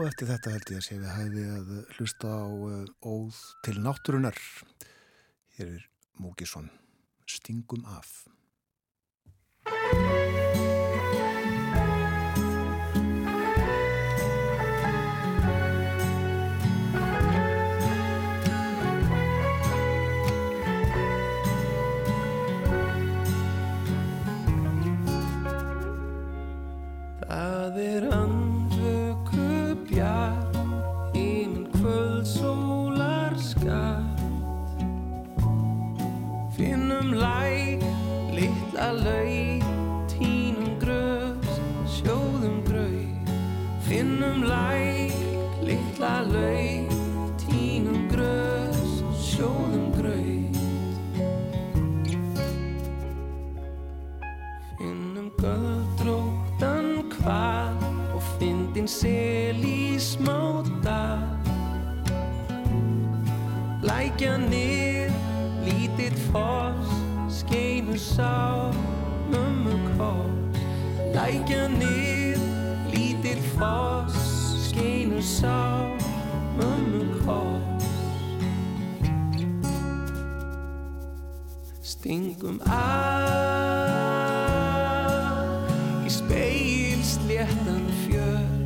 Og 0.02 0.08
eftir 0.10 0.26
þetta 0.26 0.50
held 0.50 0.70
ég 0.72 0.80
að 0.80 0.82
sé 0.82 0.96
við 0.98 1.10
hæði 1.14 1.42
að 1.54 1.68
hlusta 1.94 2.30
á 2.34 2.42
uh, 2.50 2.78
óð 3.06 3.36
til 3.62 3.74
náttúrunar. 3.84 4.40
Hér 5.54 5.68
er 5.76 5.84
Múkisson, 6.18 6.66
Stingum 7.30 7.86
af. 7.86 8.10
Í 86.52 86.96
speilsléttan 87.02 87.86
fjör 88.04 88.61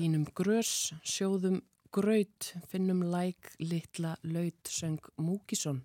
Tínum 0.00 0.22
grös, 0.32 0.94
sjóðum 1.04 1.58
graut, 1.92 2.46
finnum 2.70 3.02
læk, 3.12 3.50
litla, 3.60 4.14
laut, 4.24 4.70
söng 4.72 5.10
Múkisson. 5.20 5.82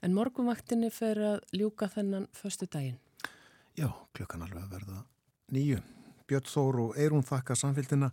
En 0.00 0.14
morgunvaktinni 0.16 0.88
fer 0.88 1.20
að 1.20 1.44
ljúka 1.52 1.90
þennan 1.92 2.30
föstu 2.32 2.64
daginn. 2.64 2.96
Já, 3.76 3.90
klukkan 4.16 4.46
alveg 4.46 4.62
að 4.62 4.72
verða 4.78 5.02
nýju. 5.52 5.82
Björn 6.24 6.48
Þór 6.48 6.80
og 6.86 6.96
Eirún 6.96 7.28
þakka 7.28 7.58
samfélgina 7.60 8.08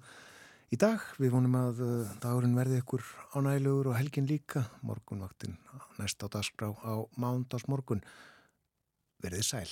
í 0.75 0.81
dag. 0.83 1.07
Við 1.15 1.31
vonum 1.37 1.55
að 1.61 1.81
uh, 1.87 2.13
dagurinn 2.19 2.59
verði 2.59 2.83
ykkur 2.83 3.07
ánægilegur 3.39 3.93
og 3.93 3.99
helgin 4.01 4.27
líka. 4.27 4.67
Morgunvaktin 4.83 5.55
næst 6.03 6.19
á 6.19 6.27
dagskrá 6.27 6.75
á 6.83 6.99
mándags 7.15 7.71
morgun. 7.71 8.03
Verðið 9.23 9.51
sæl. 9.53 9.71